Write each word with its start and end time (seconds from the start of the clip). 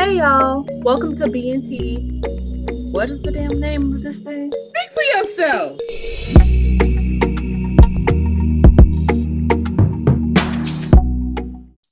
Hey 0.00 0.16
y'all, 0.16 0.66
welcome 0.82 1.14
to 1.16 1.24
BNT. 1.24 2.90
What 2.90 3.10
is 3.10 3.20
the 3.20 3.30
damn 3.30 3.60
name 3.60 3.92
of 3.92 4.00
this 4.02 4.18
thing? 4.18 4.50
Speak 4.50 4.90
for 4.94 5.02
yourself. 5.18 5.78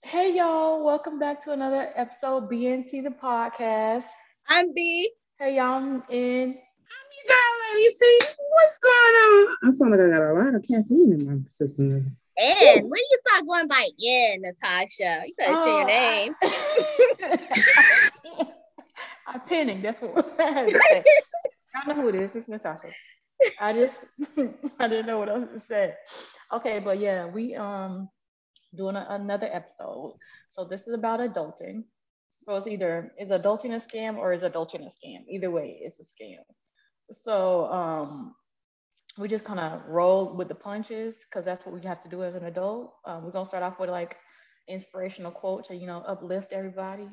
Hey 0.03 0.35
y'all, 0.35 0.83
welcome 0.83 1.19
back 1.19 1.45
to 1.45 1.53
another 1.53 1.91
episode 1.97 2.51
BNT 2.51 3.05
the 3.05 3.11
podcast. 3.11 4.06
I'm 4.49 4.72
B. 4.72 5.11
Hey 5.38 5.56
y'all, 5.56 5.75
I'm 5.75 6.03
in. 6.09 6.49
You 6.54 7.29
got 7.29 7.75
lady. 7.75 7.90
See 7.95 8.21
what's 8.53 8.79
going 8.79 8.95
on? 8.95 9.56
I 9.65 9.72
sound 9.72 9.90
like 9.90 10.01
I 10.01 10.09
got 10.09 10.22
a 10.22 10.33
lot 10.33 10.54
of 10.54 10.63
caffeine 10.63 11.13
in 11.13 11.27
my 11.27 11.40
system. 11.49 12.17
And 12.41 12.89
when 12.89 13.01
you 13.11 13.19
start 13.27 13.47
going 13.47 13.69
by 13.69 13.89
yeah, 13.97 14.37
Natasha, 14.38 15.23
you 15.27 15.35
better 15.37 15.65
say 15.65 15.77
your 15.77 15.87
name. 15.87 16.34
I'm 19.27 19.41
pinning. 19.41 19.83
That's 19.83 20.01
what 20.01 20.34
I 20.41 20.51
had 20.51 20.69
to 20.69 20.74
say. 20.74 21.05
I 21.74 21.87
don't 21.87 21.96
know 21.96 22.02
who 22.02 22.09
it 22.09 22.15
is. 22.15 22.34
It's 22.37 22.48
Natasha. 22.48 22.88
I 23.60 23.73
just 23.73 23.95
I 24.79 24.88
didn't 24.88 25.06
know 25.06 25.19
what 25.19 25.29
else 25.29 25.48
to 25.52 25.60
say. 25.69 25.95
Okay, 26.52 26.79
but 26.79 26.98
yeah, 26.98 27.27
we 27.27 27.55
um 27.55 28.09
doing 28.77 28.96
a, 28.96 29.07
another 29.10 29.48
episode. 29.52 30.16
So 30.48 30.65
this 30.65 30.87
is 30.87 30.95
about 30.95 31.20
adulting. 31.20 31.84
So 32.45 32.57
it's 32.57 32.66
either 32.66 33.12
is 33.18 33.30
adulting 33.30 33.74
a 33.74 33.80
scam 33.80 34.16
or 34.16 34.32
is 34.32 34.43
adulting 34.43 34.87
a 34.87 34.91
scam? 34.91 35.24
Either 35.29 35.51
way, 35.51 35.79
it's 35.82 36.01
a 36.01 36.05
scam. 36.05 36.43
So 37.10 37.66
um 37.66 38.34
we 39.18 39.28
just 39.28 39.45
kind 39.45 39.60
of 39.60 39.82
roll 39.88 40.32
with 40.32 40.48
the 40.48 40.54
punches 40.54 41.14
because 41.24 41.45
that's 41.45 41.64
what 41.66 41.74
we 41.74 41.80
have 41.86 42.02
to 42.02 42.09
do 42.09 42.22
as 42.22 42.34
an 42.34 42.45
adult. 42.45 42.95
Um, 43.04 43.24
we're 43.24 43.30
gonna 43.30 43.46
start 43.46 43.62
off 43.62 43.78
with 43.78 43.90
like 43.90 44.16
inspirational 44.68 45.32
quote 45.32 45.64
to 45.66 45.74
you 45.74 45.86
know 45.86 46.02
uplift 46.06 46.52
everybody. 46.52 47.09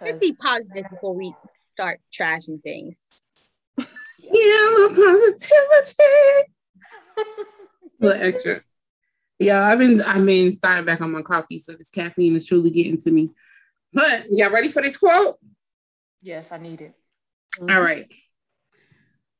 Let's 0.00 0.18
be 0.18 0.34
positive 0.34 0.84
before 0.90 1.14
we 1.14 1.34
start 1.74 2.00
trashing 2.12 2.62
things. 2.62 3.08
Yeah, 4.20 4.84
a 4.84 4.88
positivity. 4.88 5.94
a 7.16 7.24
little 8.00 8.22
extra. 8.22 8.60
Yeah, 9.38 9.66
I've 9.66 9.78
been 9.78 10.02
I've 10.02 10.26
been 10.26 10.52
starting 10.52 10.84
back 10.84 11.00
on 11.00 11.12
my 11.12 11.22
coffee, 11.22 11.58
so 11.58 11.72
this 11.72 11.88
caffeine 11.88 12.36
is 12.36 12.44
truly 12.44 12.70
getting 12.70 12.98
to 12.98 13.10
me. 13.10 13.30
But 13.92 14.24
y'all 14.28 14.50
ready 14.50 14.68
for 14.68 14.82
this 14.82 14.96
quote? 14.96 15.36
Yes, 16.20 16.46
I 16.50 16.58
need 16.58 16.80
it. 16.80 16.94
Mm-hmm. 17.58 17.74
All 17.74 17.80
right. 17.80 18.12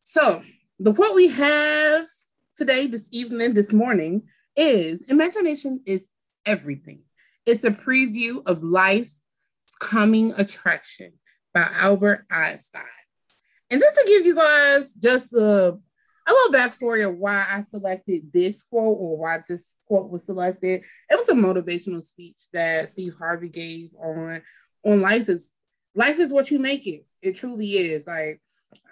So 0.03 0.43
the 0.79 0.95
quote 0.95 1.15
we 1.15 1.29
have 1.29 2.07
today, 2.57 2.87
this 2.87 3.09
evening, 3.13 3.55
this 3.55 3.73
morning 3.73 4.23
is 4.57 5.09
imagination 5.09 5.81
is 5.87 6.11
everything. 6.47 7.01
It's 7.47 7.65
a 7.65 7.71
preview 7.71 8.43
of 8.47 8.63
life's 8.63 9.23
coming 9.81 10.33
attraction 10.37 11.13
by 11.53 11.69
Albert 11.73 12.27
Einstein. 12.31 12.83
And 13.71 13.81
just 13.81 13.97
to 13.97 14.05
give 14.07 14.27
you 14.27 14.37
guys 14.37 14.95
just 14.95 15.33
a, 15.33 15.71
a 15.73 16.31
little 16.33 16.55
backstory 16.55 17.07
of 17.09 17.17
why 17.17 17.45
I 17.49 17.63
selected 17.63 18.33
this 18.33 18.63
quote 18.63 18.99
or 18.99 19.19
why 19.19 19.41
this 19.49 19.75
quote 19.87 20.11
was 20.11 20.27
selected, 20.27 20.83
it 21.11 21.17
was 21.17 21.29
a 21.29 21.35
motivational 21.35 22.05
speech 22.05 22.37
that 22.53 22.89
Steve 22.89 23.15
Harvey 23.19 23.49
gave 23.49 23.91
on 24.01 24.43
on 24.85 25.01
life 25.01 25.29
is 25.29 25.53
life 25.95 26.19
is 26.19 26.33
what 26.33 26.51
you 26.51 26.61
make 26.61 26.87
it. 26.87 27.05
It 27.21 27.35
truly 27.35 27.67
is. 27.67 28.07
Like 28.07 28.41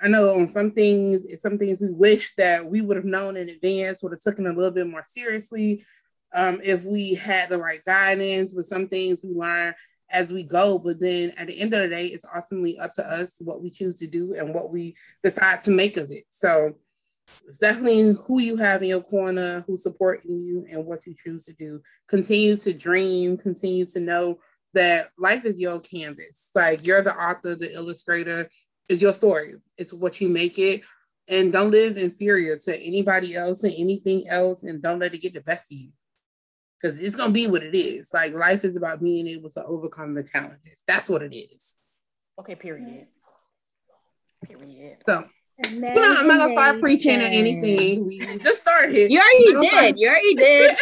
I 0.03 0.09
know 0.09 0.37
on 0.37 0.49
some 0.49 0.73
things, 0.73 1.25
some 1.41 1.59
things 1.59 1.81
we 1.81 1.91
wish 1.91 2.35
that 2.37 2.65
we 2.65 2.81
would 2.81 2.97
have 2.97 3.07
known 3.07 3.37
in 3.37 3.49
advance, 3.49 4.03
would 4.03 4.13
have 4.13 4.21
taken 4.21 4.47
a 4.47 4.53
little 4.53 4.71
bit 4.71 4.87
more 4.87 5.05
seriously 5.07 5.85
um, 6.35 6.61
if 6.63 6.85
we 6.85 7.15
had 7.15 7.49
the 7.49 7.59
right 7.59 7.85
guidance. 7.85 8.55
With 8.55 8.67
some 8.67 8.89
things 8.89 9.23
we 9.25 9.35
learn 9.35 9.75
as 10.11 10.33
we 10.33 10.43
go, 10.45 10.79
but 10.79 11.01
then 11.01 11.33
at 11.37 11.49
the 11.49 11.59
end 11.59 11.75
of 11.75 11.81
the 11.81 11.89
day, 11.89 12.07
it's 12.07 12.27
ultimately 12.35 12.79
up 12.79 12.93
to 12.95 13.05
us 13.05 13.41
what 13.41 13.63
we 13.63 13.71
choose 13.71 13.99
to 13.99 14.07
do 14.07 14.35
and 14.35 14.55
what 14.55 14.71
we 14.71 14.95
decide 15.25 15.61
to 15.63 15.71
make 15.71 15.97
of 15.97 16.11
it. 16.11 16.25
So 16.31 16.75
it's 17.45 17.59
definitely 17.59 18.15
who 18.27 18.41
you 18.41 18.57
have 18.57 18.83
in 18.83 18.89
your 18.89 19.03
corner, 19.03 19.65
who's 19.67 19.83
supporting 19.83 20.41
you, 20.41 20.67
and 20.71 20.87
what 20.87 21.06
you 21.06 21.15
choose 21.15 21.45
to 21.47 21.53
do. 21.55 21.81
Continue 22.09 22.56
to 22.56 22.73
dream, 22.73 23.37
continue 23.37 23.87
to 23.87 24.00
know 24.00 24.39
that 24.75 25.09
life 25.19 25.45
is 25.45 25.59
your 25.59 25.81
canvas. 25.81 26.50
Like 26.55 26.87
you're 26.87 27.03
the 27.03 27.17
author, 27.17 27.55
the 27.55 27.73
illustrator, 27.73 28.49
is 28.89 29.03
your 29.03 29.13
story. 29.13 29.55
It's 29.77 29.93
what 29.93 30.21
you 30.21 30.29
make 30.29 30.59
it. 30.59 30.83
And 31.29 31.53
don't 31.53 31.73
live 31.73 31.97
inferior 31.97 32.57
to 32.57 32.81
anybody 32.81 33.35
else 33.35 33.65
and 33.65 33.75
anything 33.77 34.29
else, 34.29 34.63
and 34.63 34.81
don't 34.81 35.01
let 35.01 35.13
it 35.13 35.21
get 35.21 35.35
the 35.35 35.41
best 35.41 35.73
of 35.73 35.79
you. 35.79 35.91
Because 36.81 37.03
it's 37.03 37.17
gonna 37.17 37.33
be 37.33 37.49
what 37.49 37.65
it 37.65 37.75
is. 37.75 38.11
Like 38.15 38.33
life 38.33 38.65
is 38.65 38.77
about 38.77 39.03
being 39.03 39.27
able 39.27 39.51
to 39.51 39.65
overcome 39.65 40.15
the 40.15 40.23
challenges. 40.23 40.85
That's 40.87 41.11
what 41.11 41.23
it 41.23 41.35
is. 41.35 41.77
Okay, 42.39 42.55
period. 42.55 43.09
Period. 44.47 44.99
So 45.05 45.25
you 45.65 45.81
know, 45.81 45.95
I'm 45.97 46.29
not 46.29 46.39
gonna 46.39 46.51
start 46.51 46.81
preaching 46.81 47.21
or 47.21 47.25
anything. 47.25 48.07
We 48.07 48.19
just 48.39 48.61
started. 48.61 49.11
You 49.11 49.21
already 49.21 49.69
did. 49.69 49.99
You 49.99 50.09
already 50.09 50.35
did. 50.35 50.77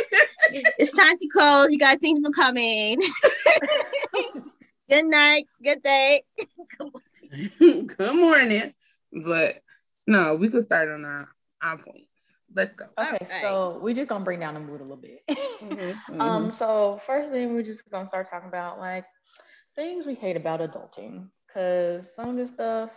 it's 0.79 0.93
time 0.93 1.17
to 1.17 1.29
close. 1.29 1.71
You 1.71 1.79
guys, 1.79 1.99
thank 2.03 2.19
you 2.19 2.25
for 2.25 2.33
coming. 2.33 3.01
good 4.91 5.05
night. 5.05 5.47
Good 5.63 5.83
day. 5.83 6.23
Good 7.59 8.17
morning. 8.17 8.75
But 9.13 9.63
no, 10.07 10.35
we 10.35 10.49
could 10.49 10.65
start 10.65 10.89
on 10.89 11.05
our, 11.05 11.29
our 11.63 11.79
points. 11.79 12.37
Let's 12.55 12.75
go. 12.75 12.87
Okay, 12.99 13.19
right. 13.21 13.41
so 13.41 13.79
we're 13.83 13.95
just 13.95 14.09
gonna 14.09 14.25
bring 14.25 14.41
down 14.41 14.55
the 14.55 14.61
mood 14.61 14.81
a 14.81 14.85
little 14.85 14.97
bit. 14.97 15.21
mm-hmm, 15.29 15.75
mm-hmm. 16.13 16.21
Um, 16.21 16.51
so 16.51 16.99
first 16.99 17.33
thing 17.33 17.55
we're 17.55 17.63
just 17.63 17.89
gonna 17.91 18.07
start 18.07 18.31
talking 18.31 18.49
about 18.49 18.79
like 18.79 19.05
things 19.75 20.07
we 20.07 20.15
hate 20.15 20.37
about 20.37 20.61
adulting. 20.61 21.29
Cause 21.53 22.13
some 22.15 22.31
of 22.31 22.37
this 22.37 22.51
stuff 22.51 22.91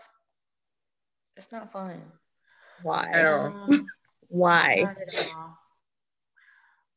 it's 1.37 1.51
not 1.51 1.71
fun. 1.71 2.01
Why? 2.81 3.11
Um, 3.11 3.87
Why? 4.27 4.95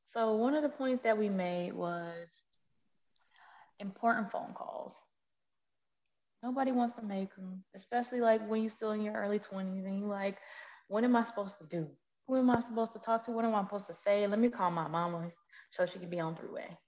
So 0.06 0.34
one 0.34 0.54
of 0.54 0.62
the 0.62 0.68
points 0.68 1.04
that 1.04 1.16
we 1.16 1.28
made 1.28 1.72
was 1.72 2.28
important 3.78 4.32
phone 4.32 4.54
calls. 4.54 4.92
Nobody 6.42 6.72
wants 6.72 6.94
to 6.94 7.02
make 7.02 7.34
them, 7.36 7.62
especially 7.74 8.20
like 8.20 8.46
when 8.48 8.62
you're 8.62 8.70
still 8.70 8.92
in 8.92 9.02
your 9.02 9.14
early 9.14 9.38
20s 9.38 9.86
and 9.86 9.98
you're 9.98 10.08
like, 10.08 10.38
what 10.88 11.04
am 11.04 11.14
I 11.14 11.24
supposed 11.24 11.58
to 11.58 11.66
do? 11.66 11.86
Who 12.26 12.36
am 12.36 12.50
I 12.50 12.60
supposed 12.60 12.92
to 12.94 12.98
talk 12.98 13.24
to? 13.26 13.30
What 13.30 13.44
am 13.44 13.54
I 13.54 13.62
supposed 13.62 13.86
to 13.88 13.96
say? 14.04 14.26
Let 14.26 14.38
me 14.38 14.48
call 14.48 14.70
my 14.70 14.88
mama 14.88 15.30
so 15.72 15.84
she 15.84 15.98
can 15.98 16.08
be 16.08 16.20
on 16.20 16.36
three 16.36 16.48
way. 16.48 16.78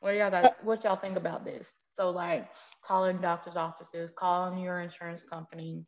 What 0.00 0.16
y'all 0.16 0.30
guys, 0.30 0.50
what 0.62 0.84
y'all 0.84 0.96
think 0.96 1.16
about 1.16 1.44
this? 1.44 1.72
So 1.92 2.10
like 2.10 2.48
calling 2.84 3.18
doctor's 3.18 3.56
offices, 3.56 4.12
calling 4.14 4.58
your 4.58 4.80
insurance 4.80 5.22
company, 5.22 5.86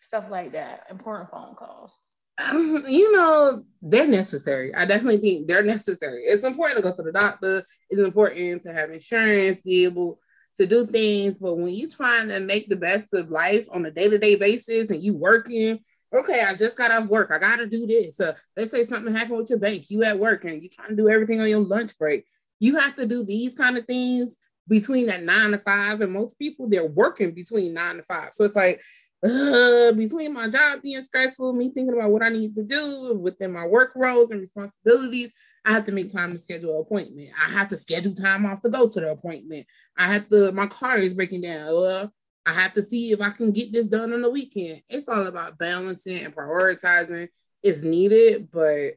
stuff 0.00 0.28
like 0.28 0.52
that. 0.52 0.86
Important 0.90 1.30
phone 1.30 1.54
calls. 1.54 1.92
Um, 2.38 2.84
you 2.88 3.12
know, 3.12 3.64
they're 3.82 4.06
necessary. 4.06 4.74
I 4.74 4.84
definitely 4.84 5.18
think 5.18 5.46
they're 5.46 5.62
necessary. 5.62 6.24
It's 6.24 6.44
important 6.44 6.78
to 6.78 6.82
go 6.82 6.94
to 6.94 7.02
the 7.02 7.12
doctor. 7.12 7.64
It's 7.90 8.00
important 8.00 8.62
to 8.62 8.72
have 8.72 8.90
insurance, 8.90 9.60
be 9.60 9.84
able 9.84 10.18
to 10.56 10.66
do 10.66 10.86
things. 10.86 11.38
But 11.38 11.56
when 11.56 11.74
you're 11.74 11.88
trying 11.88 12.28
to 12.28 12.40
make 12.40 12.68
the 12.68 12.76
best 12.76 13.12
of 13.14 13.30
life 13.30 13.66
on 13.72 13.84
a 13.86 13.90
day-to-day 13.90 14.36
basis 14.36 14.90
and 14.90 15.02
you 15.02 15.14
working, 15.14 15.78
okay, 16.14 16.42
I 16.46 16.54
just 16.54 16.76
got 16.76 16.90
off 16.90 17.08
work. 17.08 17.30
I 17.32 17.38
gotta 17.38 17.66
do 17.66 17.86
this. 17.86 18.20
Uh, 18.20 18.34
let's 18.56 18.70
say 18.70 18.84
something 18.84 19.14
happened 19.14 19.38
with 19.38 19.50
your 19.50 19.58
bank. 19.58 19.90
You 19.90 20.02
at 20.02 20.18
work 20.18 20.44
and 20.44 20.60
you 20.60 20.68
trying 20.68 20.90
to 20.90 20.96
do 20.96 21.08
everything 21.08 21.40
on 21.40 21.48
your 21.48 21.60
lunch 21.60 21.96
break. 21.98 22.26
You 22.58 22.78
have 22.78 22.96
to 22.96 23.06
do 23.06 23.24
these 23.24 23.54
kind 23.54 23.78
of 23.78 23.84
things 23.86 24.38
between 24.68 25.06
that 25.06 25.22
nine 25.22 25.52
to 25.52 25.58
five. 25.58 26.00
And 26.00 26.12
most 26.12 26.38
people 26.38 26.68
they're 26.68 26.86
working 26.86 27.32
between 27.32 27.74
nine 27.74 27.96
to 27.96 28.02
five. 28.02 28.32
So 28.32 28.44
it's 28.44 28.56
like 28.56 28.82
uh, 29.22 29.92
between 29.92 30.34
my 30.34 30.48
job 30.48 30.82
being 30.82 31.02
stressful, 31.02 31.52
me 31.52 31.70
thinking 31.72 31.94
about 31.94 32.10
what 32.10 32.22
I 32.22 32.30
need 32.30 32.54
to 32.54 32.62
do 32.64 33.18
within 33.20 33.52
my 33.52 33.66
work 33.66 33.92
roles 33.94 34.30
and 34.30 34.40
responsibilities, 34.40 35.32
I 35.64 35.72
have 35.72 35.84
to 35.84 35.92
make 35.92 36.12
time 36.12 36.32
to 36.32 36.38
schedule 36.38 36.74
an 36.74 36.80
appointment. 36.80 37.30
I 37.38 37.50
have 37.50 37.68
to 37.68 37.76
schedule 37.76 38.14
time 38.14 38.46
off 38.46 38.62
to 38.62 38.68
go 38.70 38.88
to 38.88 39.00
the 39.00 39.10
appointment. 39.10 39.66
I 39.96 40.06
have 40.06 40.28
to, 40.30 40.52
my 40.52 40.66
car 40.66 40.98
is 40.98 41.14
breaking 41.14 41.42
down. 41.42 41.68
Uh, 41.68 42.08
I 42.46 42.52
have 42.52 42.72
to 42.74 42.82
see 42.82 43.12
if 43.12 43.20
I 43.20 43.30
can 43.30 43.52
get 43.52 43.72
this 43.72 43.86
done 43.86 44.12
on 44.12 44.22
the 44.22 44.30
weekend. 44.30 44.82
It's 44.88 45.08
all 45.08 45.26
about 45.26 45.58
balancing 45.58 46.24
and 46.24 46.34
prioritizing. 46.34 47.28
It's 47.62 47.82
needed, 47.82 48.50
but 48.50 48.94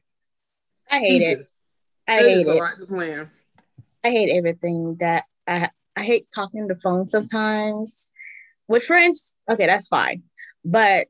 I 0.90 1.00
hate 1.00 1.20
Jesus, 1.20 1.62
it. 2.08 2.12
I 2.12 2.18
hate 2.20 2.48
it. 2.48 2.48
A 2.48 2.54
lot 2.54 2.80
to 2.80 2.86
plan. 2.86 3.30
I 4.04 4.10
hate 4.10 4.36
everything 4.36 4.96
that 5.00 5.26
I 5.48 5.70
I 5.96 6.04
hate 6.04 6.28
talking 6.34 6.62
on 6.62 6.68
the 6.68 6.76
phone 6.76 7.08
sometimes 7.08 8.10
with 8.68 8.84
friends, 8.84 9.38
okay, 9.50 9.66
that's 9.66 9.88
fine. 9.88 10.24
But 10.66 11.08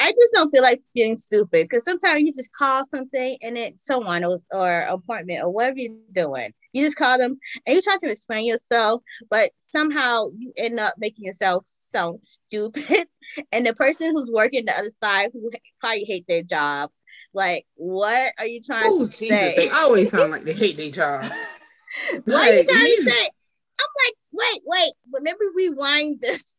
I 0.00 0.12
just 0.12 0.32
don't 0.32 0.50
feel 0.50 0.62
like 0.62 0.80
being 0.94 1.14
stupid 1.14 1.68
because 1.68 1.84
sometimes 1.84 2.22
you 2.22 2.32
just 2.32 2.52
call 2.52 2.86
something 2.86 3.36
and 3.42 3.58
it's 3.58 3.84
someone 3.84 4.24
or, 4.24 4.38
or 4.50 4.80
appointment 4.88 5.42
or 5.42 5.50
whatever 5.50 5.78
you're 5.78 5.92
doing. 6.10 6.54
You 6.72 6.84
just 6.84 6.96
call 6.96 7.18
them 7.18 7.38
and 7.66 7.76
you 7.76 7.82
try 7.82 7.98
to 7.98 8.10
explain 8.10 8.46
yourself, 8.46 9.02
but 9.28 9.50
somehow 9.58 10.28
you 10.38 10.54
end 10.56 10.80
up 10.80 10.94
making 10.96 11.26
yourself 11.26 11.64
sound 11.66 12.20
stupid. 12.22 13.08
and 13.52 13.66
the 13.66 13.74
person 13.74 14.12
who's 14.12 14.30
working 14.32 14.64
the 14.64 14.72
other 14.72 14.90
side 15.02 15.30
who 15.34 15.50
probably 15.80 16.04
hate 16.04 16.26
their 16.26 16.42
job, 16.42 16.90
like, 17.34 17.66
what 17.74 18.32
are 18.38 18.46
you 18.46 18.62
trying 18.62 18.92
Ooh, 18.92 19.06
to 19.06 19.12
Jesus, 19.12 19.28
say? 19.28 19.54
They 19.54 19.68
always 19.68 20.10
sound 20.10 20.30
like 20.32 20.44
they 20.44 20.54
hate 20.54 20.78
their 20.78 20.90
job. 20.90 21.24
what 22.24 22.26
like, 22.26 22.48
are 22.48 22.56
you 22.56 22.64
trying 22.66 22.86
to 22.86 23.02
say? 23.02 23.28
I'm 23.80 23.86
like, 24.06 24.62
wait, 24.64 24.92
but 25.10 25.22
let 25.24 25.36
me 25.38 25.46
rewind 25.54 26.20
this. 26.22 26.56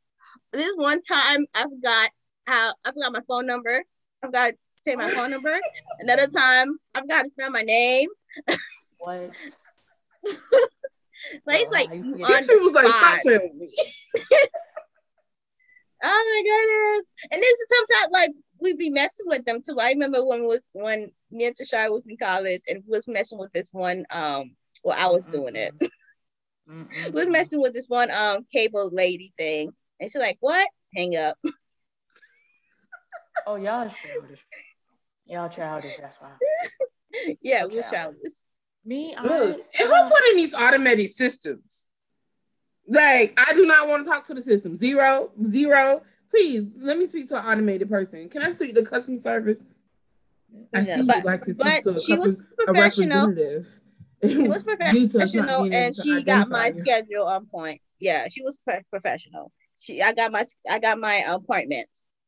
This 0.53 0.73
one 0.75 1.01
time 1.01 1.45
I 1.55 1.63
forgot 1.63 2.11
how 2.45 2.73
I 2.85 2.91
forgot 2.91 3.13
my 3.13 3.21
phone 3.27 3.45
number. 3.45 3.83
I've 4.23 4.31
got 4.31 4.51
to 4.51 4.57
say 4.65 4.95
my 4.95 5.09
phone 5.09 5.31
number. 5.31 5.57
Another 5.99 6.27
time 6.27 6.77
I've 6.93 7.07
got 7.07 7.23
to 7.23 7.29
spell 7.29 7.49
my 7.51 7.61
name. 7.61 8.09
What? 8.99 9.31
like 11.45 11.61
it's 11.61 11.71
like 11.71 11.89
on. 11.89 12.03
These 12.03 12.47
people 12.47 12.63
was 12.63 12.73
like, 12.73 12.87
stop 12.87 13.21
playing 13.21 13.41
with 13.41 13.53
me. 13.55 13.69
Oh 16.03 16.07
my 16.07 16.41
goodness. 16.43 17.07
And 17.31 17.41
this 17.41 17.59
is 17.59 17.67
sometimes 17.69 18.11
like 18.11 18.31
we'd 18.59 18.77
be 18.77 18.89
messing 18.89 19.27
with 19.27 19.45
them 19.45 19.61
too. 19.61 19.77
I 19.79 19.89
remember 19.89 20.25
when 20.25 20.45
was 20.45 20.61
when 20.73 21.11
me 21.29 21.45
and 21.45 21.55
Tashai 21.55 21.91
was 21.91 22.07
in 22.07 22.17
college 22.17 22.61
and 22.67 22.83
we 22.87 22.97
was 22.97 23.07
messing 23.07 23.37
with 23.37 23.53
this 23.53 23.69
one 23.71 24.05
um 24.09 24.55
well 24.83 24.97
I 24.99 25.11
was 25.11 25.25
doing 25.25 25.55
it. 25.55 25.73
Was 27.13 27.27
messing 27.27 27.59
with 27.59 27.73
this 27.73 27.87
one 27.87 28.09
um 28.11 28.45
cable 28.51 28.89
lady 28.93 29.33
thing. 29.37 29.71
And 29.99 30.09
she's 30.11 30.21
like, 30.21 30.37
What? 30.39 30.67
Hang 30.95 31.15
up. 31.15 31.37
Oh, 33.47 33.55
y'all 33.55 33.87
is 33.87 33.93
childish. 33.93 34.39
Y'all 35.25 35.49
childish. 35.49 35.93
That's 35.99 36.17
why. 36.17 36.31
yeah, 37.41 37.61
So 37.61 37.67
we 37.69 37.75
was 37.77 37.85
childish. 37.89 37.91
childish. 37.91 38.33
Me, 38.85 39.15
I. 39.15 39.21
Look, 39.23 39.57
and 39.79 39.87
who 39.87 40.09
put 40.09 40.31
in 40.31 40.37
these 40.37 40.53
automated 40.53 41.11
systems? 41.11 41.87
Like, 42.87 43.37
I 43.37 43.53
do 43.53 43.65
not 43.65 43.87
want 43.87 44.03
to 44.05 44.09
talk 44.11 44.25
to 44.25 44.33
the 44.33 44.41
system. 44.41 44.75
Zero, 44.75 45.31
zero. 45.45 46.01
Please 46.29 46.71
let 46.77 46.97
me 46.97 47.05
speak 47.07 47.27
to 47.29 47.37
an 47.37 47.45
automated 47.45 47.89
person. 47.89 48.27
Can 48.29 48.41
I 48.41 48.51
speak 48.53 48.73
to 48.75 48.83
customer 48.83 49.17
service? 49.17 49.59
I 50.73 50.79
Yeah, 50.81 50.95
see 50.97 51.03
but- 51.03 51.15
you'd 51.17 51.25
like 51.25 51.45
to 51.45 51.53
but 51.55 51.83
to 51.83 51.99
she 52.01 52.17
was 52.17 52.31
a 52.31 52.35
professional. 52.65 53.33
She 54.23 54.37
was 54.47 54.61
Due 54.91 55.07
to 55.09 55.19
us 55.23 55.33
not 55.33 55.47
professional 55.47 55.73
and 55.73 55.95
she 55.95 56.23
got 56.23 56.47
my 56.49 56.67
you. 56.67 56.73
schedule 56.75 57.25
on 57.27 57.45
point. 57.47 57.81
Yeah, 57.99 58.27
she 58.29 58.43
was 58.43 58.59
pro- 58.67 58.81
professional. 58.89 59.51
She 59.79 60.01
I 60.01 60.13
got 60.13 60.31
my 60.31 60.45
I 60.69 60.79
got 60.79 60.99
my 60.99 61.23
appointment. 61.27 61.87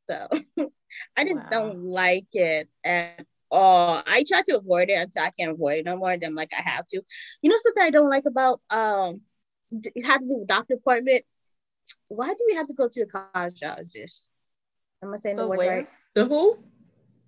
So 0.10 0.28
I 1.18 1.26
just 1.26 1.48
Wow. 1.48 1.50
don't 1.50 1.84
like 1.86 2.28
it 2.34 2.70
at 2.84 3.26
all. 3.52 4.02
I 4.08 4.24
try 4.28 4.42
to 4.44 4.58
avoid 4.58 4.90
it 4.90 4.94
until 4.94 5.24
I 5.24 5.32
can't 5.32 5.52
avoid 5.52 5.80
it 5.80 5.86
no 5.86 5.98
more. 5.98 6.18
Then 6.18 6.36
like 6.36 6.52
I 6.58 6.62
have 6.70 6.86
to. 6.88 7.02
You 7.42 7.50
know 7.50 7.58
something 7.62 7.84
I 7.84 7.90
don't 7.92 8.10
like 8.10 8.26
about 8.26 8.62
um 8.70 9.22
d- 9.70 9.92
it 9.96 10.06
had 10.06 10.20
to 10.22 10.28
do 10.28 10.38
with 10.40 10.48
doctor 10.48 10.76
appointment. 10.76 11.24
Why 12.08 12.28
do 12.30 12.40
we 12.48 12.56
have 12.56 12.68
to 12.68 12.74
go 12.74 12.88
to 12.90 13.06
the 13.06 13.12
cardiologist? 13.12 14.10
Am 15.04 15.14
I 15.14 15.18
saying 15.18 15.22
the 15.24 15.34
But 15.38 15.48
word 15.48 15.58
where? 15.58 15.78
right? 15.78 15.88
The 16.14 16.26
who? 16.26 16.58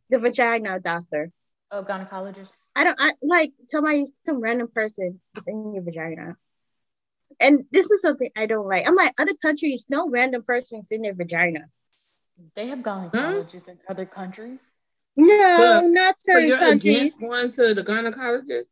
The 0.09 0.17
vagina 0.19 0.79
doctor. 0.79 1.31
Oh, 1.71 1.83
gynecologist. 1.83 2.53
I 2.75 2.83
don't 2.83 2.97
I 2.99 3.13
like 3.21 3.53
somebody 3.65 4.05
some 4.21 4.39
random 4.41 4.69
person 4.69 5.21
is 5.37 5.47
in 5.47 5.63
your 5.73 5.83
vagina. 5.83 6.37
And 7.39 7.65
this 7.71 7.89
is 7.91 8.01
something 8.01 8.29
I 8.35 8.45
don't 8.45 8.67
like. 8.67 8.87
I'm 8.87 8.95
like 8.95 9.13
other 9.19 9.33
countries, 9.41 9.85
no 9.89 10.09
random 10.09 10.43
person 10.43 10.79
is 10.79 10.91
in 10.91 11.01
their 11.01 11.13
vagina. 11.13 11.69
They 12.53 12.67
have 12.67 12.79
gynecologists 12.79 13.67
in 13.67 13.77
other 13.87 14.05
countries. 14.05 14.59
No, 15.15 15.57
But- 15.81 15.87
not 15.87 16.19
So 16.19 16.33
certain 16.33 16.47
you're 16.49 16.57
countries. 16.57 16.97
against 16.97 17.19
going 17.21 17.49
to 17.51 17.73
the 17.73 17.83
gynecologist? 17.83 18.71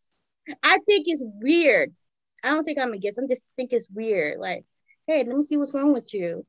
I 0.61 0.79
think 0.79 1.05
it's 1.07 1.23
weird. 1.25 1.93
I 2.43 2.49
don't 2.49 2.65
think 2.65 2.77
I'm 2.77 2.91
against. 2.93 3.17
I'm 3.17 3.27
just 3.29 3.43
think 3.55 3.71
it's 3.71 3.87
weird. 3.89 4.39
Like, 4.39 4.65
hey, 5.07 5.23
let 5.23 5.35
me 5.37 5.41
see 5.43 5.55
what's 5.55 5.73
wrong 5.73 5.93
with 5.93 6.13
you. 6.13 6.45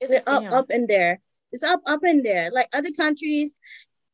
It's 0.00 0.10
They're 0.10 0.22
up, 0.28 0.44
up 0.52 0.70
in 0.70 0.86
there. 0.86 1.20
It's 1.50 1.64
up, 1.64 1.80
up 1.86 2.04
in 2.04 2.22
there. 2.22 2.50
Like 2.52 2.68
other 2.72 2.92
countries, 2.92 3.56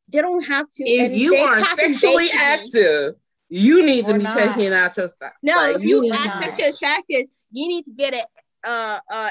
they 0.09 0.23
don't 0.23 0.43
have 0.45 0.67
to. 0.71 0.85
If 0.89 1.13
you 1.13 1.35
are 1.37 1.59
possibly 1.59 1.93
sexually 1.93 2.31
active, 2.33 3.17
you 3.51 3.85
need 3.85 4.07
to 4.07 4.15
be 4.15 4.21
not. 4.25 4.35
checking 4.39 4.73
out 4.73 4.97
your 4.97 5.09
stuff. 5.11 5.33
No, 5.43 5.55
Like, 5.55 5.77
if 5.77 5.83
you 5.85 6.01
need 6.01 6.13
are 6.13 6.23
to 6.23 6.29
not. 6.29 6.41
be- 6.41 6.47
sexually 6.47 6.69
attracted, 6.71 7.31
you 7.53 7.69
need 7.69 7.85
to 7.85 7.93
get 7.93 8.15
a 8.15 8.25
uh 8.67 9.01
uh 9.11 9.31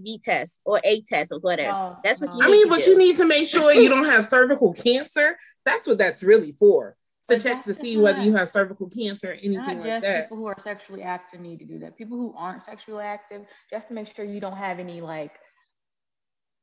STD 0.00 0.22
test 0.22 0.60
or 0.64 0.80
A 0.84 1.00
test 1.02 1.32
or 1.32 1.38
whatever. 1.40 1.72
No, 1.72 1.96
That's 2.04 2.20
what 2.20 2.30
no. 2.30 2.36
you 2.36 2.42
I 2.44 2.48
mean, 2.48 2.64
to 2.64 2.70
but 2.70 2.84
do. 2.84 2.90
you 2.90 2.98
need 2.98 3.16
to 3.16 3.26
make 3.26 3.46
sure 3.48 3.72
you 3.72 3.88
don't 3.94 4.04
have 4.06 4.24
cervical 4.26 4.72
cancer. 4.72 5.36
That's 5.64 5.86
what 5.86 5.98
that's 5.98 6.22
really 6.22 6.52
for. 6.52 6.96
To 7.28 7.34
But 7.36 7.42
check 7.42 7.62
to 7.64 7.74
see 7.74 7.98
whether 7.98 8.18
not- 8.18 8.26
you 8.26 8.34
have 8.36 8.48
cervical 8.48 8.88
cancer 8.90 9.30
or 9.30 9.34
anything 9.34 9.52
Not 9.58 9.76
like 9.76 9.84
just 9.84 10.02
that. 10.06 10.24
people 10.24 10.38
who 10.38 10.46
are 10.46 10.56
sexually 10.58 11.02
active 11.02 11.40
need 11.40 11.60
to 11.60 11.64
do 11.64 11.78
that. 11.80 11.96
People 11.96 12.18
who 12.18 12.34
aren't 12.36 12.62
sexually 12.64 13.04
active, 13.04 13.42
just 13.70 13.88
to 13.88 13.94
make 13.94 14.12
sure 14.14 14.24
you 14.24 14.40
don't 14.40 14.56
have 14.56 14.80
any 14.80 15.00
like 15.00 15.32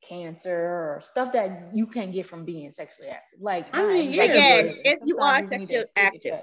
cancer 0.07 0.53
or 0.53 1.01
stuff 1.03 1.31
that 1.33 1.71
you 1.73 1.85
can 1.85 2.11
get 2.11 2.25
from 2.25 2.45
being 2.45 2.71
sexually 2.71 3.09
active. 3.09 3.39
Like, 3.41 3.67
I 3.73 3.81
mean, 3.87 4.07
everybody 4.19 4.39
yeah, 4.39 4.61
does 4.63 4.77
if 4.83 4.99
you 5.05 5.17
are 5.19 5.43
sexually 5.43 5.85
active. 5.95 6.39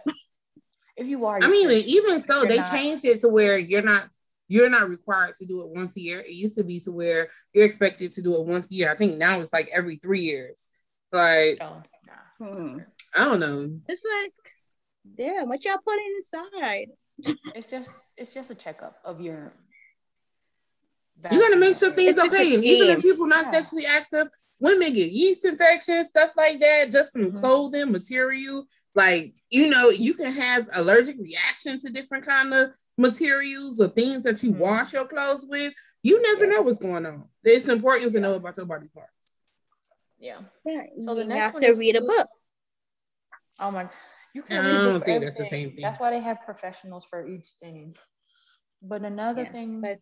If 0.96 1.06
you 1.06 1.26
are, 1.26 1.38
I 1.42 1.48
mean, 1.48 1.70
even 1.70 2.20
so, 2.20 2.44
they 2.44 2.56
not- 2.56 2.70
changed 2.70 3.04
it 3.04 3.20
to 3.20 3.28
where 3.28 3.58
you're 3.58 3.82
not 3.82 4.08
you're 4.48 4.70
not 4.70 4.88
required 4.88 5.34
to 5.40 5.46
do 5.46 5.62
it 5.62 5.68
once 5.68 5.96
a 5.96 6.00
year. 6.00 6.20
It 6.20 6.32
used 6.32 6.56
to 6.56 6.64
be 6.64 6.80
to 6.80 6.92
where 6.92 7.28
you're 7.52 7.64
expected 7.64 8.12
to 8.12 8.22
do 8.22 8.34
it 8.36 8.46
once 8.46 8.70
a 8.70 8.74
year. 8.74 8.90
I 8.90 8.96
think 8.96 9.16
now 9.16 9.40
it's 9.40 9.52
like 9.52 9.68
every 9.72 9.96
three 9.96 10.20
years. 10.20 10.68
Like 11.12 11.58
Oh, 11.60 11.82
nah. 12.06 12.46
Hmm. 12.46 12.78
I 13.14 13.24
don't 13.24 13.40
know. 13.40 13.70
It's 13.88 14.02
like, 14.22 14.32
damn, 15.16 15.48
what 15.48 15.64
y'all 15.64 15.78
putting 15.84 16.14
inside? 16.16 16.86
It's 17.54 17.66
just 17.66 17.90
it's 18.16 18.34
just 18.34 18.50
a 18.50 18.54
checkup 18.54 18.98
of 19.04 19.20
your. 19.20 19.52
You 21.32 21.40
gotta 21.40 21.56
make 21.56 21.76
sure 21.76 21.90
things 21.90 22.18
It's 22.18 22.32
okay. 22.32 22.54
And 22.54 22.62
even 22.64 22.90
if 22.90 23.02
people 23.02 23.26
not 23.26 23.46
Yeah. 23.46 23.50
sexually 23.52 23.86
active, 23.86 24.28
women 24.60 24.92
get 24.92 25.10
yeast 25.12 25.44
infections, 25.44 26.08
stuff 26.08 26.32
like 26.36 26.60
that, 26.60 26.92
just 26.92 27.12
from 27.12 27.32
Mhm. 27.32 27.40
clothing 27.40 27.90
material. 27.90 28.66
Like 28.94 29.34
you 29.50 29.70
know, 29.70 29.88
you 29.90 30.14
can 30.14 30.30
have 30.32 30.68
allergic 30.74 31.16
reaction 31.18 31.78
to 31.78 31.90
different 31.90 32.24
kind 32.26 32.52
of 32.52 32.72
materials 32.96 33.80
or 33.80 33.88
things 33.88 34.22
that 34.24 34.42
you 34.42 34.52
Mhm. 34.52 34.58
wash 34.58 34.92
your 34.92 35.06
clothes 35.06 35.46
with. 35.48 35.72
You 36.02 36.20
never 36.22 36.44
Yeah. 36.44 36.52
know 36.52 36.62
what's 36.62 36.78
going 36.78 37.04
on. 37.06 37.28
It's 37.44 37.68
important 37.68 38.12
to 38.12 38.20
know 38.20 38.34
about 38.34 38.56
your 38.56 38.66
body 38.66 38.88
parts. 38.88 39.36
Yeah. 40.18 40.42
Yeah, 40.64 40.84
So 41.04 41.14
the 41.14 41.22
you 41.22 41.28
next 41.28 41.40
have 41.40 41.54
one 41.54 41.62
to 41.64 41.68
is 41.70 41.78
read 41.78 41.96
a 41.96 42.00
book. 42.00 42.28
Oh 43.58 43.70
my, 43.70 43.90
you 44.34 44.42
can 44.42 44.64
read 44.64 44.74
a 44.74 44.78
book 44.78 44.92
don't 44.92 45.04
think 45.04 45.24
that's 45.24 45.38
the 45.38 45.46
same 45.46 45.72
thing. 45.72 45.80
That's 45.82 45.98
why 45.98 46.10
they 46.10 46.20
have 46.20 46.42
professionals 46.44 47.04
for 47.04 47.26
each 47.26 47.50
thing. 47.60 47.96
But 48.82 49.02
another 49.02 49.42
Yeah, 49.42 49.52
thing 49.52 49.80
but- 49.80 50.00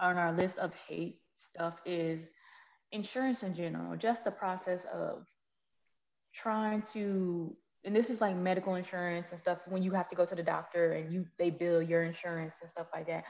on 0.00 0.16
our 0.18 0.32
list 0.32 0.58
of 0.58 0.74
hate 0.74 1.20
stuff 1.38 1.80
is 1.84 2.30
insurance 2.92 3.42
in 3.42 3.54
general, 3.54 3.96
just 3.96 4.24
the 4.24 4.30
process 4.30 4.84
of 4.86 5.26
trying 6.32 6.82
to 6.82 7.56
and 7.84 7.94
this 7.94 8.10
is 8.10 8.20
like 8.20 8.36
medical 8.36 8.74
insurance 8.74 9.30
and 9.30 9.38
stuff 9.38 9.58
when 9.68 9.82
you 9.82 9.92
have 9.92 10.08
to 10.08 10.16
go 10.16 10.24
to 10.24 10.34
the 10.34 10.42
doctor 10.42 10.92
and 10.92 11.12
you 11.12 11.26
they 11.38 11.50
bill 11.50 11.82
your 11.82 12.02
insurance 12.02 12.54
and 12.60 12.70
stuff 12.70 12.86
like 12.92 13.06
that. 13.06 13.24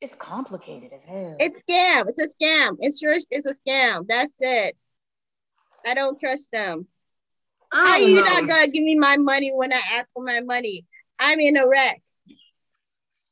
It's 0.00 0.14
complicated 0.14 0.92
as 0.92 1.02
hell. 1.02 1.36
It's 1.38 1.62
scam. 1.62 2.06
It's 2.08 2.20
a 2.20 2.44
scam. 2.44 2.76
Insurance 2.80 3.26
is 3.30 3.46
a 3.46 3.54
scam. 3.54 4.06
That's 4.06 4.36
it. 4.40 4.76
I 5.86 5.94
don't 5.94 6.18
trust 6.20 6.50
them. 6.52 6.86
How 7.72 7.96
I 7.96 7.98
you 7.98 8.16
don't 8.16 8.24
not 8.24 8.42
know. 8.42 8.48
gonna 8.48 8.68
give 8.68 8.84
me 8.84 8.96
my 8.96 9.16
money 9.16 9.52
when 9.54 9.72
I 9.72 9.80
ask 9.94 10.06
for 10.14 10.24
my 10.24 10.40
money? 10.40 10.86
I'm 11.18 11.40
in 11.40 11.56
a 11.56 11.68
wreck. 11.68 12.00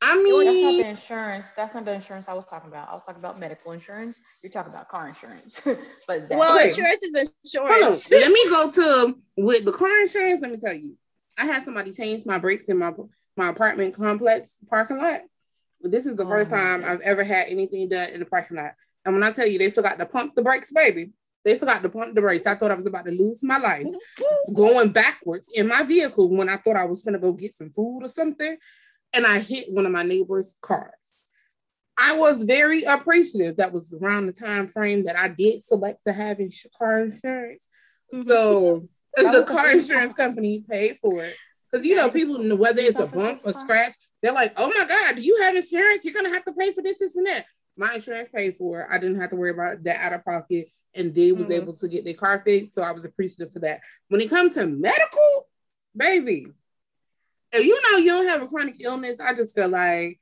I 0.02 0.14
that's 0.14 0.24
not 0.24 0.24
mean, 0.24 0.82
the 0.82 0.86
insurance. 0.88 1.46
That's 1.56 1.74
not 1.74 1.84
the 1.84 1.94
insurance 1.94 2.28
I 2.28 2.34
was 2.34 2.44
talking 2.44 2.68
about. 2.70 2.88
I 2.90 2.92
was 2.92 3.02
talking 3.02 3.20
about 3.20 3.38
medical 3.40 3.72
insurance. 3.72 4.20
You're 4.42 4.50
talking 4.52 4.72
about 4.72 4.88
car 4.88 5.08
insurance. 5.08 5.60
but 6.06 6.28
that's 6.28 6.30
Well, 6.30 6.58
Okay. 6.58 6.68
insurance 6.68 7.02
is 7.02 7.30
hold 7.56 7.70
on. 7.70 7.92
insurance. 8.02 8.10
Let 8.10 8.32
me 8.32 8.48
go 8.50 8.70
to 8.70 9.18
with 9.38 9.64
the 9.64 9.72
car 9.72 10.00
insurance. 10.00 10.42
Let 10.42 10.50
me 10.52 10.58
tell 10.58 10.74
you, 10.74 10.96
I 11.38 11.46
had 11.46 11.62
somebody 11.62 11.92
change 11.92 12.26
my 12.26 12.38
brakes 12.38 12.68
in 12.68 12.78
my 12.78 12.92
my 13.36 13.48
apartment 13.48 13.94
complex 13.94 14.58
parking 14.68 14.98
lot. 14.98 15.22
This 15.80 16.06
is 16.06 16.16
the 16.16 16.24
Oh 16.24 16.28
first 16.28 16.50
time 16.50 16.80
goodness. 16.80 17.00
I've 17.00 17.00
ever 17.02 17.24
had 17.24 17.48
anything 17.48 17.88
done 17.88 18.10
in 18.10 18.20
the 18.20 18.26
parking 18.26 18.56
lot. 18.56 18.72
And 19.04 19.14
when 19.14 19.22
I 19.22 19.30
tell 19.30 19.46
you 19.46 19.58
they 19.58 19.70
forgot 19.70 19.98
to 19.98 20.06
pump 20.06 20.34
the 20.34 20.42
brakes, 20.42 20.72
baby, 20.72 21.12
they 21.44 21.56
forgot 21.56 21.82
to 21.82 21.88
pump 21.88 22.14
the 22.14 22.20
brakes. 22.20 22.46
I 22.46 22.54
thought 22.54 22.70
I 22.70 22.74
was 22.74 22.86
about 22.86 23.04
to 23.06 23.12
lose 23.12 23.42
my 23.44 23.58
life 23.58 23.86
going 24.54 24.90
backwards 24.90 25.48
in 25.54 25.68
my 25.68 25.82
vehicle 25.84 26.28
when 26.34 26.48
I 26.48 26.56
thought 26.56 26.76
I 26.76 26.84
was 26.84 27.02
gonna 27.02 27.18
go 27.18 27.32
get 27.32 27.54
some 27.54 27.70
food 27.70 28.00
or 28.02 28.08
something, 28.08 28.56
and 29.12 29.26
I 29.26 29.38
hit 29.40 29.72
one 29.72 29.86
of 29.86 29.92
my 29.92 30.02
neighbor's 30.02 30.56
cars. 30.60 31.14
I 31.98 32.18
was 32.18 32.42
very 32.44 32.82
appreciative. 32.82 33.56
That 33.56 33.72
was 33.72 33.94
around 33.94 34.26
the 34.26 34.32
time 34.32 34.68
frame 34.68 35.04
that 35.04 35.16
I 35.16 35.28
did 35.28 35.62
select 35.62 36.02
to 36.04 36.12
have 36.12 36.40
ins- 36.40 36.66
car 36.78 37.00
insurance. 37.00 37.68
So 38.24 38.88
as 39.16 39.32
the 39.34 39.44
car 39.44 39.70
insurance 39.70 40.14
company 40.14 40.62
paid 40.68 40.98
for 40.98 41.24
it. 41.24 41.36
Because 41.70 41.86
you 41.86 41.96
know, 41.96 42.10
people 42.10 42.56
whether 42.56 42.80
it's 42.80 42.98
a 43.00 43.04
it's 43.04 43.12
not 43.12 43.12
the 43.12 43.16
bump, 43.16 43.42
time. 43.42 43.54
scratch, 43.54 43.94
they're 44.22 44.32
like, 44.32 44.52
oh 44.56 44.68
my 44.78 44.86
God, 44.86 45.16
do 45.16 45.22
you 45.22 45.40
have 45.42 45.56
insurance? 45.56 46.04
You're 46.04 46.14
gonna 46.14 46.32
have 46.34 46.44
to 46.44 46.52
pay 46.52 46.72
for 46.72 46.82
this, 46.82 46.98
this, 46.98 47.16
and 47.16 47.26
that. 47.26 47.44
My 47.76 47.94
insurance 47.94 48.28
paid 48.28 48.56
for 48.56 48.82
it. 48.82 48.88
I 48.90 48.98
didn't 48.98 49.20
have 49.20 49.30
to 49.30 49.36
worry 49.36 49.50
about 49.50 49.82
that 49.84 50.02
out 50.02 50.12
of 50.12 50.24
pocket, 50.24 50.68
and 50.94 51.14
they 51.14 51.32
was 51.32 51.48
Mhm. 51.48 51.56
able 51.62 51.72
to 51.74 51.88
get 51.88 52.04
their 52.04 52.14
car 52.14 52.42
fixed. 52.44 52.74
So 52.74 52.82
I 52.82 52.92
was 52.92 53.04
appreciative 53.04 53.52
for 53.52 53.58
that. 53.60 53.80
When 54.08 54.20
it 54.20 54.30
comes 54.30 54.54
to 54.54 54.66
medical, 54.66 55.48
baby, 55.96 56.46
if 57.56 57.66
you 57.66 57.80
know 57.92 57.98
you 57.98 58.10
don't 58.10 58.28
have 58.28 58.42
a 58.42 58.46
chronic 58.46 58.76
illness, 58.80 59.20
I 59.20 59.34
just 59.34 59.54
feel 59.54 59.68
like 59.68 60.20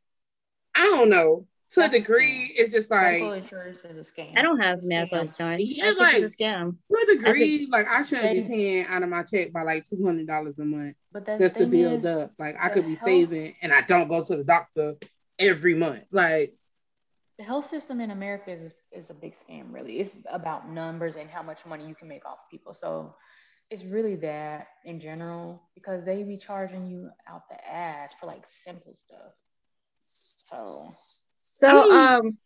I 0.76 0.80
don't 0.80 1.08
know. 1.10 1.46
To 1.70 1.80
a 1.80 1.82
That's 1.84 1.94
a 1.94 1.98
degree, 1.98 2.52
it's 2.56 2.72
just 2.72 2.90
like 2.90 3.02
medical 3.04 3.30
like 3.30 3.42
insurance 3.42 3.84
is 3.84 3.96
a 3.98 4.12
scam. 4.12 4.38
I 4.38 4.42
don't 4.42 4.60
have 4.60 4.78
a 4.78 4.86
medical 4.86 5.18
scam. 5.18 5.22
insurance. 5.22 5.62
Yeah, 5.64 5.84
I 5.84 5.86
think 5.88 5.98
like- 6.00 6.14
it's 6.22 6.34
a 6.34 6.36
scam. 6.36 6.76
to 6.90 6.96
a 7.02 7.16
degree, 7.16 7.68
like 7.70 7.88
I 7.88 8.02
shouldn't 8.02 8.32
be 8.32 8.42
paying 8.42 8.86
out 8.86 9.02
of 9.02 9.08
my 9.08 9.22
check 9.24 9.52
by 9.52 9.62
like 9.62 9.88
two 9.88 10.04
hundred 10.04 10.26
dollars 10.28 10.58
a 10.58 10.64
month 10.64 10.94
But 11.10 11.26
that's 11.26 11.40
just 11.40 11.56
to 11.56 11.66
build 11.66 12.04
is, 12.04 12.16
up. 12.16 12.32
Like 12.38 12.56
I 12.60 12.68
could 12.68 12.84
be 12.86 12.94
health- 12.94 13.04
saving, 13.04 13.56
and 13.62 13.72
I 13.72 13.80
don't 13.80 14.08
go 14.08 14.22
to 14.22 14.36
the 14.36 14.44
doctor 14.44 14.94
every 15.38 15.74
month. 15.74 16.04
Like 16.12 16.54
the 17.38 17.44
health 17.44 17.66
system 17.66 18.00
in 18.00 18.12
America 18.12 18.52
is 18.52 18.72
is 18.92 19.10
a 19.10 19.14
big 19.14 19.34
scam. 19.34 19.72
Really, 19.72 19.98
it's 19.98 20.14
about 20.30 20.70
numbers 20.70 21.16
and 21.16 21.28
how 21.28 21.42
much 21.42 21.66
money 21.66 21.88
you 21.88 21.94
can 21.96 22.06
make 22.06 22.24
off 22.24 22.38
people. 22.50 22.74
So 22.74 23.16
it's 23.74 23.84
really 23.84 24.14
that 24.14 24.68
in 24.84 25.00
general 25.00 25.60
because 25.74 26.04
they 26.04 26.22
be 26.22 26.36
charging 26.36 26.86
you 26.86 27.10
out 27.28 27.48
the 27.48 27.56
ass 27.68 28.14
for 28.20 28.26
like 28.26 28.46
simple 28.46 28.94
stuff. 28.94 29.32
So, 29.98 30.64
so 31.34 31.68
I 31.68 31.72
mean, 31.72 31.92
um, 31.92 32.38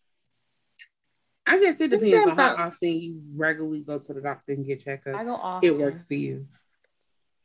I 1.46 1.60
guess 1.60 1.82
it 1.82 1.90
depends 1.90 2.30
on 2.30 2.36
how 2.36 2.54
often 2.56 2.88
you 2.88 3.20
regularly 3.36 3.80
go 3.80 3.98
to 3.98 4.14
the 4.14 4.22
doctor 4.22 4.52
and 4.52 4.66
get 4.66 4.82
checkups. 4.82 5.14
I 5.14 5.24
go 5.24 5.34
often. 5.34 5.68
It 5.68 5.78
works 5.78 6.04
for 6.04 6.14
you. 6.14 6.46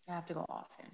I 0.07 0.13
have 0.13 0.27
to 0.27 0.33
go 0.33 0.45
often. 0.47 0.85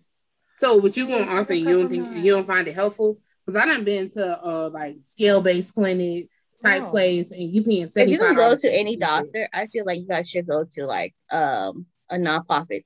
So, 0.57 0.81
but 0.81 0.97
you 0.97 1.05
go 1.05 1.23
often, 1.29 1.57
you 1.57 1.77
don't 1.77 1.89
think 1.89 2.17
you 2.17 2.31
don't 2.31 2.47
find 2.47 2.67
it 2.67 2.73
helpful? 2.73 3.19
Because 3.45 3.61
I 3.61 3.67
done 3.67 3.83
been 3.83 4.09
to 4.11 4.43
uh 4.43 4.69
like 4.73 4.95
scale 5.01 5.41
based 5.41 5.75
clinic 5.75 6.29
type 6.63 6.85
no. 6.85 6.89
place, 6.89 7.31
and 7.31 7.43
you 7.43 7.63
paying 7.63 7.87
seventy. 7.87 8.13
If 8.13 8.19
you 8.19 8.25
can 8.25 8.35
go 8.35 8.55
to 8.55 8.75
any 8.75 8.95
doctor, 8.95 9.47
I 9.53 9.67
feel 9.67 9.85
like 9.85 9.99
you 9.99 10.07
guys 10.07 10.27
should 10.27 10.47
go 10.47 10.65
to 10.71 10.85
like 10.87 11.13
um 11.29 11.85
a 12.09 12.15
nonprofit 12.15 12.83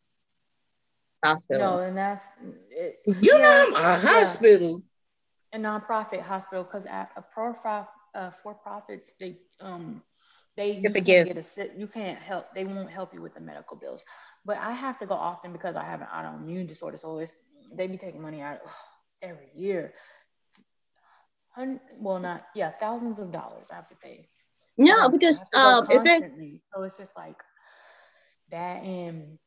hospital. 1.24 1.78
No, 1.78 1.80
and 1.80 1.98
that's 1.98 2.26
it, 2.70 3.00
you 3.06 3.16
yeah, 3.22 3.38
know 3.38 3.72
a 3.76 3.98
hospital, 3.98 4.82
a 5.54 5.58
nonprofit 5.58 6.22
hospital, 6.22 6.64
because 6.64 6.86
at 6.86 7.12
a 7.16 7.22
pro 7.22 7.56
uh, 8.16 8.32
for 8.42 8.54
profits 8.54 9.12
they 9.20 9.38
um 9.60 10.02
they 10.56 10.72
you, 10.74 10.90
forgive. 10.90 11.28
Get 11.28 11.38
a, 11.38 11.70
you 11.78 11.88
can't 11.88 12.20
help 12.20 12.54
they 12.54 12.66
won't 12.66 12.90
help 12.90 13.14
you 13.14 13.22
with 13.22 13.34
the 13.34 13.42
medical 13.42 13.78
bills. 13.78 14.02
But 14.46 14.58
I 14.58 14.72
have 14.72 15.00
to 15.00 15.06
go 15.06 15.16
often 15.16 15.52
because 15.52 15.76
I 15.76 15.84
have 15.84 16.02
an 16.02 16.08
autoimmune 16.14 16.68
disorder, 16.68 16.98
so 16.98 17.20
it's 17.20 17.36
they 17.76 17.88
be 17.88 17.98
taking 17.98 18.22
money 18.22 18.42
out 18.42 18.60
every 19.22 19.50
year. 19.56 19.94
well, 22.00 22.20
not 22.20 22.44
yeah, 22.56 22.72
thousands 22.80 23.20
of 23.20 23.32
dollars 23.32 23.68
I 23.72 23.76
have 23.76 23.90
to 23.90 23.96
pay. 23.96 24.28
No, 24.78 25.10
because 25.10 25.40
um, 25.56 25.88
if 25.90 26.06
it's 26.06 26.38
so 26.76 26.84
it's 26.84 26.98
just 26.98 27.16
like 27.16 27.38
that 28.52 28.84
and 28.84 29.38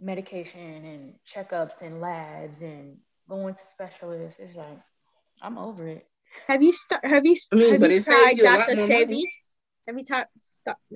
medication 0.00 0.84
and 0.84 1.14
checkups 1.26 1.82
and 1.82 2.00
labs 2.00 2.62
and 2.62 2.96
going 3.28 3.54
to 3.54 3.60
specialists. 3.70 4.38
It's 4.40 4.56
like 4.56 4.80
I'm 5.42 5.58
over 5.58 5.86
it. 5.88 6.06
Have 6.48 6.62
you 6.62 6.72
start? 6.72 7.04
Have 7.04 7.24
you? 7.24 7.36
I 7.52 7.56
mean, 7.56 7.70
have 7.72 7.80
but 7.80 7.90
you 7.90 8.02
tried 8.02 8.38
Dr. 8.38 8.74
Sebi? 8.76 9.22
Have 9.86 9.98
you 9.98 10.04
tried? 10.04 10.26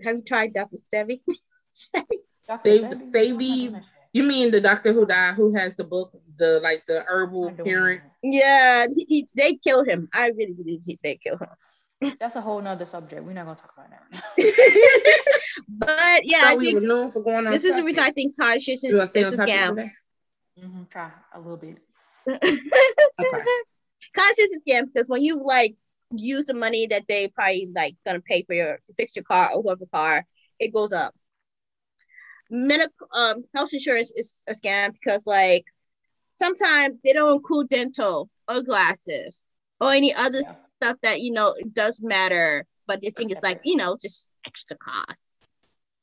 Have 0.05 0.17
you 0.17 0.23
tried 0.23 0.55
Dr. 0.55 0.77
Sebi? 0.93 1.21
Dr. 2.49 2.71
Sebi. 2.71 3.81
You 4.15 4.23
mean 4.23 4.51
the 4.51 4.61
doctor 4.61 4.93
who 4.93 5.05
died, 5.05 5.35
who 5.35 5.55
has 5.55 5.77
the 5.77 5.85
book, 5.85 6.19
the 6.39 6.61
like 6.63 6.83
the 6.89 7.05
herbal 7.07 7.53
curing? 7.53 8.01
Yeah, 8.23 8.87
he, 8.97 9.29
they 9.35 9.55
killed 9.55 9.87
him. 9.87 10.09
I 10.15 10.31
really 10.31 10.55
believe 10.55 10.81
he, 10.85 10.99
they 11.03 11.17
killed 11.17 11.41
him. 11.43 11.49
That's 12.21 12.37
a 12.37 12.41
whole 12.41 12.61
nother 12.61 12.87
subject. 12.87 13.25
We're 13.25 13.33
not 13.33 13.47
gonna 13.47 13.59
talk 13.59 13.73
about 13.77 13.91
that 13.91 14.03
right 14.03 14.13
now. 14.13 14.45
but 15.69 16.21
yeah, 16.25 16.41
so 16.41 16.47
I 16.47 16.57
think 16.57 16.83
known 16.83 17.11
for 17.11 17.23
going 17.23 17.47
on 17.47 17.53
this 17.53 17.65
is 17.65 17.77
the 17.77 17.83
reason 17.83 18.05
I 18.05 18.11
think 18.11 18.37
conscious 18.39 18.85
is, 18.85 19.11
is 19.15 19.33
a 19.33 19.37
scam. 19.37 19.91
Mm-hmm, 20.59 20.85
try 20.91 21.11
a 21.35 21.41
little 21.41 21.57
bit. 21.57 21.79
okay. 22.29 22.43
Conscious 24.17 24.53
is 24.53 24.65
scam 24.67 24.87
because 24.93 25.09
when 25.09 25.23
you 25.23 25.43
like 25.45 25.75
use 26.13 26.45
the 26.45 26.55
money 26.55 26.87
that 26.87 27.07
they 27.09 27.29
probably 27.29 27.69
like 27.75 27.97
gonna 28.07 28.21
pay 28.21 28.43
for 28.45 28.55
your 28.55 28.79
to 28.87 28.95
fix 28.95 29.17
your 29.17 29.25
car 29.25 29.51
or 29.53 29.63
whoever 29.63 29.87
car, 29.93 30.25
it 30.61 30.73
goes 30.73 30.93
up. 30.93 31.15
Medical 32.49 33.09
um 33.13 33.45
health 33.55 33.71
insurance 33.73 34.13
is 34.13 34.45
a 34.47 34.53
scam 34.53 34.93
because 34.93 35.27
like 35.27 35.65
sometimes 36.37 36.95
they 37.05 37.13
don't 37.13 37.35
include 37.35 37.69
dental 37.69 38.31
or 38.49 38.63
glasses 38.63 39.53
or 39.81 39.93
any 39.93 40.15
other 40.15 40.41
yeah 40.43 40.55
stuff 40.81 40.97
that 41.03 41.21
you 41.21 41.33
know 41.33 41.55
it 41.59 41.75
does 41.75 42.01
matter, 42.03 42.65
but 42.87 43.01
the 43.01 43.11
thing 43.11 43.31
is 43.31 43.39
like 43.43 43.61
you 43.65 43.77
know 43.77 43.97
just 44.01 44.31
extra 44.47 44.77
cost. 44.77 45.43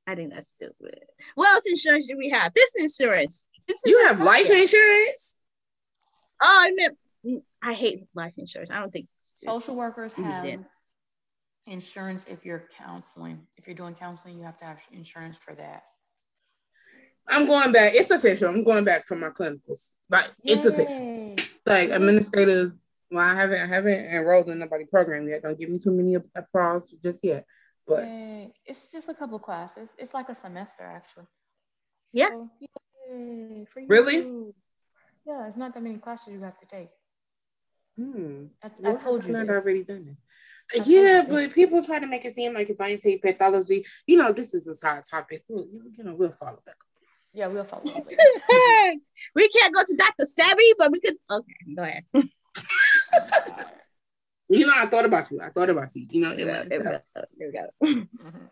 I 0.07 0.15
think 0.15 0.33
that's 0.33 0.49
stupid. 0.49 0.99
What 1.35 1.49
else 1.49 1.65
insurance 1.65 2.07
do 2.07 2.17
we 2.17 2.29
have? 2.29 2.53
This 2.53 2.73
insurance. 2.77 3.45
This 3.67 3.81
you 3.85 4.05
have 4.07 4.21
life 4.21 4.49
insurance. 4.49 5.35
Oh, 6.41 6.59
I 6.67 6.71
meant 6.75 6.97
mm, 7.25 7.41
I 7.61 7.73
hate 7.73 8.05
life 8.13 8.35
insurance. 8.37 8.69
I 8.69 8.79
don't 8.79 8.91
think 8.91 9.07
social 9.43 9.75
workers 9.75 10.13
have 10.13 10.59
insurance 11.65 12.25
if 12.29 12.45
you're 12.45 12.67
counseling. 12.77 13.41
If 13.57 13.65
you're 13.65 13.75
doing 13.75 13.95
counseling, 13.95 14.37
you 14.37 14.43
have 14.43 14.57
to 14.57 14.65
have 14.65 14.77
insurance 14.91 15.37
for 15.37 15.55
that. 15.55 15.83
I'm 17.27 17.47
going 17.47 17.71
back. 17.71 17.93
It's 17.95 18.11
official. 18.11 18.49
I'm 18.49 18.63
going 18.63 18.83
back 18.83 19.07
for 19.07 19.15
my 19.15 19.29
clinicals. 19.29 19.89
Like 20.09 20.31
it's 20.43 20.65
Yay. 20.65 20.71
official. 20.71 21.35
Like 21.65 21.89
administrative 21.89 22.73
well, 23.11 23.25
I 23.25 23.35
haven't 23.35 23.61
I 23.61 23.67
haven't 23.67 24.05
enrolled 24.05 24.49
in 24.49 24.59
nobody 24.59 24.85
program 24.85 25.27
yet. 25.27 25.43
Don't 25.43 25.57
give 25.59 25.69
me 25.69 25.79
too 25.79 25.91
many 25.91 26.15
applause 26.35 26.93
just 27.03 27.23
yet. 27.23 27.45
But 27.87 28.05
it's 28.65 28.87
just 28.91 29.09
a 29.09 29.13
couple 29.13 29.37
classes. 29.39 29.89
It's 29.97 30.13
like 30.13 30.29
a 30.29 30.35
semester 30.35 30.83
actually. 30.83 31.25
Yeah. 32.11 32.29
So, 32.29 32.49
yay, 33.09 33.67
really? 33.87 34.53
Yeah, 35.25 35.47
it's 35.47 35.57
not 35.57 35.73
that 35.73 35.83
many 35.83 35.97
classes 35.97 36.33
you 36.33 36.41
have 36.41 36.59
to 36.59 36.65
take. 36.65 36.89
Hmm. 37.97 38.45
I, 38.61 38.91
I 38.91 38.95
told 38.95 39.25
you. 39.25 39.37
I've 39.37 39.49
already 39.49 39.83
done 39.83 40.05
this. 40.05 40.21
I 40.73 40.83
yeah, 40.89 41.25
but 41.27 41.53
people 41.53 41.83
try 41.83 41.99
to 41.99 42.07
make 42.07 42.25
it 42.25 42.33
seem 42.33 42.53
like 42.53 42.69
if 42.69 42.81
I 42.81 42.89
ain't 42.89 43.01
take 43.01 43.21
pathology, 43.21 43.85
you 44.05 44.17
know, 44.17 44.33
this 44.33 44.53
is 44.53 44.67
a 44.67 44.75
side 44.75 45.03
topic. 45.09 45.43
We'll, 45.47 45.67
you 45.95 46.03
know, 46.03 46.15
we'll 46.15 46.31
follow 46.31 46.61
back. 46.65 46.75
Yeah, 47.33 47.47
we'll 47.47 47.63
follow. 47.63 47.83
we 49.35 49.47
can't 49.49 49.73
go 49.73 49.81
to 49.85 49.95
Dr. 49.97 50.25
Sebi, 50.25 50.73
but 50.77 50.91
we 50.91 50.99
could. 50.99 51.15
Okay, 51.29 51.53
go 51.75 51.83
ahead. 51.83 52.03
you 54.49 54.65
know, 54.65 54.73
I 54.75 54.85
thought 54.87 55.05
about 55.05 55.31
you. 55.31 55.41
I 55.41 55.49
thought 55.49 55.69
about 55.69 55.89
you. 55.93 56.05
You 56.11 56.21
know, 56.21 56.35
there 56.35 56.79
we 56.79 56.83
go. 56.83 56.99
There 57.13 57.27
we 57.39 57.51
go. 57.51 57.67
Mm-hmm. 57.83 58.45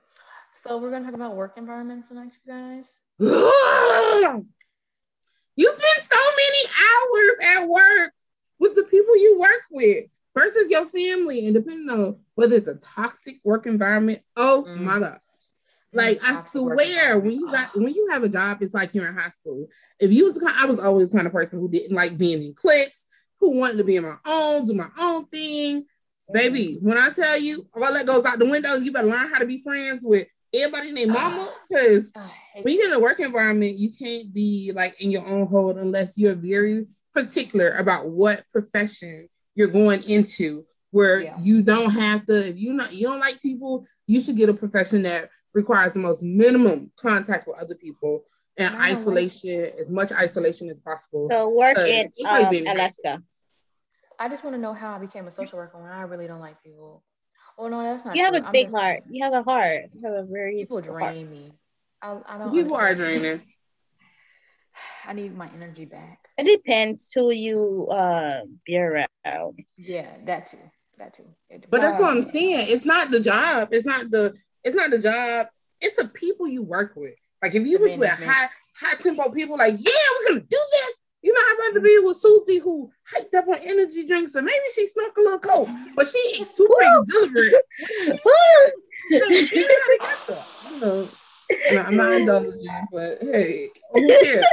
So 0.63 0.77
we're 0.77 0.91
gonna 0.91 1.05
talk 1.05 1.13
about 1.13 1.36
work 1.36 1.53
environments 1.58 2.08
tonight, 2.08 2.32
you 2.46 2.53
guys. 2.53 2.86
you 3.20 3.36
spend 5.67 6.01
so 6.01 6.20
many 6.38 6.63
hours 6.89 7.38
at 7.58 7.67
work 7.67 8.13
with 8.60 8.75
the 8.75 8.84
people 8.84 9.17
you 9.17 9.39
work 9.39 9.63
with 9.72 10.05
versus 10.34 10.70
your 10.70 10.86
family, 10.86 11.46
and 11.46 11.53
depending 11.53 11.89
on 11.89 12.20
whether 12.36 12.55
it's 12.55 12.67
a 12.67 12.75
toxic 12.75 13.39
work 13.43 13.65
environment. 13.65 14.22
Oh 14.38 14.65
mm. 14.67 14.79
my 14.79 15.00
god. 15.00 15.20
Like 15.91 16.20
I 16.24 16.38
swear, 16.38 17.20
when 17.20 17.34
you 17.34 17.51
got 17.51 17.77
when 17.77 17.93
you 17.93 18.10
have 18.12 18.24
a 18.24 18.29
job, 18.29 18.60
it's 18.62 18.74
like 18.74 18.96
you're 18.96 19.08
in 19.08 19.13
high 19.15 19.29
school. 19.29 19.67
If 20.00 20.12
you 20.12 20.25
was, 20.25 20.43
I 20.43 20.65
was 20.65 20.79
always 20.79 21.12
the 21.12 21.17
kind 21.17 21.27
of 21.27 21.34
person 21.34 21.60
who 21.60 21.70
didn't 21.70 21.96
like 21.96 22.17
being 22.17 22.41
in 22.41 22.53
cliques 22.55 23.05
who 23.43 23.59
wanted 23.59 23.77
to 23.77 23.83
be 23.83 23.97
in 23.97 24.03
my 24.03 24.15
own, 24.25 24.63
do 24.63 24.73
my 24.73 24.89
own 25.00 25.25
thing. 25.27 25.85
Baby, 26.31 26.77
when 26.81 26.97
I 26.97 27.09
tell 27.09 27.39
you 27.39 27.67
all 27.75 27.93
that 27.93 28.07
goes 28.07 28.25
out 28.25 28.39
the 28.39 28.50
window, 28.50 28.75
you 28.75 28.91
better 28.91 29.07
learn 29.07 29.29
how 29.29 29.39
to 29.39 29.45
be 29.45 29.62
friends 29.62 30.03
with 30.05 30.27
everybody 30.53 30.93
named 30.93 31.12
mama. 31.12 31.51
Because 31.69 32.13
when 32.62 32.75
you're 32.75 32.88
in 32.88 32.93
a 32.93 33.00
work 33.00 33.19
environment, 33.19 33.77
you 33.77 33.89
can't 33.91 34.33
be 34.33 34.71
like 34.73 35.00
in 35.01 35.12
your 35.12 35.27
own 35.27 35.45
hold 35.47 35.77
unless 35.77 36.17
you're 36.17 36.35
very 36.35 36.85
particular 37.13 37.71
about 37.71 38.07
what 38.07 38.43
profession 38.51 39.27
you're 39.55 39.67
going 39.67 40.03
into 40.03 40.65
where 40.91 41.21
yeah. 41.21 41.35
you 41.41 41.62
don't 41.62 41.91
have 41.91 42.25
to 42.27 42.47
if 42.47 42.57
you 42.57 42.73
not 42.73 42.93
you 42.93 43.07
don't 43.07 43.19
like 43.19 43.41
people 43.41 43.85
you 44.07 44.21
should 44.21 44.38
get 44.38 44.50
a 44.50 44.53
profession 44.53 45.03
that 45.03 45.29
requires 45.53 45.93
the 45.93 46.00
most 46.00 46.23
minimum 46.23 46.91
contact 46.95 47.47
with 47.47 47.59
other 47.59 47.75
people 47.75 48.23
and 48.57 48.75
isolation 48.75 49.71
as 49.79 49.89
much 49.89 50.12
isolation 50.12 50.69
as 50.69 50.79
possible 50.79 51.27
so 51.31 51.50
work 51.50 51.77
in 51.77 52.07
um, 52.27 52.55
alaska 52.67 53.21
I 54.20 54.29
just 54.29 54.43
want 54.43 54.55
to 54.55 54.62
know 54.62 54.74
how 54.74 54.93
I 54.93 55.00
became 55.00 55.27
a 55.27 55.32
social 55.32 55.58
worker 55.58 55.77
when 55.82 55.91
I 55.91 56.01
really 56.03 56.27
don't 56.27 56.39
like 56.39 56.62
people. 56.63 57.03
Oh 57.58 57.67
no, 57.67 57.84
that's 57.84 58.05
not. 58.05 58.15
You 58.15 58.24
have 58.24 58.36
true. 58.36 58.48
a 58.48 58.51
big 58.51 58.72
heart. 58.72 59.03
You 59.10 59.24
have 59.24 59.34
a 59.34 59.43
heart. 59.43 59.84
You 59.93 60.01
have 60.05 60.13
a 60.13 60.24
very 60.24 60.58
people 60.58 60.82
drain 60.82 61.00
heart. 61.00 61.15
me. 61.15 61.51
I, 62.01 62.20
I 62.27 62.38
don't. 62.38 62.51
People 62.51 62.75
are 62.75 62.96
draining. 62.96 63.41
I 65.05 65.13
need 65.13 65.36
my 65.36 65.50
energy 65.53 65.86
back. 65.86 66.20
It 66.38 66.46
depends 66.46 67.12
who 67.13 67.32
you 67.32 67.88
uh 67.91 68.41
be 68.65 68.77
around. 68.77 69.08
Yeah, 69.77 70.08
that 70.25 70.48
too. 70.48 70.58
That 70.98 71.13
too. 71.13 71.25
But 71.70 71.82
that's 71.82 72.00
what 72.00 72.12
I'm 72.12 72.24
saying. 72.24 72.67
It's 72.70 72.86
not 72.86 73.12
the 73.12 73.20
job. 73.20 73.70
It's 73.72 73.86
not 73.86 74.10
the. 74.10 74.36
It's 74.63 74.75
not 74.75 74.91
the 74.91 75.00
job. 75.00 75.48
It's 75.82 76.01
the 76.01 76.08
people 76.08 76.48
you 76.48 76.63
work 76.63 76.93
with. 76.96 77.15
Like 77.41 77.55
if 77.55 77.67
you 77.67 77.79
was 77.79 77.98
with 77.98 78.10
high 78.10 78.50
high 78.79 78.96
tempo 78.96 79.29
people, 79.29 79.58
like 79.58 79.75
yeah, 79.77 79.91
we're 80.22 80.29
gonna 80.29 80.41
do 80.41 80.48
this. 80.50 81.00
You 81.24 81.34
know, 81.34 81.39
I'd 81.39 81.68
rather 81.68 81.80
be 81.80 81.98
mm. 82.01 82.06
with 82.06 82.18
Susie 82.18 82.60
who 82.60 82.92
hyped 83.15 83.34
up 83.34 83.48
on 83.48 83.56
energy 83.56 84.06
drinks 84.06 84.36
and 84.36 84.46
maybe 84.46 84.58
she 84.75 84.86
snuck 84.88 85.15
a 85.15 85.22
little 85.22 85.39
coke, 85.39 85.70
but 85.96 86.06
she 86.06 86.44
super 86.44 86.74
exuberant. 86.82 87.56
you 89.10 89.20
know, 89.20 89.27
you 89.30 89.68
know 89.68 89.75
how 89.82 89.89
to 89.89 90.00
get. 90.01 90.48
You 90.72 91.75
know, 91.75 91.82
I'm 91.84 91.96
not 91.96 92.12
indulging, 92.13 92.88
but 92.92 93.20
hey, 93.22 93.70
who 93.94 94.08
cares? 94.08 94.46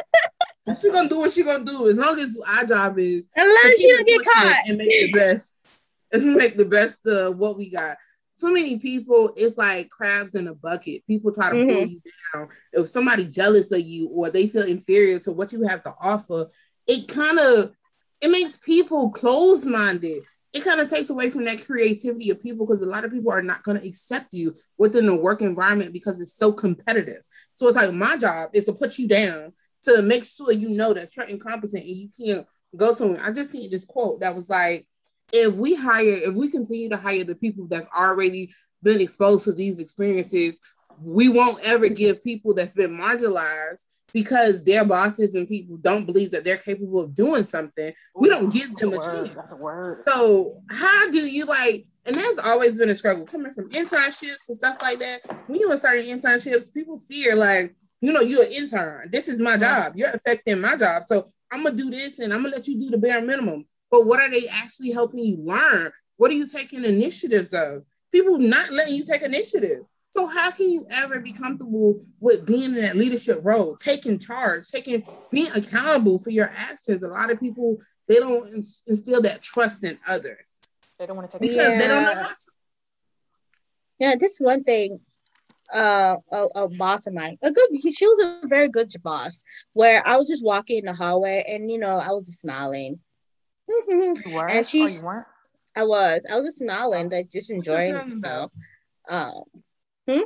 She's 0.80 0.92
gonna 0.92 1.08
do 1.08 1.18
what 1.18 1.32
she's 1.32 1.44
gonna 1.44 1.64
do 1.64 1.88
as 1.88 1.96
long 1.96 2.18
as 2.20 2.38
our 2.46 2.64
job 2.64 2.98
is 2.98 3.26
unless 3.36 3.78
you 3.80 3.96
don't 3.96 4.06
get 4.06 4.24
caught 4.24 4.56
and 4.68 4.78
make 4.78 4.88
the 4.88 5.12
best. 5.12 5.56
Let's 6.12 6.24
make 6.36 6.56
the 6.56 6.64
best 6.64 7.04
of 7.06 7.36
what 7.36 7.56
we 7.56 7.70
got 7.70 7.96
so 8.40 8.50
many 8.50 8.78
people, 8.78 9.32
it's 9.36 9.58
like 9.58 9.90
crabs 9.90 10.34
in 10.34 10.48
a 10.48 10.54
bucket. 10.54 11.06
People 11.06 11.32
try 11.32 11.50
to 11.50 11.56
mm-hmm. 11.56 11.70
pull 11.70 11.86
you 11.86 12.00
down. 12.32 12.48
If 12.72 12.88
somebody 12.88 13.28
jealous 13.28 13.70
of 13.72 13.80
you 13.80 14.08
or 14.08 14.30
they 14.30 14.46
feel 14.46 14.66
inferior 14.66 15.18
to 15.20 15.32
what 15.32 15.52
you 15.52 15.66
have 15.68 15.82
to 15.84 15.94
offer, 16.00 16.46
it 16.86 17.06
kind 17.08 17.38
of 17.38 17.72
it 18.20 18.30
makes 18.30 18.58
people 18.58 19.10
close-minded. 19.10 20.22
it 20.52 20.64
kind 20.64 20.80
of 20.80 20.90
takes 20.90 21.10
away 21.10 21.30
from 21.30 21.44
that 21.44 21.64
creativity 21.64 22.30
of 22.30 22.42
people 22.42 22.66
because 22.66 22.82
a 22.82 22.86
lot 22.86 23.04
of 23.04 23.12
people 23.12 23.30
are 23.30 23.42
not 23.42 23.62
going 23.62 23.80
to 23.80 23.86
accept 23.86 24.34
you 24.34 24.54
within 24.78 25.06
the 25.06 25.14
work 25.14 25.42
environment 25.42 25.92
because 25.92 26.20
it's 26.20 26.36
so 26.36 26.52
competitive. 26.52 27.22
So 27.54 27.68
it's 27.68 27.76
like 27.76 27.92
my 27.92 28.16
job 28.16 28.50
is 28.52 28.66
to 28.66 28.72
put 28.72 28.98
you 28.98 29.06
down 29.06 29.52
to 29.82 30.02
make 30.02 30.24
sure 30.24 30.52
you 30.52 30.70
know 30.70 30.92
that 30.92 31.16
you're 31.16 31.26
incompetent 31.26 31.84
and 31.84 31.96
you 31.96 32.08
can't 32.18 32.46
go 32.76 32.92
somewhere. 32.94 33.24
I 33.24 33.30
just 33.30 33.52
seen 33.52 33.70
this 33.70 33.84
quote 33.84 34.20
that 34.20 34.34
was 34.34 34.50
like, 34.50 34.86
if 35.32 35.54
we 35.54 35.74
hire, 35.74 36.04
if 36.04 36.34
we 36.34 36.50
continue 36.50 36.88
to 36.88 36.96
hire 36.96 37.24
the 37.24 37.34
people 37.34 37.66
that's 37.66 37.88
already 37.96 38.52
been 38.82 39.00
exposed 39.00 39.44
to 39.44 39.52
these 39.52 39.78
experiences, 39.78 40.58
we 41.02 41.28
won't 41.28 41.62
ever 41.64 41.88
give 41.88 42.22
people 42.22 42.54
that's 42.54 42.74
been 42.74 42.96
marginalized 42.96 43.84
because 44.12 44.64
their 44.64 44.84
bosses 44.84 45.34
and 45.34 45.48
people 45.48 45.76
don't 45.76 46.04
believe 46.04 46.30
that 46.32 46.44
they're 46.44 46.56
capable 46.56 47.00
of 47.00 47.14
doing 47.14 47.42
something. 47.42 47.92
We 48.14 48.28
don't 48.28 48.52
give 48.52 48.74
them 48.76 48.94
a, 48.94 48.98
a 48.98 49.02
chance. 49.02 49.30
That's 49.30 49.52
a 49.52 49.56
word. 49.56 50.02
So 50.08 50.62
how 50.70 51.10
do 51.10 51.18
you 51.18 51.46
like? 51.46 51.84
And 52.06 52.16
that's 52.16 52.38
always 52.44 52.78
been 52.78 52.90
a 52.90 52.94
struggle 52.94 53.24
coming 53.24 53.52
from 53.52 53.70
internships 53.70 54.48
and 54.48 54.56
stuff 54.56 54.78
like 54.82 54.98
that. 54.98 55.20
When 55.46 55.60
you 55.60 55.70
in 55.70 55.78
certain 55.78 56.06
internships, 56.06 56.72
people 56.72 56.98
fear 56.98 57.36
like, 57.36 57.74
you 58.00 58.12
know, 58.12 58.20
you're 58.20 58.44
an 58.44 58.52
intern. 58.52 59.10
This 59.12 59.28
is 59.28 59.38
my 59.38 59.56
job. 59.58 59.92
You're 59.94 60.10
affecting 60.10 60.60
my 60.60 60.76
job. 60.76 61.04
So 61.04 61.24
I'm 61.52 61.62
gonna 61.62 61.76
do 61.76 61.90
this 61.90 62.18
and 62.18 62.32
I'm 62.32 62.42
gonna 62.42 62.56
let 62.56 62.66
you 62.66 62.78
do 62.78 62.90
the 62.90 62.98
bare 62.98 63.20
minimum. 63.20 63.66
But 63.90 64.06
what 64.06 64.20
are 64.20 64.30
they 64.30 64.48
actually 64.48 64.90
helping 64.90 65.24
you 65.24 65.38
learn? 65.42 65.90
What 66.16 66.30
are 66.30 66.34
you 66.34 66.46
taking 66.46 66.84
initiatives 66.84 67.52
of? 67.54 67.84
People 68.12 68.38
not 68.38 68.70
letting 68.72 68.94
you 68.94 69.04
take 69.04 69.22
initiative. 69.22 69.80
So 70.12 70.26
how 70.26 70.50
can 70.50 70.68
you 70.68 70.86
ever 70.90 71.20
be 71.20 71.32
comfortable 71.32 72.00
with 72.18 72.44
being 72.44 72.74
in 72.74 72.82
that 72.82 72.96
leadership 72.96 73.40
role, 73.42 73.76
taking 73.76 74.18
charge, 74.18 74.66
taking 74.68 75.04
being 75.30 75.50
accountable 75.52 76.18
for 76.18 76.30
your 76.30 76.52
actions? 76.56 77.04
A 77.04 77.08
lot 77.08 77.30
of 77.30 77.38
people 77.38 77.78
they 78.08 78.16
don't 78.16 78.52
instill 78.88 79.22
that 79.22 79.40
trust 79.40 79.84
in 79.84 79.96
others. 80.08 80.58
They 80.98 81.06
don't 81.06 81.16
want 81.16 81.30
to 81.30 81.38
take 81.38 81.48
because 81.48 81.68
yeah. 81.68 81.78
they 81.78 81.86
don't 81.86 82.02
know 82.02 82.14
how 82.14 82.28
to. 82.28 82.34
Yeah, 84.00 84.14
this 84.18 84.38
one 84.38 84.64
thing. 84.64 85.00
Uh, 85.72 86.16
a, 86.32 86.46
a 86.56 86.68
boss 86.68 87.06
of 87.06 87.14
mine, 87.14 87.38
a 87.42 87.52
good. 87.52 87.68
She 87.92 88.04
was 88.04 88.40
a 88.42 88.48
very 88.48 88.68
good 88.68 88.92
boss. 89.04 89.40
Where 89.74 90.02
I 90.04 90.16
was 90.16 90.28
just 90.28 90.42
walking 90.42 90.78
in 90.78 90.86
the 90.86 90.92
hallway, 90.92 91.44
and 91.46 91.70
you 91.70 91.78
know, 91.78 91.96
I 91.96 92.10
was 92.10 92.26
just 92.26 92.40
smiling. 92.40 92.98
You 93.70 94.16
were? 94.26 94.48
And 94.48 94.66
she's. 94.66 94.98
Oh, 94.98 95.00
you 95.00 95.06
weren't? 95.06 95.26
I 95.76 95.84
was. 95.84 96.26
I 96.30 96.36
was 96.36 96.46
just 96.46 96.58
smiling, 96.58 97.10
like 97.10 97.30
just 97.30 97.50
enjoying 97.50 97.96
it. 97.96 98.06
You? 98.08 98.50
Um, 99.08 99.44
Hmm? 100.08 100.20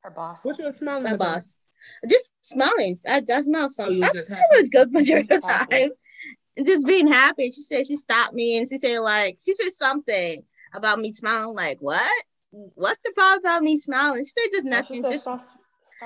Her 0.00 0.10
boss. 0.10 0.40
What's 0.42 0.58
your 0.58 0.72
smiling? 0.72 1.04
My 1.04 1.10
about? 1.10 1.34
boss. 1.34 1.58
Just 2.08 2.32
smiling. 2.40 2.96
I, 3.08 3.22
I 3.32 3.42
smile 3.42 3.68
something. 3.68 4.02
Oh, 4.02 4.34
I 4.34 4.60
was 4.60 4.68
good 4.70 4.92
majority 4.92 5.34
of 5.34 5.42
the 5.42 5.48
time. 5.48 5.90
Just 6.64 6.86
being 6.86 7.08
happy. 7.08 7.50
She 7.50 7.62
said 7.62 7.86
she 7.86 7.96
stopped 7.96 8.34
me 8.34 8.58
and 8.58 8.68
she 8.68 8.78
said 8.78 8.98
like 8.98 9.38
she 9.42 9.54
said 9.54 9.72
something 9.72 10.42
about 10.74 10.98
me 10.98 11.12
smiling. 11.12 11.54
Like 11.54 11.78
what? 11.80 12.24
What's 12.50 13.00
the 13.02 13.12
problem 13.16 13.40
about 13.40 13.62
me 13.62 13.76
smiling? 13.78 14.24
She 14.24 14.30
said 14.30 14.50
just 14.52 14.66
nothing. 14.66 15.02
just 15.02 15.22
stop, 15.22 15.40
stop 15.40 15.61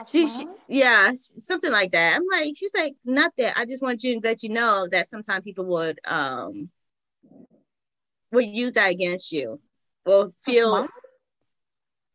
she, 0.06 0.26
she, 0.26 0.46
yeah 0.68 1.10
something 1.14 1.72
like 1.72 1.92
that. 1.92 2.16
I'm 2.16 2.26
like 2.30 2.54
she's 2.56 2.74
like 2.74 2.94
nothing. 3.04 3.50
I 3.56 3.64
just 3.64 3.82
want 3.82 4.02
you 4.04 4.20
to 4.20 4.26
let 4.26 4.42
you 4.42 4.50
know 4.50 4.86
that 4.90 5.08
sometimes 5.08 5.44
people 5.44 5.66
would 5.66 5.98
um 6.06 6.70
would 8.32 8.46
use 8.46 8.72
that 8.72 8.90
against 8.90 9.32
you 9.32 9.60
or 10.04 10.32
feel 10.44 10.88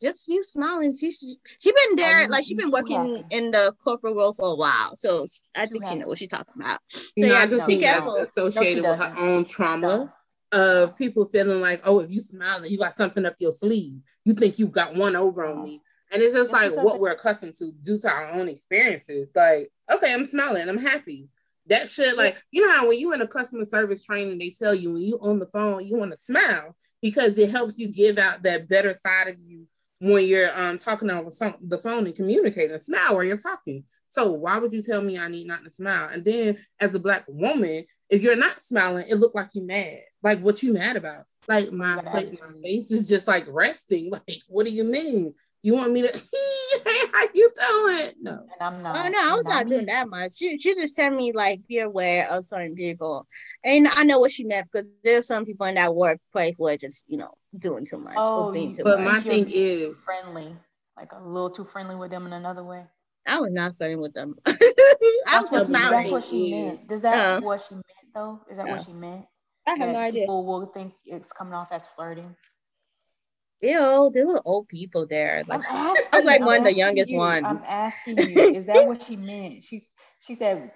just 0.01 0.27
you 0.27 0.43
smiling. 0.43 0.95
She 0.95 1.11
she 1.11 1.37
been 1.71 1.95
there, 1.95 2.27
like 2.27 2.43
she 2.43 2.55
been 2.55 2.71
working 2.71 3.23
in 3.29 3.51
the 3.51 3.73
corporate 3.83 4.15
world 4.15 4.35
for 4.35 4.47
a 4.49 4.55
while, 4.55 4.95
so 4.97 5.27
I 5.55 5.67
think 5.67 5.85
she 5.85 5.95
knows 5.95 6.07
what 6.07 6.17
she's 6.17 6.27
talking 6.27 6.53
about. 6.57 6.79
So 6.87 7.01
you 7.15 7.27
know, 7.27 7.33
yeah, 7.33 7.39
I 7.39 7.47
just 7.47 7.65
think 7.65 7.81
that's 7.81 8.07
associated 8.07 8.83
no, 8.83 8.91
with 8.91 8.99
her 8.99 9.13
own 9.17 9.45
trauma 9.45 10.11
no. 10.51 10.59
of 10.59 10.97
people 10.97 11.25
feeling 11.25 11.61
like, 11.61 11.81
oh, 11.85 11.99
if 11.99 12.11
you 12.11 12.19
smiling, 12.19 12.71
you 12.71 12.79
got 12.79 12.95
something 12.95 13.25
up 13.25 13.35
your 13.39 13.53
sleeve. 13.53 14.01
You 14.25 14.33
think 14.33 14.57
you 14.57 14.67
got 14.67 14.95
one 14.95 15.15
over 15.15 15.45
on 15.45 15.63
me. 15.63 15.81
And 16.11 16.21
it's 16.21 16.33
just 16.33 16.51
like 16.51 16.75
what 16.75 16.99
we're 16.99 17.11
accustomed 17.11 17.53
to 17.55 17.71
due 17.81 17.97
to 17.99 18.09
our 18.09 18.27
own 18.31 18.49
experiences. 18.49 19.31
Like, 19.35 19.69
okay, 19.91 20.13
I'm 20.13 20.25
smiling, 20.25 20.67
I'm 20.67 20.77
happy. 20.77 21.29
That 21.67 21.89
shit, 21.89 22.17
like, 22.17 22.37
you 22.51 22.65
know 22.65 22.73
how 22.73 22.87
when 22.87 22.99
you 22.99 23.13
in 23.13 23.21
a 23.21 23.27
customer 23.27 23.63
service 23.65 24.03
training, 24.03 24.39
they 24.39 24.49
tell 24.49 24.75
you 24.75 24.93
when 24.93 25.03
you 25.03 25.19
on 25.21 25.39
the 25.39 25.45
phone, 25.47 25.85
you 25.85 25.95
want 25.95 26.11
to 26.11 26.17
smile 26.17 26.75
because 27.01 27.37
it 27.37 27.49
helps 27.49 27.79
you 27.79 27.87
give 27.87 28.17
out 28.17 28.43
that 28.43 28.67
better 28.67 28.93
side 28.93 29.29
of 29.29 29.39
you 29.39 29.67
when 30.01 30.25
you're 30.25 30.59
um, 30.59 30.79
talking 30.79 31.11
on 31.11 31.25
the 31.25 31.77
phone 31.77 32.05
and 32.07 32.15
communicating. 32.15 32.77
Smile 32.79 33.13
while 33.13 33.23
you're 33.23 33.37
talking. 33.37 33.83
So 34.09 34.31
why 34.31 34.57
would 34.57 34.73
you 34.73 34.81
tell 34.81 35.01
me 35.01 35.19
I 35.19 35.27
need 35.27 35.45
not 35.45 35.63
to 35.63 35.69
smile? 35.69 36.09
And 36.11 36.25
then 36.25 36.57
as 36.79 36.95
a 36.95 36.99
black 36.99 37.23
woman, 37.27 37.85
if 38.09 38.23
you're 38.23 38.35
not 38.35 38.59
smiling, 38.59 39.05
it 39.07 39.15
look 39.15 39.35
like 39.35 39.49
you 39.53 39.63
mad. 39.65 39.99
Like 40.23 40.39
what 40.39 40.63
you 40.63 40.73
mad 40.73 40.95
about? 40.95 41.25
Like 41.47 41.71
my, 41.71 42.01
my 42.01 42.25
face 42.63 42.89
is 42.89 43.07
just 43.07 43.27
like 43.27 43.45
resting. 43.47 44.11
Like 44.27 44.41
what 44.47 44.65
do 44.65 44.73
you 44.73 44.85
mean? 44.85 45.33
You 45.63 45.75
want 45.75 45.91
me 45.91 46.01
to? 46.01 46.07
hey, 46.07 47.07
how 47.13 47.23
you 47.35 47.51
doing? 47.55 48.13
No, 48.21 48.31
and 48.31 48.61
I'm 48.61 48.81
not. 48.81 48.97
Oh 48.97 49.09
no, 49.09 49.19
I 49.19 49.35
was 49.35 49.45
not, 49.45 49.65
not 49.65 49.69
doing 49.69 49.85
that 49.85 50.09
much. 50.09 50.35
She 50.35 50.57
she 50.57 50.73
just 50.73 50.95
tell 50.95 51.11
me 51.11 51.33
like 51.33 51.61
be 51.67 51.79
aware 51.79 52.27
of 52.31 52.45
certain 52.45 52.73
people, 52.73 53.27
and 53.63 53.87
I 53.87 54.03
know 54.03 54.19
what 54.19 54.31
she 54.31 54.43
meant 54.43 54.67
because 54.71 54.87
there's 55.03 55.27
some 55.27 55.45
people 55.45 55.67
in 55.67 55.75
that 55.75 55.93
workplace 55.93 56.55
who 56.57 56.67
are 56.67 56.77
just 56.77 57.05
you 57.07 57.17
know 57.17 57.35
doing 57.57 57.85
too 57.85 57.97
much 57.97 58.15
oh, 58.17 58.51
being 58.51 58.75
too 58.75 58.83
but 58.83 59.01
much. 59.01 59.07
my 59.07 59.19
thing 59.21 59.45
is 59.49 59.99
friendly, 60.03 60.55
like 60.97 61.11
a 61.11 61.23
little 61.23 61.51
too 61.51 61.65
friendly 61.65 61.95
with 61.95 62.09
them 62.09 62.25
in 62.25 62.33
another 62.33 62.63
way. 62.63 62.83
I 63.27 63.39
was 63.39 63.51
not 63.51 63.77
friendly 63.77 63.97
with 63.97 64.13
them. 64.15 64.35
I 64.47 64.57
was 65.41 65.49
just 65.51 65.69
not. 65.69 65.91
That's 65.91 66.09
what 66.09 66.25
she 66.25 66.55
meant. 66.55 66.87
Does 66.87 67.01
that 67.01 67.37
uh, 67.37 67.41
what 67.41 67.63
she 67.69 67.75
meant 67.75 67.85
though? 68.15 68.41
Is 68.49 68.57
that 68.57 68.67
what 68.67 68.83
she 68.83 68.93
meant? 68.93 69.25
I 69.67 69.71
have 69.71 69.79
that 69.79 69.93
no 69.93 69.99
idea. 69.99 70.21
People 70.23 70.45
will 70.47 70.65
think 70.65 70.93
it's 71.05 71.31
coming 71.31 71.53
off 71.53 71.67
as 71.71 71.85
flirting. 71.95 72.35
Ew, 73.61 74.11
there 74.13 74.25
were 74.25 74.41
old 74.45 74.67
people 74.67 75.05
there. 75.05 75.43
Like 75.47 75.61
I 75.69 75.93
was 76.13 76.25
like 76.25 76.41
one 76.41 76.59
of 76.59 76.63
the 76.63 76.73
youngest 76.73 77.11
you, 77.11 77.17
ones. 77.17 77.45
I'm 77.45 77.61
asking 77.67 78.17
you, 78.29 78.55
is 78.55 78.65
that 78.65 78.87
what 78.87 79.03
she 79.03 79.15
meant? 79.15 79.63
She 79.63 79.87
she 80.19 80.35
said, 80.35 80.71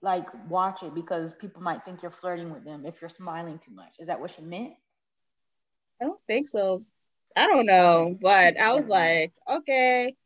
like, 0.00 0.26
watch 0.48 0.82
it 0.82 0.94
because 0.94 1.32
people 1.40 1.62
might 1.62 1.84
think 1.84 2.02
you're 2.02 2.10
flirting 2.10 2.52
with 2.52 2.64
them 2.64 2.86
if 2.86 3.00
you're 3.00 3.10
smiling 3.10 3.58
too 3.58 3.72
much. 3.72 3.96
Is 3.98 4.06
that 4.06 4.20
what 4.20 4.30
she 4.30 4.42
meant? 4.42 4.74
I 6.00 6.06
don't 6.06 6.20
think 6.26 6.48
so. 6.48 6.84
I 7.36 7.46
don't 7.46 7.66
know, 7.66 8.16
but 8.20 8.58
I 8.58 8.72
was 8.72 8.86
like, 8.86 9.32
okay, 9.48 10.16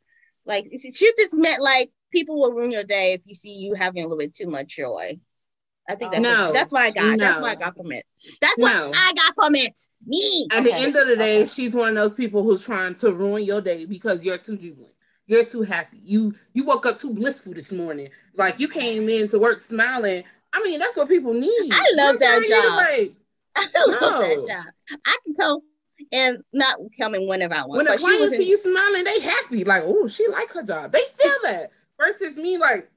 like 0.47 0.67
she 0.67 1.13
just 1.17 1.35
meant 1.35 1.63
like 1.63 1.91
people 2.11 2.41
will 2.41 2.53
ruin 2.53 2.71
your 2.71 2.85
day 2.85 3.13
if 3.13 3.27
you 3.27 3.35
see 3.35 3.53
you 3.53 3.75
having 3.75 4.03
a 4.03 4.07
little 4.07 4.19
bit 4.19 4.35
too 4.35 4.47
much 4.47 4.77
joy. 4.77 5.19
I 5.89 5.95
think 5.95 6.13
that's 6.13 6.23
no, 6.23 6.47
what, 6.47 6.55
that's 6.55 6.71
what 6.71 6.83
I 6.83 6.91
got. 6.91 7.19
No. 7.19 7.25
That's 7.25 7.41
what 7.41 7.51
I 7.51 7.55
got 7.61 7.77
from 7.77 7.93
it. 7.93 8.05
That's 8.41 8.59
no. 8.59 8.89
what 8.89 8.97
I 8.97 9.13
got 9.15 9.35
from 9.35 9.55
it. 9.57 9.81
Me. 10.07 10.47
At 10.53 10.61
okay. 10.61 10.71
the 10.71 10.75
end 10.77 10.97
of 10.97 11.09
the 11.09 11.17
day, 11.17 11.41
okay. 11.41 11.49
she's 11.49 11.75
one 11.75 11.91
of 11.91 11.95
those 11.97 12.15
people 12.15 12.43
who's 12.43 12.65
trying 12.65 12.95
to 12.95 13.13
ruin 13.13 13.45
your 13.45 13.61
day 13.61 13.85
because 13.85 14.25
you're 14.25 14.39
too 14.39 14.57
jubilant. 14.57 14.95
You're 15.27 15.45
too 15.45 15.63
happy. 15.63 15.99
You 16.05 16.35
you 16.53 16.65
woke 16.65 16.87
up 16.87 16.99
too 16.99 17.15
blissful 17.15 17.55
this 17.55 17.73
morning. 17.73 18.09
Like 18.37 18.59
you 18.59 18.69
came 18.69 19.09
in 19.09 19.29
to 19.29 19.39
work 19.39 19.61
smiling. 19.61 20.25
I 20.53 20.63
mean, 20.63 20.79
that's 20.79 20.97
what 20.97 21.09
people 21.09 21.33
need. 21.33 21.71
I 21.73 21.87
love 21.95 22.19
that 22.19 22.43
job. 22.49 22.77
Like, 22.77 23.13
I 23.57 23.91
love 23.91 24.01
no. 24.01 24.21
that 24.21 24.49
job. 24.49 24.99
I 25.07 25.17
can 25.25 25.35
come 25.35 25.61
and 26.11 26.39
not 26.53 26.77
coming 26.99 27.27
whenever 27.29 27.55
I 27.55 27.65
want. 27.65 27.79
When 27.79 27.87
the 27.87 27.97
clients 27.97 28.37
see 28.37 28.49
you 28.49 28.59
smiling, 28.59 29.05
they 29.05 29.21
happy. 29.21 29.65
Like, 29.65 29.85
oh, 29.87 30.09
she 30.09 30.27
like 30.29 30.51
her 30.51 30.63
job. 30.63 30.93
They 30.93 31.03
feel 31.17 31.35
that. 31.45 31.71
Versus 31.99 32.37
me, 32.37 32.59
like, 32.59 32.91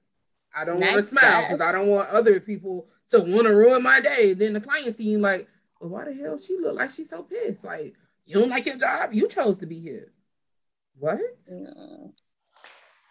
I 0.56 0.66
don't 0.66 0.80
want 0.80 0.96
to 0.96 1.02
smile 1.02 1.44
because 1.44 1.62
I 1.62 1.72
don't 1.72 1.88
want 1.88 2.10
other 2.10 2.40
people 2.40 2.88
to 3.10 3.20
want 3.20 3.48
to 3.48 3.54
ruin 3.54 3.84
my 3.84 4.00
day. 4.00 4.34
Then 4.34 4.54
the 4.54 4.62
client 4.62 4.96
see 4.96 5.10
you 5.10 5.20
like, 5.20 5.48
well, 5.80 5.90
why 5.90 6.06
the 6.06 6.14
hell 6.14 6.40
she 6.40 6.58
look 6.58 6.76
like 6.76 6.92
she's 6.92 7.10
so 7.10 7.24
pissed? 7.24 7.66
Like, 7.66 7.94
you 8.26 8.40
don't 8.40 8.50
like 8.50 8.66
your 8.66 8.78
job? 8.78 9.10
You 9.12 9.28
chose 9.28 9.58
to 9.58 9.66
be 9.66 9.80
here. 9.80 10.14
What? 10.98 11.20
No. 11.52 12.14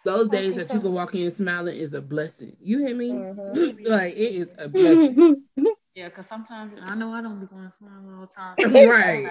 Those 0.03 0.27
days 0.27 0.55
that 0.55 0.71
you 0.71 0.79
can 0.79 0.93
walk 0.93 1.15
in 1.15 1.31
smiling 1.31 1.75
is 1.75 1.93
a 1.93 2.01
blessing. 2.01 2.55
You 2.59 2.85
hear 2.85 2.95
me? 2.95 3.11
Mm-hmm. 3.11 3.85
like 3.91 4.13
it 4.13 4.35
is 4.35 4.55
a 4.57 4.69
blessing. 4.69 5.43
yeah, 5.95 6.09
because 6.09 6.27
sometimes 6.27 6.73
I 6.87 6.95
know 6.95 7.11
I 7.11 7.21
don't 7.21 7.39
be 7.39 7.47
going 7.47 7.71
smiling 7.79 8.13
all 8.13 8.21
the 8.21 8.27
time. 8.27 8.55
right. 8.89 9.29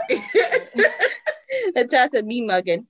That's 1.74 1.92
just 1.92 2.14
a 2.14 2.22
me 2.24 2.42
mugging. 2.42 2.87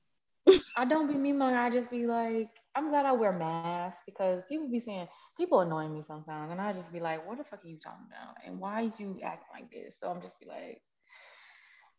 I 0.77 0.87
don't 0.87 1.09
be 1.09 1.15
me 1.15 1.33
mugging. 1.33 1.57
I 1.57 1.71
just 1.71 1.91
be 1.91 2.07
like, 2.07 2.49
I'm 2.77 2.91
glad 2.91 3.07
I 3.07 3.13
wear 3.13 3.33
masks 3.33 4.03
because 4.05 4.43
people 4.49 4.69
be 4.69 4.81
saying 4.81 5.07
people 5.37 5.61
annoy 5.61 5.89
me 5.89 6.03
sometimes, 6.03 6.51
and 6.51 6.61
I 6.61 6.73
just 6.73 6.93
be 6.93 7.01
like, 7.01 7.27
"What 7.27 7.39
the 7.39 7.45
fuck 7.45 7.65
are 7.65 7.69
you 7.69 7.79
talking 7.79 8.07
about? 8.09 8.37
And 8.45 8.59
why 8.59 8.83
is 8.83 8.99
you 8.99 9.21
acting 9.23 9.49
like 9.53 9.71
this?" 9.71 9.97
So 10.01 10.09
I'm 10.09 10.21
just 10.21 10.39
be 10.41 10.47
like, 10.47 10.83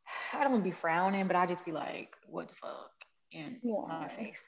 I 0.33 0.43
don't 0.43 0.51
want 0.51 0.63
to 0.63 0.69
be 0.69 0.75
frowning, 0.75 1.27
but 1.27 1.35
I 1.35 1.45
just 1.45 1.65
be 1.65 1.71
like, 1.71 2.09
"What 2.27 2.49
the 2.49 2.55
fuck?" 2.55 2.91
in 3.35 3.57
yeah. 3.63 3.73
my 3.88 4.07
face. 4.07 4.43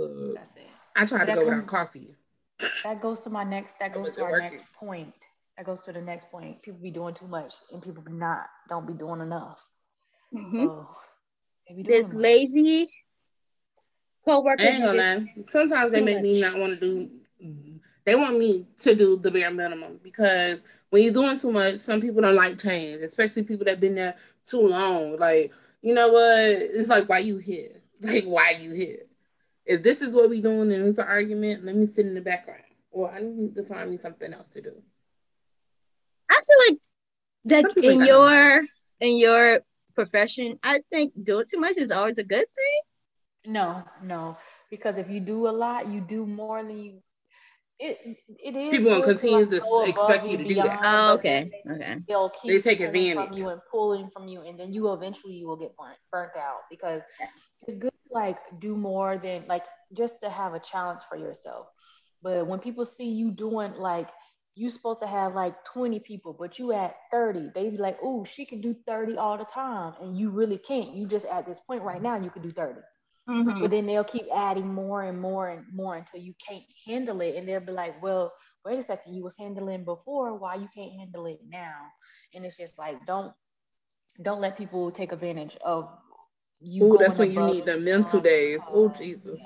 Uh, 0.00 0.34
That's 0.34 0.56
it. 0.56 0.66
I 0.96 1.06
try 1.06 1.24
to 1.24 1.32
go 1.32 1.44
without 1.44 1.66
coffee. 1.66 2.14
That 2.84 3.02
goes 3.02 3.20
to 3.20 3.30
my 3.30 3.44
next. 3.44 3.78
That 3.80 3.92
goes 3.92 4.12
to 4.12 4.22
our 4.22 4.30
working. 4.30 4.58
next 4.58 4.72
point. 4.74 5.14
That 5.56 5.66
goes 5.66 5.80
to 5.82 5.92
the 5.92 6.00
next 6.00 6.30
point. 6.30 6.62
People 6.62 6.80
be 6.80 6.90
doing 6.90 7.14
too 7.14 7.26
much, 7.26 7.54
and 7.72 7.82
people 7.82 8.02
be 8.02 8.12
not 8.12 8.46
don't 8.68 8.86
be 8.86 8.94
doing 8.94 9.20
enough. 9.20 9.58
Mm-hmm. 10.34 10.64
So, 10.64 10.88
this 11.84 12.12
lazy 12.12 12.90
co-workers. 14.26 14.66
I 14.66 14.70
ain't 14.70 14.84
gonna 14.84 14.98
lie. 14.98 15.44
Sometimes 15.46 15.92
they 15.92 16.02
make 16.02 16.20
me 16.20 16.40
not 16.40 16.58
want 16.58 16.78
to 16.78 16.80
do. 16.80 17.10
They 18.04 18.14
want 18.14 18.38
me 18.38 18.66
to 18.78 18.94
do 18.94 19.16
the 19.16 19.30
bare 19.30 19.50
minimum 19.50 20.00
because 20.02 20.64
when 20.90 21.02
you're 21.02 21.12
doing 21.12 21.38
too 21.38 21.50
much, 21.50 21.78
some 21.78 22.00
people 22.00 22.22
don't 22.22 22.36
like 22.36 22.58
change, 22.58 23.02
especially 23.02 23.42
people 23.42 23.64
that've 23.64 23.80
been 23.80 23.96
there 23.96 24.16
too 24.44 24.68
long. 24.68 25.16
Like, 25.16 25.52
you 25.82 25.94
know 25.94 26.08
what? 26.08 26.22
It's 26.22 26.88
like 26.88 27.08
why 27.08 27.18
you 27.18 27.38
here? 27.38 27.70
Like, 27.98 28.24
why 28.24 28.54
you 28.60 28.74
here? 28.74 28.98
If 29.64 29.82
this 29.82 30.02
is 30.02 30.14
what 30.14 30.28
we 30.28 30.42
doing 30.42 30.70
and 30.70 30.84
it's 30.84 30.98
an 30.98 31.06
argument, 31.06 31.64
let 31.64 31.74
me 31.74 31.86
sit 31.86 32.04
in 32.04 32.12
the 32.12 32.20
background. 32.20 32.60
Or 32.90 33.10
I 33.10 33.20
need 33.22 33.56
to 33.56 33.64
find 33.64 33.90
me 33.90 33.96
something 33.96 34.34
else 34.34 34.50
to 34.50 34.60
do. 34.60 34.82
I 36.30 36.40
feel 36.46 36.56
like 36.68 36.80
that 37.46 37.82
in 37.82 38.04
your 38.04 38.66
in 39.00 39.16
your 39.16 39.60
profession, 39.94 40.58
I 40.62 40.82
think 40.92 41.14
doing 41.24 41.46
too 41.50 41.58
much 41.58 41.78
is 41.78 41.90
always 41.90 42.18
a 42.18 42.22
good 42.22 42.46
thing. 42.54 42.80
No, 43.46 43.84
no, 44.02 44.36
because 44.70 44.98
if 44.98 45.08
you 45.08 45.20
do 45.20 45.48
a 45.48 45.50
lot, 45.50 45.88
you 45.88 46.00
do 46.00 46.26
more 46.26 46.62
than 46.62 46.78
you. 46.78 47.02
It 47.78 47.98
it 48.28 48.56
is. 48.56 48.78
People 48.78 48.92
will 48.92 49.02
continue 49.02 49.44
to 49.46 49.84
expect 49.86 50.28
you 50.28 50.38
to 50.38 50.44
beyond, 50.44 50.68
do 50.70 50.76
that. 50.76 50.80
Oh, 50.82 51.14
okay, 51.14 51.50
okay. 51.70 51.98
They'll 52.08 52.30
keep 52.30 52.50
they 52.50 52.60
take 52.60 52.80
advantage 52.80 53.28
from 53.28 53.36
you 53.36 53.48
and 53.50 53.60
pulling 53.70 54.10
from 54.10 54.28
you, 54.28 54.40
and 54.42 54.58
then 54.58 54.72
you 54.72 54.92
eventually 54.92 55.34
you 55.34 55.46
will 55.46 55.56
get 55.56 55.76
burnt 55.76 55.98
burnt 56.10 56.36
out 56.36 56.60
because 56.70 57.02
it's 57.66 57.76
good 57.76 57.92
to 57.92 58.14
like 58.14 58.38
do 58.60 58.76
more 58.76 59.18
than 59.18 59.44
like 59.46 59.64
just 59.92 60.14
to 60.22 60.30
have 60.30 60.54
a 60.54 60.58
challenge 60.58 61.02
for 61.08 61.18
yourself. 61.18 61.66
But 62.22 62.46
when 62.46 62.60
people 62.60 62.86
see 62.86 63.10
you 63.10 63.30
doing 63.30 63.74
like 63.74 64.08
you 64.56 64.70
supposed 64.70 65.02
to 65.02 65.06
have 65.06 65.34
like 65.34 65.54
20 65.66 66.00
people, 66.00 66.32
but 66.32 66.58
you 66.58 66.72
at 66.72 66.96
30. 67.12 67.50
They 67.54 67.68
be 67.68 67.76
like, 67.76 67.98
oh, 68.02 68.24
she 68.24 68.46
can 68.46 68.62
do 68.62 68.74
30 68.86 69.18
all 69.18 69.36
the 69.36 69.44
time. 69.44 69.92
And 70.00 70.18
you 70.18 70.30
really 70.30 70.56
can't. 70.56 70.94
You 70.94 71.06
just 71.06 71.26
at 71.26 71.46
this 71.46 71.58
point 71.66 71.82
right 71.82 72.00
now, 72.00 72.16
you 72.16 72.30
can 72.30 72.40
do 72.40 72.50
30. 72.50 72.80
Mhm. 73.28 73.60
But 73.60 73.70
then 73.70 73.86
they'll 73.86 74.04
keep 74.04 74.26
adding 74.32 74.72
more 74.72 75.02
and 75.02 75.20
more 75.20 75.48
and 75.48 75.64
more 75.72 75.96
until 75.96 76.20
you 76.20 76.34
can't 76.46 76.62
handle 76.86 77.20
it. 77.20 77.34
And 77.36 77.48
they'll 77.48 77.60
be 77.60 77.72
like, 77.72 78.00
well, 78.00 78.32
wait 78.64 78.78
a 78.78 78.84
second, 78.84 79.14
you 79.14 79.24
was 79.24 79.34
handling 79.36 79.84
before, 79.84 80.34
why 80.36 80.54
you 80.54 80.68
can't 80.74 80.92
handle 80.92 81.26
it 81.26 81.40
now? 81.48 81.74
And 82.34 82.44
it's 82.44 82.56
just 82.56 82.78
like, 82.78 83.04
don't 83.06 83.32
don't 84.22 84.40
let 84.40 84.56
people 84.56 84.90
take 84.90 85.12
advantage 85.12 85.56
of 85.62 85.90
you. 86.60 86.84
Ooh, 86.84 86.98
that's 86.98 87.18
when 87.18 87.30
you 87.30 87.40
need 87.42 87.66
the 87.66 87.78
mental 87.78 88.20
days. 88.20 88.62
Oh, 88.72 88.88
Jesus. 88.88 89.44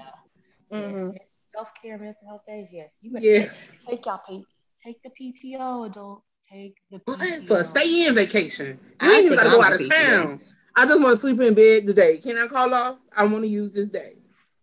yeah. 0.71 0.79
Mhm. 0.79 1.12
Yes. 1.12 1.27
Self-care, 1.53 1.99
mental 1.99 2.29
health 2.29 2.43
days, 2.47 2.69
yes. 2.71 2.90
You 3.01 3.12
Yes. 3.19 3.73
take 3.85 4.07
y'all 4.07 4.21
pay, 4.25 4.45
take 4.85 5.03
the 5.03 5.11
PTO, 5.11 5.87
adults. 5.87 6.38
Take 6.49 6.77
the 6.90 7.01
What? 7.05 7.19
PTO. 7.19 7.47
For 7.49 7.64
stay 7.64 8.07
in 8.07 8.14
vacation. 8.14 8.79
You 9.03 9.11
I 9.11 9.14
ain't 9.14 9.25
even 9.25 9.38
gotta 9.38 9.51
go 9.51 9.62
out 9.62 9.73
of 9.73 9.81
a 9.81 9.88
town. 9.88 10.40
I 10.77 10.87
just 10.87 11.01
want 11.01 11.15
to 11.15 11.21
sleep 11.21 11.41
in 11.41 11.55
bed 11.55 11.87
today. 11.87 12.19
Can 12.19 12.39
I 12.39 12.47
call 12.47 12.73
off? 12.73 12.99
I 13.17 13.25
want 13.25 13.45
to 13.45 13.49
use 13.49 13.73
this 13.73 13.89
day. 13.89 14.15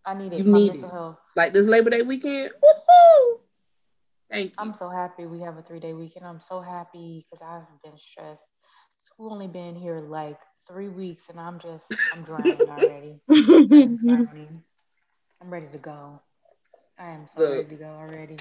I 0.05 0.13
need 0.13 0.33
it. 0.33 0.39
You 0.39 0.45
need 0.45 0.75
it. 0.75 0.81
health. 0.81 1.17
Like 1.35 1.53
this 1.53 1.67
Labor 1.67 1.89
Day 1.89 2.01
weekend. 2.01 2.51
Woohoo! 2.51 3.39
Thank 4.31 4.51
you. 4.51 4.55
I'm 4.59 4.73
so 4.73 4.89
happy 4.89 5.25
we 5.25 5.39
have 5.41 5.57
a 5.57 5.61
three 5.61 5.79
day 5.79 5.93
weekend. 5.93 6.25
I'm 6.25 6.41
so 6.41 6.61
happy 6.61 7.25
because 7.29 7.45
I've 7.45 7.81
been 7.83 7.97
stressed. 7.97 8.41
School 8.99 9.31
only 9.31 9.47
been 9.47 9.75
here 9.75 9.99
like 9.99 10.39
three 10.67 10.89
weeks 10.89 11.29
and 11.29 11.39
I'm 11.39 11.59
just 11.59 11.85
I'm 12.13 12.23
drowning 12.23 12.51
already. 12.69 13.21
I'm. 13.29 14.63
I'm 15.39 15.49
ready 15.51 15.67
to 15.71 15.77
go. 15.77 16.19
I 16.97 17.11
am 17.11 17.27
so 17.27 17.39
Look. 17.39 17.51
ready 17.51 17.69
to 17.69 17.75
go 17.75 17.85
already. 17.85 18.37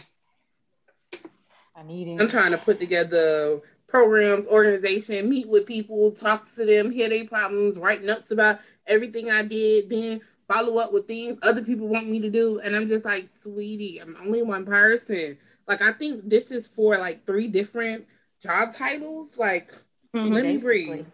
I 1.76 1.82
need 1.82 2.08
it. 2.08 2.20
I'm 2.20 2.28
trying 2.28 2.52
to 2.52 2.58
put 2.58 2.80
together 2.80 3.60
programs, 3.86 4.46
organization, 4.46 5.28
meet 5.28 5.48
with 5.48 5.66
people, 5.66 6.10
talk 6.10 6.50
to 6.54 6.64
them, 6.64 6.90
hear 6.90 7.08
their 7.08 7.24
problems, 7.24 7.78
write 7.78 8.04
notes 8.04 8.30
about 8.30 8.60
everything 8.86 9.30
I 9.30 9.42
did, 9.42 9.88
then 9.88 10.20
follow 10.48 10.78
up 10.78 10.92
with 10.92 11.06
things 11.06 11.38
other 11.42 11.64
people 11.64 11.88
want 11.88 12.08
me 12.08 12.20
to 12.20 12.30
do. 12.30 12.60
And 12.60 12.74
I'm 12.74 12.88
just 12.88 13.04
like, 13.04 13.26
sweetie, 13.28 14.00
I'm 14.00 14.16
only 14.20 14.42
one 14.42 14.64
person. 14.64 15.38
Like, 15.66 15.82
I 15.82 15.92
think 15.92 16.28
this 16.28 16.50
is 16.50 16.66
for 16.66 16.98
like 16.98 17.24
three 17.26 17.48
different 17.48 18.06
job 18.40 18.72
titles. 18.72 19.38
Like, 19.38 19.72
Mhm. 20.14 20.32
let 20.32 20.46
me 20.46 20.56
breathe. 20.58 21.06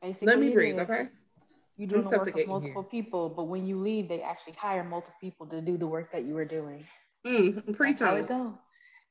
Basically 0.00 0.26
Let 0.26 0.38
me 0.38 0.50
breathe, 0.50 0.78
okay? 0.78 1.08
You 1.76 1.86
do 1.86 1.96
the 1.96 1.96
work 1.96 2.04
of 2.06 2.10
suffocating 2.20 2.50
multiple 2.50 2.84
people, 2.84 3.28
but 3.28 3.44
when 3.44 3.66
you 3.66 3.78
leave, 3.78 4.08
they 4.08 4.22
actually 4.22 4.54
hire 4.54 4.84
multiple 4.84 5.14
people 5.20 5.46
to 5.46 5.60
do 5.60 5.76
the 5.76 5.86
work 5.86 6.12
that 6.12 6.24
you 6.24 6.34
were 6.34 6.44
doing. 6.44 6.86
Mm, 7.26 7.76
preach 7.76 7.98
That's 7.98 8.10
how 8.10 8.16
it 8.16 8.20
it. 8.20 8.28
go. 8.28 8.58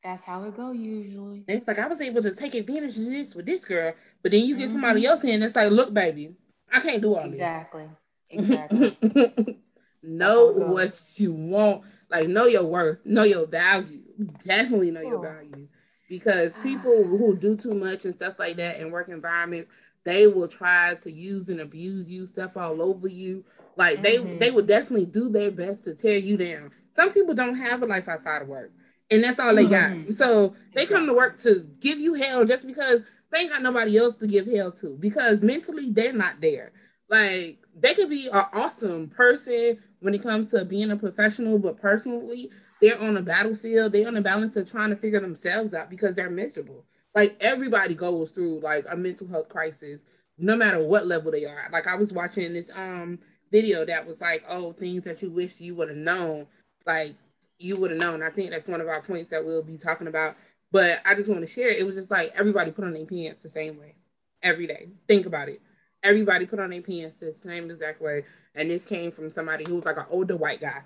That's 0.04 0.24
how 0.24 0.44
it 0.44 0.56
go 0.56 0.72
usually. 0.72 1.44
It's 1.48 1.68
like 1.68 1.80
I 1.80 1.88
was 1.88 2.02
able 2.02 2.22
to 2.22 2.34
take 2.36 2.56
advantage 2.56 2.98
of 2.98 3.06
this 3.06 3.36
with 3.36 3.46
this 3.46 3.66
girl, 3.66 3.94
but 4.22 4.32
then 4.32 4.46
you 4.46 4.58
get 4.58 4.70
Mhm. 4.70 4.74
somebody 4.74 5.06
else 5.06 5.24
in, 5.24 5.42
it's 5.44 5.56
like, 5.56 5.72
look, 5.72 5.94
baby, 5.94 6.36
I 6.72 6.80
can't 6.80 7.02
do 7.02 7.16
all 7.16 7.30
this. 7.30 7.40
Exactly. 7.40 7.90
Exactly. 8.30 9.58
know 10.04 10.50
it 10.50 10.68
what 10.68 11.02
you 11.18 11.34
want. 11.34 11.84
Like 12.10 12.28
know 12.28 12.46
your 12.46 12.66
worth, 12.66 13.06
know 13.06 13.24
your 13.24 13.48
value. 13.48 14.02
Definitely 14.46 14.92
know 14.92 15.02
your 15.02 15.18
Oh. 15.20 15.22
value. 15.22 15.68
Because 16.10 16.56
people 16.64 17.06
who 17.06 17.36
do 17.38 17.56
too 17.56 17.74
much 17.74 18.06
and 18.06 18.14
stuff 18.14 18.38
like 18.38 18.58
that 18.58 18.80
in 18.80 18.92
work 18.92 19.10
environments, 19.10 19.70
they 20.04 20.28
will 20.28 20.48
try 20.48 20.94
to 21.02 21.12
use 21.12 21.50
and 21.50 21.62
abuse 21.62 22.10
you, 22.10 22.26
step 22.26 22.56
all 22.58 22.82
over 22.82 23.08
you. 23.08 23.44
Like 23.78 24.02
they 24.02 24.18
Mhm. 24.18 24.40
they 24.40 24.52
will 24.52 24.66
definitely 24.66 25.06
do 25.06 25.30
their 25.30 25.52
best 25.52 25.86
to 25.86 25.96
tear 25.96 26.18
you 26.18 26.36
down. 26.38 26.72
Some 26.90 27.12
people 27.12 27.34
don't 27.34 27.56
have 27.56 27.82
a 27.82 27.86
life 27.86 28.08
outside 28.10 28.42
of 28.42 28.48
work. 28.50 28.72
And 29.10 29.24
that's 29.24 29.40
all 29.40 29.56
they 29.56 29.68
got. 29.68 30.14
So 30.14 30.56
they 30.74 30.86
come 30.86 31.08
to 31.08 31.14
work 31.14 31.38
to 31.40 31.66
give 31.80 32.00
you 32.00 32.14
hell 32.16 32.46
just 32.46 32.68
because 32.68 33.04
they 33.32 33.40
ain't 33.40 33.52
got 33.52 33.62
nobody 33.62 33.98
else 33.98 34.16
to 34.16 34.28
give 34.28 34.48
hell 34.48 34.72
to. 34.74 34.98
Because 35.00 35.44
mentally 35.44 35.92
they're 35.92 36.14
not 36.14 36.42
there. 36.42 36.72
Like 37.10 37.60
they 37.76 37.94
could 37.94 38.10
be 38.10 38.28
an 38.28 38.46
awesome 38.54 39.08
person 39.10 39.78
when 40.00 40.14
it 40.14 40.24
comes 40.24 40.52
to 40.52 40.66
being 40.66 40.92
a 40.92 40.98
professional, 40.98 41.58
but 41.58 41.78
personally, 41.78 42.50
they're 42.82 43.02
on 43.02 43.18
a 43.18 43.22
battlefield. 43.22 43.92
They're 43.94 44.08
on 44.08 44.14
the 44.14 44.22
balance 44.22 44.56
of 44.56 44.70
trying 44.70 44.90
to 44.90 44.96
figure 44.96 45.20
themselves 45.20 45.74
out 45.74 45.90
because 45.90 46.16
they're 46.16 46.30
miserable. 46.30 46.86
Like 47.16 47.38
everybody 47.40 47.96
goes 47.96 48.32
through 48.32 48.60
like 48.60 48.86
a 48.90 48.96
mental 48.96 49.28
health 49.28 49.50
crisis, 49.50 50.06
no 50.38 50.56
matter 50.56 50.84
what 50.84 51.08
level 51.08 51.32
they 51.32 51.46
are. 51.46 51.70
Like 51.72 51.88
I 51.88 51.96
was 51.96 52.14
watching 52.14 52.54
this 52.54 52.70
um 52.76 53.20
video 53.52 53.86
that 53.86 54.06
was 54.06 54.22
like, 54.22 54.44
oh, 54.50 54.74
things 54.74 55.06
that 55.06 55.22
you 55.22 55.32
wish 55.32 55.60
you 55.60 55.76
would 55.76 55.90
have 55.90 55.98
known. 55.98 56.46
Like 56.86 57.16
you 57.60 57.78
would 57.78 57.92
have 57.92 58.00
known. 58.00 58.24
I 58.24 58.30
think 58.30 58.52
that's 58.52 58.68
one 58.68 58.82
of 58.82 58.88
our 58.88 59.02
points 59.02 59.30
that 59.32 59.44
we'll 59.44 59.64
be 59.64 59.78
talking 59.78 60.08
about. 60.08 60.36
But 60.72 61.02
I 61.06 61.16
just 61.16 61.30
want 61.30 61.42
to 61.42 61.48
share. 61.48 61.70
It 61.70 61.86
was 61.86 61.96
just 61.96 62.12
like 62.12 62.34
everybody 62.36 62.72
put 62.72 62.86
on 62.86 62.94
their 62.94 63.06
pants 63.06 63.42
the 63.42 63.50
same 63.50 63.80
way 63.80 63.96
every 64.44 64.68
day. 64.68 64.90
Think 65.08 65.26
about 65.26 65.50
it. 65.50 65.62
Everybody 66.04 66.46
put 66.46 66.60
on 66.60 66.70
their 66.70 66.82
pants 66.82 67.20
the 67.20 67.34
same 67.34 67.70
exact 67.70 68.02
way. 68.02 68.24
And 68.54 68.70
this 68.70 68.88
came 68.88 69.12
from 69.12 69.32
somebody 69.32 69.64
who 69.68 69.76
was 69.76 69.86
like 69.86 69.98
an 69.98 70.06
older 70.10 70.38
white 70.38 70.62
guy. 70.62 70.82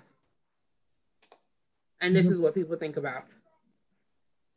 And 2.00 2.14
this 2.14 2.26
mm-hmm. 2.26 2.34
is 2.34 2.40
what 2.40 2.54
people 2.54 2.76
think 2.76 2.96
about. 2.96 3.24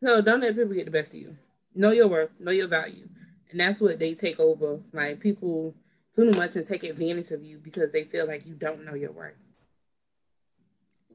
So 0.03 0.21
don't 0.21 0.41
let 0.41 0.55
people 0.55 0.73
get 0.73 0.85
the 0.85 0.91
best 0.91 1.13
of 1.13 1.21
you. 1.21 1.37
Know 1.73 1.91
your 1.91 2.07
worth, 2.07 2.31
know 2.39 2.51
your 2.51 2.67
value. 2.67 3.07
And 3.51 3.59
that's 3.59 3.81
what 3.81 3.99
they 3.99 4.13
take 4.13 4.39
over. 4.39 4.79
Like 4.93 5.19
people 5.19 5.75
too 6.15 6.31
much 6.31 6.55
and 6.55 6.65
take 6.65 6.83
advantage 6.83 7.31
of 7.31 7.43
you 7.43 7.57
because 7.57 7.91
they 7.91 8.03
feel 8.03 8.27
like 8.27 8.45
you 8.45 8.53
don't 8.53 8.85
know 8.85 8.93
your 8.93 9.11
worth. 9.11 9.35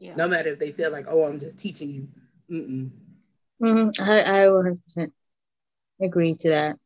Yeah. 0.00 0.14
No 0.16 0.26
matter 0.28 0.48
if 0.48 0.58
they 0.58 0.72
feel 0.72 0.90
like, 0.90 1.06
oh, 1.08 1.24
I'm 1.24 1.38
just 1.38 1.58
teaching 1.58 1.90
you. 1.90 2.08
Mm-mm. 2.50 2.90
Mhm. 3.62 4.00
I, 4.00 4.44
I 4.44 4.46
100% 4.48 5.12
agree 6.00 6.34
to 6.34 6.48
that. 6.48 6.76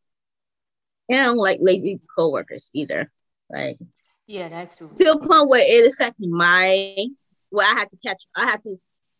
And 1.09 1.20
I 1.20 1.24
don't 1.24 1.37
like 1.37 1.59
lazy 1.61 2.00
coworkers 2.18 2.70
either. 2.74 3.11
Like 3.48 3.79
Yeah, 4.27 4.48
that's 4.48 4.74
true. 4.74 4.90
to 4.96 5.12
a 5.12 5.18
point 5.18 5.48
where 5.48 5.62
it 5.64 5.92
affected 5.92 6.29
my 6.29 6.96
where 7.50 7.66
I 7.66 7.79
have 7.79 7.90
to 7.90 7.96
catch 8.05 8.24
I 8.37 8.46
have 8.46 8.62
to 8.62 8.77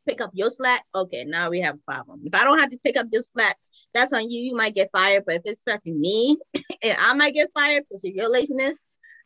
pick 0.09 0.21
up 0.21 0.31
your 0.35 0.51
slack. 0.51 0.85
Okay, 0.95 1.25
now 1.25 1.51
we 1.51 1.61
have 1.61 1.77
a 1.77 1.91
problem. 1.93 2.23
If 2.25 2.35
I 2.35 2.45
don't 2.45 2.59
have 2.59 2.71
to 2.71 2.79
pick 2.83 2.97
up 2.97 3.11
this 3.11 3.31
slack, 3.31 3.57
that's 3.93 4.13
on 4.13 4.29
you. 4.29 4.41
You 4.41 4.57
might 4.57 4.75
get 4.75 4.91
fired, 4.91 5.25
but 5.25 5.37
if 5.37 5.43
it's 5.45 5.63
affecting 5.67 6.01
me 6.01 6.37
and 6.83 6.97
I 6.99 7.15
might 7.15 7.35
get 7.35 7.51
fired 7.55 7.85
because 7.89 8.05
of 8.05 8.13
your 8.13 8.29
laziness, 8.29 8.79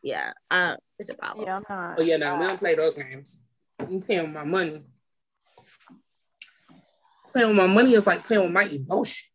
yeah, 0.02 0.32
uh, 0.50 0.76
it's 0.98 1.08
a 1.08 1.14
problem. 1.14 1.46
Yeah, 1.46 1.56
I'm 1.56 1.64
not. 1.68 1.98
Oh 1.98 2.02
yeah, 2.02 2.16
no, 2.18 2.36
we 2.36 2.44
don't 2.44 2.58
play 2.58 2.74
those 2.74 2.96
games. 2.96 3.40
You 3.86 4.00
playing 4.00 4.22
with 4.24 4.32
my 4.32 4.44
money. 4.44 4.82
Playing 7.32 7.48
with 7.48 7.56
my 7.56 7.66
money 7.66 7.92
is 7.92 8.06
like 8.06 8.24
playing 8.24 8.42
with 8.42 8.52
my 8.52 8.64
emotions. 8.64 9.30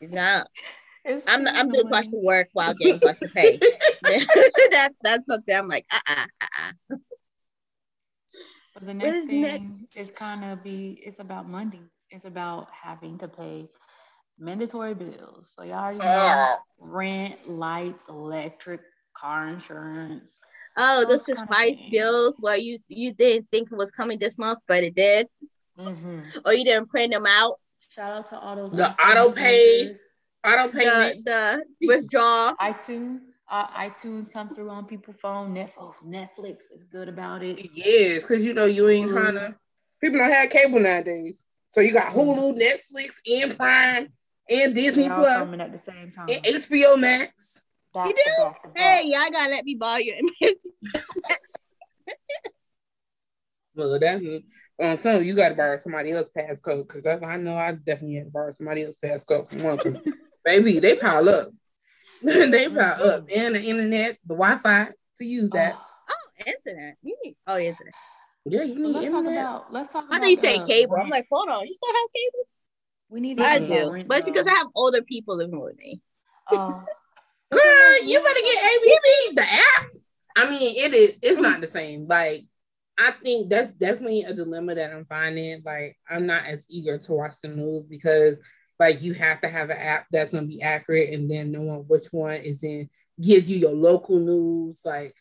Nah, 0.00 0.44
It's 1.04 1.24
I'm 1.26 1.46
I'm 1.48 1.70
doing 1.70 1.82
fine. 1.82 1.90
much 1.90 2.08
to 2.10 2.16
work 2.22 2.48
while 2.52 2.74
getting 2.74 3.00
much 3.02 3.18
to 3.20 3.28
pay. 3.28 3.58
that 4.02 4.90
that's 5.02 5.26
something 5.26 5.56
I'm 5.56 5.68
like, 5.68 5.86
uh 5.90 5.98
uh 6.08 6.26
uh 6.40 6.46
uh. 6.92 6.96
But 8.74 8.86
the 8.86 8.94
What 8.94 9.04
next 9.04 9.16
is 9.16 9.26
thing 9.26 9.40
next? 9.40 9.96
is 9.96 10.12
kind 10.16 10.44
of 10.44 10.62
be 10.62 11.00
it's 11.04 11.18
about 11.20 11.48
money. 11.48 11.80
It's 12.10 12.24
about 12.26 12.68
having 12.70 13.18
to 13.18 13.28
pay 13.28 13.68
mandatory 14.38 14.94
bills. 14.94 15.52
So 15.56 15.62
you 15.64 15.72
already 15.72 16.00
know 16.00 16.08
Ah. 16.08 16.58
rent, 16.78 17.48
lights, 17.48 18.04
electric, 18.08 18.80
car 19.16 19.48
insurance. 19.48 20.38
Oh, 20.76 21.04
Those 21.08 21.20
this 21.20 21.28
is 21.30 21.38
kinda 21.38 21.52
price 21.52 21.82
bills 21.90 22.36
where 22.40 22.56
you 22.56 22.78
you 22.88 23.12
didn't 23.12 23.48
think 23.50 23.70
it 23.72 23.76
was 23.76 23.90
coming 23.90 24.18
this 24.18 24.36
month, 24.38 24.58
but 24.68 24.84
it 24.84 24.94
did, 24.94 25.28
hmm 25.76 26.20
or 26.44 26.52
you 26.54 26.64
didn't 26.64 26.88
print 26.88 27.12
them 27.12 27.24
out. 27.26 27.58
Shout 27.90 28.12
out 28.12 28.28
to 28.28 28.38
all 28.38 28.56
those 28.56 28.72
The 28.72 28.90
auto 29.02 29.32
pay. 29.32 29.78
users. 29.80 30.00
Auto 30.46 30.68
The 30.68 30.78
payment. 30.78 31.24
the 31.24 31.64
withdrawal. 31.82 32.54
iTunes, 32.60 33.20
uh, 33.50 33.66
iTunes 33.68 34.30
come 34.32 34.54
through 34.54 34.68
on 34.70 34.84
people's 34.86 35.16
phone. 35.20 35.54
Netflix, 35.54 35.70
oh, 35.80 35.94
Netflix 36.04 36.58
is 36.74 36.84
good 36.84 37.08
about 37.08 37.42
it. 37.42 37.60
Yes, 37.74 38.22
because 38.22 38.44
you 38.44 38.52
know 38.54 38.66
you 38.66 38.88
ain't 38.88 39.10
trying 39.10 39.34
to. 39.34 39.54
People 40.00 40.18
don't 40.18 40.30
have 40.30 40.50
cable 40.50 40.78
nowadays, 40.78 41.42
so 41.70 41.80
you 41.80 41.92
got 41.94 42.12
Hulu, 42.12 42.52
Netflix, 42.60 43.16
and 43.42 43.56
Prime. 43.56 44.08
and 44.50 44.74
Disney 44.74 45.08
Plus 45.08 45.38
coming 45.38 45.60
at 45.62 45.72
the 45.72 45.78
same 45.90 46.12
time. 46.12 46.28
and 46.28 46.42
HBO 46.44 46.96
Max. 47.00 47.64
Back 47.96 48.08
You 48.08 48.14
do? 48.14 48.44
back 48.44 48.62
back. 48.62 48.78
Hey, 48.78 49.02
y'all 49.06 49.30
gotta 49.32 49.50
let 49.52 49.64
me 49.64 49.74
borrow 49.74 49.96
your 49.96 50.16
Well, 53.74 53.98
that's 53.98 54.22
uh, 54.22 54.40
on 54.78 54.96
so 54.98 55.18
you 55.20 55.34
got 55.34 55.48
to 55.48 55.54
borrow 55.54 55.78
somebody 55.78 56.12
else's 56.12 56.30
passcode 56.36 56.86
because 56.86 57.04
that's 57.04 57.22
I 57.22 57.38
know 57.38 57.56
I 57.56 57.72
definitely 57.72 58.16
had 58.16 58.26
to 58.26 58.30
borrow 58.32 58.52
somebody 58.52 58.82
else's 58.82 58.98
passcode 59.02 59.48
from 59.48 59.62
one. 59.62 59.78
'cause, 59.78 59.96
Baby, 60.44 60.78
they 60.78 60.96
pile 60.96 61.26
up. 61.26 61.48
they 62.22 62.66
mm-hmm. 62.66 62.76
pile 62.76 63.02
up, 63.02 63.28
and 63.34 63.54
the 63.54 63.62
internet, 63.64 64.18
the 64.26 64.34
Wi-Fi 64.34 64.90
to 65.16 65.24
use 65.24 65.48
that. 65.52 65.74
Oh, 65.74 65.86
Oh, 66.10 66.44
internet. 66.46 66.98
You 67.00 67.16
need 67.24 67.36
oh 67.46 67.56
internet. 67.56 67.94
Yeah, 68.44 68.62
you 68.64 68.74
so 68.74 68.80
need 68.80 68.92
let's 68.92 69.06
talk 69.06 69.24
internet. 69.24 69.40
about. 69.40 69.72
Let's 69.72 69.90
talk. 69.90 70.04
I 70.04 70.06
about 70.08 70.20
thought 70.20 70.30
you 70.30 70.36
say 70.36 70.58
the 70.58 70.66
cable. 70.66 70.96
I'm 70.96 71.08
like, 71.08 71.26
hold 71.32 71.48
on, 71.48 71.66
you 71.66 71.74
still 71.74 71.94
have 71.94 72.10
cable? 72.14 72.48
we 73.08 73.20
need 73.20 73.38
to 73.38 73.42
I 73.42 73.58
do, 73.58 74.04
but 74.06 74.18
it's 74.18 74.26
because. 74.26 74.46
I 74.46 74.50
have 74.50 74.66
older 74.74 75.00
people 75.00 75.38
living 75.38 75.58
with 75.58 75.78
me. 75.78 76.02
Oh, 76.50 76.84
Girl, 77.50 78.04
you 78.04 78.20
better 78.20 78.40
get 78.40 78.80
ABC 78.82 79.34
the 79.34 79.42
app. 79.42 79.90
I 80.36 80.50
mean, 80.50 80.74
it 80.76 80.94
is. 80.94 81.16
It's 81.22 81.40
not 81.40 81.52
mm-hmm. 81.52 81.60
the 81.62 81.66
same. 81.66 82.06
Like, 82.06 82.44
I 82.98 83.10
think 83.10 83.50
that's 83.50 83.72
definitely 83.72 84.22
a 84.22 84.34
dilemma 84.34 84.74
that 84.74 84.92
I'm 84.92 85.04
finding. 85.06 85.62
Like, 85.64 85.96
I'm 86.08 86.26
not 86.26 86.44
as 86.44 86.66
eager 86.68 86.98
to 86.98 87.12
watch 87.12 87.34
the 87.42 87.48
news 87.48 87.84
because, 87.84 88.46
like, 88.78 89.02
you 89.02 89.14
have 89.14 89.40
to 89.42 89.48
have 89.48 89.70
an 89.70 89.78
app 89.78 90.06
that's 90.10 90.32
gonna 90.32 90.46
be 90.46 90.62
accurate, 90.62 91.14
and 91.14 91.30
then 91.30 91.52
knowing 91.52 91.84
which 91.86 92.08
one 92.10 92.34
is 92.34 92.62
in 92.64 92.88
gives 93.20 93.50
you 93.50 93.58
your 93.58 93.74
local 93.74 94.18
news. 94.18 94.80
Like, 94.84 95.14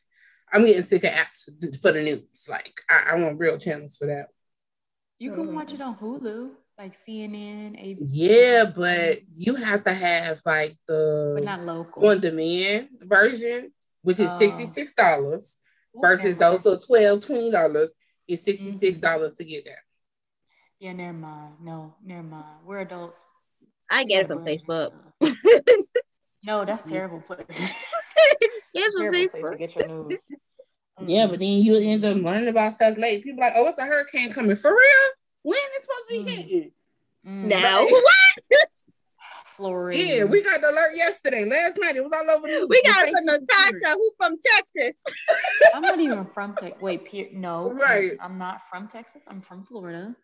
I'm 0.52 0.66
getting 0.66 0.82
sick 0.84 1.04
of 1.04 1.12
apps 1.12 1.44
for, 1.44 1.78
for 1.78 1.92
the 1.92 2.04
news. 2.04 2.48
Like, 2.50 2.80
I, 2.90 3.12
I 3.12 3.16
want 3.16 3.40
real 3.40 3.58
channels 3.58 3.98
for 3.98 4.08
that. 4.08 4.28
you 5.20 5.32
can 5.34 5.54
watch 5.54 5.68
mm-hmm. 5.68 5.76
it 5.76 5.82
on 5.82 5.96
Hulu, 5.98 6.50
like 6.78 6.94
CNN, 7.08 7.76
ABC. 7.80 8.00
Yeah, 8.12 8.66
but 8.76 9.20
you 9.34 9.56
have 9.56 9.84
to 9.86 9.94
have 9.94 10.42
like 10.46 10.78
the 10.88 11.34
but 11.36 11.44
not 11.44 11.62
local. 11.66 12.08
on 12.08 12.20
demand 12.20 12.90
version, 13.02 13.72
which 14.02 14.20
is 14.20 14.28
Oh. 14.30 14.40
$66 14.40 15.58
versus 15.96 16.40
Never 16.40 16.58
those 16.58 16.68
are 16.68 16.78
12 16.86 17.20
$20 17.22 17.88
is 18.28 18.46
$66 18.46 18.92
mm-hmm. 18.92 19.00
dollars 19.02 19.36
to 19.36 19.46
get 19.46 19.66
that. 19.66 19.78
Yeah, 20.80 20.94
never 20.94 21.18
mind. 21.18 21.54
No, 21.62 21.96
never 22.04 22.24
mind. 22.24 22.66
We're 22.66 22.80
adults. 22.80 23.18
I 23.90 24.04
We 24.04 24.10
get 24.10 24.22
it 24.24 24.28
from 24.28 24.44
bring 24.44 24.58
Facebook. 24.60 24.92
No, 26.46 26.66
that's 26.66 26.84
terrible. 26.90 27.22
place. 27.22 27.46
Get 27.48 28.92
from 28.94 29.12
terrible 29.14 29.28
place 29.30 29.32
to 29.32 29.56
get 29.58 29.76
your 29.76 29.88
news. 29.88 30.20
Yeah, 31.06 31.28
but 31.28 31.40
then 31.40 31.48
you 31.64 31.76
end 31.76 32.06
up 32.06 32.18
learning 32.18 32.48
about 32.50 32.74
stuff 32.74 32.98
late. 32.98 33.24
People 33.24 33.42
like, 33.42 33.54
oh, 33.56 33.68
it's 33.68 33.80
a 33.80 33.86
hurricane 33.86 34.32
coming 34.32 34.56
for 34.56 34.72
real. 34.72 35.12
When 35.46 35.60
it's 35.76 35.86
supposed 35.86 36.10
to 36.10 36.14
be 36.14 36.24
Mm. 36.24 36.48
hitting? 36.48 36.72
Mm, 37.24 37.44
Now 37.50 37.80
Right. 37.82 37.92
what? 37.92 38.60
Florida. 39.56 39.98
Yeah, 39.98 40.24
we 40.26 40.44
got 40.44 40.60
the 40.60 40.72
alert 40.72 40.96
yesterday. 40.96 41.46
Last 41.46 41.78
night 41.80 41.96
it 41.96 42.04
was 42.04 42.12
all 42.12 42.28
over 42.30 42.48
the 42.48 42.54
news. 42.54 42.68
We 42.68 42.82
gotta 42.82 43.12
Thank 43.12 43.16
put 43.16 43.24
you. 43.26 43.32
Natasha, 43.72 43.94
who 43.94 44.12
from 44.18 44.36
Texas. 44.44 45.00
I'm 45.76 45.82
not 45.84 46.00
even 46.00 46.26
from 46.34 46.56
Texas. 46.56 46.82
Wait, 46.82 47.06
Pier- 47.06 47.30
no. 47.32 47.72
Right. 47.72 48.18
I'm 48.20 48.38
not 48.40 48.68
from 48.70 48.88
Texas. 48.88 49.22
I'm 49.28 49.42
from 49.42 49.64
Florida. 49.66 50.16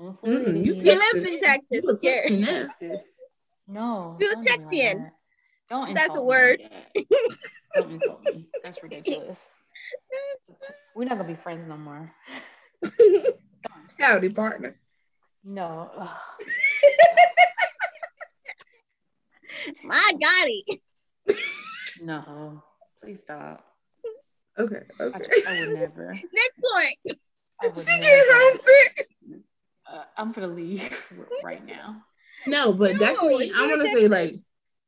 I'm 0.00 0.16
Floridian. 0.16 0.64
you 0.64 0.74
He 0.74 0.80
Texas. 0.80 1.12
lives 1.14 1.28
in 1.30 1.40
Texas. 1.40 1.66
You 1.70 1.80
Who? 1.82 1.96
Texan. 1.96 2.42
Texas. 2.44 3.00
No. 3.68 4.16
You're 4.20 4.32
a 4.32 4.34
don't 4.34 4.42
do 4.44 4.50
like 4.50 4.60
Texian. 4.60 4.98
that. 4.98 5.12
Don't 5.70 5.94
That's 5.94 6.16
a 6.16 6.22
word. 6.22 6.60
like 6.60 6.70
that. 7.08 7.28
Don't 7.76 7.92
insult 7.92 8.22
me. 8.24 8.48
That's 8.64 8.82
ridiculous. 8.82 9.48
We're 10.96 11.04
not 11.04 11.16
gonna 11.18 11.28
be 11.28 11.36
friends 11.36 11.68
no 11.68 11.76
more. 11.76 12.12
Don't. 14.00 14.08
Howdy, 14.10 14.30
partner. 14.30 14.76
No. 15.44 15.90
Ugh. 15.96 16.08
My 19.84 20.12
Gotti. 20.22 20.80
No. 22.02 22.62
Please 23.02 23.20
stop. 23.20 23.64
Okay, 24.58 24.80
okay. 25.00 25.24
I 25.48 25.60
would 25.60 25.78
never. 25.78 26.12
Next 26.12 26.60
point. 26.72 26.98
I 27.62 27.68
would 27.68 27.76
She 27.76 28.00
get 28.00 28.02
never. 28.02 28.32
homesick. 28.32 29.06
Uh, 29.90 30.02
I'm 30.16 30.32
gonna 30.32 30.46
leave 30.48 30.82
right 31.42 31.64
now. 31.64 32.02
No, 32.46 32.72
but 32.72 32.92
No, 32.94 32.98
definitely, 32.98 33.50
I 33.54 33.60
you're 33.66 33.76
want 33.76 33.82
to 33.82 33.88
say 33.88 34.08
like 34.08 34.34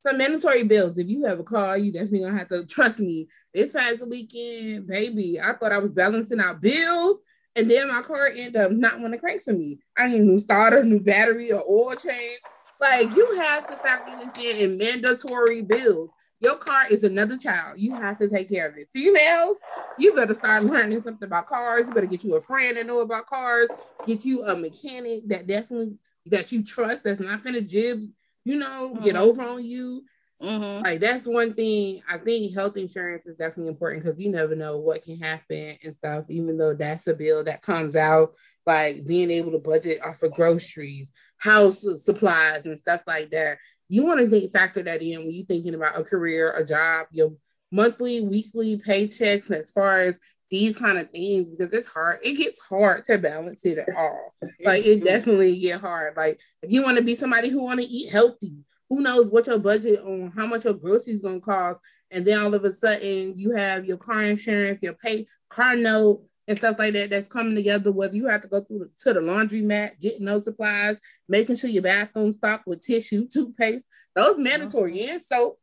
some 0.03 0.19
mandatory 0.19 0.65
bills. 0.65 0.99
If 0.99 1.09
you 1.09 1.25
have 1.25 1.41
a 1.41 1.45
car, 1.45 1.79
you 1.79 1.93
definitely 1.93 2.21
gonna 2.21 2.39
have 2.39 2.49
to 2.49 2.67
trust 2.67 3.01
me. 3.01 3.29
This 3.55 3.73
past 3.73 4.07
weekend, 4.09 4.87
baby, 4.87 5.41
I 5.41 5.55
thought 5.55 5.73
I 5.73 5.79
was 5.79 5.91
balancing 5.91 6.41
out 6.41 6.61
bills, 6.61 7.21
and 7.57 7.71
then 7.71 7.89
my 7.89 8.03
car 8.03 8.27
ended 8.29 8.57
up 8.57 8.73
not 8.73 9.01
want 9.01 9.13
to 9.13 9.19
crank 9.19 9.43
for 9.43 9.53
me. 9.53 9.79
I 9.97 10.09
need 10.09 10.21
a 10.21 10.25
new 10.25 10.39
starter, 10.39 10.85
new 10.85 11.01
battery, 11.01 11.53
or 11.53 11.63
oil 11.69 11.95
change. 11.95 12.39
Like 12.81 13.15
you 13.15 13.41
have 13.41 13.67
to 13.69 13.77
factor 13.77 14.13
this 14.17 14.39
in 14.45 14.71
in 14.71 14.79
mandatory 14.79 15.63
bills. 15.63 16.11
Your 16.41 16.57
car 16.57 16.85
is 16.91 17.05
another 17.05 17.37
child. 17.39 17.79
You 17.79 17.95
have 17.95 18.19
to 18.19 18.29
take 18.29 18.49
care 18.49 18.69
of 18.69 18.77
it. 18.77 18.89
Females, 18.93 19.59
you 19.97 20.13
better 20.13 20.35
start 20.35 20.65
learning 20.65 21.01
something 21.01 21.27
about 21.27 21.47
cars. 21.47 21.87
You 21.87 21.95
better 21.95 22.07
get 22.07 22.25
you 22.25 22.35
a 22.35 22.41
friend 22.41 22.77
that 22.77 22.87
know 22.87 23.01
about 23.01 23.27
cars. 23.27 23.71
Get 24.05 24.25
you 24.25 24.45
a 24.45 24.57
mechanic 24.57 25.29
that 25.29 25.47
definitely 25.47 25.99
that 26.27 26.51
you 26.51 26.65
trust. 26.65 27.05
That's 27.05 27.21
not 27.21 27.45
finna 27.45 27.67
jib. 27.67 28.09
You 28.45 28.57
know, 28.57 28.99
get 29.05 29.15
Mhm. 29.15 29.21
over 29.21 29.43
on 29.43 29.65
you. 29.65 30.05
Mm-hmm. 30.43 30.85
Like 30.85 31.01
that's 31.01 31.27
one 31.27 31.55
thing. 31.55 32.03
I 32.09 32.19
think 32.19 32.55
health 32.55 32.77
insurance 32.77 33.27
is 33.27 33.37
definitely 33.37 33.71
important 33.71 34.03
because 34.03 34.19
you 34.19 34.31
never 34.31 34.57
know 34.57 34.79
what 34.79 35.05
can 35.05 35.19
happen 35.19 35.77
and 35.83 35.95
stuff. 35.95 36.29
Even 36.31 36.57
though 36.57 36.75
that's 36.75 37.07
a 37.07 37.15
bill 37.15 37.45
that 37.45 37.63
comes 37.63 37.97
out, 37.97 38.35
like 38.67 39.07
being 39.07 39.31
able 39.31 39.53
to 39.53 39.59
budget 39.59 40.01
off 40.05 40.23
of 40.23 40.33
groceries, 40.33 41.13
house 41.39 41.85
supplies, 42.03 42.67
and 42.67 42.79
stuff 42.79 43.03
like 43.07 43.31
that. 43.31 43.59
You 43.89 44.05
want 44.05 44.21
to 44.21 44.27
think 44.27 44.51
factor 44.53 44.83
that 44.83 45.03
in 45.03 45.21
when 45.21 45.33
you're 45.33 45.45
thinking 45.45 45.75
about 45.75 45.99
a 45.99 46.05
career, 46.05 46.53
a 46.57 46.65
job, 46.65 47.07
your 47.13 47.35
monthly, 47.71 48.23
weekly 48.23 48.79
paychecks, 48.79 49.51
as 49.51 49.71
far 49.71 49.99
as 49.99 50.19
these 50.51 50.79
kind 50.79 50.99
of 50.99 51.11
things, 51.11 51.49
because 51.49 51.73
it's 51.73 51.89
hard. 51.89 52.19
It 52.23 52.37
gets 52.37 52.61
hard 52.61 53.05
to 53.07 53.19
balance 53.19 53.65
it 53.65 53.79
at 53.79 53.89
all 53.97 54.33
like 54.65 54.85
it 54.85 55.05
definitely 55.05 55.59
get 55.59 55.81
hard. 55.81 56.17
Like 56.17 56.41
if 56.63 56.73
you 56.73 56.83
want 56.83 56.99
to 56.99 57.05
be 57.05 57.15
somebody 57.15 57.49
who 57.49 57.63
want 57.63 57.81
to 57.81 57.87
eat 57.87 58.11
healthy, 58.11 58.57
who 58.93 59.01
knows 59.01 59.31
what 59.31 59.47
your 59.47 59.59
budget 59.59 60.01
on 60.01 60.31
how 60.37 60.47
much 60.47 60.65
your 60.67 60.75
groceries 60.75 61.23
gonna 61.23 61.41
cost, 61.41 61.81
and 62.11 62.27
then 62.27 62.39
all 62.43 62.55
of 62.55 62.63
a 62.65 62.71
sudden 62.71 63.33
you 63.37 63.53
have 63.53 63.87
your 63.87 63.97
car 63.97 64.21
insurance, 64.23 64.83
your 64.83 64.93
pay 64.93 65.27
car 65.49 65.77
note, 65.77 66.23
and 66.47 66.59
stuff 66.59 66.79
like 66.79 66.93
that 66.93 67.09
that's 67.09 67.27
coming 67.29 67.55
together. 67.55 67.91
Whether 67.91 68.17
you 68.17 68.27
have 68.27 68.43
to 68.43 68.49
go 68.49 68.61
through 68.61 68.81
the, 68.81 68.91
to 68.99 69.15
the 69.15 69.21
laundromat, 69.21 69.99
getting 69.99 70.27
those 70.27 70.45
supplies, 70.45 71.01
making 71.27 71.57
sure 71.57 71.71
your 71.71 71.85
bathroom 71.85 72.35
stocked 72.35 72.67
with 72.67 72.85
tissue, 72.85 73.27
toothpaste, 73.33 73.89
those 74.15 74.39
mandatory 74.39 75.07
and 75.09 75.23
soap. 75.23 75.59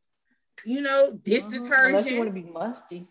You 0.65 0.81
know, 0.81 1.11
dish 1.23 1.43
Mhm. 1.43 1.53
Unless 1.53 1.69
detergent. 1.69 2.11
you 2.11 2.17
want 2.17 2.29
to 2.29 2.33
be 2.33 2.49
musty. 2.49 3.07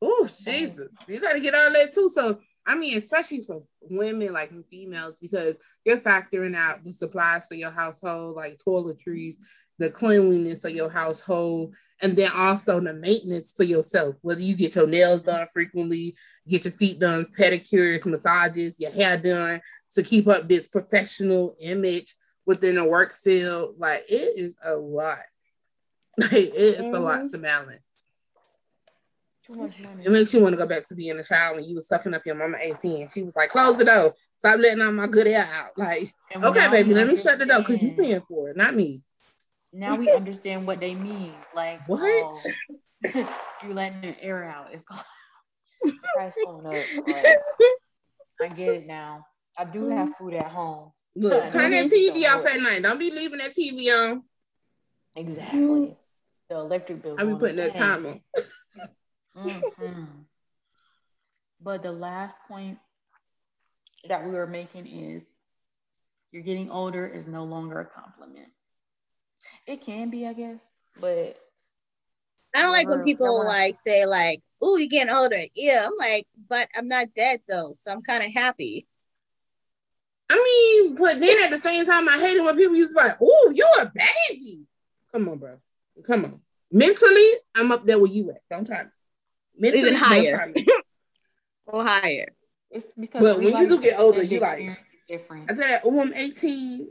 Oh 0.00 0.26
Jesus, 0.26 1.04
you 1.08 1.20
got 1.20 1.34
to 1.34 1.40
get 1.40 1.54
all 1.54 1.72
that 1.72 1.92
too. 1.92 2.08
So 2.08 2.40
I 2.68 2.74
mean, 2.74 2.98
especially 2.98 3.42
for 3.42 3.62
women, 3.80 4.34
like 4.34 4.50
and 4.50 4.64
females, 4.66 5.16
because 5.20 5.58
you're 5.86 5.96
factoring 5.96 6.54
out 6.54 6.84
the 6.84 6.92
supplies 6.92 7.46
for 7.46 7.54
your 7.54 7.70
household, 7.70 8.36
like 8.36 8.58
toiletries, 8.58 9.36
the 9.78 9.88
cleanliness 9.88 10.64
of 10.64 10.72
your 10.72 10.90
household, 10.90 11.74
and 12.02 12.14
then 12.14 12.30
also 12.30 12.78
the 12.78 12.92
maintenance 12.92 13.52
for 13.52 13.64
yourself. 13.64 14.16
Whether 14.20 14.42
you 14.42 14.54
get 14.54 14.76
your 14.76 14.86
nails 14.86 15.22
done 15.22 15.46
frequently, 15.50 16.14
get 16.46 16.66
your 16.66 16.72
feet 16.72 16.98
done, 16.98 17.24
pedicures, 17.38 18.04
massages, 18.04 18.78
your 18.78 18.92
hair 18.92 19.16
done 19.16 19.62
to 19.94 20.02
keep 20.02 20.28
up 20.28 20.46
this 20.46 20.68
professional 20.68 21.56
image 21.62 22.14
within 22.44 22.74
the 22.74 22.84
work 22.84 23.14
field, 23.14 23.76
like 23.78 24.04
it 24.10 24.38
is 24.38 24.58
a 24.62 24.74
lot. 24.76 25.20
Like 26.20 26.32
it's 26.52 26.80
a 26.80 26.98
lot 26.98 27.20
mm-hmm. 27.20 27.28
to 27.28 27.38
balance. 27.38 27.87
Too 29.50 29.58
much 29.58 29.82
money. 29.82 30.04
It 30.04 30.10
makes 30.10 30.34
you 30.34 30.42
want 30.42 30.52
to 30.52 30.58
go 30.58 30.66
back 30.66 30.86
to 30.88 30.94
being 30.94 31.18
a 31.18 31.24
child 31.24 31.56
when 31.56 31.64
you 31.64 31.74
was 31.76 31.88
sucking 31.88 32.12
up 32.12 32.22
your 32.26 32.34
mama 32.34 32.58
AC 32.60 33.00
and 33.00 33.10
she 33.10 33.22
was 33.22 33.34
like, 33.34 33.48
close 33.48 33.78
the 33.78 33.84
door. 33.86 34.12
Stop 34.36 34.60
letting 34.60 34.82
all 34.82 34.92
my 34.92 35.06
good 35.06 35.26
air 35.26 35.48
out. 35.54 35.70
Like, 35.76 36.02
okay, 36.36 36.68
baby, 36.68 36.92
let 36.92 37.08
me 37.08 37.16
shut 37.16 37.38
the 37.38 37.46
door 37.46 37.60
because 37.60 37.82
you 37.82 37.92
paying 37.92 38.20
for 38.20 38.50
it, 38.50 38.56
not 38.56 38.74
me. 38.74 39.02
Now 39.72 39.96
we 39.96 40.10
understand 40.14 40.66
what 40.66 40.80
they 40.80 40.94
mean. 40.94 41.32
Like 41.54 41.88
What? 41.88 42.00
oh, 42.04 42.30
you 43.62 43.72
letting 43.72 44.02
the 44.02 44.22
air 44.22 44.44
out. 44.44 44.68
It's 44.72 44.82
going 44.82 45.00
up. 46.66 46.74
I 48.40 48.48
get 48.48 48.68
it 48.68 48.86
now. 48.86 49.24
I 49.56 49.64
do 49.64 49.88
have 49.88 50.08
mm-hmm. 50.08 50.24
food 50.24 50.34
at 50.34 50.46
home. 50.46 50.92
Look, 51.16 51.48
turn 51.48 51.70
that. 51.70 51.86
TV 51.86 52.28
off 52.28 52.46
at 52.46 52.60
night. 52.60 52.82
Don't 52.82 53.00
be 53.00 53.10
leaving 53.10 53.38
that 53.38 53.50
TV 53.50 53.88
on. 53.90 54.22
Exactly. 55.16 55.96
The 56.48 56.56
electric 56.56 57.02
bill. 57.02 57.16
I'll 57.18 57.26
be 57.26 57.34
putting 57.34 57.56
that 57.56 57.74
timer. 57.74 58.20
Mhm. 59.38 60.24
But 61.60 61.82
the 61.82 61.92
last 61.92 62.34
point 62.46 62.78
that 64.08 64.24
we 64.24 64.32
were 64.32 64.46
making 64.46 64.86
is 64.86 65.24
you're 66.32 66.42
getting 66.42 66.70
older 66.70 67.06
is 67.06 67.26
no 67.26 67.44
longer 67.44 67.80
a 67.80 67.86
compliment. 67.86 68.48
It 69.66 69.80
can 69.80 70.10
be, 70.10 70.26
I 70.26 70.32
guess, 70.32 70.60
but 71.00 71.36
I 72.54 72.62
don't 72.62 72.72
like 72.72 72.88
when 72.88 73.02
people 73.02 73.26
whatever. 73.38 73.48
like 73.48 73.76
say 73.76 74.06
like, 74.06 74.42
"Oh, 74.60 74.76
you're 74.76 74.88
getting 74.88 75.12
older." 75.12 75.44
Yeah, 75.54 75.86
I'm 75.86 75.96
like, 75.98 76.26
but 76.48 76.68
I'm 76.74 76.88
not 76.88 77.14
dead 77.14 77.40
though, 77.48 77.74
so 77.74 77.90
I'm 77.90 78.02
kind 78.02 78.24
of 78.24 78.32
happy. 78.32 78.86
I 80.30 80.34
mean, 80.84 80.94
but 80.96 81.20
then 81.20 81.44
at 81.44 81.50
the 81.50 81.58
same 81.58 81.86
time, 81.86 82.08
I 82.08 82.18
hate 82.18 82.36
it 82.36 82.44
when 82.44 82.56
people 82.56 82.76
use 82.76 82.94
like, 82.94 83.16
"Oh, 83.20 83.52
you're 83.54 83.82
a 83.82 83.92
baby." 83.94 84.66
Come 85.12 85.28
on, 85.28 85.38
bro. 85.38 85.58
Come 86.06 86.24
on. 86.24 86.40
Mentally, 86.70 87.30
I'm 87.56 87.72
up 87.72 87.84
there 87.84 87.98
with 87.98 88.12
you 88.12 88.30
at. 88.30 88.42
Don't 88.50 88.66
try 88.66 88.84
me. 88.84 88.90
Mentally, 89.58 89.80
Even 89.82 89.94
higher. 89.94 90.36
try. 90.52 90.52
Or 91.66 91.84
higher. 91.84 92.26
It's 92.70 92.86
because 92.98 93.22
But 93.22 93.38
when 93.38 93.54
you 93.56 93.68
do 93.68 93.80
get 93.80 93.98
older, 93.98 94.22
you 94.22 94.38
different- 94.40 94.68
like- 94.68 94.78
different. 95.06 95.50
I 95.50 95.54
tell 95.54 95.68
that, 95.68 95.82
oh, 95.84 96.00
I'm 96.00 96.14
18. 96.14 96.88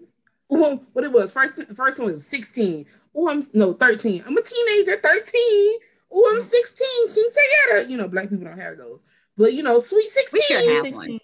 Oh, 0.52 0.64
I'm- 0.70 0.88
what 0.94 1.04
it 1.04 1.12
was 1.12 1.32
first. 1.32 1.56
First 1.76 2.00
one 2.00 2.14
was 2.14 2.28
16. 2.28 2.86
Oh, 3.16 3.30
I'm 3.30 3.42
no 3.54 3.74
13. 3.74 4.24
I'm 4.28 4.38
a 4.38 4.42
teenager, 4.42 5.00
13. 5.02 5.80
Oh, 6.12 6.30
I'm 6.32 6.40
mm. 6.40 6.42
16. 6.42 6.88
Quinceañera. 7.10 7.90
You 7.90 7.98
know, 7.98 8.08
black 8.08 8.30
people 8.30 8.46
don't 8.46 8.60
have 8.60 8.78
those, 8.78 9.04
but 9.36 9.54
you 9.54 9.64
know, 9.64 9.80
sweet 9.80 10.04
16. 10.06 10.40
We 10.40 10.42
should 10.42 10.86
have 10.86 10.94
one. 10.94 11.20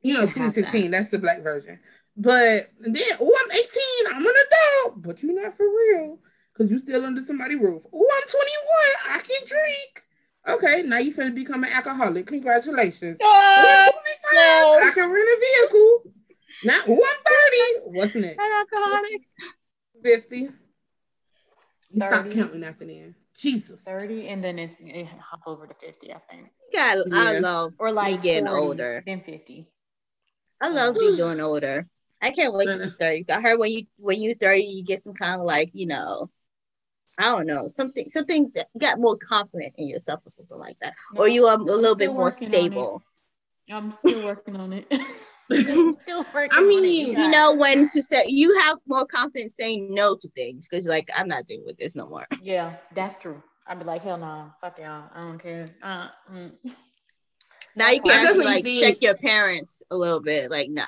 you 0.00 0.14
know, 0.14 0.26
sweet 0.26 0.42
have 0.42 0.52
16. 0.52 0.90
That's 0.90 1.10
the 1.10 1.18
black 1.18 1.42
version. 1.42 1.78
But 2.16 2.70
then, 2.80 2.96
oh, 3.20 3.38
I'm 3.44 3.52
18. 3.52 4.16
I'm 4.16 4.26
an 4.26 4.32
adult, 4.46 5.02
but 5.02 5.22
you're 5.22 5.40
not 5.40 5.56
for 5.56 5.64
real 5.66 6.18
because 6.52 6.70
you 6.70 6.78
still 6.78 7.04
under 7.04 7.22
somebody's 7.22 7.58
roof. 7.60 7.84
Oh, 7.92 8.08
I'm 8.14 8.28
21. 8.28 9.16
I 9.16 9.18
can 9.18 9.46
drink. 9.46 10.02
Okay, 10.48 10.82
now 10.82 10.98
you 10.98 11.14
finna 11.14 11.34
become 11.34 11.62
an 11.64 11.70
alcoholic. 11.70 12.26
Congratulations. 12.26 13.18
I'm 13.22 13.90
25. 13.90 13.98
I 14.34 14.90
can 14.94 15.12
rent 15.12 15.28
a 15.28 15.38
vehicle. 15.40 16.02
Now, 16.64 16.80
oh, 16.88 17.08
I'm 17.08 17.84
30. 17.84 17.96
What's 17.96 18.14
next? 18.16 18.38
an 18.38 18.50
alcoholic. 18.58 19.22
50. 20.02 20.36
You 20.36 20.50
stop 21.96 22.24
30. 22.24 22.34
counting 22.34 22.64
after 22.64 22.86
then. 22.86 23.14
Jesus. 23.36 23.84
30 23.84 24.28
and 24.28 24.44
then 24.44 24.58
it's 24.58 24.74
it 24.80 25.06
hop 25.06 25.40
over 25.46 25.66
to 25.66 25.74
50, 25.74 26.12
I 26.12 26.18
think. 26.30 26.48
God, 26.74 26.98
I 27.12 27.38
love 27.38 27.72
Or 27.78 27.92
like 27.92 28.22
getting 28.22 28.46
40, 28.46 28.60
older. 28.60 29.02
Then 29.06 29.22
50. 29.24 29.68
I 30.60 30.68
love 30.68 30.96
me 30.96 31.16
doing 31.16 31.40
older. 31.40 31.88
I 32.20 32.30
can't 32.30 32.54
wait 32.54 32.66
to 32.66 32.78
be 32.78 32.90
30. 32.90 33.24
I 33.30 33.40
heard 33.40 33.58
when 33.58 33.72
you 33.72 33.86
when 33.96 34.20
you 34.20 34.34
30, 34.34 34.62
you 34.62 34.84
get 34.84 35.02
some 35.02 35.14
kind 35.14 35.40
of 35.40 35.46
like, 35.46 35.70
you 35.72 35.86
know, 35.86 36.30
I 37.18 37.24
don't 37.24 37.46
know, 37.46 37.68
something 37.68 38.08
something 38.08 38.50
that 38.54 38.68
you 38.74 38.80
got 38.80 38.98
more 38.98 39.16
confident 39.16 39.74
in 39.76 39.86
yourself 39.86 40.20
or 40.26 40.30
something 40.30 40.58
like 40.58 40.78
that. 40.80 40.94
or 41.16 41.28
you 41.28 41.46
are 41.46 41.56
a 41.56 41.62
little 41.62 41.94
bit 41.94 42.12
more 42.12 42.24
working 42.24 42.48
on 42.48 42.54
it. 42.54 42.56
stable. 42.56 43.02
I'm 43.70 43.92
still 43.92 44.24
working 44.24 44.56
on 44.56 44.72
it. 44.72 44.86
still 45.52 46.26
working 46.34 46.50
I 46.52 46.62
mean, 46.62 46.84
it. 46.84 47.18
You 47.18 47.28
know 47.28 47.54
when 47.54 47.88
to 47.90 48.02
say 48.02 48.24
you 48.26 48.58
have 48.60 48.78
more 48.86 49.06
confidence 49.06 49.56
saying 49.56 49.94
no 49.94 50.16
to 50.16 50.28
things 50.30 50.66
because 50.68 50.86
like 50.86 51.10
I'm 51.16 51.28
not 51.28 51.46
dealing 51.46 51.66
with 51.66 51.76
this 51.76 51.94
no 51.94 52.08
more. 52.08 52.26
Yeah, 52.42 52.76
that's 52.94 53.16
true. 53.18 53.42
I'd 53.66 53.78
be 53.78 53.84
like, 53.84 54.02
hell 54.02 54.18
no, 54.18 54.50
fuck 54.60 54.78
y'all. 54.78 55.04
I 55.14 55.26
don't 55.26 55.38
care. 55.38 55.66
Uh, 55.82 56.08
mm. 56.32 56.52
Now 57.76 57.90
you 57.90 58.00
can 58.00 58.10
actually 58.10 58.44
like 58.44 58.64
think- 58.64 58.82
check 58.82 59.02
your 59.02 59.14
parents 59.14 59.82
a 59.90 59.96
little 59.96 60.20
bit. 60.20 60.50
Like, 60.50 60.68
nah. 60.70 60.86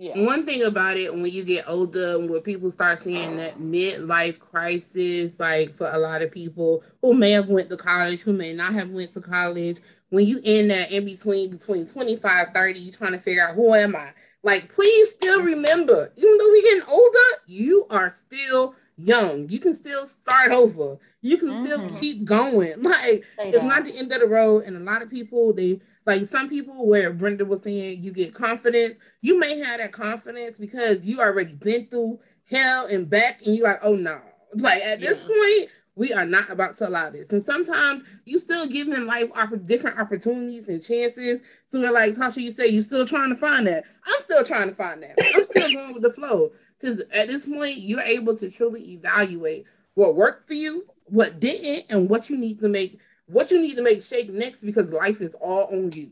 Yeah. 0.00 0.24
One 0.24 0.46
thing 0.46 0.62
about 0.62 0.96
it, 0.96 1.12
when 1.12 1.26
you 1.26 1.42
get 1.42 1.64
older, 1.68 2.20
when 2.20 2.40
people 2.42 2.70
start 2.70 3.00
seeing 3.00 3.34
that 3.36 3.58
midlife 3.58 4.38
crisis, 4.38 5.40
like 5.40 5.74
for 5.74 5.90
a 5.90 5.98
lot 5.98 6.22
of 6.22 6.30
people 6.30 6.84
who 7.02 7.14
may 7.14 7.32
have 7.32 7.48
went 7.48 7.68
to 7.70 7.76
college, 7.76 8.20
who 8.20 8.32
may 8.32 8.52
not 8.52 8.74
have 8.74 8.90
went 8.90 9.12
to 9.14 9.20
college, 9.20 9.78
when 10.10 10.24
you 10.24 10.40
in 10.44 10.68
that 10.68 10.92
in 10.92 11.04
between 11.04 11.50
between 11.50 11.84
25, 11.84 12.48
30, 12.54 12.78
you 12.78 12.92
trying 12.92 13.12
to 13.12 13.18
figure 13.18 13.42
out 13.42 13.56
who 13.56 13.74
am 13.74 13.96
I? 13.96 14.12
Like, 14.44 14.72
please 14.72 15.10
still 15.10 15.42
remember, 15.42 16.12
even 16.16 16.38
though 16.38 16.52
we 16.52 16.62
getting 16.62 16.88
older, 16.88 17.42
you 17.46 17.84
are 17.90 18.10
still 18.10 18.76
young. 18.98 19.48
You 19.48 19.58
can 19.60 19.74
still 19.74 20.04
start 20.06 20.50
over. 20.52 20.98
You 21.22 21.36
can 21.38 21.54
still 21.64 21.80
Mhm. 21.80 22.00
keep 22.00 22.24
going. 22.24 22.74
Like, 22.82 23.24
it's 23.38 23.64
not 23.64 23.84
the 23.84 23.96
end 23.96 24.12
of 24.12 24.20
the 24.20 24.26
road. 24.26 24.64
And 24.64 24.76
a 24.76 24.80
lot 24.80 25.02
of 25.02 25.10
people, 25.10 25.52
they 25.52 25.80
like 26.06 26.22
some 26.26 26.48
people 26.48 26.86
where 26.86 27.12
Brenda 27.12 27.44
was 27.44 27.62
saying 27.62 28.02
you 28.02 28.12
get 28.12 28.34
confidence. 28.34 28.98
You 29.22 29.38
may 29.38 29.58
have 29.58 29.78
that 29.78 29.92
confidence 29.92 30.58
because 30.58 31.04
you 31.06 31.20
already 31.20 31.54
been 31.54 31.86
through 31.86 32.18
hell 32.50 32.86
and 32.86 33.08
back, 33.08 33.42
and 33.46 33.54
you're 33.56 33.68
like, 33.68 33.80
oh 33.82 33.94
no. 33.94 34.20
Like 34.54 34.80
at 34.82 35.00
this 35.02 35.24
point, 35.24 35.70
we 35.94 36.12
are 36.14 36.24
not 36.24 36.48
about 36.48 36.74
to 36.76 36.88
allow 36.88 37.10
this. 37.10 37.32
And 37.32 37.44
sometimes 37.44 38.02
you 38.24 38.38
still 38.38 38.66
giving 38.68 38.94
in 38.94 39.06
life 39.06 39.30
opp- 39.34 39.66
different 39.66 39.98
opportunities 39.98 40.68
and 40.70 40.82
chances. 40.82 41.42
So 41.66 41.80
we're 41.80 41.92
like 41.92 42.14
Tasha, 42.14 42.38
you 42.40 42.50
say 42.52 42.68
you 42.68 42.80
still 42.80 43.04
trying 43.06 43.28
to 43.30 43.36
find 43.36 43.66
that. 43.66 43.84
I'm 44.06 44.22
still 44.22 44.44
trying 44.44 44.70
to 44.70 44.74
find 44.74 45.02
that. 45.02 45.16
I'm 45.34 45.44
still 45.44 45.70
going 45.72 45.92
with 45.92 46.02
the 46.02 46.10
flow. 46.10 46.52
Because 46.80 47.02
at 47.12 47.28
this 47.28 47.46
point, 47.46 47.78
you're 47.78 48.00
able 48.00 48.36
to 48.36 48.50
truly 48.50 48.92
evaluate 48.92 49.66
what 49.94 50.14
worked 50.14 50.46
for 50.46 50.54
you, 50.54 50.86
what 51.06 51.40
didn't, 51.40 51.86
and 51.90 52.08
what 52.08 52.30
you 52.30 52.36
need 52.36 52.60
to 52.60 52.68
make 52.68 53.00
what 53.26 53.50
you 53.50 53.60
need 53.60 53.76
to 53.76 53.82
make 53.82 54.02
shake 54.02 54.30
next 54.30 54.62
because 54.64 54.90
life 54.90 55.20
is 55.20 55.34
all 55.34 55.64
on 55.64 55.90
you. 55.94 56.10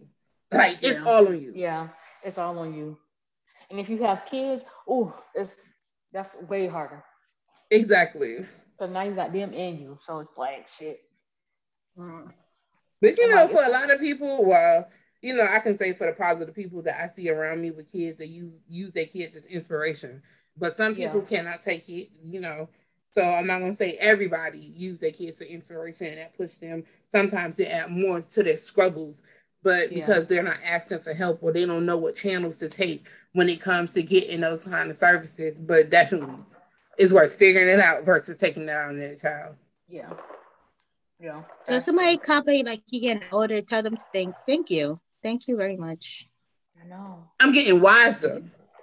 Like 0.52 0.74
it's 0.82 1.00
Yeah. 1.00 1.04
all 1.06 1.26
on 1.28 1.40
you. 1.40 1.52
Yeah, 1.54 1.88
it's 2.22 2.36
all 2.36 2.58
on 2.58 2.74
you. 2.74 2.98
And 3.70 3.80
if 3.80 3.88
you 3.88 4.02
have 4.02 4.26
kids, 4.30 4.64
oh, 4.88 5.14
it's 5.34 5.52
that's 6.12 6.36
way 6.48 6.66
harder. 6.66 7.02
Exactly. 7.70 8.44
So 8.78 8.86
now 8.86 9.02
you 9.02 9.14
got 9.14 9.32
them 9.32 9.52
in 9.54 9.78
you. 9.78 9.98
So 10.06 10.18
it's 10.20 10.36
like 10.36 10.68
shit. 10.68 11.00
Mm. 11.98 12.32
But 13.00 13.16
you 13.16 13.24
I'm 13.24 13.30
know, 13.30 13.36
like, 13.44 13.50
for 13.50 13.64
a 13.64 13.70
lot 13.70 13.90
of 13.90 14.00
people, 14.00 14.44
well, 14.44 14.88
you 15.22 15.34
know, 15.34 15.46
I 15.50 15.58
can 15.60 15.74
say 15.76 15.92
for 15.94 16.06
the 16.06 16.12
positive 16.12 16.54
people 16.54 16.82
that 16.82 17.02
I 17.02 17.08
see 17.08 17.28
around 17.30 17.60
me 17.62 17.70
with 17.70 17.90
kids 17.90 18.18
that 18.18 18.28
use 18.28 18.58
use 18.68 18.92
their 18.92 19.06
kids 19.06 19.36
as 19.36 19.46
inspiration. 19.46 20.22
But 20.58 20.72
some 20.72 20.94
people 20.94 21.20
Yeah. 21.20 21.38
cannot 21.38 21.60
take 21.60 21.88
it, 21.88 22.08
you 22.22 22.40
know. 22.40 22.68
So 23.12 23.22
I'm 23.22 23.46
not 23.46 23.60
gonna 23.60 23.74
say 23.74 23.96
everybody 23.98 24.58
use 24.58 25.00
their 25.00 25.10
kids 25.10 25.38
for 25.38 25.44
inspiration 25.44 26.06
and 26.08 26.18
that 26.18 26.36
push 26.36 26.54
them. 26.54 26.84
Sometimes 27.08 27.56
they 27.56 27.66
add 27.66 27.90
more 27.90 28.20
to 28.20 28.42
their 28.42 28.56
struggles, 28.56 29.22
but 29.62 29.90
Yeah. 29.90 30.00
because 30.00 30.26
they're 30.26 30.42
not 30.42 30.58
asking 30.62 30.98
for 31.00 31.14
help 31.14 31.42
or 31.42 31.52
they 31.52 31.64
don't 31.64 31.86
know 31.86 31.96
what 31.96 32.14
channels 32.14 32.58
to 32.58 32.68
take 32.68 33.06
when 33.32 33.48
it 33.48 33.60
comes 33.60 33.94
to 33.94 34.02
getting 34.02 34.40
those 34.40 34.64
kind 34.64 34.90
of 34.90 34.96
services. 34.96 35.60
But 35.60 35.88
definitely, 35.90 36.44
it's 36.98 37.12
worth 37.12 37.34
figuring 37.34 37.68
it 37.68 37.80
out 37.80 38.04
versus 38.04 38.36
taking 38.36 38.64
it 38.64 38.68
out 38.70 38.90
on 38.90 38.98
their 38.98 39.14
child. 39.16 39.56
Yeah. 39.88 40.12
Yeah. 41.18 41.42
So 41.66 41.74
if 41.74 41.82
somebody 41.84 42.16
true. 42.16 42.26
copy 42.26 42.62
like 42.62 42.82
you 42.88 43.00
get 43.00 43.22
older, 43.32 43.62
tell 43.62 43.82
them 43.82 43.96
to 43.96 44.04
thank 44.12 44.34
thank 44.46 44.70
you. 44.70 45.00
Thank 45.22 45.48
you 45.48 45.56
very 45.56 45.76
much. 45.76 46.28
I 46.78 46.86
know. 46.86 47.30
I'm 47.40 47.52
getting 47.52 47.80
wiser. 47.80 48.42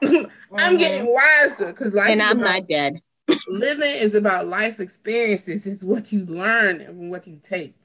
I'm 0.57 0.75
Mhm. 0.75 0.79
getting 0.79 1.13
wiser 1.13 1.67
because 1.67 1.93
life 1.93 2.09
and 2.09 2.21
I'm 2.21 2.39
about- 2.39 2.59
not 2.59 2.67
dead. 2.67 3.01
living 3.47 3.91
is 3.95 4.15
about 4.15 4.47
life 4.47 4.79
experiences. 4.79 5.65
It's 5.65 5.83
what 5.83 6.11
you 6.11 6.25
learn 6.25 6.81
and 6.81 7.09
what 7.09 7.25
you 7.27 7.37
take. 7.41 7.75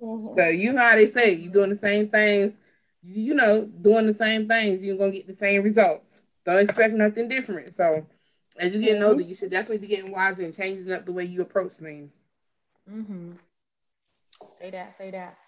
So 0.00 0.48
you 0.48 0.72
know 0.72 0.80
how 0.82 0.96
they 0.96 1.06
say 1.06 1.32
you're 1.34 1.52
doing 1.52 1.70
the 1.70 1.76
same 1.76 2.08
things, 2.08 2.58
you 3.04 3.34
know, 3.34 3.66
doing 3.66 4.06
the 4.06 4.12
same 4.12 4.48
things, 4.48 4.82
you're 4.82 4.96
gonna 4.96 5.12
get 5.12 5.26
the 5.28 5.32
same 5.32 5.62
results. 5.62 6.22
Don't 6.44 6.58
expect 6.58 6.94
nothing 6.94 7.28
different. 7.28 7.72
So 7.74 8.04
as 8.58 8.74
you're 8.74 8.82
getting 8.82 9.00
Mhm. 9.02 9.08
older, 9.08 9.22
you 9.22 9.36
should 9.36 9.50
definitely 9.50 9.78
be 9.78 9.86
getting 9.86 10.10
wiser 10.10 10.42
and 10.44 10.52
changing 10.54 10.90
up 10.92 11.06
the 11.06 11.12
way 11.12 11.24
you 11.24 11.40
approach 11.40 11.72
things. 11.72 12.18
Mm-hmm. 12.90 13.32
Say 14.58 14.70
that, 14.70 14.98
say 14.98 15.10
that. 15.12 15.38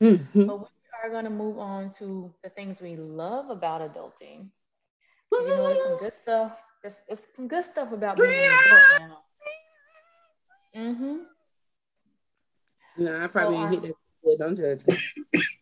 Mhm. 0.00 0.46
But 0.48 0.58
we 0.58 0.66
are 1.04 1.10
going 1.10 1.24
to 1.24 1.30
move 1.30 1.58
on 1.58 1.92
to 1.94 2.32
the 2.42 2.50
things 2.50 2.80
we 2.80 2.96
love 2.96 3.50
about 3.50 3.80
adulting. 3.82 4.48
You 5.32 5.48
know, 5.48 5.66
there's 5.68 5.88
some 5.88 5.98
good 6.00 6.12
stuff. 6.14 6.52
There's, 6.82 6.94
there's 7.08 7.20
some 7.34 7.48
good 7.48 7.64
stuff 7.64 7.92
about 7.92 8.16
being 8.16 8.30
an 8.30 8.58
adult 8.66 9.00
now. 9.00 9.18
Mm-hmm. 10.76 11.16
No, 13.04 13.24
I 13.24 13.26
probably 13.26 13.56
So 13.56 13.62
our- 13.62 13.68
hit 13.70 13.82
that. 13.82 13.94
Don't 14.38 14.56
judge 14.56 14.84
me. 14.88 14.98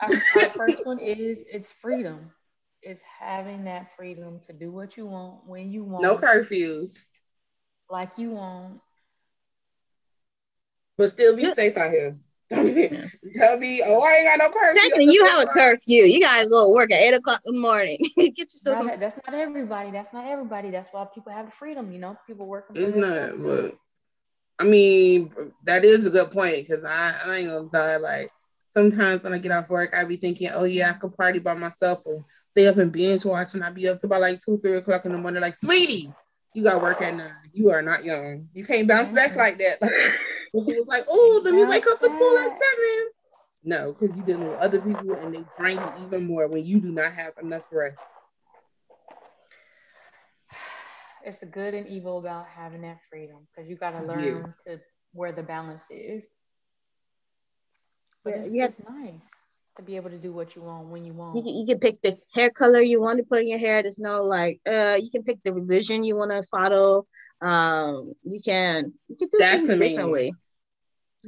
Our, 0.01 0.09
our 0.43 0.49
first 0.51 0.87
one 0.87 0.99
is 0.99 1.39
it's 1.53 1.71
freedom. 1.71 2.31
It's 2.83 3.03
having 3.21 3.65
that 3.65 3.95
freedom 3.97 4.41
to 4.47 4.53
do 4.55 4.71
what 4.71 4.97
you 4.97 5.05
want 5.07 5.47
when 5.47 5.71
you 5.71 5.85
want, 5.85 6.03
No 6.03 6.17
curfews, 6.17 7.01
like 7.91 8.17
you 8.19 8.31
want. 8.31 8.81
but 10.97 11.11
still 11.11 11.37
be 11.37 11.49
safe 11.51 11.77
out 11.77 11.91
here. 11.91 12.17
Don't 13.35 13.61
be, 13.61 13.83
oh, 13.85 14.03
I 14.03 14.17
ain't 14.17 14.39
got 14.39 14.39
no 14.39 14.61
curfew. 14.61 14.81
Technically, 14.81 15.13
you 15.13 15.27
have 15.27 15.43
a 15.43 15.47
curfew. 15.47 16.05
You 16.05 16.21
gotta 16.21 16.49
go 16.49 16.65
to 16.65 16.75
work 16.75 16.93
at 16.93 17.01
eight 17.01 17.15
o'clock 17.15 17.41
in 17.45 17.55
the 17.55 17.61
morning. 17.61 17.99
Get 18.17 18.39
yourself 18.39 18.79
some 18.79 18.91
that's 18.99 19.17
not 19.27 19.35
everybody. 19.35 19.91
That's 19.91 20.13
not 20.13 20.27
everybody. 20.27 20.71
That's 20.71 20.89
why 20.93 21.07
people 21.15 21.33
have 21.33 21.47
the 21.47 21.53
freedom. 21.53 21.93
You 21.93 21.99
know, 21.99 22.17
people 22.27 22.47
work. 22.47 22.67
It's 22.75 22.95
not, 22.95 23.41
but 23.41 23.77
I 24.59 24.65
mean, 24.65 25.33
that 25.65 25.85
is 25.85 26.07
a 26.07 26.11
good 26.11 26.31
point 26.31 26.67
because 26.67 26.85
I, 26.85 27.15
I 27.25 27.37
ain't 27.37 27.49
gonna 27.49 27.69
lie. 27.73 27.97
Like 27.97 28.31
sometimes 28.69 29.25
when 29.25 29.33
I 29.33 29.39
get 29.39 29.53
off 29.53 29.71
work, 29.71 29.95
I 29.95 30.05
be 30.05 30.17
thinking, 30.17 30.51
oh 30.53 30.65
yeah, 30.65 30.91
I 30.91 30.93
could 30.95 31.17
party 31.17 31.39
by 31.39 31.55
myself 31.55 32.03
or 32.07 32.25
stay 32.51 32.67
up 32.67 32.77
and 32.77 32.93
binge 32.93 33.25
watch, 33.25 33.55
and 33.55 33.65
I 33.65 33.71
be 33.71 33.89
up 33.89 33.99
to 33.99 34.07
about 34.07 34.21
like 34.21 34.41
two, 34.45 34.59
three 34.59 34.77
o'clock 34.77 35.05
in 35.07 35.13
the 35.13 35.19
morning. 35.19 35.43
Like, 35.43 35.55
sweetie, 35.55 36.09
you 36.55 36.63
got 36.63 36.81
work 36.81 37.03
at 37.03 37.17
nine. 37.17 37.33
You 37.53 37.71
are 37.71 37.83
not 37.83 38.05
young. 38.05 38.49
You 38.55 38.65
can't 38.65 38.87
bounce 38.87 39.13
back 39.13 39.35
like 39.37 39.59
that. 39.59 39.79
Like, 40.55 40.69
it 40.69 40.77
was 40.79 40.87
like, 40.87 41.05
oh, 41.09 41.41
let 41.45 41.53
me 41.53 41.65
wake 41.65 41.85
up 41.87 41.99
for 41.99 42.09
school 42.09 42.39
at 42.39 42.47
Bounce 42.49 42.53
seven. 42.53 43.07
No, 43.65 43.93
because 43.99 44.17
you're 44.17 44.25
dealing 44.27 44.49
with 44.49 44.59
other 44.61 44.81
people 44.81 45.15
and 45.15 45.35
they 45.35 45.45
drain 45.59 45.79
you 45.79 46.07
even 46.07 46.27
more 46.27 46.47
when 46.47 46.65
you 46.65 46.81
do 46.81 46.93
not 46.93 47.13
have 47.13 47.33
enough 47.43 47.67
rest. 47.73 47.99
it's 51.25 51.39
the 51.39 51.47
good 51.47 51.75
and 51.75 51.89
evil 51.89 52.19
about 52.19 52.47
having 52.47 52.83
that 52.83 52.99
freedom 53.11 53.49
because 53.55 53.69
you 53.69 53.77
got 53.77 53.91
to 53.93 54.07
learn 54.07 54.21
Yes. 54.23 54.55
to 54.67 54.81
where 55.13 55.33
the 55.33 55.43
balance 55.43 55.83
is. 55.91 56.23
But 58.23 58.35
Yeah, 58.37 58.43
it's, 58.43 58.55
you 58.55 58.61
have- 58.63 58.71
it's 58.79 58.89
nice. 58.89 59.25
to 59.79 59.83
be 59.83 59.97
able 59.97 60.11
to 60.11 60.19
do 60.19 60.33
what 60.33 60.55
you 60.55 60.63
want 60.63 60.87
when 60.89 61.05
you 61.05 61.13
want. 61.15 61.35
You 61.37 61.43
can, 61.43 61.55
you 61.55 61.67
can 61.67 61.81
pick 61.81 62.01
the 62.03 62.17
hair 62.33 62.51
color 62.51 62.81
you 62.81 63.01
want 63.01 63.19
to 63.19 63.25
put 63.25 63.41
in 63.41 63.49
your 63.49 63.59
hair. 63.59 63.83
There's 63.83 63.99
no 63.99 64.23
like 64.23 64.61
uh 64.69 64.99
you 65.01 65.11
can 65.11 65.25
pick 65.25 65.39
the 65.43 65.53
religion 65.53 66.05
you 66.05 66.15
want 66.17 66.31
to 66.31 66.43
follow. 66.45 67.07
Um 67.41 68.13
you 68.23 68.41
can 68.41 68.93
you 69.09 69.17
can 69.17 69.29
do 69.29 69.39
That's 69.41 69.57
things 69.57 69.69
the 69.69 69.77
main 69.77 69.91
differently. 69.97 70.33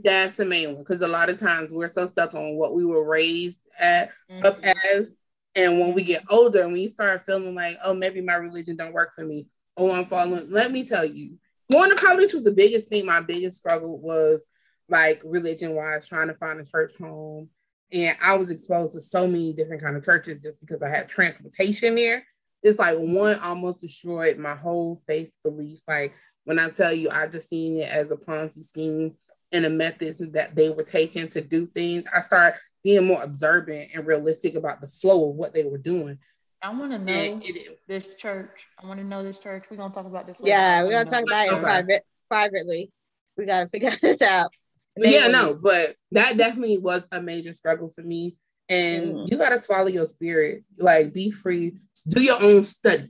That's 0.03 0.37
the 0.37 0.45
main 0.45 0.75
one 0.75 0.79
because 0.83 1.03
a 1.03 1.07
lot 1.07 1.31
of 1.31 1.39
times 1.41 1.73
we're 1.73 1.89
so 1.89 2.07
stuck 2.07 2.35
on 2.35 2.57
what 2.57 2.75
we 2.75 2.85
were 2.85 3.05
raised 3.05 3.63
at 3.79 4.11
up 4.45 4.61
Mhm. 4.61 4.75
as, 4.93 5.17
and 5.55 5.81
when 5.81 5.95
we 5.95 6.03
get 6.05 6.25
older 6.31 6.63
and 6.63 6.73
we 6.73 6.89
start 6.89 7.23
feeling 7.23 7.55
like, 7.55 7.77
oh, 7.85 7.95
maybe 7.95 8.21
my 8.21 8.35
religion 8.35 8.77
don't 8.77 8.93
work 8.93 9.13
for 9.15 9.25
me. 9.25 9.47
Oh, 9.77 9.91
I'm 9.93 10.05
following. 10.05 10.51
Let 10.51 10.71
me 10.71 10.85
tell 10.85 11.05
you, 11.05 11.39
going 11.71 11.91
to 11.91 11.97
college 11.97 12.33
was 12.33 12.45
the 12.45 12.53
biggest 12.53 12.89
thing. 12.89 13.07
My 13.07 13.21
biggest 13.21 13.59
struggle 13.59 13.99
was 13.99 14.45
like 14.89 15.21
religion 15.25 15.75
wise, 15.75 16.07
trying 16.07 16.29
to 16.29 16.35
find 16.35 16.61
a 16.61 16.65
church 16.65 16.93
home, 16.99 17.51
and 17.93 18.17
I 18.23 18.37
was 18.37 18.51
exposed 18.51 18.95
to 18.95 19.01
so 19.01 19.27
many 19.27 19.53
different 19.53 19.83
kind 19.83 19.97
of 19.97 20.05
churches 20.05 20.41
just 20.43 20.61
because 20.61 20.83
I 20.83 20.89
had 20.89 21.09
transportation 21.09 21.95
there. 21.95 22.25
It's 22.63 22.79
like 22.79 22.97
one 22.99 23.39
almost 23.41 23.81
destroyed 23.83 24.39
my 24.39 24.55
whole 24.55 25.03
faith 25.07 25.33
belief. 25.45 25.81
Like 25.87 26.15
when 26.45 26.59
I 26.59 26.71
tell 26.71 26.93
you, 26.93 27.11
I 27.11 27.27
just 27.27 27.49
seen 27.49 27.79
it 27.79 27.89
as 27.89 28.11
a 28.11 28.17
Ponzi 28.17 28.63
scheme 28.65 29.15
and 29.53 29.65
the 29.65 29.71
methods 29.71 30.19
that 30.33 30.55
they 30.57 30.71
were 30.71 30.83
taking 30.83 31.29
to 31.29 31.41
do 31.41 31.67
things. 31.67 32.07
I 32.13 32.21
started 32.21 32.59
being 32.83 33.07
more 33.07 33.23
observant 33.23 33.91
and 33.95 34.07
realistic 34.07 34.55
about 34.55 34.81
the 34.81 34.89
flow 34.89 35.31
of 35.31 35.37
what 35.37 35.55
they 35.55 35.65
were 35.65 35.79
doing. 35.79 36.19
I 36.63 36.71
want 36.71 36.93
to 36.93 36.99
know 36.99 37.13
And 37.13 37.43
it, 37.45 37.79
this 37.87 38.07
church. 38.17 38.67
I 38.83 38.87
want 38.87 38.99
to 38.99 39.05
know 39.07 39.23
this 39.23 39.39
church. 39.39 39.65
We're 39.71 39.77
gonna 39.77 39.95
talk 39.95 40.07
about 40.07 40.27
this. 40.27 40.37
later. 40.41 40.57
Yeah, 40.57 40.79
I 40.81 40.85
we're 40.85 40.91
gonna 40.93 41.05
talk 41.05 41.27
know 41.27 41.33
about 41.33 41.47
it 41.47 41.53
Okay. 41.53 41.63
private 41.63 42.03
privately. 42.29 42.91
We 43.37 43.47
gotta 43.47 43.69
figure 43.69 43.93
this 44.03 44.23
out. 44.23 44.53
But 44.97 45.09
yeah, 45.09 45.29
no, 45.29 45.59
but 45.63 45.95
that 46.13 46.39
definitely 46.39 46.79
was 46.79 47.07
a 47.13 47.21
major 47.21 47.53
struggle 47.53 47.91
for 47.91 48.03
me. 48.03 48.37
And 48.69 49.15
Mhm. 49.15 49.31
you 49.31 49.37
gotta 49.39 49.61
swallow 49.61 49.89
your 49.89 50.07
spirit, 50.07 50.65
like 50.79 51.13
be 51.13 51.31
free, 51.31 51.77
do 52.09 52.23
your 52.23 52.43
own 52.43 52.63
study. 52.63 53.05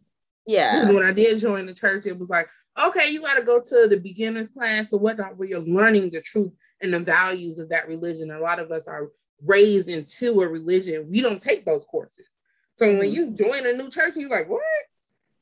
Yeah. 0.47 0.81
Because 0.81 0.95
when 0.95 1.05
I 1.05 1.13
did 1.13 1.41
join 1.41 1.67
the 1.67 1.75
church, 1.75 2.07
it 2.07 2.19
was 2.19 2.31
like, 2.31 2.49
okay, 2.81 3.11
you 3.11 3.21
gotta 3.21 3.43
go 3.43 3.61
to 3.61 3.87
the 3.89 3.99
beginners 4.01 4.51
class 4.51 4.93
or 4.93 5.01
whatnot, 5.01 5.37
where 5.37 5.49
you're 5.49 5.61
learning 5.61 6.11
the 6.11 6.21
truth 6.21 6.53
and 6.81 6.93
the 6.95 7.01
values 7.01 7.59
of 7.59 7.69
that 7.71 7.89
religion. 7.89 8.31
A 8.31 8.39
lot 8.41 8.59
of 8.61 8.71
us 8.71 8.87
are 8.87 9.11
raised 9.45 9.89
into 9.89 10.41
a 10.43 10.49
religion. 10.49 11.09
We 11.11 11.21
don't 11.21 11.41
take 11.41 11.65
those 11.65 11.85
courses. 11.85 12.27
So 12.77 12.87
when 12.87 13.01
Mhm. 13.11 13.13
you 13.13 13.31
join 13.33 13.67
a 13.67 13.73
new 13.73 13.91
church, 13.91 14.15
you're 14.17 14.31
like, 14.31 14.49
what? 14.49 14.63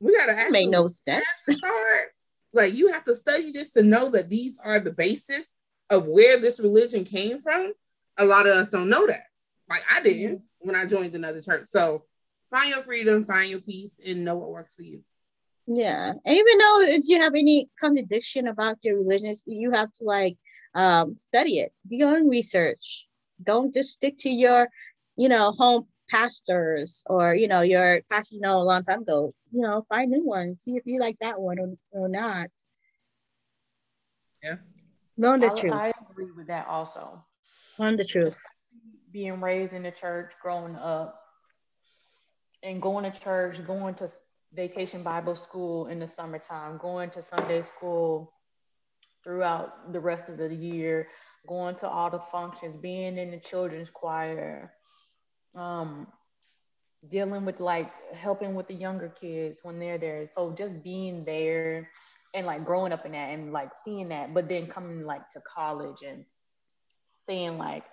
We 0.01 0.17
gotta 0.17 0.51
make 0.51 0.69
no 0.71 0.87
sense. 0.87 1.25
start. 1.51 2.13
Like 2.53 2.75
you 2.75 2.93
have 2.93 3.05
to 3.05 3.15
study 3.15 3.53
this 3.53 3.71
to 3.73 3.83
know 3.83 4.11
that 4.11 4.31
these 4.31 4.59
are 4.63 4.81
the 4.81 4.93
basis 4.93 5.55
of 5.91 6.07
where 6.07 6.39
this 6.39 6.61
religion 6.61 7.05
came 7.05 7.39
from. 7.41 7.73
A 8.19 8.25
lot 8.25 8.47
of 8.47 8.55
us 8.55 8.71
don't 8.71 8.89
know 8.89 9.07
that. 9.07 9.25
Like 9.69 9.83
I 9.91 10.01
didn't 10.01 10.43
when 10.61 10.77
I 10.77 10.87
joined 10.87 11.15
another 11.15 11.43
church. 11.43 11.67
So 11.67 12.05
find 12.55 12.71
your 12.71 12.83
freedom, 12.83 13.25
find 13.25 13.51
your 13.51 13.61
peace, 13.61 13.99
and 14.07 14.25
know 14.25 14.37
what 14.37 14.51
works 14.51 14.77
for 14.77 14.83
you. 14.83 15.03
Yeah. 15.67 16.11
And 16.11 16.37
even 16.37 16.59
though 16.59 16.81
if 16.83 17.03
you 17.07 17.21
have 17.21 17.35
any 17.35 17.69
contradiction 17.81 18.47
about 18.49 18.77
your 18.83 18.97
religion, 18.97 19.35
you 19.47 19.71
have 19.73 19.93
to 19.95 20.05
like 20.05 20.37
um 20.75 21.17
study 21.17 21.59
it. 21.59 21.73
Do 21.89 21.97
your 21.97 22.17
own 22.17 22.29
research. 22.29 23.07
Don't 23.43 23.75
just 23.75 23.91
stick 23.91 24.17
to 24.19 24.31
your, 24.31 24.69
you 25.17 25.29
know, 25.29 25.53
home 25.53 25.87
pastors 26.11 27.03
or 27.07 27.35
you 27.35 27.49
know, 27.49 27.63
your 27.63 28.03
pastor 28.11 28.37
you 28.37 28.41
know 28.41 28.59
a 28.59 28.63
long 28.63 28.83
time 28.83 29.03
ago. 29.03 29.35
You 29.53 29.63
know, 29.63 29.87
find 29.89 30.11
new 30.11 30.25
ones. 30.25 30.63
See 30.63 30.77
if 30.77 30.83
you 30.85 31.01
like 31.01 31.17
that 31.21 31.41
one 31.41 31.59
or, 31.59 31.75
or 31.93 32.09
not. 32.09 32.49
Yeah. 34.43 34.57
Learn 35.17 35.41
the 35.41 35.51
I, 35.51 35.55
truth. 35.55 35.73
I 35.73 35.93
agree 36.11 36.31
with 36.37 36.49
that 36.49 36.67
also. 36.67 37.25
Learn 37.79 37.97
the 37.97 38.05
truth. 38.05 38.39
Being 39.13 39.41
raised 39.41 39.73
in 39.73 39.85
the 39.85 39.93
church, 39.93 40.33
growing 40.43 40.77
up, 40.77 41.24
and 42.65 42.81
going 42.81 43.11
to 43.11 43.21
church, 43.21 43.65
going 43.67 43.95
to 43.97 44.11
vacation 44.55 45.03
Bible 45.03 45.37
school 45.37 45.87
in 45.87 45.99
the 45.99 46.09
summertime, 46.09 46.79
going 46.79 47.11
to 47.11 47.23
Sunday 47.23 47.63
school 47.63 48.33
throughout 49.23 49.93
the 49.93 50.01
rest 50.01 50.29
of 50.29 50.39
the 50.39 50.53
year, 50.55 51.09
going 51.47 51.77
to 51.77 51.89
all 51.89 52.11
the 52.11 52.19
functions, 52.19 52.77
being 52.81 53.19
in 53.19 53.31
the 53.31 53.39
children's 53.39 53.91
choir, 53.91 54.73
um, 55.55 56.07
dealing 57.11 57.45
with 57.45 57.61
like 57.61 57.93
helping 58.15 58.55
with 58.55 58.67
the 58.67 58.75
younger 58.75 59.09
kids 59.09 59.61
when 59.63 59.79
they're 59.79 59.99
there. 59.99 60.29
So 60.35 60.53
just 60.57 60.83
being 60.83 61.25
there 61.25 61.89
and 62.33 62.47
like 62.47 62.65
growing 62.65 62.93
up 62.93 63.05
in 63.05 63.13
that 63.13 63.31
and 63.31 63.53
like 63.53 63.71
seeing 63.85 64.09
that, 64.09 64.33
but 64.33 64.49
then 64.49 64.67
coming 64.67 65.05
like 65.05 65.29
to 65.31 65.41
college 65.41 65.99
and 66.07 66.25
seeing 67.27 67.59
like 67.59 67.85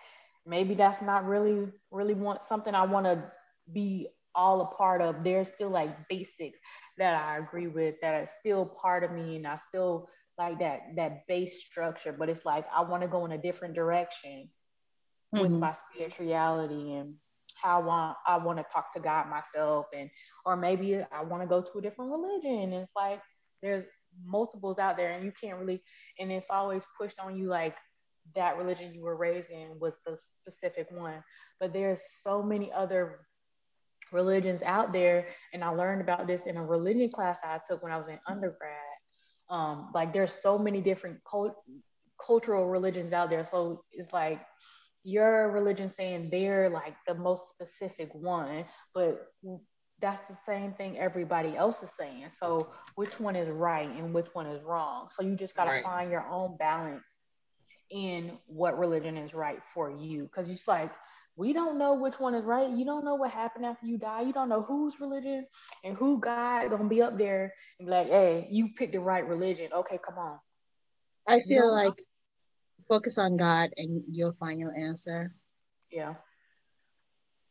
maybe 0.45 0.74
that's 0.74 1.01
not 1.01 1.26
really 1.26 1.67
really 1.91 2.13
want 2.13 2.43
something 2.43 2.74
I 2.74 2.86
want 2.86 3.05
to 3.05 3.24
be 3.72 4.07
all 4.36 4.62
a 4.62 4.66
part 4.76 5.02
of. 5.02 5.24
There's 5.24 5.50
still 5.50 5.70
like 5.70 6.08
basics 6.10 6.60
that 6.98 7.14
I 7.16 7.38
agree 7.38 7.68
with 7.68 7.96
that 8.02 8.16
are 8.16 8.30
still 8.40 8.66
part 8.66 9.04
of 9.04 9.12
me 9.12 9.36
and 9.38 9.48
I 9.48 9.58
still 9.58 10.08
like 10.38 10.60
that 10.60 10.82
that 10.96 11.28
base 11.28 11.64
structure, 11.64 12.14
but 12.14 12.30
it's 12.30 12.46
like 12.46 12.66
I 12.74 12.82
want 12.84 13.04
to 13.04 13.08
go 13.10 13.26
in 13.26 13.32
a 13.32 13.38
different 13.42 13.76
direction 13.76 14.50
with 15.36 15.54
Mhm. 15.54 15.62
my 15.62 15.74
spirituality 15.74 16.94
and 16.94 17.16
how 17.62 17.82
I 17.82 17.86
want 17.86 18.18
I 18.28 18.38
want 18.38 18.60
to 18.60 18.66
talk 18.72 18.94
to 18.94 19.00
God 19.00 19.28
myself 19.30 19.88
and 19.94 20.10
or 20.46 20.56
maybe 20.56 20.96
I 21.12 21.24
want 21.24 21.44
to 21.44 21.48
go 21.48 21.62
to 21.62 21.80
a 21.80 21.82
different 21.82 22.12
religion. 22.12 22.74
And 22.74 22.74
it's 22.74 22.92
like 22.96 23.22
there's 23.62 23.86
multiples 24.26 24.80
out 24.80 24.98
there 24.98 25.12
and 25.12 25.26
you 25.26 25.32
can't 25.32 25.60
really 25.60 25.82
and 26.20 26.32
it's 26.32 26.48
always 26.50 26.84
pushed 27.00 27.20
on 27.20 27.38
you 27.38 27.48
like 27.48 27.76
that 28.36 28.58
religion 28.58 28.94
you 28.94 29.04
were 29.04 29.16
raised 29.16 29.50
in 29.50 29.80
was 29.80 29.94
the 30.06 30.16
specific 30.18 30.88
one. 30.92 31.24
But 31.60 31.74
there's 31.74 32.02
so 32.24 32.42
many 32.44 32.72
other 32.72 33.20
religions 34.12 34.62
out 34.64 34.91
there 34.91 35.28
and 35.53 35.64
I 35.64 35.70
learned 35.70 36.01
about 36.01 36.28
this 36.28 36.45
in 36.45 36.57
a 36.57 36.66
religion 36.66 37.09
class 37.09 37.39
I 37.43 37.59
took 37.68 37.82
when 37.84 37.91
I 37.91 37.97
was 37.97 38.07
in 38.09 38.20
undergrad. 38.28 38.78
Um, 39.49 39.89
like 39.93 40.14
there's 40.14 40.34
so 40.41 40.57
many 40.57 40.82
different 40.82 41.20
cult- 41.30 41.57
cultural 42.26 42.68
religions 42.68 43.14
out 43.14 43.30
there. 43.30 43.45
So 43.49 43.84
it's 43.91 44.14
like 44.14 44.41
your 45.03 45.49
religion 45.51 45.89
saying 45.89 46.30
they're 46.32 46.70
like 46.70 46.95
the 47.07 47.16
most 47.16 47.49
specific 47.49 48.14
one, 48.14 48.66
but 48.93 49.28
that's 50.01 50.28
the 50.30 50.38
same 50.45 50.74
thing 50.74 50.97
everybody 50.97 51.55
else 51.55 51.84
is 51.84 51.91
saying. 51.97 52.28
So 52.32 52.72
which 52.95 53.20
one 53.20 53.36
is 53.36 53.49
right 53.49 53.89
and 53.89 54.14
which 54.14 54.28
one 54.34 54.47
is 54.47 54.64
wrong? 54.64 55.09
So 55.12 55.24
you 55.24 55.36
just 55.36 55.55
gotta 55.55 55.72
Right. 55.72 55.84
find 55.84 56.12
your 56.12 56.28
own 56.28 56.57
balance 56.57 57.03
in 57.89 58.38
what 58.47 58.78
religion 58.80 59.18
is 59.18 59.34
right 59.34 59.59
for 59.74 59.91
you. 59.91 60.30
Cause 60.34 60.49
it's 60.49 60.68
like 60.68 60.91
we 61.36 61.54
don't 61.54 61.78
know 61.78 61.94
which 61.94 62.20
one 62.20 62.36
is 62.36 62.44
right. 62.44 62.70
You 62.70 62.86
don't 62.86 63.06
know 63.06 63.16
what 63.16 63.32
happened 63.32 63.66
after 63.66 63.86
you 63.86 63.98
die. 63.98 64.22
You 64.22 64.34
don't 64.34 64.50
know 64.50 64.62
whose 64.62 65.00
religion 65.00 65.46
and 65.84 65.96
who 65.96 66.20
God 66.20 66.70
gonna 66.70 66.90
be 66.90 67.02
up 67.02 67.18
there 67.18 67.54
and 67.80 67.88
be 67.88 67.92
like, 67.92 68.08
hey, 68.08 68.48
you 68.52 68.70
picked 68.78 68.94
the 68.94 69.00
right 69.00 69.28
religion. 69.28 69.70
Okay, 69.74 70.00
come 70.06 70.18
on. 70.18 70.40
I 71.28 71.40
feel 71.40 71.64
don't 71.64 71.72
like 71.74 72.04
focus 72.90 73.18
on 73.18 73.38
God 73.38 73.72
and 73.78 74.04
you'll 74.12 74.34
find 74.34 74.60
your 74.60 74.76
answer. 74.76 75.34
Yeah. 75.90 76.16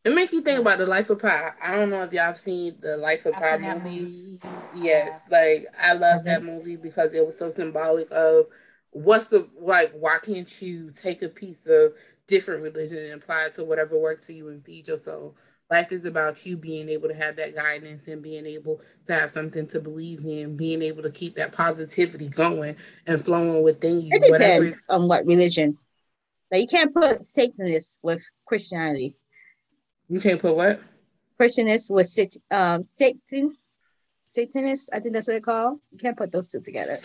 It 0.04 0.14
makes 0.14 0.32
you 0.32 0.40
think 0.40 0.60
about 0.60 0.78
the 0.78 0.86
Life 0.86 1.10
of 1.10 1.18
Pi. 1.18 1.50
I 1.62 1.76
don't 1.76 1.90
know 1.90 2.02
if 2.02 2.12
y'all 2.12 2.24
have 2.24 2.38
seen 2.38 2.76
the 2.80 2.96
Life 2.96 3.26
of 3.26 3.34
I 3.34 3.38
Pi 3.38 3.52
seen 3.52 3.62
that 3.62 3.84
movie. 3.84 4.00
movie. 4.02 4.40
Yes, 4.74 5.24
like 5.30 5.66
I 5.78 5.92
love 5.94 6.24
that 6.24 6.42
movie 6.42 6.76
because 6.76 7.12
it 7.12 7.26
was 7.26 7.36
so 7.36 7.50
symbolic 7.50 8.10
of 8.10 8.46
what's 8.92 9.26
the 9.26 9.48
like. 9.58 9.92
Why 9.92 10.18
can't 10.22 10.62
you 10.62 10.90
take 10.90 11.22
a 11.22 11.28
piece 11.28 11.66
of 11.66 11.92
different 12.30 12.62
religion 12.62 12.98
and 12.98 13.22
apply 13.22 13.46
it 13.46 13.52
to 13.54 13.64
whatever 13.64 13.98
works 13.98 14.26
for 14.26 14.32
you 14.32 14.48
and 14.48 14.64
feed 14.64 14.88
your 14.88 14.98
soul? 14.98 15.36
Life 15.70 15.92
is 15.92 16.04
about 16.04 16.44
you 16.46 16.56
being 16.56 16.88
able 16.88 17.08
to 17.08 17.14
have 17.14 17.36
that 17.36 17.54
guidance 17.54 18.08
and 18.08 18.22
being 18.22 18.46
able 18.46 18.80
to 19.06 19.12
have 19.12 19.30
something 19.30 19.66
to 19.68 19.80
believe 19.80 20.24
in, 20.24 20.56
being 20.56 20.82
able 20.82 21.02
to 21.02 21.10
keep 21.10 21.34
that 21.34 21.52
positivity 21.52 22.28
going 22.28 22.74
and 23.06 23.20
flowing 23.20 23.62
within 23.62 24.00
you. 24.00 24.08
It 24.12 24.30
Whatever. 24.30 24.64
depends 24.64 24.86
on 24.88 25.06
what 25.06 25.26
religion. 25.26 25.78
Like 26.50 26.62
you 26.62 26.68
can't 26.68 26.94
put 26.94 27.24
Satanists 27.24 27.98
with 28.02 28.26
Christianity. 28.46 29.14
You 30.08 30.20
can't 30.20 30.40
put 30.40 30.56
what? 30.56 30.80
Christianists 31.38 31.90
with 31.90 32.16
um 32.50 32.82
Satan 32.82 33.56
Satanists, 34.30 34.88
I 34.92 35.00
think 35.00 35.14
that's 35.14 35.26
what 35.26 35.34
they 35.34 35.40
call. 35.40 35.80
You 35.90 35.98
can't 35.98 36.16
put 36.16 36.30
those 36.30 36.46
two 36.46 36.60
together. 36.60 36.96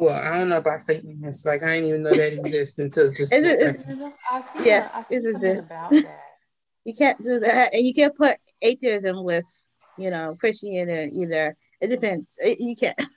Well, 0.00 0.14
I 0.14 0.38
don't 0.38 0.48
know 0.48 0.58
about 0.58 0.82
Satanists. 0.82 1.44
Like 1.44 1.62
I 1.62 1.74
didn't 1.74 1.88
even 1.88 2.02
know 2.02 2.10
that 2.10 2.32
exists 2.32 2.78
until 2.78 3.08
just. 3.08 3.32
Is 3.32 3.42
it- 3.44 3.44
is- 3.76 3.82
second. 3.82 4.12
I 4.32 4.42
Yeah, 4.64 4.80
that. 4.80 4.92
I 4.94 5.02
see 5.02 5.16
this 5.16 5.24
is 5.24 5.32
something 5.34 5.56
this. 5.56 5.66
about 5.66 5.90
that. 5.90 6.20
You 6.84 6.94
can't 6.94 7.22
do 7.22 7.38
that, 7.40 7.74
and 7.74 7.84
you 7.84 7.92
can't 7.92 8.16
put 8.16 8.36
atheism 8.62 9.22
with, 9.22 9.44
you 9.98 10.08
know, 10.10 10.36
Christianity 10.40 11.14
either. 11.20 11.54
It 11.82 11.88
depends. 11.88 12.34
It- 12.42 12.60
you 12.60 12.74
can't. 12.76 12.98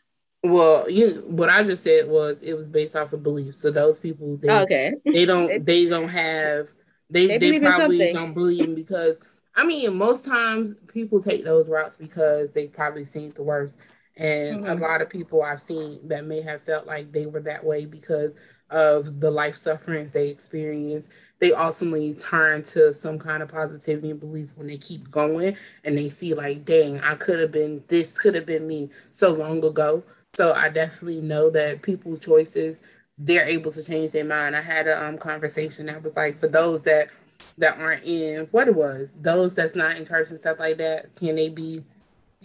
Well, 0.43 0.89
you 0.89 1.23
what 1.27 1.49
I 1.49 1.61
just 1.63 1.84
said 1.84 2.07
was 2.09 2.41
it 2.41 2.57
was 2.57 2.67
based 2.67 2.95
off 2.95 3.13
of 3.13 3.21
belief. 3.21 3.55
So 3.55 3.69
those 3.69 3.99
people 3.99 4.38
they 4.38 4.47
oh, 4.49 4.63
Okay. 4.63 4.91
they 5.05 5.23
don't 5.25 5.63
they 5.65 5.88
don't 5.88 6.07
have 6.09 6.69
they 7.11 7.27
They 7.27 7.38
they, 7.38 7.59
probably 7.59 8.11
don't 8.11 8.34
believe 8.34 8.63
in 8.63 8.73
because 8.73 9.21
I 9.55 9.63
mean 9.63 9.95
most 9.95 10.25
times 10.25 10.73
people 10.91 11.21
take 11.21 11.43
those 11.45 11.69
routes 11.69 11.95
because 11.95 12.53
they 12.53 12.65
probably 12.69 13.05
seen 13.05 13.32
the 13.36 13.43
worst. 13.43 13.77
And 14.22 14.61
a 14.67 14.76
Mhm. 14.76 14.82
lot 14.82 15.01
of 15.01 15.09
people 15.09 15.43
I've 15.43 15.61
seen 15.61 15.99
that 16.07 16.26
may 16.26 16.41
have 16.41 16.61
felt 16.61 16.88
like 16.88 17.11
they 17.11 17.26
were 17.26 17.41
that 17.41 17.63
way 17.65 17.86
because 17.88 18.38
of 18.69 19.19
the 19.19 19.32
life 19.32 19.55
sufferings 19.55 20.13
they 20.13 20.30
experience, 20.30 21.09
they 21.39 21.53
ultimately 21.53 22.13
turn 22.15 22.63
to 22.63 22.93
some 22.93 23.19
kind 23.19 23.43
of 23.43 23.49
positivity 23.49 24.11
and 24.11 24.19
belief 24.19 24.55
when 24.57 24.67
they 24.67 24.78
keep 24.78 25.09
going 25.11 25.57
and 25.84 25.97
they 25.97 26.09
see 26.09 26.34
like, 26.36 26.65
dang, 26.65 26.99
I 27.01 27.15
could 27.15 27.39
have 27.39 27.51
been 27.51 27.84
this 27.89 28.17
could 28.19 28.36
have 28.36 28.45
been 28.45 28.67
me 28.67 28.89
so 29.11 29.34
long 29.34 29.63
ago. 29.65 30.03
So 30.34 30.53
I 30.53 30.69
definitely 30.69 31.22
know 31.22 31.49
that 31.51 31.82
people's 31.84 32.22
choices 32.22 32.84
they're 33.17 33.45
able 33.47 33.72
to 33.72 33.84
change 33.84 34.13
their 34.13 34.26
mind. 34.26 34.55
I 34.55 34.61
had 34.61 34.88
a 34.88 35.03
um, 35.05 35.17
conversation 35.17 35.86
that 35.88 36.03
was 36.03 36.15
like 36.15 36.38
for 36.38 36.47
those 36.47 36.84
that 36.84 37.09
that 37.57 37.78
aren't 37.80 38.03
in 38.05 38.47
what 38.51 38.67
it 38.67 38.76
was, 38.76 39.15
those 39.22 39.55
that's 39.55 39.76
not 39.76 39.97
in 39.97 40.05
church 40.05 40.30
and 40.30 40.39
stuff 40.39 40.59
like 40.59 40.78
that, 40.78 41.15
can 41.15 41.36
they 41.36 41.49
be 41.49 41.82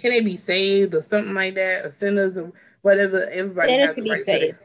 can 0.01 0.11
they 0.11 0.21
be 0.21 0.37
saved 0.37 0.95
or 0.95 1.03
something 1.03 1.35
like 1.35 1.55
that, 1.55 1.85
or 1.85 1.91
sinners 1.91 2.39
or 2.39 2.53
whatever? 2.83 3.29
Everybody 3.31 3.73
sinners 3.73 3.87
has 3.87 3.97
the 3.97 4.11
right 4.11 4.21
saved. 4.21 4.59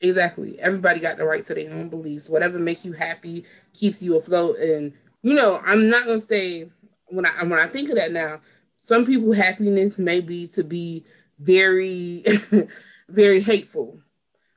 To 0.00 0.08
exactly. 0.08 0.58
Everybody 0.60 1.00
got 1.00 1.18
the 1.18 1.24
right 1.24 1.44
to 1.44 1.54
their 1.54 1.72
own 1.72 1.88
beliefs. 1.88 2.30
Whatever 2.30 2.58
makes 2.58 2.84
you 2.84 2.92
happy 2.92 3.44
keeps 3.72 4.02
you 4.02 4.16
afloat. 4.16 4.58
And 4.58 4.92
you 5.22 5.34
know, 5.34 5.60
I'm 5.64 5.88
not 5.88 6.06
gonna 6.06 6.20
say 6.20 6.70
when 7.06 7.26
I 7.26 7.42
when 7.42 7.58
I 7.58 7.66
think 7.66 7.88
of 7.90 7.96
that 7.96 8.12
now, 8.12 8.40
some 8.78 9.06
people 9.06 9.32
happiness 9.32 9.98
may 9.98 10.20
be 10.20 10.46
to 10.48 10.62
be 10.62 11.04
very, 11.38 12.22
very 13.08 13.40
hateful. 13.40 13.98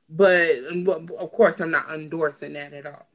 But, 0.08 0.48
but 0.84 1.10
of 1.12 1.32
course, 1.32 1.60
I'm 1.60 1.70
not 1.70 1.90
endorsing 1.90 2.54
that 2.54 2.72
at 2.72 2.86
all. 2.86 3.06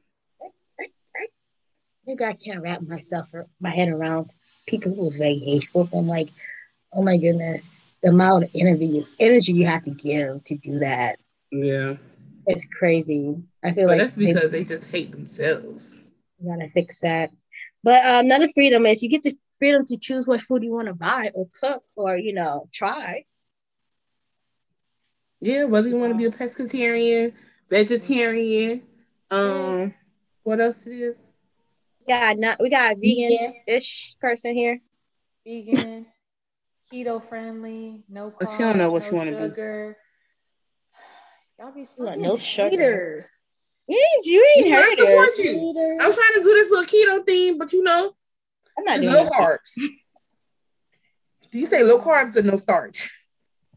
Maybe 2.06 2.24
I 2.24 2.34
can't 2.34 2.62
wrap 2.62 2.82
myself 2.82 3.28
my 3.60 3.70
head 3.70 3.88
around 3.88 4.30
people 4.66 4.94
who 4.94 5.08
are 5.08 5.16
very 5.16 5.38
hateful. 5.38 5.88
I'm 5.92 6.06
like, 6.06 6.30
oh 6.94 7.02
my 7.02 7.16
goodness, 7.16 7.86
the 8.02 8.10
amount 8.10 8.44
of 8.44 8.50
energy 8.54 9.06
energy 9.18 9.52
you 9.52 9.66
have 9.66 9.82
to 9.82 9.90
give 9.90 10.42
to 10.44 10.56
do 10.56 10.78
that. 10.78 11.18
Yeah. 11.50 11.96
It's 12.46 12.66
crazy. 12.66 13.36
I 13.62 13.72
feel 13.72 13.86
but 13.86 13.92
like 13.92 13.98
that's 13.98 14.16
because 14.16 14.52
they 14.52 14.64
just 14.64 14.90
hate 14.90 15.12
themselves. 15.12 15.96
You 16.38 16.50
gotta 16.50 16.68
fix 16.68 17.00
that. 17.00 17.30
But 17.82 18.04
um, 18.04 18.26
another 18.26 18.48
freedom 18.48 18.86
is 18.86 19.02
you 19.02 19.08
get 19.08 19.22
the 19.22 19.36
freedom 19.58 19.84
to 19.86 19.96
choose 19.96 20.26
what 20.26 20.40
food 20.40 20.62
you 20.62 20.72
want 20.72 20.88
to 20.88 20.94
buy 20.94 21.30
or 21.34 21.46
cook 21.60 21.82
or 21.96 22.16
you 22.16 22.32
know 22.32 22.68
try. 22.72 23.24
Yeah, 25.40 25.64
whether 25.64 25.88
you 25.88 25.96
want 25.96 26.12
to 26.12 26.18
be 26.18 26.24
a 26.24 26.30
pescatarian, 26.30 27.34
vegetarian, 27.68 28.82
um, 29.30 29.92
what 30.42 30.60
else 30.60 30.86
it 30.86 30.92
is? 30.92 31.22
Yeah, 32.06 32.32
not 32.36 32.60
we 32.60 32.70
got 32.70 32.92
a 32.92 32.96
vegan 32.96 33.54
ish 33.66 34.16
person 34.20 34.54
here. 34.54 34.80
Vegan 35.46 36.06
keto 36.92 37.26
friendly, 37.28 38.04
no 38.08 38.30
carbs, 38.30 38.36
but 38.40 38.52
you 38.52 38.58
don't 38.58 38.78
know 38.78 38.90
what 38.90 39.02
no 39.02 39.08
you 39.08 39.16
want 39.16 39.30
to 39.30 39.48
do. 39.48 39.94
Y'all 41.58 41.72
be 41.72 41.86
like, 41.98 42.18
no 42.18 42.36
sugar. 42.36 42.70
haters. 42.70 43.26
Yes, 43.86 44.26
you 44.26 44.46
ain't 44.56 44.66
you 44.66 44.74
heard 44.74 44.96
support 44.96 45.38
you. 45.38 45.98
I'm 46.00 46.12
trying 46.12 46.34
to 46.34 46.42
do 46.42 46.54
this 46.54 46.70
little 46.70 46.86
keto 46.86 47.26
thing, 47.26 47.58
but 47.58 47.72
you 47.72 47.82
know, 47.82 48.14
I'm 48.78 48.84
not 48.84 49.00
low 49.00 49.26
carbs. 49.26 49.74
do 51.50 51.58
you 51.58 51.66
say 51.66 51.82
low 51.82 51.98
carbs 51.98 52.36
or 52.36 52.42
no 52.42 52.56
starch? 52.56 53.10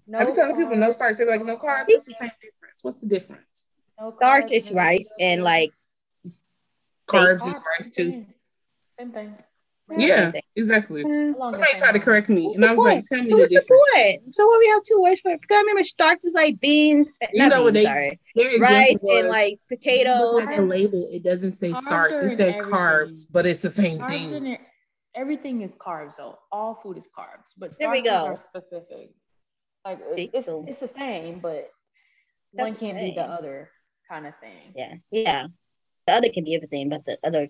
No 0.07 0.19
I 0.19 0.25
be 0.25 0.33
telling 0.33 0.55
people 0.55 0.77
no 0.77 0.91
starch. 0.91 1.17
They're 1.17 1.27
like, 1.27 1.43
no 1.43 1.57
carbs. 1.57 1.85
It's 1.89 2.05
the 2.05 2.13
same 2.13 2.31
difference. 2.41 2.79
What's 2.81 3.01
the 3.01 3.07
difference? 3.07 3.65
No 3.99 4.13
starch 4.15 4.51
is 4.51 4.71
rice 4.71 5.11
and 5.19 5.43
like 5.43 5.73
carbs 7.07 7.45
is 7.45 7.53
rice 7.79 7.89
too. 7.89 8.25
Same 8.97 9.11
thing. 9.11 9.37
Yeah, 9.95 10.31
exactly. 10.55 11.03
Mm. 11.03 11.37
Somebody 11.37 11.77
tried 11.77 11.93
to 11.93 11.99
correct 11.99 12.29
me, 12.29 12.53
and 12.53 12.65
I 12.65 12.73
was 12.73 12.83
like, 12.83 13.03
"Tell 13.07 13.21
me 13.21 13.29
so 13.29 13.37
what's 13.37 13.49
the, 13.49 13.61
the 13.61 13.81
point?" 13.95 14.35
So 14.35 14.45
what 14.45 14.59
we 14.59 14.67
have 14.67 14.83
two 14.83 15.01
words 15.01 15.21
for? 15.21 15.37
Because 15.37 15.55
I 15.55 15.59
remember 15.61 15.83
starch 15.83 16.19
is 16.23 16.33
like 16.33 16.59
beans. 16.59 17.09
Eh, 17.21 17.27
you 17.33 17.49
know 17.49 17.63
what 17.63 17.73
they 17.73 17.85
sorry, 17.85 18.19
rice 18.59 19.03
and 19.09 19.29
like 19.29 19.59
potatoes. 19.69 20.41
At 20.41 20.57
the 20.57 20.63
label, 20.63 21.07
it 21.11 21.23
doesn't 21.23 21.53
say 21.53 21.73
starch; 21.73 22.11
it 22.11 22.35
says 22.35 22.59
carbs, 22.59 23.25
but 23.31 23.45
it's 23.45 23.61
the 23.61 23.69
same 23.69 23.99
carbs 23.99 24.29
thing. 24.29 24.57
everything 25.15 25.61
is 25.61 25.71
carbs, 25.75 26.17
though. 26.17 26.37
All 26.51 26.75
food 26.75 26.97
is 26.97 27.07
carbs, 27.07 27.53
but 27.57 27.71
there 27.79 27.89
we 27.89 28.01
go. 28.01 28.25
are 28.25 28.37
specific. 28.37 29.11
Like 29.85 29.99
it's, 30.17 30.47
it's 30.49 30.79
the 30.79 30.87
same, 30.89 31.39
but 31.39 31.71
That's 32.53 32.67
one 32.67 32.75
can't 32.75 32.97
be 32.97 33.13
the 33.15 33.21
other 33.21 33.69
kind 34.09 34.27
of 34.27 34.33
thing. 34.41 34.73
Yeah, 34.75 34.95
yeah. 35.11 35.47
The 36.07 36.13
other 36.13 36.29
can 36.29 36.43
be 36.43 36.55
everything, 36.55 36.89
but 36.89 37.05
the 37.05 37.17
other 37.23 37.47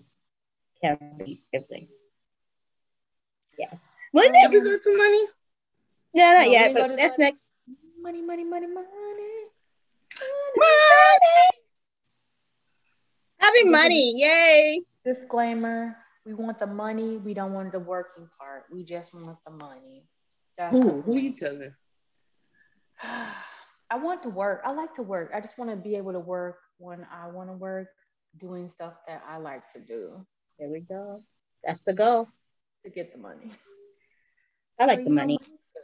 can't 0.80 1.18
be 1.18 1.42
everything. 1.52 1.88
Yeah. 3.58 3.74
When 4.12 4.32
did 4.32 4.52
you 4.52 4.64
got 4.64 4.80
some 4.80 4.96
money? 4.96 5.26
No, 6.14 6.32
not 6.32 6.46
no, 6.46 6.52
yet, 6.52 6.74
but 6.74 6.96
that's 6.96 7.18
money. 7.18 7.30
next. 7.30 7.50
Money, 8.00 8.22
money, 8.22 8.44
money, 8.44 8.66
money. 8.66 8.86
Money. 10.56 11.48
Having 13.38 13.70
money, 13.70 14.20
yay. 14.20 14.82
Disclaimer. 15.04 15.96
We 16.24 16.34
want 16.34 16.58
the 16.58 16.66
money. 16.66 17.16
We 17.18 17.34
don't 17.34 17.52
want 17.52 17.72
the 17.72 17.80
working 17.80 18.28
part. 18.38 18.64
We 18.72 18.84
just 18.84 19.12
want 19.14 19.38
the 19.44 19.52
money. 19.52 20.04
That's 20.56 20.74
who? 20.74 21.02
Who 21.02 21.16
are 21.16 21.18
you 21.18 21.32
telling? 21.32 21.74
I 23.90 23.96
want 23.96 24.22
to 24.24 24.28
work. 24.28 24.62
I 24.64 24.72
like 24.72 24.94
to 24.96 25.02
work. 25.02 25.30
I 25.34 25.40
just 25.40 25.56
want 25.56 25.70
to 25.70 25.76
be 25.76 25.96
able 25.96 26.12
to 26.12 26.20
work 26.20 26.58
when 26.78 27.06
I 27.10 27.28
want 27.28 27.48
to 27.48 27.54
work, 27.54 27.88
doing 28.38 28.68
stuff 28.68 28.94
that 29.06 29.22
I 29.26 29.38
like 29.38 29.70
to 29.72 29.80
do. 29.80 30.26
There 30.58 30.68
we 30.68 30.80
go. 30.80 31.22
That's 31.64 31.80
the 31.82 31.94
goal. 31.94 32.28
To 32.84 32.90
get 32.90 33.12
the 33.12 33.18
money. 33.18 33.52
I 34.78 34.86
like 34.86 35.04
the 35.04 35.10
money. 35.10 35.38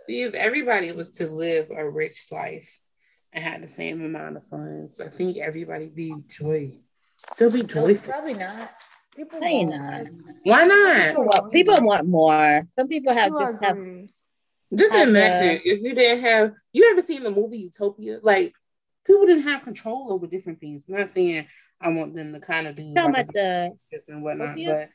If 0.07 0.35
everybody 0.35 0.93
was 0.93 1.13
to 1.13 1.27
live 1.27 1.71
a 1.71 1.89
rich 1.89 2.27
life 2.31 2.79
and 3.33 3.43
had 3.43 3.63
the 3.63 3.69
same 3.69 4.05
amount 4.05 4.37
of 4.37 4.47
funds, 4.47 5.01
I 5.01 5.09
think 5.09 5.37
everybody 5.39 5.87
be 5.87 6.15
joy. 6.29 6.71
They'll 7.37 7.51
be 7.51 7.63
joyful. 7.63 8.13
No, 8.13 8.21
probably 8.21 8.35
not. 8.35 8.71
People 9.17 9.41
not. 9.41 10.07
Why 10.45 10.65
not? 10.65 11.09
People 11.09 11.25
want, 11.25 11.53
people 11.53 11.77
want 11.81 12.07
more. 12.07 12.63
Some 12.67 12.89
people 12.89 13.13
have 13.13 13.33
people 13.33 13.47
just 13.47 13.63
have 13.63 13.79
just 14.75 14.95
imagine 14.95 15.61
if 15.65 15.83
you 15.83 15.95
didn't 15.95 16.21
have 16.23 16.53
you 16.73 16.91
ever 16.91 17.03
seen 17.03 17.23
the 17.23 17.31
movie 17.31 17.59
Utopia? 17.59 18.19
Like 18.23 18.53
people 19.07 19.27
didn't 19.27 19.45
have 19.45 19.63
control 19.63 20.13
over 20.13 20.27
different 20.27 20.61
things. 20.61 20.87
I'm 20.89 20.97
not 20.97 21.11
saying 21.11 21.47
I 21.81 21.91
want 21.91 22.15
them 22.15 22.33
to 22.33 22.41
kind 22.41 22.67
of 22.67 22.75
do 22.75 22.93
like 22.95 23.27
the 23.27 23.73
and 24.09 24.23
whatnot, 24.23 24.57
but 24.57 24.89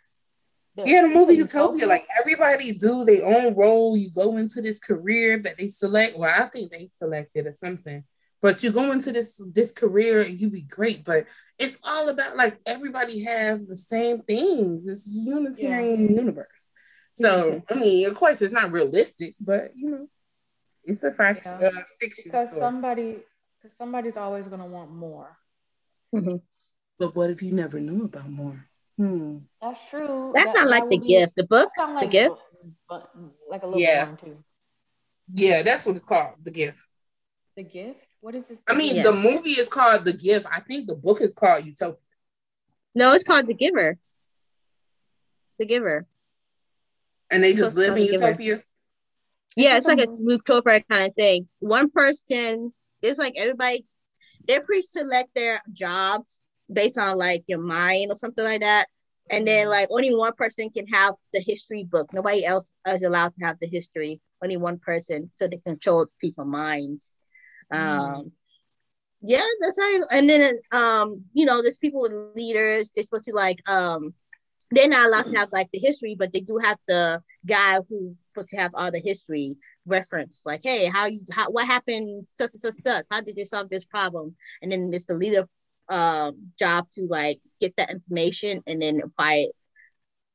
yeah, 0.85 1.01
the 1.01 1.07
movie 1.07 1.35
Utopia, 1.35 1.87
like 1.87 2.05
everybody 2.19 2.73
do 2.73 3.05
their 3.05 3.25
own 3.25 3.55
role. 3.55 3.97
You 3.97 4.09
go 4.11 4.37
into 4.37 4.61
this 4.61 4.79
career 4.79 5.39
that 5.39 5.57
they 5.57 5.67
select. 5.67 6.17
Well, 6.17 6.33
I 6.33 6.47
think 6.47 6.71
they 6.71 6.87
selected 6.87 7.47
or 7.47 7.53
something. 7.53 8.03
But 8.41 8.63
you 8.63 8.71
go 8.71 8.91
into 8.91 9.11
this 9.11 9.43
this 9.53 9.73
career 9.73 10.21
and 10.21 10.39
you 10.39 10.49
be 10.49 10.61
great. 10.61 11.03
But 11.03 11.25
it's 11.57 11.77
all 11.83 12.09
about 12.09 12.37
like 12.37 12.59
everybody 12.65 13.23
have 13.23 13.67
the 13.67 13.77
same 13.77 14.21
things. 14.21 14.85
This 14.85 15.07
Unitarian 15.11 16.01
yeah. 16.01 16.21
universe. 16.21 16.47
So 17.13 17.61
I 17.69 17.73
mean, 17.73 18.09
of 18.09 18.15
course, 18.15 18.41
it's 18.41 18.53
not 18.53 18.71
realistic, 18.71 19.35
but 19.41 19.71
you 19.75 19.89
know, 19.89 20.07
it's 20.85 21.03
a 21.03 21.11
fact, 21.11 21.41
yeah. 21.45 21.67
uh, 21.67 21.81
fiction. 21.99 22.23
Because 22.25 22.47
story. 22.47 22.61
somebody, 22.61 23.17
because 23.61 23.77
somebody's 23.77 24.17
always 24.17 24.47
gonna 24.47 24.65
want 24.65 24.91
more. 24.91 25.37
Mm-hmm. 26.15 26.37
But 26.97 27.15
what 27.15 27.29
if 27.29 27.41
you 27.41 27.53
never 27.53 27.79
knew 27.79 28.05
about 28.05 28.29
more? 28.29 28.68
Hmm. 28.99 29.37
That's 29.61 29.79
true. 29.89 30.33
That's 30.35 30.51
that, 30.51 30.55
not 30.55 30.69
like 30.69 30.89
the 30.89 30.97
gift. 30.97 31.37
The 31.37 31.45
book, 31.45 31.69
like 31.77 32.01
the 32.01 32.07
gift, 32.07 32.41
but 32.89 33.09
like 33.49 33.63
a 33.63 33.65
little 33.65 33.79
yeah. 33.79 34.07
one 34.07 34.17
too. 34.17 34.43
Yeah, 35.33 35.61
that's 35.63 35.85
what 35.85 35.95
it's 35.95 36.03
called. 36.03 36.35
The 36.43 36.51
gift. 36.51 36.85
The 37.55 37.63
gift. 37.63 38.05
What 38.19 38.35
is 38.35 38.43
this? 38.43 38.59
I 38.67 38.73
mean, 38.73 39.01
the 39.01 39.13
movie 39.13 39.51
is 39.51 39.69
called 39.69 40.03
The 40.03 40.11
Gift. 40.11 40.45
I 40.51 40.59
think 40.59 40.87
the 40.87 40.95
book 40.95 41.21
is 41.21 41.33
called 41.33 41.65
Utopia. 41.65 41.95
No, 42.93 43.13
it's 43.13 43.23
called 43.23 43.47
The 43.47 43.53
Giver. 43.53 43.97
The 45.59 45.65
Giver. 45.65 46.05
And 47.31 47.41
they 47.41 47.53
just 47.53 47.77
live 47.77 47.95
in 47.95 48.03
utopia? 48.03 48.63
Yeah, 49.55 49.77
it's 49.77 49.87
like 49.87 49.99
a 49.99 50.07
utopia 50.19 50.83
kind 50.89 51.07
of 51.07 51.15
thing. 51.15 51.47
One 51.59 51.89
person, 51.89 52.73
it's 53.01 53.19
like 53.19 53.35
everybody, 53.37 53.85
they 54.45 54.59
pre-select 54.59 55.29
their 55.35 55.61
jobs 55.71 56.41
based 56.71 56.97
on 56.97 57.17
like 57.17 57.43
your 57.47 57.59
mind 57.59 58.11
or 58.11 58.15
something 58.15 58.43
like 58.43 58.61
that. 58.61 58.87
And 59.31 59.47
then 59.47 59.63
mm-hmm. 59.63 59.71
like 59.71 59.87
only 59.91 60.13
one 60.15 60.33
person 60.33 60.69
can 60.69 60.87
have 60.87 61.13
the 61.33 61.41
history 61.41 61.83
book. 61.83 62.07
Nobody 62.13 62.45
else 62.45 62.73
is 62.87 63.03
allowed 63.03 63.33
to 63.35 63.45
have 63.45 63.57
the 63.59 63.67
history. 63.67 64.21
Only 64.41 64.57
one 64.57 64.79
person, 64.79 65.29
so 65.33 65.47
they 65.47 65.57
control 65.57 66.07
people's 66.21 66.47
minds. 66.47 67.19
Mm. 67.73 67.77
Um, 67.77 68.31
yeah, 69.21 69.45
that's 69.59 69.77
how. 69.79 70.03
And 70.11 70.29
then 70.29 70.57
um, 70.71 71.25
you 71.33 71.45
know, 71.45 71.61
there's 71.61 71.77
people 71.77 72.01
with 72.01 72.13
leaders. 72.35 72.91
They're 72.91 73.03
supposed 73.03 73.25
to 73.25 73.33
like 73.33 73.59
um 73.69 74.13
they're 74.71 74.87
not 74.87 75.07
allowed 75.07 75.25
to 75.27 75.37
have 75.37 75.49
like 75.51 75.69
the 75.71 75.79
history, 75.79 76.15
but 76.17 76.31
they 76.31 76.41
do 76.41 76.57
have 76.63 76.77
the 76.87 77.21
guy 77.45 77.79
who 77.89 78.15
put 78.35 78.47
to 78.49 78.57
have 78.57 78.71
all 78.75 78.91
the 78.91 78.99
history 78.99 79.57
reference, 79.85 80.43
like, 80.45 80.61
hey, 80.63 80.85
how 80.85 81.07
you 81.07 81.21
how 81.31 81.49
what 81.49 81.65
happened, 81.65 82.25
such 82.27 82.51
such 82.51 82.75
such, 82.75 83.05
how 83.11 83.21
did 83.21 83.35
you 83.37 83.45
solve 83.45 83.69
this 83.69 83.83
problem? 83.83 84.35
And 84.61 84.71
then 84.71 84.91
it's 84.93 85.05
the 85.05 85.15
leader 85.15 85.47
um 85.89 86.51
job 86.59 86.87
to 86.91 87.01
like 87.09 87.39
get 87.59 87.75
that 87.77 87.89
information 87.89 88.61
and 88.67 88.81
then 88.81 89.01
apply 89.01 89.35
it 89.35 89.51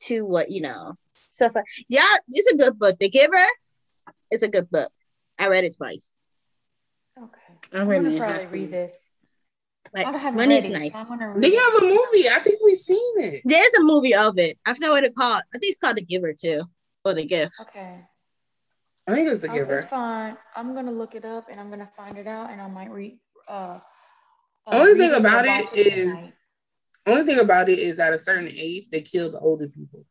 to 0.02 0.22
what 0.24 0.50
you 0.50 0.60
know. 0.60 0.94
So 1.30 1.50
yeah, 1.88 2.16
it's 2.28 2.52
a 2.52 2.56
good 2.56 2.78
book. 2.78 2.98
The 2.98 3.08
Giver 3.08 3.46
is 4.30 4.42
a 4.42 4.48
good 4.48 4.70
book. 4.70 4.90
I 5.38 5.48
read 5.48 5.64
it 5.64 5.76
twice. 5.76 6.18
Okay. 7.16 7.30
I 7.72 7.80
am 7.80 7.88
gonna 7.88 8.16
probably 8.18 8.46
read 8.60 8.70
this. 8.72 8.92
Like 9.94 10.06
I 10.06 10.16
haven't 10.18 10.36
money's 10.36 10.64
read 10.64 10.72
it. 10.72 10.78
nice. 10.78 10.94
I 10.94 11.04
wanna 11.08 11.28
read 11.30 11.42
They 11.42 11.48
it. 11.48 11.58
have 11.72 11.82
a 11.82 11.86
movie. 11.86 12.28
I 12.28 12.40
think 12.42 12.58
we've 12.64 12.76
seen 12.78 13.20
it. 13.20 13.42
There's 13.44 13.74
a 13.74 13.82
movie 13.82 14.14
of 14.14 14.38
it. 14.38 14.58
I 14.66 14.74
forgot 14.74 14.90
what 14.90 15.04
it 15.04 15.14
called. 15.14 15.42
I 15.54 15.58
think 15.58 15.70
it's 15.72 15.80
called 15.80 15.96
The 15.96 16.02
Giver 16.02 16.32
too, 16.32 16.62
or 17.04 17.14
The 17.14 17.24
Gift. 17.24 17.54
Okay. 17.60 18.00
I 19.06 19.14
think 19.14 19.28
it's 19.30 19.40
the 19.40 19.48
Okay, 19.48 19.58
giver. 19.58 19.78
It's 19.80 19.88
fine. 19.90 20.36
I'm 20.56 20.74
gonna 20.74 20.90
look 20.92 21.14
it 21.14 21.24
up 21.24 21.48
and 21.50 21.60
I'm 21.60 21.68
gonna 21.70 21.90
find 21.96 22.16
it 22.16 22.26
out 22.26 22.50
and 22.50 22.60
I 22.60 22.68
might 22.68 22.90
read. 22.90 23.18
Uh, 23.46 23.78
Only 24.66 24.98
thing 24.98 25.14
about 25.14 25.44
it 25.46 25.72
is- 25.86 25.94
tonight. 26.14 26.30
Only 27.06 27.24
thing 27.24 27.38
about 27.38 27.68
it 27.68 27.78
is 27.78 27.98
at 27.98 28.14
a 28.14 28.18
certain 28.18 28.48
age 28.50 28.88
they 28.88 29.02
kill 29.02 29.30
the 29.30 29.38
older 29.38 29.68
people. 29.68 30.06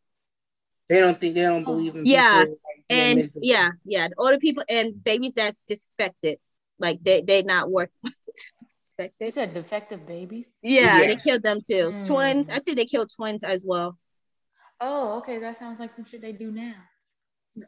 They 0.90 1.00
don't 1.00 1.20
think 1.20 1.34
they 1.34 1.42
don't 1.42 1.64
believe 1.64 1.96
in 1.96 2.06
Yeah, 2.06 2.44
people, 2.44 2.60
like, 2.64 2.86
And 2.90 3.30
yeah, 3.42 3.70
yeah, 3.84 4.10
the 4.10 4.16
older 4.20 4.38
people 4.38 4.64
and 4.70 5.04
babies 5.04 5.34
that 5.34 5.56
disaffected, 5.66 6.38
like 6.78 7.02
they 7.02 7.22
they 7.22 7.42
not 7.42 7.72
work. 7.72 7.90
You 8.04 8.12
Affected. 9.00 9.34
said 9.34 9.54
defective 9.54 10.06
babies. 10.06 10.46
Yeah, 10.62 11.02
Yeah. 11.02 11.08
they 11.08 11.16
killed 11.16 11.42
them 11.42 11.62
too. 11.68 11.92
Mm. 11.92 12.06
Twins. 12.06 12.50
I 12.50 12.60
think 12.60 12.78
they 12.78 12.86
killed 12.86 13.10
twins 13.16 13.44
as 13.44 13.66
well. 13.66 13.98
Oh, 14.80 15.18
okay. 15.18 15.40
That 15.40 15.58
sounds 15.58 15.80
like 15.80 15.96
some 15.96 16.06
shit 16.06 16.22
they 16.22 16.34
do 16.34 16.52
now. 16.52 16.76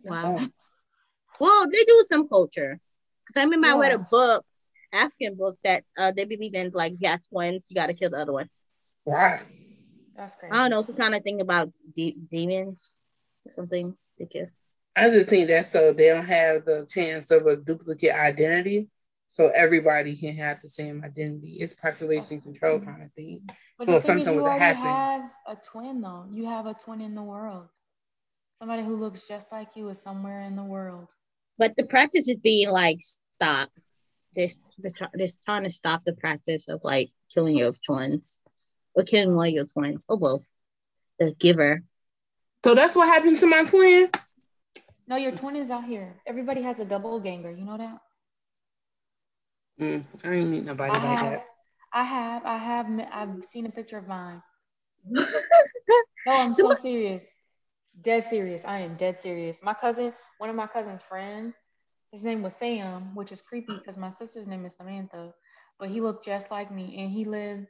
Wow. 0.03 0.35
Oh. 0.37 0.47
Well, 1.39 1.65
they 1.69 1.83
do 1.83 2.05
some 2.07 2.29
culture. 2.29 2.79
Cause 3.27 3.41
I 3.41 3.43
remember 3.43 3.67
I 3.67 3.77
read 3.77 3.91
a 3.91 3.95
Yeah. 3.95 4.05
book, 4.11 4.45
African 4.95 5.35
book 5.35 5.57
that 5.63 5.83
uh 5.97 6.11
they 6.11 6.25
believe 6.25 6.53
in 6.55 6.71
like 6.73 6.93
yeah 6.99 7.17
twins, 7.29 7.67
you 7.69 7.75
gotta 7.75 7.93
kill 7.93 8.09
the 8.09 8.17
other 8.17 8.33
one. 8.33 8.49
Wow. 9.05 9.37
That's 10.15 10.35
crazy. 10.35 10.51
I 10.53 10.57
don't 10.63 10.71
know, 10.71 10.81
some 10.81 10.95
kind 10.95 11.13
of 11.15 11.23
thing 11.23 11.41
about 11.41 11.71
de- 11.93 12.17
demons 12.31 12.93
or 13.45 13.51
something 13.51 13.95
to 14.17 14.25
kill. 14.25 14.47
I 14.95 15.09
just 15.09 15.29
think 15.29 15.49
that 15.49 15.65
so 15.67 15.91
they 15.91 16.07
don't 16.07 16.25
have 16.25 16.63
the 16.65 16.87
chance 16.89 17.29
of 17.31 17.45
a 17.47 17.57
duplicate 17.57 18.13
identity. 18.15 18.87
So 19.27 19.51
everybody 19.53 20.15
can 20.15 20.33
have 20.37 20.61
the 20.61 20.69
same 20.69 21.03
identity. 21.03 21.57
It's 21.59 21.73
population 21.73 22.39
control 22.39 22.79
kind 22.79 23.03
of 23.03 23.11
thing. 23.13 23.41
But 23.77 23.87
So 23.87 23.97
if 23.97 24.03
something 24.03 24.33
was 24.33 24.45
to 24.45 24.51
already 24.51 24.63
happen- 24.63 24.85
have 24.85 25.29
a 25.47 25.55
twin 25.61 25.99
though. 25.99 26.25
You 26.31 26.45
have 26.45 26.65
a 26.67 26.73
twin 26.73 27.01
in 27.01 27.15
the 27.15 27.23
world. 27.23 27.67
Somebody 28.57 28.83
who 28.83 28.95
looks 28.95 29.27
just 29.27 29.51
like 29.51 29.75
you 29.75 29.89
is 29.89 30.01
somewhere 30.01 30.41
in 30.43 30.55
the 30.55 30.63
world. 30.63 31.07
But 31.57 31.75
the 31.75 31.85
practice 31.85 32.29
is 32.29 32.37
being 32.37 32.69
like 32.69 32.99
stop. 33.31 33.69
They're, 34.35 34.49
they're, 34.77 35.09
they're 35.13 35.27
trying 35.43 35.63
to 35.63 35.71
stop 35.71 36.03
the 36.03 36.13
practice 36.13 36.67
of 36.67 36.81
like 36.83 37.11
killing 37.33 37.57
your 37.57 37.73
twins 37.85 38.39
or 38.93 39.03
killing 39.03 39.35
one 39.35 39.47
of 39.47 39.53
your 39.53 39.65
twins 39.65 40.05
or 40.09 40.17
both. 40.17 40.43
The 41.19 41.31
giver. 41.31 41.83
So 42.65 42.75
that's 42.75 42.95
what 42.95 43.07
happened 43.07 43.37
to 43.39 43.47
my 43.47 43.63
twin. 43.63 44.09
No, 45.07 45.15
your 45.15 45.31
twin 45.31 45.55
is 45.55 45.71
out 45.71 45.85
here. 45.85 46.15
Everybody 46.25 46.61
has 46.63 46.79
a 46.79 46.85
double 46.85 47.19
ganger. 47.19 47.51
You 47.51 47.63
know 47.63 47.77
that? 47.77 47.97
Mm, 49.79 50.03
I 50.23 50.33
ain't 50.33 50.49
meet 50.49 50.65
nobody 50.65 50.91
I 50.91 50.93
like 50.93 51.19
have, 51.19 51.31
that. 51.31 51.45
I 51.93 52.03
have, 52.03 52.45
I 52.45 52.57
have, 52.57 53.07
I've 53.11 53.43
seen 53.45 53.65
a 53.65 53.71
picture 53.71 53.97
of 53.97 54.07
mine. 54.07 54.41
No, 56.25 56.33
I'm 56.33 56.53
So 56.55 56.73
so 56.73 56.81
serious. 56.81 57.23
Dead 58.01 58.25
serious. 58.29 58.63
I 58.65 58.79
am 58.79 58.97
dead 58.97 59.21
serious. 59.21 59.57
My 59.61 59.73
cousin, 59.75 60.11
one 60.39 60.49
of 60.49 60.55
my 60.55 60.67
cousin's 60.67 61.03
friends, 61.03 61.53
his 62.15 62.23
name 62.23 62.41
was 62.41 62.53
Sam, 62.57 63.13
which 63.13 63.33
is 63.33 63.41
creepy 63.41 63.73
mm. 63.73 63.79
because 63.79 63.97
my 63.97 64.09
sister's 64.09 64.47
name 64.47 64.65
is 64.65 64.73
Samantha, 64.75 65.33
but 65.77 65.89
he 65.89 65.99
looked 65.99 66.23
just 66.23 66.49
like 66.49 66.71
me 66.71 66.95
and 66.97 67.11
he 67.11 67.25
lived 67.25 67.67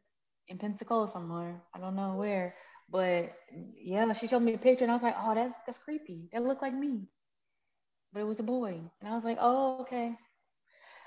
in 0.47 0.59
Pensacola 0.59 1.07
somewhere. 1.07 1.63
I 1.73 1.79
don't 1.79 1.95
know 1.95 2.13
where, 2.13 2.53
but 2.87 3.33
yeah, 3.75 4.13
she 4.13 4.27
showed 4.27 4.43
me 4.43 4.53
a 4.53 4.59
picture 4.59 4.83
and 4.83 4.91
I 4.91 4.93
was 4.93 5.01
like, 5.01 5.15
oh, 5.17 5.33
that's 5.33 5.55
that's 5.65 5.79
creepy. 5.79 6.29
That 6.31 6.43
looked 6.43 6.61
like 6.61 6.75
me, 6.75 7.07
but 8.13 8.19
it 8.19 8.27
was 8.27 8.39
a 8.39 8.43
boy, 8.43 8.79
and 9.01 9.09
I 9.09 9.15
was 9.15 9.23
like, 9.23 9.39
oh, 9.41 9.79
okay. 9.81 10.13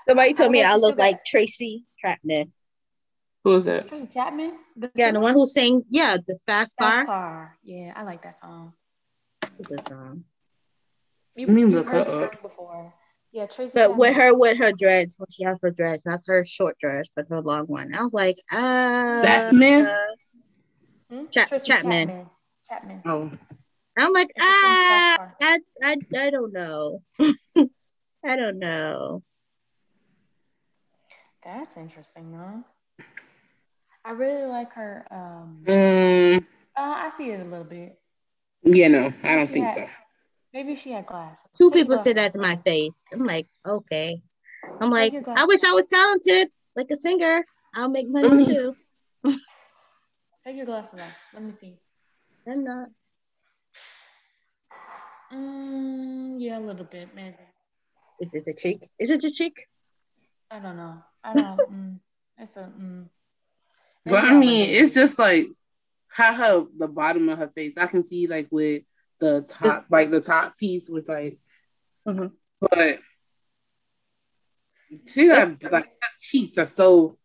Somebody 0.05 0.33
told 0.33 0.51
me 0.51 0.61
I 0.61 0.73
I 0.73 0.75
look 0.75 0.95
do 0.95 1.01
that. 1.01 1.09
like 1.11 1.23
Tracy 1.23 1.85
Chapman. 2.03 2.51
Who 3.45 3.51
is 3.51 3.55
was 3.55 3.65
that? 3.65 3.87
Tracy 3.87 4.07
Chapman. 4.07 4.51
The 4.75 4.91
Yeah, 4.95 5.11
the 5.13 5.21
one 5.21 5.33
who 5.33 5.45
sang, 5.45 5.83
yeah, 5.89 6.17
the 6.17 6.37
fast 6.45 6.75
Fast 6.77 6.97
car. 6.97 7.05
car. 7.05 7.57
Yeah, 7.63 7.93
I 7.95 8.03
like 8.03 8.21
that 8.23 8.37
song. 8.41 8.73
That's 9.41 9.61
a 9.61 9.63
good 9.63 9.85
song. 9.85 10.25
You, 11.35 11.47
Let 11.47 11.55
me 11.55 11.61
you've 11.61 11.71
look 11.71 11.87
heard 11.87 12.05
her 12.07 12.25
up. 12.25 12.41
before. 12.41 12.93
Yeah, 13.31 13.45
Tracy. 13.45 13.71
But 13.73 13.95
with 13.97 14.15
her, 14.15 14.35
with 14.35 14.57
her 14.57 14.71
dreads, 14.71 15.15
when 15.19 15.27
she 15.29 15.43
has 15.43 15.57
her 15.61 15.69
dreads, 15.69 16.05
not 16.05 16.21
her 16.27 16.43
short 16.45 16.77
dress, 16.79 17.05
but 17.15 17.27
her 17.29 17.41
long 17.41 17.65
one. 17.65 17.93
I 17.93 18.03
was 18.03 18.13
like, 18.13 18.37
uh, 18.51 19.21
Chapman? 19.23 19.87
Hmm? 21.11 21.25
Cha- 21.31 21.45
Chapman. 21.45 22.07
Chapman. 22.07 22.29
Chapman. 22.67 23.01
Oh, 23.05 23.31
I'm 23.97 24.13
like, 24.13 24.29
ah, 24.39 24.85
fast 24.87 25.17
car. 25.17 25.35
I, 25.41 25.59
I, 25.83 25.95
I 26.17 26.29
don't 26.31 26.53
know. 26.53 27.01
I 28.25 28.35
don't 28.35 28.59
know. 28.59 29.23
That's 31.43 31.77
interesting, 31.77 32.31
though. 32.31 32.63
I 34.05 34.11
really 34.11 34.45
like 34.47 34.73
her. 34.73 35.05
Um, 35.11 35.63
um, 35.67 36.47
uh, 36.77 36.81
I 36.81 37.11
see 37.17 37.31
it 37.31 37.39
a 37.39 37.43
little 37.43 37.65
bit. 37.65 37.99
yeah, 38.63 38.87
no, 38.87 39.13
I 39.23 39.35
don't 39.35 39.49
think 39.49 39.67
Yeah. 39.67 39.75
so. 39.75 39.87
Maybe 40.53 40.75
she 40.75 40.91
had 40.91 41.05
glasses. 41.05 41.43
Two 41.57 41.69
Take 41.69 41.81
people 41.81 41.97
said 41.97 42.17
that 42.17 42.31
to 42.33 42.39
my 42.39 42.55
face. 42.65 43.07
I'm 43.13 43.25
like, 43.25 43.47
okay. 43.67 44.21
I'm 44.81 44.89
like, 44.89 45.13
I 45.27 45.45
wish 45.45 45.63
I 45.63 45.73
was 45.73 45.87
talented, 45.87 46.49
like 46.75 46.89
a 46.91 46.97
singer. 46.97 47.45
I'll 47.75 47.89
make 47.89 48.09
money 48.09 48.45
too. 48.45 48.75
Take 50.43 50.57
your 50.57 50.65
glasses 50.65 50.99
off. 50.99 51.17
Let 51.33 51.43
me 51.43 51.53
see. 51.59 51.77
I'm 52.47 52.63
not. 52.63 52.87
Mm, 55.31 56.35
yeah, 56.39 56.57
a 56.57 56.61
little 56.61 56.85
bit, 56.85 57.09
maybe. 57.13 57.35
Is 58.19 58.33
it 58.33 58.47
a 58.47 58.53
cheek? 58.53 58.89
Is 58.97 59.11
it 59.11 59.23
a 59.23 59.31
cheek? 59.31 59.67
I 60.49 60.59
don't 60.59 60.77
know. 60.77 60.95
I 61.23 61.33
don't. 61.33 61.57
mm, 61.71 61.99
it's 62.37 62.57
a. 62.57 62.71
Mm. 62.79 63.05
But 64.05 64.23
I 64.23 64.33
mean, 64.33 64.69
it's 64.71 64.95
just 64.95 65.19
like 65.19 65.45
how 66.07 66.33
her 66.33 66.65
the 66.77 66.87
bottom 66.87 67.29
of 67.29 67.37
her 67.37 67.49
face. 67.49 67.77
I 67.77 67.85
can 67.85 68.01
see 68.01 68.25
like 68.27 68.47
with 68.49 68.83
the 69.19 69.41
top, 69.47 69.85
like 69.89 70.11
the 70.11 70.21
top 70.21 70.57
piece 70.57 70.89
with 70.89 71.09
like, 71.09 71.37
Mhm. 72.07 72.31
but 72.61 72.99
she 75.07 75.27
got 75.27 75.61
like 75.63 75.85
her 75.85 76.09
cheeks 76.19 76.57
are 76.57 76.65
so 76.65 77.17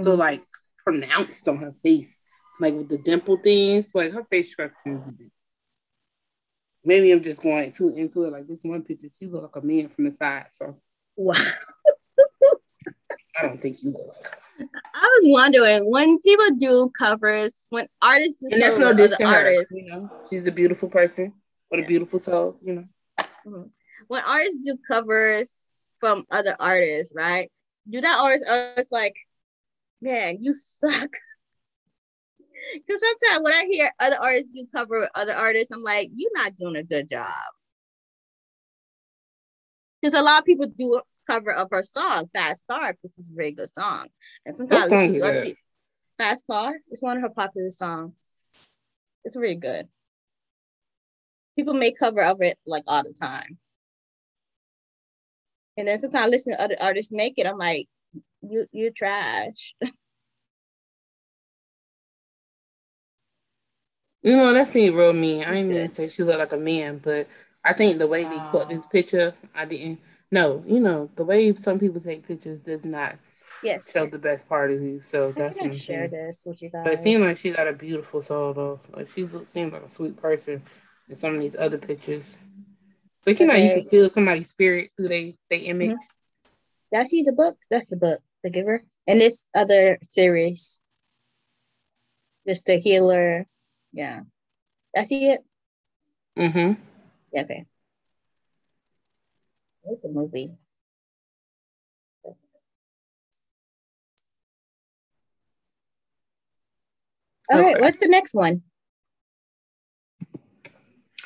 so 0.00 0.14
Mhm. 0.14 0.18
like 0.18 0.44
pronounced 0.84 1.48
on 1.48 1.56
her 1.58 1.74
face, 1.82 2.24
like 2.60 2.74
with 2.74 2.88
the 2.88 2.98
dimple 2.98 3.36
things. 3.38 3.94
Like 3.94 4.12
her 4.12 4.24
face 4.24 4.52
structure 4.52 4.96
is 4.96 5.08
a 5.08 5.12
bit. 5.12 5.30
Maybe 6.84 7.10
I'm 7.10 7.22
just 7.22 7.42
going 7.42 7.72
too 7.72 7.88
into 7.90 8.24
it. 8.24 8.32
Like 8.32 8.46
this 8.46 8.62
one 8.62 8.82
picture, 8.82 9.08
she 9.18 9.26
look 9.26 9.42
like 9.42 9.62
a 9.62 9.66
man 9.66 9.88
from 9.88 10.04
the 10.04 10.12
side. 10.12 10.46
So 10.52 10.80
Wow. 11.16 11.34
I 13.36 13.42
don't 13.42 13.60
think 13.60 13.82
you 13.82 13.90
look. 13.92 14.06
Like 14.06 14.32
her. 14.32 14.38
I 14.58 15.20
was 15.20 15.24
wondering 15.28 15.90
when 15.90 16.18
people 16.20 16.50
do 16.56 16.90
covers, 16.98 17.66
when 17.70 17.86
artists 18.02 18.34
do 18.40 18.48
And 18.50 18.60
that's 18.62 18.78
no 18.78 18.92
diss 18.92 19.16
to 19.16 19.26
her. 19.26 19.46
artists, 19.46 19.70
You 19.70 19.86
know, 19.86 20.10
she's 20.28 20.46
a 20.46 20.52
beautiful 20.52 20.88
person 20.88 21.32
with 21.70 21.84
a 21.84 21.86
beautiful 21.86 22.18
soul. 22.18 22.58
You 22.62 22.74
know. 22.74 22.84
Mhm. 23.46 23.70
when 24.08 24.22
artists 24.24 24.58
do 24.64 24.76
covers 24.90 25.70
from 26.00 26.24
other 26.30 26.54
artists, 26.60 27.12
right? 27.14 27.50
Do 27.88 28.00
that 28.00 28.20
artist 28.22 28.44
artists 28.48 28.92
like, 28.92 29.16
man, 30.00 30.38
you 30.42 30.54
suck. 30.54 31.10
Because 32.74 33.00
sometimes 33.00 33.44
when 33.44 33.52
I 33.52 33.64
hear 33.70 33.90
other 34.00 34.16
artists 34.20 34.52
do 34.54 34.66
cover 34.74 35.00
with 35.00 35.10
other 35.14 35.32
artists, 35.32 35.70
I'm 35.70 35.82
like, 35.82 36.10
you're 36.12 36.30
not 36.34 36.56
doing 36.56 36.74
a 36.76 36.82
good 36.82 37.08
job. 37.08 37.28
Because 40.02 40.18
a 40.18 40.22
lot 40.22 40.40
of 40.40 40.44
people 40.44 40.66
do 40.66 41.00
cover 41.28 41.52
of 41.52 41.68
her 41.70 41.82
song, 41.82 42.28
Fast 42.34 42.64
Car. 42.68 42.94
This 43.02 43.18
is 43.18 43.30
a 43.30 43.34
very 43.34 43.52
good 43.52 43.72
song. 43.72 44.06
And 44.46 44.56
sometimes 44.56 44.84
I 44.84 44.88
song 44.88 45.14
is 45.14 45.22
to 45.22 45.42
people. 45.42 45.62
Fast 46.18 46.44
Car 46.50 46.74
is 46.90 47.02
one 47.02 47.16
of 47.16 47.22
her 47.22 47.30
popular 47.30 47.70
songs. 47.70 48.44
It's 49.24 49.36
really 49.36 49.54
good. 49.56 49.88
People 51.56 51.74
make 51.74 51.98
cover 51.98 52.22
of 52.22 52.40
it 52.40 52.58
like 52.66 52.84
all 52.86 53.02
the 53.02 53.14
time. 53.20 53.58
And 55.76 55.86
then 55.86 55.98
sometimes 55.98 56.26
I 56.26 56.28
listen 56.28 56.56
to 56.56 56.62
other 56.62 56.76
artists 56.80 57.12
make 57.12 57.34
it. 57.36 57.46
I'm 57.46 57.58
like, 57.58 57.88
you 58.42 58.66
you're 58.72 58.90
trash. 58.90 59.74
You 64.20 64.36
know, 64.36 64.52
that 64.52 64.66
seemed 64.66 64.96
real 64.96 65.12
mean. 65.12 65.44
I 65.44 65.52
didn't 65.52 65.68
mean 65.68 65.78
to 65.78 65.88
say 65.88 66.08
she 66.08 66.24
looked 66.24 66.40
like 66.40 66.52
a 66.52 66.56
man, 66.56 66.98
but 66.98 67.28
I 67.64 67.72
think 67.72 67.98
the 67.98 68.06
way 68.08 68.24
they 68.24 68.40
caught 68.50 68.68
this 68.68 68.84
picture, 68.84 69.32
I 69.54 69.64
didn't. 69.64 70.00
No, 70.30 70.62
you 70.66 70.80
know, 70.80 71.10
the 71.16 71.24
way 71.24 71.54
some 71.54 71.78
people 71.78 72.00
take 72.00 72.26
pictures 72.26 72.62
does 72.62 72.84
not 72.84 73.16
Yes. 73.62 73.90
show 73.92 74.06
the 74.06 74.18
best 74.18 74.48
part 74.48 74.70
of 74.70 74.80
you. 74.82 75.02
So 75.02 75.32
that's 75.32 75.56
what 75.56 75.66
I'm 75.66 75.72
share 75.72 76.08
saying. 76.08 76.10
this 76.10 76.42
with 76.44 76.62
you 76.62 76.68
guys. 76.70 76.84
But 76.84 76.92
it 76.94 76.98
seemed 77.00 77.24
like 77.24 77.38
she 77.38 77.50
got 77.50 77.66
a 77.66 77.72
beautiful 77.72 78.22
soul, 78.22 78.52
though. 78.52 78.80
Like 78.92 79.08
she 79.08 79.22
seems 79.24 79.72
like 79.72 79.82
a 79.82 79.90
sweet 79.90 80.16
person 80.16 80.62
in 81.08 81.14
some 81.14 81.34
of 81.34 81.40
these 81.40 81.56
other 81.56 81.78
pictures. 81.78 82.38
Like 83.26 83.40
you 83.40 83.46
know, 83.46 83.54
you 83.54 83.70
can 83.70 83.82
feel 83.82 84.08
somebody's 84.08 84.50
spirit 84.50 84.90
through 84.96 85.08
they 85.08 85.36
they 85.50 85.58
image. 85.60 85.92
That's 86.92 87.12
you 87.12 87.24
the 87.24 87.32
book. 87.32 87.56
That's 87.70 87.86
the 87.86 87.96
book, 87.96 88.20
The 88.42 88.50
Giver. 88.50 88.84
And 89.06 89.20
this 89.20 89.48
other 89.54 89.98
series. 90.02 90.80
Just 92.46 92.64
the 92.64 92.78
healer. 92.78 93.46
Yeah. 93.92 94.20
That's 94.94 95.08
it. 95.10 95.40
Mm-hmm. 96.38 96.80
Yeah, 97.32 97.42
okay. 97.42 97.66
It's 99.90 100.04
a 100.04 100.08
movie. 100.08 100.52
All 107.50 107.60
right, 107.60 107.80
what's 107.80 107.96
the 107.96 108.08
next 108.08 108.34
one? 108.34 108.62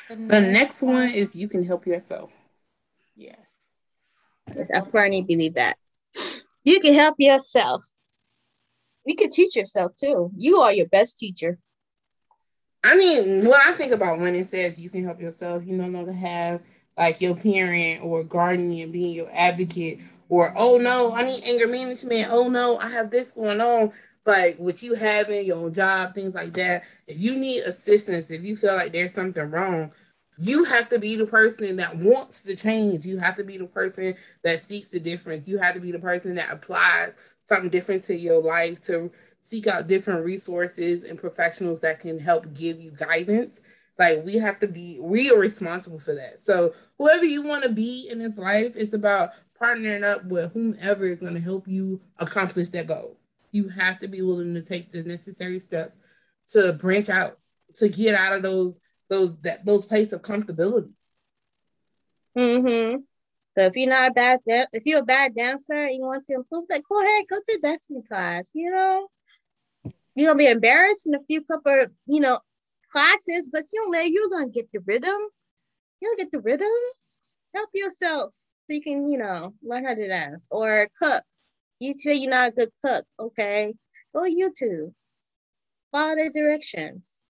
The 0.07 0.39
next 0.39 0.81
one 0.81 1.09
is 1.09 1.35
you 1.35 1.49
can 1.49 1.63
help 1.63 1.85
yourself. 1.85 2.31
Yes. 3.15 3.37
Yes, 4.55 4.71
I 4.71 4.81
firmly 4.81 5.21
believe 5.21 5.55
that. 5.55 5.77
You 6.63 6.79
can 6.79 6.93
help 6.93 7.15
yourself. 7.17 7.83
You 9.05 9.15
can 9.15 9.29
teach 9.29 9.55
yourself 9.55 9.93
too. 9.99 10.31
You 10.37 10.57
are 10.57 10.73
your 10.73 10.87
best 10.87 11.17
teacher. 11.17 11.59
I 12.85 12.95
mean, 12.95 13.45
when 13.45 13.59
I 13.65 13.73
think 13.73 13.91
about 13.91 14.19
when 14.19 14.35
it 14.35 14.47
says 14.47 14.79
you 14.79 14.89
can 14.89 15.03
help 15.03 15.19
yourself, 15.19 15.65
you 15.65 15.75
no 15.75 15.87
longer 15.87 16.11
have 16.13 16.61
like 16.97 17.21
your 17.21 17.35
parent 17.35 18.03
or 18.03 18.23
guardian 18.23 18.91
being 18.91 19.13
your 19.13 19.29
advocate, 19.33 19.99
or 20.29 20.53
oh 20.57 20.77
no, 20.77 21.13
I 21.13 21.23
need 21.23 21.43
anger 21.45 21.67
management. 21.67 22.27
Oh 22.29 22.49
no, 22.49 22.77
I 22.77 22.89
have 22.89 23.09
this 23.09 23.31
going 23.31 23.61
on. 23.61 23.91
Like 24.25 24.57
with 24.57 24.83
you 24.83 24.95
having 24.95 25.45
your 25.45 25.57
own 25.57 25.73
job, 25.73 26.13
things 26.15 26.33
like 26.33 26.53
that. 26.53 26.83
If 27.07 27.19
you 27.19 27.35
need 27.35 27.61
assistance, 27.61 28.31
if 28.31 28.43
you 28.43 28.55
feel 28.55 28.75
like 28.75 28.93
there's 28.93 29.13
something 29.13 29.51
wrong, 29.51 29.91
you 30.37 30.63
have 30.63 30.89
to 30.89 30.99
be 30.99 31.15
the 31.15 31.25
person 31.25 31.75
that 31.77 31.95
wants 31.97 32.43
to 32.43 32.55
change. 32.55 33.05
You 33.05 33.19
have 33.19 33.35
to 33.35 33.43
be 33.43 33.57
the 33.57 33.67
person 33.67 34.15
that 34.43 34.61
seeks 34.61 34.89
the 34.89 34.99
difference. 34.99 35.47
You 35.47 35.57
have 35.59 35.75
to 35.75 35.81
be 35.81 35.91
the 35.91 35.99
person 35.99 36.35
that 36.35 36.51
applies 36.51 37.15
something 37.43 37.69
different 37.69 38.01
to 38.03 38.15
your 38.15 38.41
life 38.41 38.81
to 38.83 39.11
seek 39.39 39.67
out 39.67 39.87
different 39.87 40.25
resources 40.25 41.03
and 41.03 41.19
professionals 41.19 41.81
that 41.81 41.99
can 41.99 42.17
help 42.17 42.51
give 42.53 42.79
you 42.79 42.91
guidance. 42.91 43.61
Like 43.99 44.25
we 44.25 44.35
have 44.35 44.59
to 44.59 44.67
be, 44.67 44.99
we 44.99 45.29
are 45.29 45.37
responsible 45.37 45.99
for 45.99 46.15
that. 46.15 46.39
So 46.39 46.73
whoever 46.97 47.25
you 47.25 47.43
want 47.43 47.63
to 47.63 47.69
be 47.69 48.07
in 48.11 48.19
this 48.19 48.37
life, 48.37 48.75
it's 48.75 48.93
about 48.93 49.31
partnering 49.59 50.03
up 50.03 50.25
with 50.25 50.51
whomever 50.53 51.05
is 51.05 51.21
going 51.21 51.35
to 51.35 51.39
help 51.39 51.67
you 51.67 52.01
accomplish 52.17 52.69
that 52.71 52.87
goal. 52.87 53.19
You 53.51 53.69
have 53.69 53.99
to 53.99 54.07
be 54.07 54.21
willing 54.21 54.55
to 54.55 54.63
take 54.63 54.91
the 54.91 55.03
necessary 55.03 55.59
steps 55.59 55.97
to 56.51 56.73
branch 56.73 57.09
out, 57.09 57.37
to 57.75 57.87
get 57.87 58.15
out 58.15 58.33
of 58.33 58.41
those 58.41 58.79
those 59.09 59.37
that 59.41 59.63
those 59.63 59.85
places 59.85 60.13
of 60.13 60.21
comfortability. 60.23 60.93
Mm-hmm. 62.37 62.97
So 63.55 63.65
if 63.65 63.75
you're 63.75 63.89
not 63.89 64.09
a 64.09 64.13
bad 64.13 64.39
dan- 64.47 64.65
if 64.73 64.85
you're 64.85 65.01
a 65.01 65.05
bad 65.05 65.35
dancer 65.35 65.85
and 65.85 65.95
you 65.95 66.01
want 66.01 66.25
to 66.25 66.33
improve, 66.33 66.65
like 66.69 66.83
go 66.89 66.99
ahead, 66.99 67.25
go 67.29 67.37
to 67.37 67.59
dancing 67.61 68.01
class. 68.01 68.49
You 68.53 68.71
know, 68.71 69.07
you're 70.15 70.29
gonna 70.29 70.37
be 70.37 70.47
embarrassed 70.47 71.05
in 71.05 71.13
a 71.13 71.23
few 71.25 71.43
couple 71.43 71.85
you 72.07 72.19
know 72.19 72.39
classes, 72.93 73.49
but 73.51 73.63
you 73.73 73.91
know 73.91 73.99
you're 74.01 74.29
gonna 74.29 74.47
get 74.47 74.71
the 74.71 74.79
rhythm. 74.85 75.19
You'll 75.99 76.15
get 76.15 76.31
the 76.31 76.39
rhythm. 76.39 76.67
Help 77.55 77.69
yourself 77.73 78.31
so 78.67 78.75
you 78.75 78.81
can 78.81 79.11
you 79.11 79.17
know 79.17 79.53
learn 79.61 79.85
how 79.85 79.95
to 79.95 80.07
dance 80.07 80.47
or 80.51 80.87
cook. 80.97 81.23
You 81.79 81.93
say 81.97 82.15
you're 82.15 82.29
not 82.29 82.49
a 82.49 82.55
good 82.55 82.69
cook, 82.83 83.03
okay? 83.19 83.73
Go 84.15 84.21
YouTube. 84.21 84.93
Follow 85.91 86.15
the 86.15 86.31
directions. 86.33 87.23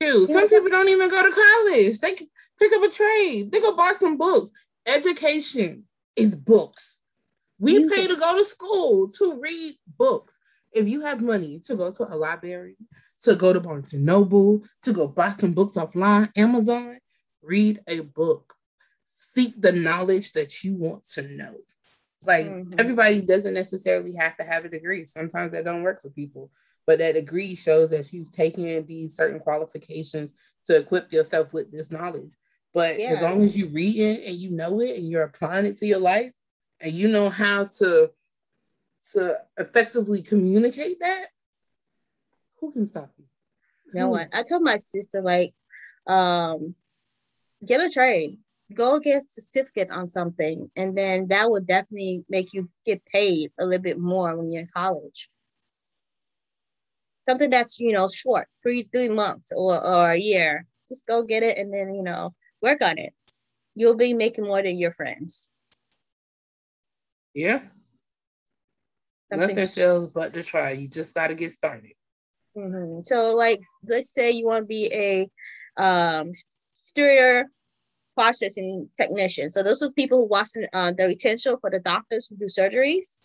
Dude, 0.00 0.28
some 0.28 0.48
people 0.48 0.68
don't 0.68 0.88
even 0.88 1.10
go 1.10 1.22
to 1.22 1.34
college. 1.34 2.00
They 2.00 2.12
can 2.12 2.28
pick 2.58 2.72
up 2.72 2.82
a 2.82 2.88
trade. 2.88 3.52
They 3.52 3.60
go 3.60 3.74
buy 3.76 3.92
some 3.96 4.16
books. 4.16 4.50
Education 4.86 5.84
is 6.16 6.34
books. 6.34 7.00
We 7.58 7.88
pay 7.88 8.06
to 8.06 8.16
go 8.16 8.38
to 8.38 8.44
school 8.44 9.08
to 9.18 9.40
read 9.40 9.74
books. 9.98 10.38
If 10.72 10.86
you 10.88 11.00
have 11.00 11.22
money 11.22 11.60
to 11.66 11.76
go 11.76 11.90
to 11.90 12.14
a 12.14 12.16
library, 12.16 12.76
to 13.22 13.34
go 13.34 13.52
to 13.52 13.60
Barnes 13.60 13.92
and 13.92 14.04
Noble, 14.04 14.62
to 14.82 14.92
go 14.92 15.08
buy 15.08 15.30
some 15.30 15.52
books 15.52 15.74
offline, 15.74 16.30
Amazon, 16.36 16.98
read 17.42 17.80
a 17.86 18.00
book. 18.00 18.54
Seek 19.08 19.60
the 19.60 19.72
knowledge 19.72 20.32
that 20.32 20.62
you 20.62 20.74
want 20.74 21.04
to 21.14 21.22
know. 21.22 21.56
Like 22.24 22.46
Mhm. 22.46 22.80
everybody 22.80 23.20
doesn't 23.20 23.54
necessarily 23.54 24.12
have 24.14 24.36
to 24.36 24.44
have 24.44 24.64
a 24.64 24.68
degree. 24.68 25.04
Sometimes 25.04 25.52
that 25.52 25.64
don't 25.64 25.82
work 25.82 26.02
for 26.02 26.10
people 26.10 26.50
but 26.86 27.00
that 27.00 27.14
degree 27.14 27.54
shows 27.54 27.90
that 27.90 28.12
you've 28.12 28.30
taken 28.30 28.86
these 28.86 29.16
certain 29.16 29.40
qualifications 29.40 30.34
to 30.64 30.76
equip 30.76 31.12
yourself 31.12 31.52
with 31.52 31.70
this 31.72 31.90
knowledge. 31.90 32.32
But 32.72 32.98
as 33.00 33.22
long 33.22 33.42
as 33.42 33.56
you 33.56 33.68
read 33.68 33.96
it 33.96 34.24
and 34.24 34.36
you 34.36 34.50
know 34.50 34.80
it 34.80 34.96
and 34.96 35.08
you're 35.08 35.24
applying 35.24 35.66
it 35.66 35.76
to 35.78 35.86
your 35.86 35.98
life 35.98 36.30
and 36.80 36.92
you 36.92 37.08
know 37.08 37.28
how 37.28 37.64
to 37.78 38.10
to 39.12 39.38
effectively 39.56 40.20
communicate 40.20 40.98
that, 41.00 41.26
who 42.66 42.72
can 42.72 42.86
stop 42.86 43.12
you? 43.16 43.24
No 43.94 44.08
one. 44.08 44.28
I 44.32 44.42
told 44.42 44.62
my 44.62 44.78
sister 44.78 45.22
like, 45.22 45.54
um, 46.06 46.74
get 47.64 47.80
a 47.80 47.88
trade. 47.88 48.38
Go 48.74 48.98
get 48.98 49.22
a 49.22 49.28
certificate 49.28 49.92
on 49.92 50.08
something, 50.08 50.68
and 50.74 50.98
then 50.98 51.28
that 51.28 51.48
would 51.48 51.68
definitely 51.68 52.24
make 52.28 52.52
you 52.52 52.68
get 52.84 53.04
paid 53.04 53.52
a 53.60 53.64
little 53.64 53.82
bit 53.82 53.96
more 53.96 54.36
when 54.36 54.50
you're 54.50 54.62
in 54.62 54.68
college. 54.74 55.30
Something 57.28 57.50
that's 57.50 57.78
you 57.78 57.92
know 57.92 58.08
short, 58.08 58.48
three 58.64 58.88
three 58.90 59.08
months 59.08 59.52
or 59.56 59.76
or 59.76 60.10
a 60.10 60.18
year. 60.18 60.66
Just 60.88 61.06
go 61.06 61.22
get 61.22 61.44
it, 61.44 61.58
and 61.58 61.72
then 61.72 61.94
you 61.94 62.02
know 62.02 62.34
work 62.60 62.82
on 62.82 62.98
it. 62.98 63.14
You'll 63.76 63.94
be 63.94 64.14
making 64.14 64.44
more 64.44 64.62
than 64.62 64.78
your 64.78 64.90
friends. 64.90 65.48
Yeah. 67.34 67.60
Something 69.32 69.56
Nothing 69.56 69.68
feels 69.68 70.12
but 70.12 70.34
to 70.34 70.42
try. 70.42 70.72
You 70.72 70.88
just 70.88 71.14
got 71.14 71.28
to 71.28 71.36
get 71.36 71.52
started. 71.52 71.92
Mhm. 72.56 73.06
So, 73.06 73.34
like, 73.34 73.60
let's 73.86 74.12
say 74.12 74.30
you 74.32 74.46
want 74.46 74.62
to 74.62 74.66
be 74.66 74.90
a 74.92 75.30
um, 75.82 76.32
sterile 76.72 77.44
processing 78.16 78.90
technician. 78.96 79.52
So, 79.52 79.62
those 79.62 79.82
are 79.82 79.92
people 79.92 80.18
who 80.18 80.28
watch 80.28 80.50
the, 80.54 80.68
uh, 80.72 80.92
the 80.92 81.16
for 81.60 81.70
the 81.70 81.80
doctors 81.80 82.28
who 82.28 82.36
do 82.36 82.46
surgeries. 82.46 83.18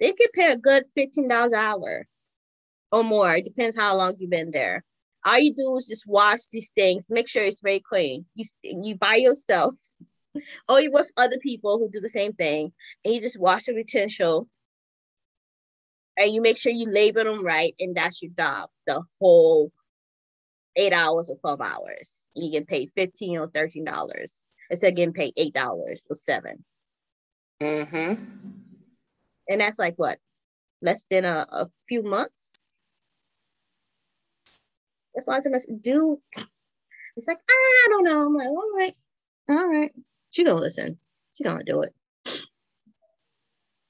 They 0.00 0.12
get 0.12 0.32
pay 0.32 0.52
a 0.52 0.56
good 0.56 0.84
fifteen 0.94 1.28
dollars 1.28 1.52
an 1.52 1.58
hour 1.58 2.06
or 2.92 3.04
more. 3.04 3.34
It 3.36 3.44
depends 3.44 3.76
how 3.76 3.96
long 3.96 4.14
you've 4.18 4.30
been 4.30 4.50
there. 4.50 4.84
All 5.24 5.38
you 5.38 5.54
do 5.54 5.76
is 5.76 5.88
just 5.88 6.06
wash 6.06 6.40
these 6.52 6.70
things, 6.76 7.06
make 7.10 7.28
sure 7.28 7.42
it's 7.44 7.60
very 7.62 7.80
clean. 7.80 8.26
You 8.34 8.44
you 8.62 8.96
by 8.96 9.16
yourself, 9.16 9.74
or 10.68 10.80
you 10.80 10.90
with 10.92 11.10
other 11.16 11.38
people 11.38 11.78
who 11.78 11.90
do 11.90 12.00
the 12.00 12.08
same 12.10 12.32
thing, 12.32 12.72
and 13.04 13.14
you 13.14 13.20
just 13.20 13.38
wash 13.40 13.64
the 13.66 13.74
retention 13.74 14.48
and 16.18 16.32
you 16.32 16.42
make 16.42 16.56
sure 16.56 16.72
you 16.72 16.90
label 16.92 17.24
them 17.24 17.44
right, 17.44 17.74
and 17.78 17.96
that's 17.96 18.22
your 18.22 18.32
job 18.38 18.68
the 18.86 19.02
whole 19.20 19.70
eight 20.76 20.92
hours 20.92 21.30
or 21.30 21.36
12 21.36 21.60
hours. 21.60 22.30
And 22.34 22.44
you 22.44 22.52
get 22.52 22.66
paid 22.66 22.90
15 22.96 23.38
or 23.38 23.48
13 23.48 23.84
dollars 23.84 24.44
instead 24.70 24.88
of 24.88 24.96
getting 24.96 25.14
paid 25.14 25.32
eight 25.36 25.54
dollars 25.54 26.06
or 26.10 26.16
seven. 26.16 26.64
Mm-hmm. 27.62 28.22
And 29.48 29.60
that's 29.60 29.78
like 29.78 29.94
what? 29.96 30.18
Less 30.82 31.04
than 31.10 31.24
a, 31.24 31.46
a 31.50 31.66
few 31.88 32.02
months. 32.02 32.62
That's 35.14 35.26
why 35.26 35.38
I 35.38 35.40
tell 35.40 35.52
do 35.80 36.20
it's 37.18 37.26
like, 37.26 37.40
I 37.50 37.86
don't 37.90 38.04
know. 38.04 38.26
I'm 38.26 38.34
like, 38.34 38.46
all 38.46 38.70
right, 38.76 38.94
all 39.48 39.68
right. 39.68 39.92
She 40.30 40.44
gonna 40.44 40.60
listen. 40.60 40.98
She 41.34 41.42
gonna 41.42 41.64
do 41.64 41.82
it. 41.82 41.92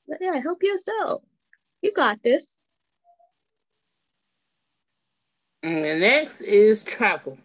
But 0.09 0.19
yeah, 0.23 0.41
help 0.41 0.63
yourself. 0.63 1.23
You 1.83 1.93
got 1.93 2.23
this. 2.23 2.59
And 5.63 5.81
the 5.83 5.97
next 5.97 6.41
is 6.41 6.85
travel. 6.85 7.39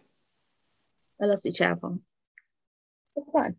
I 1.20 1.26
love 1.26 1.40
to 1.42 1.52
travel. 1.52 1.98
It's 3.16 3.30
fun. 3.30 3.56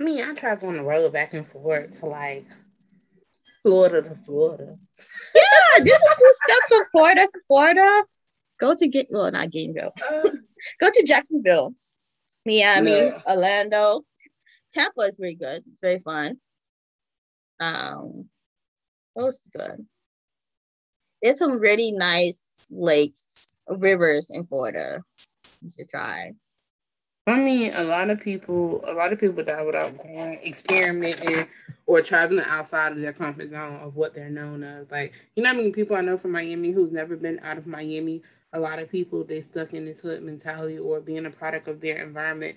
I 0.00 0.04
mean, 0.04 0.24
I 0.24 0.34
travel 0.34 0.68
on 0.68 0.76
the 0.76 0.82
road 0.82 1.12
back 1.12 1.32
and 1.32 1.46
forth 1.46 2.00
to 2.00 2.06
like 2.06 2.46
Florida 3.62 4.02
to 4.08 4.14
Florida. 4.24 4.76
Yeah, 5.34 5.84
this 5.84 5.92
is 5.94 6.14
cool 6.18 6.32
stuff 6.32 6.68
from 6.68 6.86
Florida 6.92 7.28
to 7.32 7.40
Florida. 7.46 8.02
Go 8.58 8.74
to 8.74 8.88
get 8.88 9.06
well, 9.10 9.30
not 9.30 9.50
Gainesville. 9.50 9.92
Uh, 10.10 10.22
Go 10.80 10.90
to 10.92 11.02
Jacksonville, 11.04 11.74
Miami, 12.46 12.90
Yeah. 12.90 13.20
Orlando. 13.28 14.02
Tampa 14.72 15.02
is 15.02 15.18
very 15.18 15.34
good. 15.34 15.62
It's 15.70 15.80
very 15.80 15.98
fun. 15.98 16.38
Um, 17.60 18.28
what 19.14 19.28
is 19.28 19.50
good? 19.54 19.86
There's 21.22 21.38
some 21.38 21.58
really 21.58 21.92
nice 21.92 22.58
lakes, 22.70 23.60
rivers 23.68 24.30
in 24.30 24.44
Florida. 24.44 25.02
You 25.60 25.70
should 25.70 25.88
try. 25.88 26.32
I 27.28 27.36
mean, 27.36 27.72
a 27.74 27.84
lot 27.84 28.10
of 28.10 28.20
people, 28.20 28.84
a 28.84 28.92
lot 28.92 29.12
of 29.12 29.20
people 29.20 29.44
die 29.44 29.62
without 29.62 29.96
going 29.96 30.40
experimenting 30.44 31.46
or 31.86 32.02
traveling 32.02 32.44
outside 32.44 32.92
of 32.92 33.00
their 33.00 33.12
comfort 33.12 33.48
zone 33.48 33.76
of 33.76 33.94
what 33.94 34.12
they're 34.12 34.28
known 34.28 34.64
of. 34.64 34.90
Like, 34.90 35.12
you 35.36 35.44
know, 35.44 35.50
I 35.50 35.52
mean, 35.52 35.72
people 35.72 35.94
I 35.94 36.00
know 36.00 36.16
from 36.16 36.32
Miami 36.32 36.72
who's 36.72 36.90
never 36.90 37.16
been 37.16 37.38
out 37.44 37.58
of 37.58 37.66
Miami. 37.66 38.22
A 38.54 38.58
lot 38.58 38.80
of 38.80 38.90
people 38.90 39.22
they 39.22 39.40
stuck 39.40 39.72
in 39.72 39.84
this 39.84 40.02
hood 40.02 40.22
mentality 40.22 40.78
or 40.78 41.00
being 41.00 41.24
a 41.24 41.30
product 41.30 41.68
of 41.68 41.80
their 41.80 42.02
environment. 42.04 42.56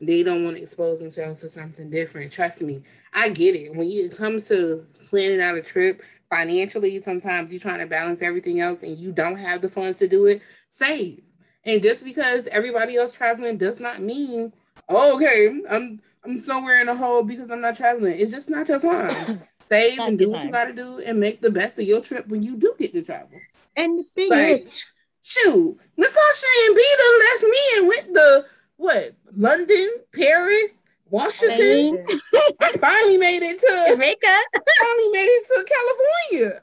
They 0.00 0.22
don't 0.22 0.44
want 0.44 0.56
to 0.56 0.62
expose 0.62 1.00
themselves 1.00 1.42
to 1.42 1.48
something 1.48 1.90
different. 1.90 2.32
Trust 2.32 2.62
me, 2.62 2.82
I 3.12 3.28
get 3.28 3.54
it. 3.54 3.74
When 3.74 3.86
it 3.90 4.16
comes 4.16 4.48
to 4.48 4.82
planning 5.10 5.40
out 5.40 5.56
a 5.56 5.62
trip 5.62 6.02
financially, 6.30 7.00
sometimes 7.00 7.52
you're 7.52 7.60
trying 7.60 7.80
to 7.80 7.86
balance 7.86 8.22
everything 8.22 8.60
else 8.60 8.82
and 8.82 8.98
you 8.98 9.12
don't 9.12 9.36
have 9.36 9.60
the 9.60 9.68
funds 9.68 9.98
to 9.98 10.08
do 10.08 10.26
it. 10.26 10.40
Save. 10.70 11.20
And 11.64 11.82
just 11.82 12.04
because 12.04 12.46
everybody 12.46 12.96
else 12.96 13.12
traveling 13.12 13.58
does 13.58 13.80
not 13.80 14.00
mean, 14.00 14.52
oh, 14.88 15.16
okay, 15.16 15.60
I'm 15.70 16.00
I'm 16.24 16.38
somewhere 16.38 16.80
in 16.80 16.88
a 16.88 16.94
hole 16.94 17.22
because 17.22 17.50
I'm 17.50 17.60
not 17.60 17.76
traveling. 17.76 18.18
It's 18.18 18.32
just 18.32 18.50
not 18.50 18.68
your 18.68 18.80
time. 18.80 19.40
save 19.58 19.98
and 20.00 20.18
do 20.18 20.30
what 20.30 20.44
you 20.44 20.50
gotta 20.50 20.72
do 20.72 21.02
and 21.04 21.20
make 21.20 21.40
the 21.40 21.50
best 21.50 21.78
of 21.78 21.84
your 21.84 22.00
trip 22.00 22.26
when 22.28 22.42
you 22.42 22.56
do 22.56 22.74
get 22.78 22.92
to 22.92 23.02
travel. 23.02 23.40
And 23.76 23.98
the 23.98 24.04
thing 24.14 24.30
like, 24.30 24.62
is, 24.62 24.86
shoot, 25.22 25.78
Natasha 25.96 26.46
and 26.66 26.76
B 26.76 26.82
done 26.98 27.18
left 27.20 27.42
me 27.42 27.58
and 27.76 27.88
went 27.88 28.14
to 28.14 28.46
what 28.80 29.12
London, 29.36 29.88
Paris, 30.14 30.84
Washington. 31.10 32.02
I 32.62 32.72
finally 32.80 33.18
made 33.18 33.42
it 33.42 33.60
to 33.60 33.84
Jamaica. 33.92 34.26
finally 34.80 35.10
made 35.12 35.28
it 35.28 35.46
to 35.48 35.66
California. 36.32 36.60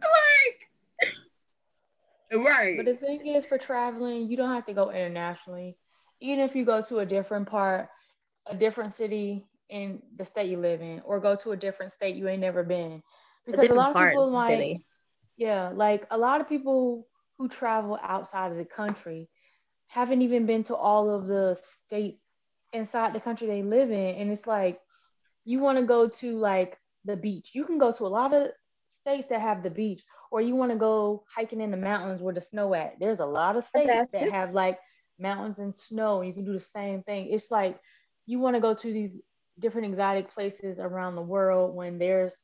Like, 2.31 2.43
right. 2.43 2.73
But 2.77 2.85
the 2.87 2.95
thing 2.95 3.27
is, 3.27 3.45
for 3.45 3.59
traveling, 3.59 4.29
you 4.29 4.35
don't 4.35 4.49
have 4.49 4.65
to 4.65 4.73
go 4.73 4.89
internationally. 4.89 5.77
Even 6.19 6.39
if 6.43 6.55
you 6.55 6.65
go 6.65 6.81
to 6.81 6.99
a 6.99 7.05
different 7.05 7.47
part, 7.47 7.87
a 8.47 8.55
different 8.55 8.95
city 8.95 9.45
in 9.69 10.01
the 10.15 10.25
state 10.25 10.49
you 10.49 10.57
live 10.57 10.81
in, 10.81 11.01
or 11.05 11.19
go 11.19 11.35
to 11.35 11.51
a 11.51 11.57
different 11.57 11.91
state 11.91 12.15
you 12.15 12.27
ain't 12.27 12.41
never 12.41 12.63
been, 12.63 13.03
because 13.45 13.63
a, 13.63 13.71
a 13.71 13.75
lot 13.75 13.95
of 13.95 14.09
people 14.09 14.27
like, 14.27 14.49
city. 14.49 14.83
yeah, 15.35 15.69
like 15.71 16.07
a 16.09 16.17
lot 16.17 16.41
of 16.41 16.49
people 16.49 17.07
who 17.37 17.47
travel 17.47 17.99
outside 18.01 18.51
of 18.51 18.57
the 18.57 18.65
country 18.65 19.29
haven't 19.87 20.21
even 20.21 20.45
been 20.45 20.63
to 20.65 20.75
all 20.75 21.09
of 21.09 21.27
the 21.27 21.59
states 21.85 22.21
inside 22.73 23.13
the 23.13 23.19
country 23.19 23.47
they 23.47 23.63
live 23.63 23.91
in. 23.91 24.15
And 24.15 24.31
it's 24.31 24.47
like, 24.47 24.79
you 25.45 25.59
want 25.59 25.77
to 25.77 25.85
go 25.85 26.07
to 26.07 26.37
like 26.37 26.77
the 27.05 27.15
beach. 27.15 27.51
You 27.53 27.65
can 27.65 27.77
go 27.77 27.91
to 27.93 28.05
a 28.05 28.07
lot 28.07 28.33
of 28.33 28.49
states 29.01 29.29
that 29.29 29.41
have 29.41 29.63
the 29.63 29.69
beach, 29.69 30.03
or 30.29 30.41
you 30.41 30.55
want 30.55 30.71
to 30.71 30.77
go 30.77 31.23
hiking 31.33 31.61
in 31.61 31.71
the 31.71 31.77
mountains 31.77 32.21
where 32.21 32.33
the 32.33 32.41
snow 32.41 32.73
at. 32.73 32.99
There's 32.99 33.19
a 33.19 33.25
lot 33.25 33.55
of 33.55 33.63
states 33.63 33.91
that 34.11 34.31
have 34.31 34.53
like 34.53 34.77
mountains 35.17 35.59
and 35.59 35.73
snow. 35.73 36.21
You 36.21 36.33
can 36.33 36.45
do 36.45 36.53
the 36.53 36.59
same 36.59 37.03
thing. 37.03 37.27
It's 37.31 37.49
like 37.49 37.79
you 38.25 38.39
want 38.39 38.55
to 38.55 38.61
go 38.61 38.73
to 38.73 38.93
these 38.93 39.21
different 39.59 39.87
exotic 39.87 40.31
places 40.31 40.79
around 40.79 41.15
the 41.15 41.21
world 41.21 41.73
when 41.73 41.97
there's 41.97 42.35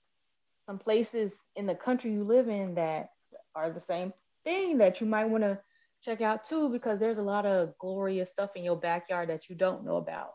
some 0.65 0.79
places 0.79 1.33
in 1.55 1.65
the 1.65 1.75
country 1.75 2.11
you 2.11 2.23
live 2.23 2.47
in 2.47 2.75
that 2.75 3.09
are 3.53 3.69
the 3.69 3.79
same 3.79 4.13
thing 4.45 4.77
that 4.77 5.01
you 5.01 5.07
might 5.07 5.25
want 5.25 5.43
to 5.43 5.59
check 6.03 6.21
out 6.21 6.43
too 6.43 6.69
because 6.69 6.99
there's 6.99 7.17
a 7.17 7.23
lot 7.23 7.45
of 7.45 7.77
glorious 7.79 8.29
stuff 8.29 8.51
in 8.55 8.63
your 8.63 8.75
backyard 8.75 9.29
that 9.29 9.49
you 9.49 9.55
don't 9.55 9.85
know 9.85 9.97
about. 9.97 10.31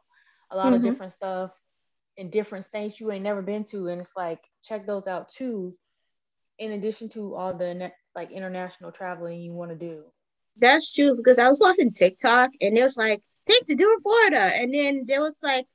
A 0.50 0.56
lot 0.56 0.66
mm-hmm. 0.66 0.76
of 0.76 0.82
different 0.82 1.12
stuff 1.12 1.50
in 2.16 2.30
different 2.30 2.64
states 2.64 2.98
you 2.98 3.12
ain't 3.12 3.22
never 3.22 3.42
been 3.42 3.64
to, 3.64 3.88
and 3.88 4.00
it's 4.00 4.12
like 4.16 4.40
check 4.64 4.86
those 4.86 5.06
out 5.06 5.28
too. 5.30 5.76
In 6.58 6.72
addition 6.72 7.08
to 7.10 7.34
all 7.34 7.54
the 7.54 7.92
like 8.16 8.32
international 8.32 8.90
traveling 8.90 9.40
you 9.40 9.52
want 9.52 9.70
to 9.70 9.76
do. 9.76 10.04
That's 10.56 10.92
true 10.92 11.14
because 11.14 11.38
I 11.38 11.48
was 11.48 11.60
watching 11.60 11.92
TikTok 11.92 12.50
and 12.60 12.76
it 12.76 12.82
was 12.82 12.96
like 12.96 13.22
things 13.46 13.64
to 13.66 13.76
do 13.76 13.92
in 13.92 14.00
Florida, 14.00 14.50
and 14.60 14.74
then 14.74 15.04
there 15.06 15.20
was 15.20 15.36
like 15.42 15.66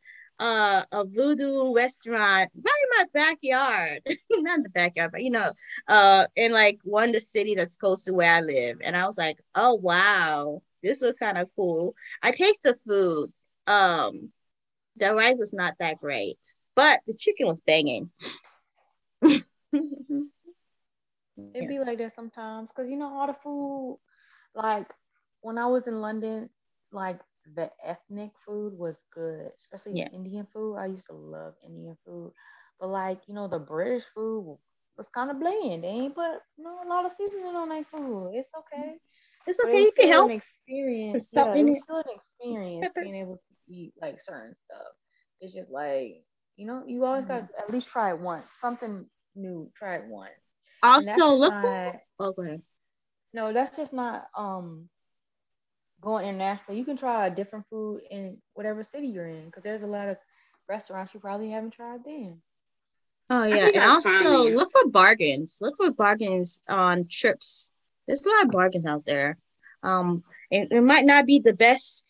uh, 0.43 0.83
a 0.91 1.05
voodoo 1.05 1.73
restaurant 1.73 2.51
right 2.53 2.83
in 2.83 2.97
my 2.97 3.05
backyard. 3.13 4.01
Not 4.31 4.57
in 4.57 4.63
the 4.63 4.69
backyard, 4.69 5.11
but 5.13 5.23
you 5.23 5.29
know, 5.29 5.53
uh, 5.87 6.27
in 6.35 6.51
like 6.51 6.79
one 6.83 7.09
of 7.09 7.15
the 7.15 7.21
cities 7.21 7.55
that's 7.55 7.77
close 7.77 8.03
to 8.03 8.13
where 8.13 8.29
I 8.29 8.41
live. 8.41 8.79
And 8.83 8.97
I 8.97 9.07
was 9.07 9.17
like, 9.17 9.41
oh 9.55 9.75
wow, 9.75 10.61
this 10.83 10.99
was 10.99 11.13
kind 11.13 11.37
of 11.37 11.49
cool. 11.55 11.95
I 12.21 12.31
taste 12.31 12.63
the 12.63 12.75
food. 12.85 13.31
Um, 13.67 14.33
the 14.97 15.15
rice 15.15 15.37
was 15.39 15.53
not 15.53 15.75
that 15.79 16.01
great, 16.01 16.39
but 16.75 16.99
the 17.07 17.13
chicken 17.13 17.47
was 17.47 17.61
banging. 17.61 18.11
It'd 19.21 19.45
yes. 21.55 21.67
be 21.67 21.79
like 21.79 21.99
that 21.99 22.15
sometimes 22.15 22.67
because 22.67 22.91
you 22.91 22.97
know 22.97 23.17
all 23.17 23.27
the 23.27 23.35
food, 23.41 23.97
like 24.53 24.87
when 25.39 25.57
I 25.57 25.67
was 25.67 25.87
in 25.87 26.01
London, 26.01 26.49
like 26.91 27.21
the 27.55 27.69
ethnic 27.83 28.31
food 28.45 28.73
was 28.77 28.97
good, 29.11 29.51
especially 29.57 29.99
yeah. 29.99 30.09
Indian 30.13 30.47
food. 30.53 30.75
I 30.75 30.87
used 30.87 31.07
to 31.07 31.13
love 31.13 31.55
Indian 31.65 31.97
food, 32.05 32.31
but 32.79 32.89
like 32.89 33.21
you 33.27 33.33
know, 33.33 33.47
the 33.47 33.59
British 33.59 34.03
food 34.13 34.57
was 34.97 35.07
kind 35.13 35.31
of 35.31 35.39
bland. 35.39 35.83
They 35.83 35.87
ain't 35.87 36.15
put 36.15 36.39
you 36.57 36.63
know 36.63 36.79
a 36.83 36.87
lot 36.87 37.05
of 37.05 37.11
seasoning 37.17 37.55
on 37.55 37.69
their 37.69 37.83
food. 37.83 38.31
It's 38.33 38.49
okay. 38.57 38.95
It's 39.45 39.59
okay. 39.63 39.81
You 39.81 39.91
can 39.97 40.09
help. 40.09 40.29
An 40.29 40.37
experience. 40.37 41.29
Yeah, 41.33 41.57
it's 41.57 41.81
still 41.83 41.97
an 41.97 42.05
experience 42.15 42.87
Pepper. 42.87 43.03
being 43.03 43.15
able 43.15 43.35
to 43.35 43.73
eat 43.73 43.93
like 44.01 44.19
certain 44.19 44.55
stuff. 44.55 44.93
It's 45.41 45.53
just 45.53 45.69
like 45.69 46.23
you 46.55 46.67
know, 46.67 46.83
you 46.85 47.03
always 47.03 47.25
mm-hmm. 47.25 47.45
got 47.45 47.49
to 47.49 47.59
at 47.59 47.71
least 47.71 47.87
try 47.87 48.11
it 48.11 48.19
once. 48.19 48.45
Something 48.61 49.05
new. 49.35 49.71
Try 49.75 49.95
it 49.95 50.05
once. 50.07 50.31
Also, 50.81 51.33
look 51.33 51.53
not, 51.53 51.61
for. 51.61 52.01
Oh, 52.19 52.31
go 52.33 52.43
ahead. 52.43 52.61
No, 53.33 53.51
that's 53.51 53.75
just 53.75 53.93
not 53.93 54.27
um 54.37 54.89
going 56.03 56.27
internationally, 56.27 56.79
you 56.79 56.85
can 56.85 56.97
try 56.97 57.27
a 57.27 57.31
different 57.31 57.65
food 57.69 58.01
in 58.11 58.37
whatever 58.53 58.83
city 58.83 59.07
you're 59.07 59.27
in 59.27 59.45
because 59.45 59.63
there's 59.63 59.83
a 59.83 59.87
lot 59.87 60.09
of 60.09 60.17
restaurants 60.67 61.13
you 61.13 61.19
probably 61.19 61.49
haven't 61.49 61.71
tried 61.71 62.03
then. 62.03 62.41
Oh 63.29 63.45
yeah, 63.45 63.69
and 63.73 63.83
also 63.83 64.49
look 64.49 64.71
for 64.71 64.89
bargains. 64.89 65.57
Look 65.61 65.75
for 65.77 65.91
bargains 65.91 66.61
on 66.67 67.07
trips. 67.09 67.71
There's 68.07 68.25
a 68.25 68.29
lot 68.29 68.45
of 68.45 68.51
bargains 68.51 68.85
out 68.85 69.05
there. 69.05 69.37
Um, 69.81 70.23
it, 70.51 70.67
it 70.71 70.81
might 70.81 71.05
not 71.05 71.25
be 71.25 71.39
the 71.39 71.53
best 71.53 72.05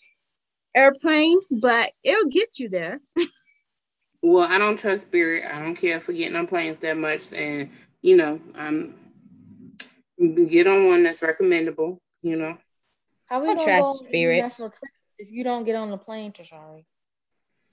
airplane, 0.75 1.39
but 1.51 1.91
it'll 2.03 2.29
get 2.29 2.59
you 2.59 2.69
there. 2.69 2.99
well, 4.21 4.47
I 4.49 4.57
don't 4.57 4.77
trust 4.77 5.07
Spirit. 5.07 5.45
I 5.45 5.59
don't 5.59 5.75
care 5.75 6.01
for 6.01 6.13
getting 6.13 6.35
on 6.35 6.47
planes 6.47 6.79
that 6.79 6.97
much, 6.97 7.31
and 7.31 7.69
you 8.01 8.17
know, 8.17 8.41
I'm 8.55 8.95
get 10.47 10.67
on 10.67 10.87
one 10.87 11.03
that's 11.03 11.21
recommendable. 11.21 12.01
You 12.21 12.37
know. 12.37 12.57
How 13.25 13.41
we 13.41 13.47
gonna 13.47 13.65
go 13.65 13.93
spirit 13.93 14.53
if 15.17 15.31
you 15.31 15.43
don't 15.43 15.63
get 15.63 15.75
on 15.75 15.89
the 15.89 15.97
plane, 15.97 16.31
Tashari? 16.31 16.85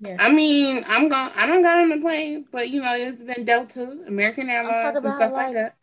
Yeah. 0.00 0.16
I 0.18 0.32
mean, 0.32 0.82
I'm 0.88 1.08
going. 1.08 1.30
I 1.34 1.46
don't 1.46 1.62
got 1.62 1.78
on 1.78 1.90
the 1.90 1.98
plane, 1.98 2.46
but 2.50 2.70
you 2.70 2.80
know, 2.80 2.94
it's 2.94 3.22
been 3.22 3.44
Delta, 3.44 3.98
American 4.06 4.48
Airlines, 4.48 4.96
and 4.96 5.16
stuff 5.16 5.32
like, 5.32 5.46
like, 5.46 5.54
that. 5.54 5.76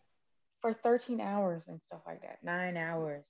For 0.60 0.72
13 0.72 1.20
hours 1.20 1.62
and 1.68 1.80
stuff 1.82 2.00
like 2.04 2.22
that, 2.22 2.38
nine 2.42 2.76
hours. 2.76 3.24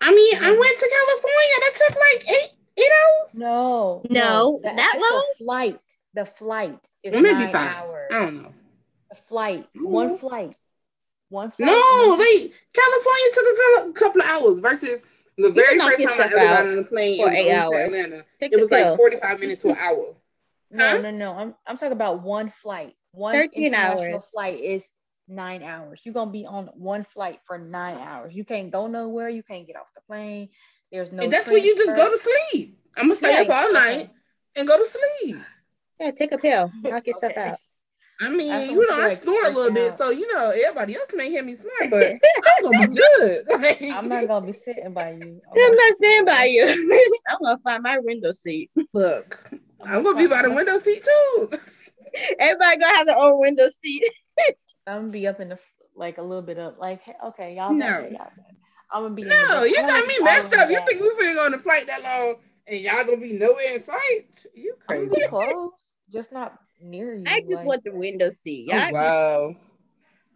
I 0.00 0.14
mean, 0.14 0.36
I 0.36 0.50
went 0.50 0.78
to 0.78 0.90
California. 0.98 1.56
That 1.60 1.74
took 1.74 1.96
like 1.96 2.36
eight 2.36 2.52
eight 2.78 2.92
hours. 3.02 3.34
No, 3.36 4.02
no, 4.08 4.60
no 4.62 4.76
that 4.76 4.94
long. 4.96 5.34
Flight. 5.38 5.80
The 6.14 6.24
flight 6.24 6.78
is 7.02 7.12
well, 7.12 7.22
maybe 7.22 7.44
nine 7.44 7.52
five. 7.52 7.76
hours. 7.76 8.08
I 8.12 8.18
don't 8.20 8.42
know. 8.42 8.52
The 9.10 9.16
flight, 9.16 9.66
mm-hmm. 9.74 9.88
one 9.88 10.18
flight, 10.18 10.56
one 11.28 11.50
flight. 11.50 11.70
No, 11.70 12.16
they 12.16 12.52
California 12.72 13.28
took 13.34 13.88
a 13.88 13.92
couple 13.92 14.22
of 14.22 14.28
hours 14.28 14.60
versus 14.60 15.06
the 15.38 15.50
very 15.50 15.78
first 15.78 16.04
time 16.04 16.20
I 16.20 16.24
ever 16.24 16.36
got 16.36 16.66
on 16.66 16.78
a 16.78 16.84
plane 16.84 17.22
for 17.22 17.32
eight 17.32 17.52
hours. 17.52 17.76
Atlanta, 17.76 18.24
Take 18.38 18.52
it 18.52 18.60
was 18.60 18.70
like 18.70 18.96
45 18.96 19.40
minutes 19.40 19.62
to 19.62 19.70
an 19.70 19.76
hour. 19.76 20.14
Huh? 20.76 20.94
No, 20.94 21.00
no, 21.00 21.10
no. 21.10 21.32
I'm, 21.32 21.54
I'm 21.66 21.76
talking 21.76 21.92
about 21.92 22.22
one 22.22 22.50
flight. 22.50 22.94
One 23.12 23.34
13 23.34 23.74
hours. 23.74 24.30
flight 24.30 24.60
is 24.60 24.90
nine 25.28 25.62
hours. 25.62 26.00
You're 26.04 26.14
gonna 26.14 26.30
be 26.30 26.44
on 26.46 26.66
one 26.74 27.04
flight 27.04 27.40
for 27.46 27.58
nine 27.58 27.98
hours. 27.98 28.34
You 28.34 28.44
can't 28.44 28.70
go 28.70 28.86
nowhere. 28.86 29.28
You 29.28 29.42
can't 29.42 29.66
get 29.66 29.76
off 29.76 29.86
the 29.94 30.02
plane. 30.02 30.48
There's 30.90 31.12
no. 31.12 31.22
And 31.22 31.32
that's 31.32 31.48
where 31.48 31.58
you 31.58 31.76
just 31.76 31.96
go 31.96 32.10
to 32.10 32.18
sleep. 32.18 32.78
I'm 32.96 33.04
gonna 33.04 33.14
stay 33.14 33.32
yeah, 33.32 33.42
up 33.42 33.50
all 33.50 33.72
night 33.72 34.10
and 34.56 34.66
go 34.66 34.76
to 34.78 34.84
sleep. 34.84 35.36
Yeah, 36.00 36.10
take 36.10 36.32
a 36.32 36.38
pill. 36.38 36.70
Knock 36.82 37.06
yourself 37.06 37.32
okay. 37.32 37.48
out. 37.50 37.58
I 38.20 38.30
mean, 38.30 38.52
I 38.52 38.64
you 38.64 38.86
know, 38.88 39.00
I 39.00 39.14
snore 39.14 39.46
a 39.46 39.50
little 39.50 39.72
bit, 39.72 39.92
so 39.92 40.10
you 40.10 40.32
know, 40.34 40.50
everybody 40.50 40.96
else 40.96 41.10
may 41.14 41.30
hear 41.30 41.42
me 41.44 41.54
snore, 41.54 41.72
but 41.88 42.14
I'm 42.46 42.64
gonna 42.64 42.88
be 42.88 42.96
good. 42.96 43.46
Like, 43.58 43.82
I'm 43.92 44.08
not 44.08 44.26
gonna 44.26 44.46
be 44.46 44.52
sitting 44.52 44.92
by 44.92 45.10
you. 45.10 45.40
I'm, 45.50 45.58
I'm 45.64 45.72
not 45.72 45.94
sitting 46.00 46.24
by 46.24 46.44
you. 46.44 47.12
I'm 47.28 47.38
gonna 47.42 47.58
find 47.58 47.82
my 47.82 47.98
window 47.98 48.32
seat. 48.32 48.70
Look, 48.92 49.48
I'm, 49.52 49.98
I'm 49.98 50.02
gonna 50.02 50.18
be 50.18 50.26
by 50.26 50.42
the 50.42 50.52
window 50.52 50.78
seat 50.78 51.04
too. 51.04 51.50
Everybody 52.38 52.78
gonna 52.78 52.96
have 52.96 53.06
their 53.06 53.18
own 53.18 53.38
window 53.38 53.68
seat. 53.68 54.04
I'm 54.86 54.94
gonna 54.94 55.08
be 55.08 55.26
up 55.26 55.40
in 55.40 55.50
the 55.50 55.58
like 55.94 56.18
a 56.18 56.22
little 56.22 56.42
bit 56.42 56.58
up. 56.58 56.78
Like, 56.78 57.02
okay, 57.24 57.54
y'all. 57.56 57.72
No. 57.72 57.86
y'all 57.86 58.30
I'm 58.90 59.02
gonna 59.02 59.14
be. 59.14 59.22
No, 59.24 59.64
you 59.64 59.76
got 59.76 60.06
me 60.06 60.14
messed 60.22 60.54
up. 60.54 60.70
You 60.70 60.80
think 60.86 61.00
we 61.00 61.08
are 61.08 61.34
gonna 61.34 61.40
on 61.46 61.52
the 61.52 61.58
flight 61.58 61.86
that 61.86 62.02
long 62.02 62.36
and 62.66 62.80
y'all 62.80 63.04
gonna 63.04 63.16
be 63.18 63.32
nowhere 63.32 63.74
in 63.74 63.80
sight? 63.80 64.46
You 64.54 64.74
crazy? 64.86 65.12
close, 65.28 65.70
just 66.12 66.32
not 66.32 66.58
near 66.80 67.14
you. 67.14 67.24
I 67.26 67.40
just 67.40 67.54
like, 67.56 67.66
want 67.66 67.84
the 67.84 67.92
window 67.92 68.30
seat. 68.30 68.70
Oh, 68.72 68.88
wow. 68.92 69.56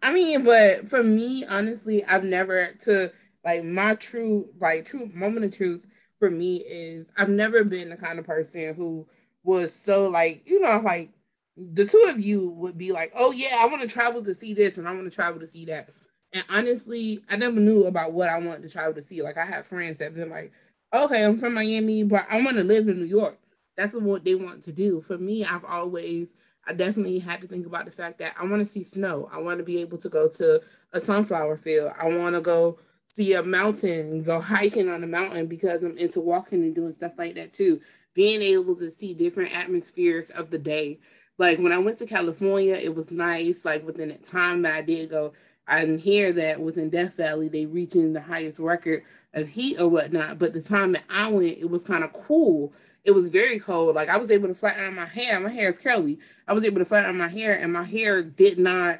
I 0.01 0.13
mean, 0.13 0.43
but 0.43 0.87
for 0.89 1.01
me, 1.01 1.45
honestly, 1.49 2.03
I've 2.03 2.25
never 2.25 2.73
to 2.81 3.11
like 3.45 3.63
my 3.63 3.95
true 3.95 4.49
like 4.59 4.85
true 4.85 5.09
moment 5.13 5.45
of 5.45 5.55
truth 5.55 5.87
for 6.19 6.29
me 6.29 6.57
is 6.57 7.09
I've 7.17 7.29
never 7.29 7.63
been 7.63 7.89
the 7.89 7.97
kind 7.97 8.19
of 8.19 8.25
person 8.25 8.73
who 8.75 9.07
was 9.43 9.73
so 9.73 10.09
like 10.09 10.43
you 10.45 10.59
know 10.61 10.79
like 10.79 11.09
the 11.55 11.85
two 11.85 12.05
of 12.09 12.19
you 12.19 12.49
would 12.51 12.77
be 12.77 12.91
like, 12.91 13.11
oh 13.15 13.31
yeah, 13.31 13.57
I 13.59 13.67
want 13.67 13.81
to 13.81 13.87
travel 13.87 14.23
to 14.23 14.33
see 14.33 14.53
this 14.53 14.77
and 14.77 14.87
I 14.87 14.91
want 14.91 15.05
to 15.05 15.15
travel 15.15 15.39
to 15.39 15.47
see 15.47 15.65
that. 15.65 15.89
And 16.33 16.43
honestly, 16.49 17.19
I 17.29 17.35
never 17.35 17.59
knew 17.59 17.85
about 17.85 18.11
what 18.11 18.29
I 18.29 18.39
wanted 18.39 18.63
to 18.63 18.69
travel 18.69 18.93
to 18.95 19.01
see. 19.03 19.21
Like 19.21 19.37
I 19.37 19.45
had 19.45 19.63
friends 19.63 19.99
that 19.99 20.15
been 20.15 20.31
like, 20.31 20.51
okay, 20.95 21.23
I'm 21.23 21.37
from 21.37 21.53
Miami, 21.53 22.03
but 22.03 22.25
I 22.29 22.41
want 22.43 22.57
to 22.57 22.63
live 22.63 22.87
in 22.87 22.97
New 22.97 23.05
York 23.05 23.37
that's 23.75 23.95
what 23.95 24.23
they 24.23 24.35
want 24.35 24.63
to 24.63 24.71
do. 24.71 25.01
For 25.01 25.17
me, 25.17 25.43
I've 25.43 25.65
always, 25.65 26.35
I 26.67 26.73
definitely 26.73 27.19
had 27.19 27.41
to 27.41 27.47
think 27.47 27.65
about 27.65 27.85
the 27.85 27.91
fact 27.91 28.19
that 28.19 28.35
I 28.39 28.45
want 28.45 28.59
to 28.59 28.65
see 28.65 28.83
snow. 28.83 29.29
I 29.31 29.39
want 29.39 29.57
to 29.57 29.63
be 29.63 29.81
able 29.81 29.97
to 29.99 30.09
go 30.09 30.29
to 30.37 30.61
a 30.93 30.99
sunflower 30.99 31.57
field. 31.57 31.91
I 31.99 32.07
want 32.17 32.35
to 32.35 32.41
go 32.41 32.79
see 33.13 33.33
a 33.33 33.43
mountain, 33.43 34.23
go 34.23 34.41
hiking 34.41 34.89
on 34.89 35.03
a 35.03 35.07
mountain 35.07 35.47
because 35.47 35.83
I'm 35.83 35.97
into 35.97 36.19
walking 36.19 36.63
and 36.63 36.73
doing 36.73 36.93
stuff 36.93 37.13
like 37.17 37.35
that 37.35 37.51
too. 37.51 37.79
Being 38.13 38.41
able 38.41 38.75
to 38.75 38.89
see 38.89 39.13
different 39.13 39.55
atmospheres 39.55 40.29
of 40.31 40.49
the 40.49 40.59
day. 40.59 40.99
Like 41.37 41.59
when 41.59 41.71
I 41.71 41.77
went 41.79 41.97
to 41.97 42.05
California, 42.05 42.75
it 42.75 42.95
was 42.95 43.11
nice. 43.11 43.65
Like 43.65 43.85
within 43.85 44.09
the 44.09 44.17
time 44.17 44.63
that 44.63 44.73
I 44.73 44.81
did 44.81 45.09
go, 45.09 45.33
I 45.67 45.81
didn't 45.81 46.01
hear 46.01 46.33
that 46.33 46.59
within 46.59 46.89
Death 46.89 47.15
Valley 47.15 47.47
they 47.47 47.65
reaching 47.65 48.13
the 48.13 48.21
highest 48.21 48.59
record 48.59 49.03
of 49.33 49.47
heat 49.47 49.79
or 49.79 49.87
whatnot. 49.87 50.39
But 50.39 50.53
the 50.53 50.61
time 50.61 50.91
that 50.93 51.03
I 51.09 51.31
went, 51.31 51.57
it 51.57 51.69
was 51.69 51.85
kind 51.85 52.03
of 52.03 52.13
cool. 52.13 52.73
It 53.03 53.11
was 53.11 53.29
very 53.29 53.59
cold. 53.59 53.95
Like 53.95 54.09
I 54.09 54.17
was 54.17 54.31
able 54.31 54.47
to 54.47 54.55
flatten 54.55 54.85
out 54.85 54.93
my 54.93 55.05
hair. 55.05 55.39
My 55.39 55.49
hair 55.49 55.69
is 55.69 55.79
curly. 55.79 56.19
I 56.47 56.53
was 56.53 56.63
able 56.63 56.79
to 56.79 56.85
flatten 56.85 57.09
out 57.09 57.15
my 57.15 57.27
hair, 57.27 57.59
and 57.59 57.73
my 57.73 57.83
hair 57.83 58.23
did 58.23 58.57
not 58.57 58.99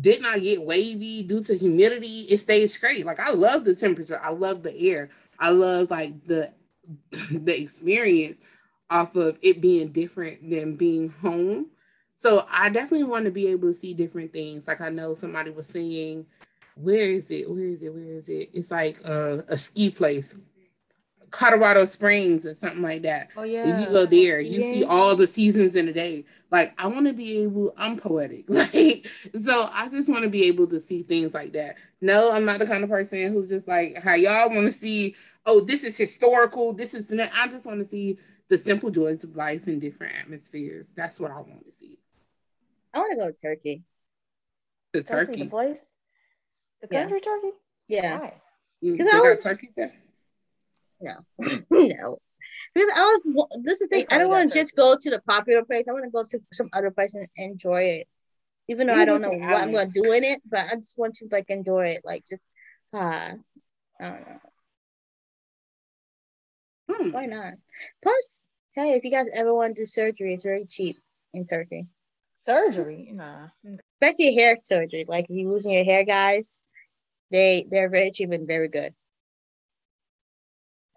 did 0.00 0.20
not 0.20 0.40
get 0.40 0.62
wavy 0.62 1.22
due 1.22 1.42
to 1.42 1.54
humidity. 1.54 2.26
It 2.28 2.38
stayed 2.38 2.68
straight. 2.68 3.06
Like 3.06 3.20
I 3.20 3.30
love 3.30 3.64
the 3.64 3.74
temperature. 3.74 4.20
I 4.22 4.30
love 4.30 4.62
the 4.62 4.76
air. 4.76 5.10
I 5.38 5.50
love 5.50 5.90
like 5.90 6.26
the 6.26 6.52
the 7.30 7.60
experience 7.60 8.40
off 8.90 9.14
of 9.16 9.38
it 9.42 9.60
being 9.60 9.92
different 9.92 10.48
than 10.48 10.76
being 10.76 11.10
home. 11.10 11.66
So 12.16 12.46
I 12.50 12.68
definitely 12.70 13.04
want 13.04 13.26
to 13.26 13.30
be 13.30 13.46
able 13.48 13.68
to 13.68 13.74
see 13.74 13.94
different 13.94 14.32
things. 14.32 14.66
Like 14.66 14.80
I 14.80 14.88
know 14.88 15.14
somebody 15.14 15.50
was 15.50 15.68
saying, 15.68 16.26
where 16.74 17.10
is 17.10 17.30
it? 17.30 17.48
Where 17.48 17.64
is 17.64 17.82
it? 17.82 17.92
Where 17.92 18.02
is 18.02 18.28
it? 18.28 18.50
It's 18.52 18.70
like 18.70 19.00
a, 19.04 19.44
a 19.48 19.56
ski 19.56 19.90
place. 19.90 20.38
Colorado 21.30 21.84
Springs 21.84 22.46
or 22.46 22.54
something 22.54 22.82
like 22.82 23.02
that. 23.02 23.30
Oh 23.36 23.42
yeah. 23.42 23.64
If 23.66 23.88
you 23.88 23.94
go 23.94 24.06
there, 24.06 24.40
you 24.40 24.60
yeah. 24.60 24.72
see 24.72 24.84
all 24.84 25.14
the 25.14 25.26
seasons 25.26 25.76
in 25.76 25.88
a 25.88 25.92
day. 25.92 26.24
Like 26.50 26.74
I 26.78 26.86
want 26.86 27.06
to 27.06 27.12
be 27.12 27.42
able, 27.42 27.72
I'm 27.76 27.96
poetic. 27.96 28.46
Like 28.58 29.06
so 29.40 29.68
I 29.72 29.88
just 29.88 30.10
want 30.10 30.24
to 30.24 30.28
be 30.28 30.46
able 30.46 30.66
to 30.68 30.80
see 30.80 31.02
things 31.02 31.34
like 31.34 31.52
that. 31.52 31.76
No, 32.00 32.32
I'm 32.32 32.44
not 32.44 32.58
the 32.58 32.66
kind 32.66 32.84
of 32.84 32.90
person 32.90 33.32
who's 33.32 33.48
just 33.48 33.68
like 33.68 34.02
how 34.02 34.14
y'all 34.14 34.48
want 34.48 34.66
to 34.66 34.72
see, 34.72 35.14
oh, 35.46 35.60
this 35.60 35.84
is 35.84 35.96
historical, 35.96 36.72
this 36.72 36.94
is 36.94 37.12
I 37.12 37.48
just 37.48 37.66
want 37.66 37.78
to 37.78 37.84
see 37.84 38.18
the 38.48 38.58
simple 38.58 38.90
joys 38.90 39.24
of 39.24 39.36
life 39.36 39.68
in 39.68 39.78
different 39.78 40.14
atmospheres. 40.16 40.92
That's 40.92 41.20
what 41.20 41.30
I 41.30 41.36
want 41.36 41.64
to 41.66 41.72
see. 41.72 41.98
I 42.94 42.98
want 42.98 43.12
to 43.12 43.16
go 43.16 43.30
to 43.30 43.36
Turkey. 43.36 43.84
The 44.92 45.02
Turkey. 45.02 45.44
The 45.44 45.50
place? 45.50 45.78
The 46.80 46.88
country 46.88 47.20
yeah. 47.22 47.32
Turkey? 47.32 47.56
Yeah. 47.88 48.30
Because 48.80 49.08
I 49.12 49.20
was, 49.20 49.42
turkey 49.42 49.68
there? 49.76 49.92
No, 51.00 51.14
no. 51.70 52.18
Because 52.74 52.90
I 52.94 53.00
was 53.00 53.48
this 53.62 53.80
is 53.80 53.88
the 53.88 53.88
thing. 53.88 54.06
I 54.10 54.18
don't 54.18 54.28
want 54.28 54.52
to 54.52 54.58
just 54.58 54.76
go 54.76 54.96
to 55.00 55.10
the 55.10 55.20
popular 55.26 55.64
place. 55.64 55.84
I 55.88 55.92
want 55.92 56.04
to 56.04 56.10
go 56.10 56.24
to 56.24 56.40
some 56.52 56.68
other 56.72 56.90
place 56.90 57.14
and 57.14 57.28
enjoy 57.36 57.82
it. 57.82 58.08
Even 58.68 58.86
though 58.86 58.94
I 58.94 59.04
don't 59.04 59.22
know 59.22 59.30
what 59.30 59.62
I'm 59.62 59.72
gonna 59.72 59.90
do 59.90 60.12
in 60.12 60.24
it, 60.24 60.40
but 60.48 60.60
I 60.60 60.74
just 60.76 60.98
want 60.98 61.16
to 61.16 61.28
like 61.30 61.46
enjoy 61.48 61.88
it. 61.88 62.02
Like 62.04 62.24
just 62.28 62.46
uh 62.92 63.30
I 64.00 64.08
don't 64.08 64.20
know. 64.20 64.40
Hmm. 66.90 67.10
Why 67.12 67.26
not? 67.26 67.54
Plus, 68.02 68.48
hey, 68.74 68.92
if 68.94 69.04
you 69.04 69.10
guys 69.10 69.26
ever 69.32 69.54
want 69.54 69.76
to 69.76 69.82
do 69.82 69.86
surgery, 69.86 70.34
it's 70.34 70.42
very 70.42 70.64
cheap 70.64 70.98
in 71.34 71.46
Turkey. 71.46 71.86
Surgery? 72.44 73.10
Nah. 73.12 73.48
Especially 74.00 74.34
hair 74.34 74.56
surgery. 74.62 75.04
Like 75.06 75.26
if 75.28 75.30
you're 75.30 75.52
losing 75.52 75.72
your 75.72 75.84
hair, 75.84 76.04
guys, 76.04 76.62
they 77.30 77.66
they're 77.70 77.90
very 77.90 78.10
cheap 78.10 78.30
and 78.32 78.46
very 78.46 78.68
good. 78.68 78.94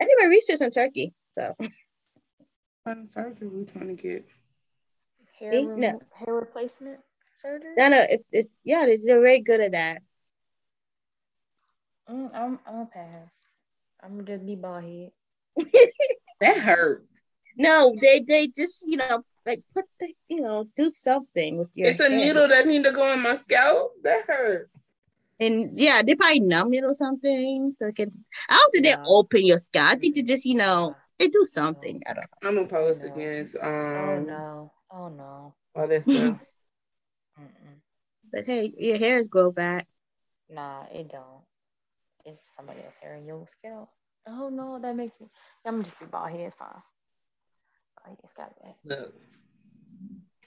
I 0.01 0.05
did 0.05 0.15
my 0.19 0.25
research 0.25 0.61
on 0.61 0.71
Turkey, 0.71 1.13
so. 1.29 1.53
What 1.57 1.69
kind 2.85 3.03
of 3.03 3.09
surgery 3.09 3.47
we 3.47 3.65
trying 3.65 3.95
to 3.95 4.01
get? 4.01 4.27
Hair, 5.39 5.51
remo- 5.51 5.77
no. 5.77 6.01
hair 6.11 6.33
replacement 6.33 6.99
surgery? 7.39 7.73
No, 7.77 7.89
no, 7.89 8.03
it's, 8.09 8.23
it's 8.31 8.57
yeah, 8.63 8.85
they're, 8.87 8.97
they're 9.05 9.21
very 9.21 9.41
good 9.41 9.61
at 9.61 9.73
that. 9.73 10.01
Mm, 12.09 12.31
I'm 12.33 12.59
I'm 12.65 12.73
gonna 12.73 12.85
pass. 12.91 13.35
I'm 14.01 14.11
gonna 14.11 14.23
just 14.23 14.45
be 14.45 14.55
bald 14.55 14.83
head. 14.83 15.11
that 16.41 16.57
hurt. 16.57 17.05
No, 17.55 17.95
they 18.01 18.21
they 18.21 18.47
just 18.47 18.83
you 18.87 18.97
know 18.97 19.23
like 19.45 19.61
put 19.75 19.85
the 19.99 20.11
you 20.27 20.41
know 20.41 20.67
do 20.75 20.89
something 20.89 21.59
with 21.59 21.69
your. 21.75 21.89
It's 21.89 21.99
a 21.99 22.09
needle 22.09 22.47
that 22.47 22.65
need 22.65 22.83
to 22.85 22.91
go 22.91 23.13
in 23.13 23.21
my 23.21 23.35
scalp. 23.35 23.91
That 24.03 24.25
hurt. 24.27 24.70
And 25.41 25.71
yeah, 25.77 26.03
they 26.05 26.13
probably 26.13 26.39
numb 26.39 26.71
it 26.75 26.83
or 26.83 26.93
something. 26.93 27.73
So 27.75 27.87
it 27.87 27.95
can, 27.95 28.11
I 28.47 28.57
don't 28.57 28.71
think 28.71 28.85
yeah. 28.85 28.97
they 28.97 29.01
open 29.07 29.43
your 29.43 29.57
scalp. 29.57 29.91
I 29.91 29.95
think 29.95 30.13
they 30.13 30.21
just, 30.21 30.45
you 30.45 30.53
know, 30.53 30.95
they 31.17 31.29
do 31.29 31.43
something. 31.43 31.99
I 32.05 32.13
don't 32.13 32.25
know. 32.43 32.49
I'm 32.49 32.57
opposed 32.59 33.03
no. 33.03 33.13
against 33.13 33.55
um 33.55 33.65
Oh 33.65 34.19
no. 34.19 34.71
Oh 34.91 35.09
no. 35.09 35.55
All 35.75 35.87
this 35.87 36.05
stuff. 36.05 36.39
but 38.31 38.45
hey, 38.45 38.71
your 38.77 38.99
hairs 38.99 39.25
grow 39.25 39.51
back. 39.51 39.87
Nah, 40.47 40.83
it 40.93 41.09
don't. 41.09 41.41
It's 42.23 42.43
somebody 42.55 42.81
else's 42.81 42.99
hair 43.01 43.15
in 43.15 43.25
your 43.25 43.47
scalp. 43.47 43.89
Oh 44.27 44.49
no, 44.49 44.77
that 44.79 44.95
makes 44.95 45.19
me 45.19 45.25
I'm 45.65 45.73
gonna 45.73 45.83
just 45.85 45.99
be 45.99 46.05
bald 46.05 46.29
head, 46.29 46.41
it's 46.41 46.55
fine. 46.55 46.67
Oh, 48.07 48.17
it's 48.23 48.33
got 48.33 48.53
that. 48.63 48.75
Look. 48.85 49.15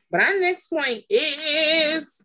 But 0.09 0.21
our 0.21 0.39
next 0.39 0.69
point 0.69 1.03
is 1.11 2.25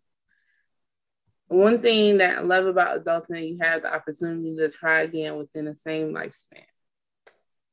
one 1.50 1.80
thing 1.80 2.18
that 2.18 2.38
I 2.38 2.40
love 2.42 2.66
about 2.66 3.04
adulting, 3.04 3.48
you 3.48 3.58
have 3.60 3.82
the 3.82 3.92
opportunity 3.92 4.54
to 4.56 4.68
try 4.68 5.00
again 5.00 5.36
within 5.36 5.64
the 5.64 5.74
same 5.74 6.14
lifespan. 6.14 6.62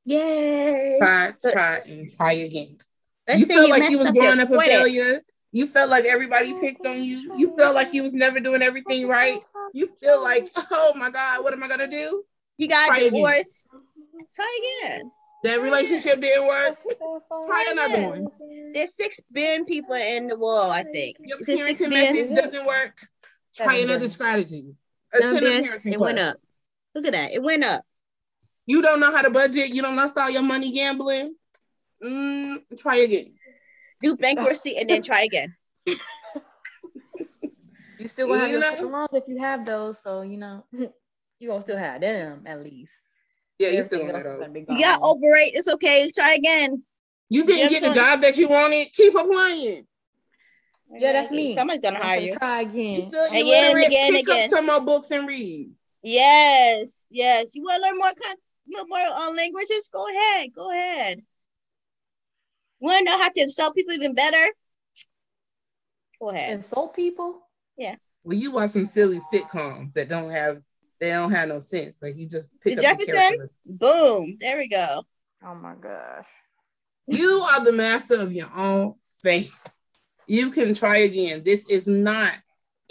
Yay! 0.04 0.98
Try, 1.00 1.34
try, 1.52 1.80
and 1.86 2.10
try 2.10 2.32
again. 2.34 2.78
You 3.36 3.46
felt 3.46 3.70
like 3.70 3.90
you 3.90 4.00
was 4.00 4.12
growing 4.12 4.40
up 4.40 4.50
a 4.50 4.62
failure. 4.62 5.22
You 5.52 5.68
felt 5.68 5.90
like 5.90 6.06
everybody 6.06 6.54
oh, 6.56 6.62
picked 6.62 6.86
on 6.86 7.02
you. 7.02 7.32
Oh, 7.34 7.38
you 7.38 7.56
felt 7.56 7.76
like 7.76 7.94
you 7.94 8.04
was 8.04 8.14
never 8.14 8.40
doing 8.40 8.62
everything 8.62 9.06
oh, 9.06 9.10
right. 9.10 9.42
You 9.74 9.88
feel 9.88 10.24
like, 10.24 10.50
oh 10.72 10.94
my 10.96 11.12
God, 11.12 11.44
what 11.44 11.54
am 11.54 11.62
I 11.64 11.68
gonna 11.68 11.88
do? 11.88 12.24
You 12.58 12.68
got 12.68 12.88
try 12.88 13.00
divorced. 13.02 13.68
Again. 13.72 14.28
Try 14.36 14.82
again. 14.82 15.12
That 15.44 15.62
relationship 15.62 16.20
didn't 16.20 16.48
work. 16.48 16.78
Try 17.46 17.68
another 17.72 18.10
one. 18.10 18.28
There's 18.74 18.96
six 18.96 19.20
billion 19.32 19.66
people 19.66 19.94
in 19.94 20.28
the 20.28 20.38
world, 20.38 20.72
I 20.72 20.84
think. 20.84 21.18
Your 21.20 21.38
parenting 21.40 21.92
methods 21.92 22.32
doesn't 22.32 22.66
work. 22.66 23.00
Try 23.58 23.78
another 23.78 24.08
strategy. 24.08 24.76
Attend 25.14 25.38
a 25.38 25.42
parenting 25.42 25.94
It 25.94 26.00
went 26.00 26.20
up. 26.20 26.36
Look 26.94 27.08
at 27.08 27.14
that. 27.14 27.32
It 27.32 27.42
went 27.42 27.64
up. 27.64 27.84
You 28.66 28.82
don't 28.82 29.00
know 29.00 29.16
how 29.16 29.22
to 29.22 29.32
budget. 29.32 29.70
You 29.70 29.82
don't 29.82 29.96
lost 29.96 30.18
all 30.18 30.30
your 30.30 30.42
money 30.42 30.72
gambling. 30.72 31.36
Mm, 32.04 32.64
try 32.78 32.98
again. 32.98 33.34
Do 34.02 34.16
bankruptcy 34.16 34.78
and 34.78 34.90
then 34.90 35.02
try 35.02 35.24
again. 35.24 35.56
you 35.86 35.96
still 38.08 38.28
gonna 38.28 38.42
have 38.42 38.52
you 38.52 38.60
your 38.60 38.92
loans 38.92 39.10
if 39.14 39.24
you 39.28 39.40
have 39.40 39.66
those, 39.66 40.00
so 40.04 40.22
you 40.22 40.38
know 40.38 40.64
you 41.40 41.48
gonna 41.48 41.62
still 41.62 41.78
have 41.78 42.02
them 42.02 42.44
at 42.46 42.64
least. 42.64 42.94
Yeah, 43.58 43.70
you 43.70 43.84
still 43.84 44.02
gonna 44.02 44.14
have 44.14 44.24
those. 44.24 44.48
You 44.70 44.80
got 44.80 45.02
overrate. 45.02 45.54
It's 45.56 45.68
okay. 45.68 46.12
Try 46.14 46.36
again. 46.36 46.84
You 47.30 47.46
didn't 47.46 47.72
get 47.72 47.84
the 47.84 47.94
job 47.94 48.22
that 48.22 48.38
you 48.38 48.48
wanted. 48.48 48.92
Keep 48.94 49.16
applying. 49.16 49.86
Yeah, 50.92 51.12
that's 51.14 51.32
me. 51.32 51.56
Somebody's 51.56 51.82
gonna 51.82 52.04
hire 52.04 52.20
you. 52.20 52.36
Try 52.36 52.62
again. 52.62 53.02
You 53.02 53.10
feel 53.10 53.34
you 53.34 53.44
again, 53.44 53.78
again, 53.78 54.12
pick 54.14 54.28
again. 54.28 54.44
up 54.46 54.50
some 54.50 54.66
more 54.66 54.82
books 54.82 55.12
and 55.12 55.28
read. 55.28 55.72
Yes, 56.02 56.90
yes. 57.10 57.50
You 57.54 57.64
want 57.64 57.84
to 57.84 57.90
learn 57.90 57.98
more, 57.98 58.14
con- 58.22 58.88
more 58.88 59.00
uh, 59.00 59.32
languages? 59.32 59.90
Go 59.92 60.08
ahead, 60.08 60.50
go 60.56 60.72
ahead. 60.72 61.22
Want 62.80 63.00
to 63.00 63.04
know 63.04 63.18
how 63.20 63.30
to 63.30 63.42
insult 63.42 63.76
people 63.76 63.94
even 63.94 64.14
better? 64.14 64.52
Go 66.22 66.30
ahead. 66.30 66.54
Insult 66.54 66.96
people? 66.96 67.42
Yeah. 67.78 67.96
Well, 68.24 68.38
you 68.38 68.52
watch 68.52 68.72
some 68.72 68.86
silly 68.86 69.20
sitcoms 69.34 69.94
that 69.94 70.10
don't 70.10 70.30
have 70.30 70.62
they 71.00 71.12
don't 71.12 71.32
have 71.32 71.50
no 71.50 71.60
sense. 71.60 72.02
Like 72.02 72.18
you 72.18 72.28
just 72.28 72.52
pick 72.62 72.80
the 72.80 72.88
up 72.88 73.00
Jefferson. 73.00 73.48
The 73.66 73.74
Boom. 73.74 74.38
There 74.40 74.58
we 74.58 74.68
go. 74.68 75.04
Oh 75.46 75.56
my 75.56 75.76
gosh. 75.76 76.26
You 77.08 77.30
are 77.52 77.64
the 77.64 77.72
master 77.72 78.20
of 78.20 78.34
your 78.34 78.52
own 78.54 78.96
faith 79.22 79.74
you 80.28 80.52
can 80.52 80.74
try 80.74 80.98
again. 80.98 81.44
This 81.44 81.70
is 81.70 81.88
not 81.88 82.34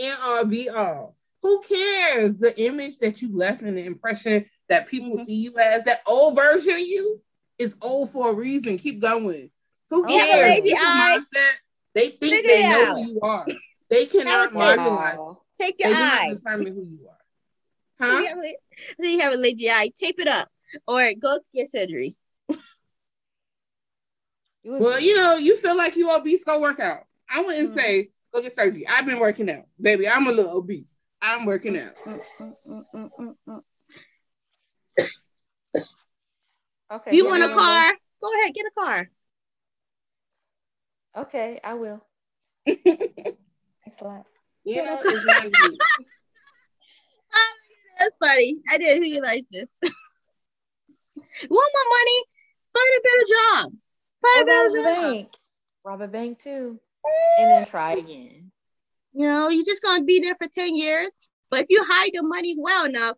NRBR. 0.00 1.12
Who 1.42 1.62
cares? 1.62 2.36
The 2.36 2.54
image 2.56 2.98
that 2.98 3.22
you 3.22 3.36
left 3.36 3.62
and 3.62 3.76
the 3.76 3.86
impression 3.86 4.46
that 4.68 4.88
people 4.88 5.10
mm-hmm. 5.10 5.22
see 5.22 5.36
you 5.36 5.56
as, 5.58 5.84
that 5.84 6.00
old 6.06 6.34
version 6.34 6.72
of 6.72 6.80
you, 6.80 7.20
is 7.58 7.74
old 7.80 8.10
for 8.10 8.30
a 8.30 8.34
reason. 8.34 8.78
Keep 8.78 9.00
going. 9.00 9.50
Who 9.90 10.04
cares? 10.04 10.60
Mindset, 10.60 11.52
they 11.94 12.08
think 12.08 12.34
Figure 12.34 12.48
they 12.48 12.62
know 12.62 12.86
out. 12.88 12.96
who 12.96 13.12
you 13.12 13.20
are. 13.22 13.46
They 13.88 14.06
cannot 14.06 14.52
marginalize. 14.52 15.36
Take 15.60 15.76
your 15.78 15.90
they 15.90 15.96
eye. 15.96 16.34
determine 16.34 16.74
who 16.74 16.82
you 16.82 17.08
are. 17.08 17.12
Huh? 17.98 18.20
So 19.00 19.08
you 19.08 19.20
have 19.20 19.32
a 19.32 19.38
lazy 19.38 19.70
eye. 19.70 19.90
Tape 19.98 20.16
it 20.18 20.28
up, 20.28 20.50
or 20.86 21.14
go 21.14 21.38
get 21.54 21.70
surgery. 21.70 22.14
well, 24.64 25.00
you 25.00 25.16
know, 25.16 25.36
you 25.36 25.56
feel 25.56 25.74
like 25.74 25.96
you 25.96 26.14
obese, 26.14 26.44
go 26.44 26.60
work 26.60 26.78
out. 26.78 27.05
I 27.30 27.42
wouldn't 27.42 27.68
mm-hmm. 27.68 27.78
say 27.78 28.08
go 28.32 28.42
get 28.42 28.52
surgery. 28.52 28.86
I've 28.88 29.06
been 29.06 29.18
working 29.18 29.50
out, 29.50 29.64
baby. 29.80 30.08
I'm 30.08 30.26
a 30.26 30.32
little 30.32 30.58
obese. 30.58 30.94
I'm 31.20 31.44
working 31.46 31.74
mm, 31.74 31.86
out. 31.86 31.94
Mm, 32.94 33.30
mm, 33.48 33.60
okay. 36.92 37.16
You 37.16 37.24
want 37.24 37.42
a 37.42 37.54
car? 37.54 37.92
Go 38.22 38.32
ahead, 38.40 38.54
get 38.54 38.66
a 38.66 38.70
car. 38.78 39.08
Okay, 41.16 41.60
I 41.64 41.74
will. 41.74 42.04
Thanks 42.66 44.00
a 44.00 44.04
lot. 44.04 44.26
You 44.64 44.84
know, 44.84 45.00
it's 45.02 45.24
not 45.24 45.42
good. 45.42 45.52
oh, 47.34 47.54
that's 47.98 48.16
funny. 48.18 48.58
I 48.70 48.78
didn't 48.78 49.02
realize 49.02 49.44
this. 49.50 49.78
you 49.82 49.90
want 51.48 51.72
more 51.74 51.88
money? 51.98 52.24
Find 52.74 52.92
a 52.96 53.02
better 53.02 53.24
job. 53.34 53.72
Find 54.22 54.42
a 54.42 54.44
better 54.44 54.70
job. 54.76 55.12
Bank. 55.12 55.28
Rob 55.84 56.00
a 56.02 56.08
bank 56.08 56.40
too. 56.40 56.80
And 57.38 57.50
then 57.50 57.62
eh. 57.62 57.64
try 57.66 57.92
again. 57.92 58.50
You 59.12 59.28
know, 59.28 59.48
you're 59.48 59.64
just 59.64 59.82
gonna 59.82 60.04
be 60.04 60.20
there 60.20 60.34
for 60.34 60.46
10 60.46 60.76
years. 60.76 61.12
But 61.50 61.62
if 61.62 61.66
you 61.70 61.82
hide 61.82 62.10
your 62.12 62.26
money 62.26 62.56
well 62.58 62.86
enough, 62.86 63.16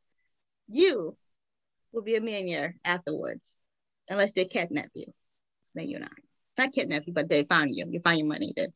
you 0.68 1.16
will 1.93 2.03
be 2.03 2.16
a 2.16 2.20
millionaire 2.20 2.76
afterwards. 2.84 3.57
Unless 4.11 4.32
they 4.32 4.45
kidnap 4.45 4.91
you. 4.95 5.07
Then 5.74 5.89
you're 5.89 6.01
not. 6.01 6.12
Not 6.57 6.72
kidnap 6.72 7.05
you, 7.07 7.12
but 7.12 7.28
they 7.28 7.45
find 7.45 7.74
you. 7.74 7.86
You 7.89 8.01
find 8.01 8.18
your 8.18 8.28
money, 8.28 8.53
then 8.57 8.72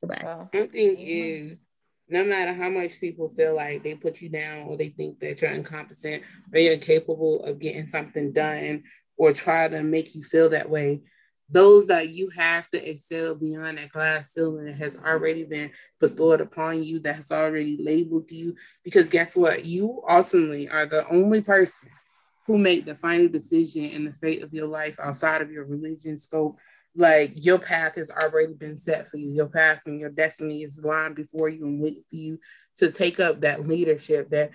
goodbye. 0.00 0.22
Oh, 0.26 0.48
so, 0.52 0.60
My 0.60 0.66
thing 0.66 0.96
is, 0.98 1.68
no 2.08 2.24
matter 2.24 2.52
how 2.52 2.70
much 2.70 3.00
people 3.00 3.28
feel 3.28 3.56
like 3.56 3.82
they 3.82 3.94
put 3.94 4.20
you 4.20 4.28
down 4.28 4.66
or 4.68 4.76
they 4.76 4.90
think 4.90 5.18
that 5.20 5.40
you're 5.40 5.50
incompetent 5.50 6.22
or 6.52 6.60
you're 6.60 6.74
incapable 6.74 7.42
of 7.44 7.58
getting 7.58 7.86
something 7.86 8.32
done 8.32 8.84
or 9.16 9.32
try 9.32 9.68
to 9.68 9.82
make 9.82 10.14
you 10.14 10.22
feel 10.22 10.50
that 10.50 10.68
way, 10.68 11.00
those 11.50 11.86
that 11.86 12.10
you 12.10 12.30
have 12.30 12.68
to 12.70 12.90
excel 12.90 13.34
beyond 13.34 13.78
that 13.78 13.90
glass 13.90 14.32
ceiling 14.32 14.66
that 14.66 14.78
has 14.78 14.96
already 14.96 15.44
been 15.44 15.70
bestowed 16.00 16.40
upon 16.40 16.82
you, 16.82 17.00
that 17.00 17.16
has 17.16 17.30
already 17.30 17.76
labeled 17.80 18.30
you. 18.30 18.54
Because 18.82 19.10
guess 19.10 19.36
what? 19.36 19.64
You 19.64 20.02
ultimately 20.08 20.68
are 20.68 20.86
the 20.86 21.06
only 21.08 21.42
person 21.42 21.90
who 22.46 22.58
make 22.58 22.84
the 22.84 22.94
final 22.94 23.28
decision 23.28 23.84
in 23.84 24.04
the 24.04 24.12
fate 24.12 24.42
of 24.42 24.52
your 24.52 24.66
life 24.66 24.98
outside 25.00 25.42
of 25.42 25.50
your 25.50 25.64
religion 25.64 26.16
scope 26.18 26.58
like 26.96 27.32
your 27.34 27.58
path 27.58 27.96
has 27.96 28.10
already 28.10 28.54
been 28.54 28.76
set 28.76 29.08
for 29.08 29.16
you. 29.16 29.30
Your 29.30 29.48
path 29.48 29.80
and 29.86 29.98
your 29.98 30.10
destiny 30.10 30.62
is 30.62 30.84
lined 30.84 31.16
before 31.16 31.48
you 31.48 31.64
and 31.64 31.80
wait 31.80 32.04
for 32.08 32.16
you 32.16 32.38
to 32.76 32.92
take 32.92 33.18
up 33.18 33.40
that 33.40 33.66
leadership, 33.66 34.30
that 34.30 34.52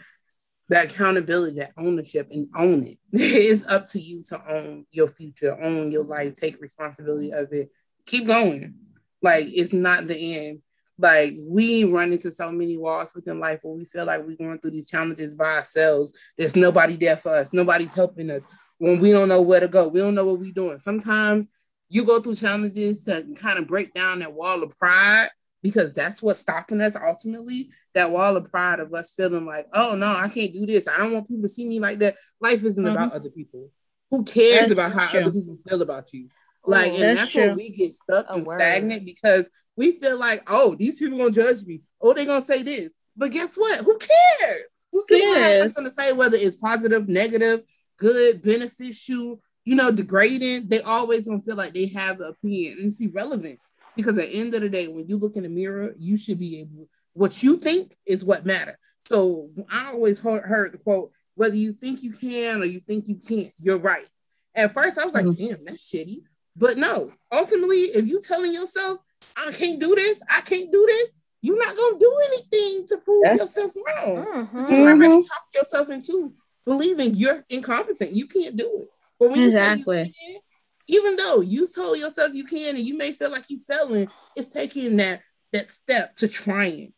that 0.70 0.92
accountability, 0.92 1.60
that 1.60 1.74
ownership, 1.78 2.30
and 2.32 2.48
own 2.56 2.86
it. 2.86 2.98
it's 3.12 3.66
up 3.66 3.86
to 3.86 4.00
you 4.00 4.24
to 4.30 4.42
own 4.48 4.86
your 4.92 5.08
future, 5.08 5.58
own 5.62 5.92
your 5.92 6.04
life, 6.04 6.36
take 6.36 6.62
responsibility 6.62 7.32
of 7.32 7.52
it. 7.52 7.70
Keep 8.06 8.28
going. 8.28 8.76
Like 9.22 9.46
it's 9.48 9.74
not 9.74 10.08
the 10.08 10.38
end. 10.38 10.62
Like 10.98 11.34
we 11.50 11.86
run 11.86 12.12
into 12.12 12.32
so 12.32 12.52
many 12.52 12.78
walls 12.78 13.14
within 13.16 13.40
life 13.40 13.60
where 13.64 13.76
we 13.76 13.86
feel 13.86 14.06
like 14.06 14.26
we're 14.26 14.36
going 14.36 14.60
through 14.60 14.72
these 14.72 14.90
challenges 14.90 15.34
by 15.34 15.56
ourselves. 15.56 16.14
There's 16.38 16.56
nobody 16.56 16.98
there 16.98 17.18
for 17.18 17.34
us. 17.34 17.54
Nobody's 17.54 17.96
helping 17.96 18.30
us 18.30 18.44
when 18.78 19.00
we 19.00 19.12
don't 19.12 19.30
know 19.30 19.42
where 19.42 19.60
to 19.60 19.68
go. 19.68 19.88
We 19.88 20.00
don't 20.00 20.16
know 20.16 20.26
what 20.26 20.40
we're 20.40 20.52
doing. 20.52 20.78
Sometimes 20.78 21.48
you 21.90 22.06
go 22.06 22.20
through 22.20 22.36
challenges 22.36 23.04
to 23.06 23.26
kind 23.36 23.58
of 23.58 23.68
break 23.68 23.94
down 23.94 24.20
that 24.20 24.34
wall 24.34 24.62
of 24.62 24.78
pride 24.78 25.30
because 25.62 25.94
that's 25.94 26.22
what's 26.22 26.40
stopping 26.40 26.82
us 26.82 26.96
ultimately 26.96 27.70
that 27.94 28.12
wall 28.12 28.38
of 28.38 28.50
pride 28.52 28.80
of 28.80 28.94
us 28.94 29.12
feeling 29.12 29.46
like 29.46 29.68
oh 29.74 29.96
no 29.96 30.08
i 30.08 30.28
can't 30.30 30.54
do 30.54 30.66
this. 30.66 30.88
I 30.88 30.98
don't 30.98 31.14
want 31.14 31.28
people 31.28 31.44
to 31.44 31.50
see 31.50 31.68
me 31.68 31.80
like 31.80 32.00
that. 32.00 32.16
Life 32.40 32.64
isn't 32.64 32.84
mm-hmm. 32.84 32.96
about 32.96 33.14
other 33.14 33.30
people. 33.30 33.70
Who 34.12 34.24
cares 34.24 34.70
that's 34.70 34.72
about 34.72 34.92
how 34.92 35.08
true. 35.08 35.22
other 35.22 35.32
people 35.32 35.56
feel 35.56 35.82
about 35.82 36.14
you? 36.14 36.30
Like 36.66 36.92
and 36.94 37.02
that's, 37.02 37.34
that's 37.34 37.36
where 37.36 37.56
we 37.56 37.70
get 37.72 37.94
stuck 37.94 38.26
and 38.30 38.46
stagnant 38.46 39.06
because 39.06 39.50
we 39.76 39.94
feel 39.94 40.20
like 40.20 40.44
oh 40.48 40.76
these 40.78 41.00
people 41.00 41.18
gonna 41.18 41.32
judge 41.32 41.64
me. 41.66 41.82
Oh 42.02 42.14
they 42.14 42.26
gonna 42.26 42.42
say 42.42 42.64
this. 42.64 42.96
But 43.16 43.32
guess 43.32 43.58
what? 43.58 43.80
Who 43.80 43.98
cares? 43.98 44.64
Who 44.92 45.06
cares? 45.06 45.74
Something 45.74 45.86
to 45.86 45.92
say 45.92 46.14
whether 46.14 46.38
it's 46.40 46.56
positive 46.58 47.08
negative 47.08 47.62
good 47.98 48.42
beneficial 48.42 49.42
you 49.70 49.76
know, 49.76 49.92
degrading, 49.92 50.68
they 50.68 50.82
always 50.82 51.28
gonna 51.28 51.40
feel 51.40 51.56
like 51.56 51.76
they 51.76 51.86
have 51.90 52.18
the 52.18 52.30
opinion. 52.30 52.78
And 52.80 52.88
it's 52.88 53.00
irrelevant. 53.00 53.60
Because 54.00 54.18
at 54.18 54.30
the 54.30 54.40
end 54.40 54.54
of 54.54 54.62
the 54.62 54.70
day, 54.70 54.88
when 54.88 55.10
you 55.10 55.18
look 55.18 55.36
in 55.36 55.44
the 55.44 55.50
mirror, 55.50 55.94
you 55.98 56.16
should 56.16 56.40
be 56.40 56.62
able 56.62 56.88
what 57.14 57.44
you 57.44 57.58
think 57.58 57.94
is 58.06 58.24
what 58.24 58.46
matters. 58.46 58.78
So 59.04 59.50
I 59.70 59.88
always 59.88 60.22
heard, 60.22 60.44
heard, 60.44 60.72
the 60.72 60.78
quote, 60.78 61.12
whether 61.36 61.56
you 61.56 61.74
think 61.74 62.02
you 62.02 62.14
can 62.14 62.62
or 62.62 62.66
you 62.66 62.80
think 62.80 63.10
you 63.10 63.18
can't, 63.18 63.52
you're 63.60 63.78
right. 63.78 64.08
At 64.56 64.74
first, 64.74 64.98
I 64.98 65.04
was 65.04 65.16
like, 65.16 65.26
mm-hmm. 65.26 65.48
damn, 65.48 65.66
that's 65.66 65.92
shitty. 65.94 66.22
But 66.56 66.78
no, 66.78 67.12
ultimately, 67.30 67.78
if 67.78 68.08
you 68.08 68.22
telling 68.22 68.54
yourself, 68.54 69.00
I 69.36 69.52
can't 69.52 69.82
do 69.82 69.96
this, 69.96 70.24
I 70.30 70.40
can't 70.42 70.72
do 70.72 70.86
this, 70.88 71.14
you're 71.42 71.58
not 71.58 71.76
gonna 71.76 72.00
do 72.00 72.18
anything 72.28 72.88
to 72.88 72.98
prove 73.04 73.24
that's- 73.24 73.40
yourself 73.40 73.74
wrong. 73.76 74.26
Mm-hmm. 74.26 74.60
You 74.60 74.88
already 74.88 75.08
mm-hmm. 75.08 75.16
talked 75.16 75.56
yourself 75.56 75.90
into 75.90 76.34
believing 76.66 77.16
you're 77.16 77.44
incompetent. 77.50 78.12
You 78.12 78.28
can't 78.28 78.56
do 78.56 78.84
it. 78.84 78.88
But 79.20 79.32
when 79.32 79.44
exactly. 79.44 79.98
you 79.98 80.06
say 80.06 80.14
you 80.28 80.34
can, 80.34 80.42
even 80.90 81.16
though 81.16 81.42
you 81.42 81.68
told 81.74 81.98
yourself 81.98 82.34
you 82.34 82.44
can 82.44 82.76
and 82.76 82.86
you 82.86 82.98
may 82.98 83.14
feel 83.14 83.32
like 83.32 83.46
you're 83.50 83.60
failing, 83.60 84.10
it's 84.36 84.48
taking 84.48 84.98
that 84.98 85.22
that 85.54 85.70
step 85.70 86.16
to 86.16 86.28
trying. 86.28 86.94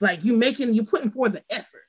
Like 0.00 0.24
you 0.24 0.36
making 0.36 0.74
you're 0.74 0.84
putting 0.84 1.10
forth 1.10 1.32
the 1.32 1.44
effort. 1.48 1.82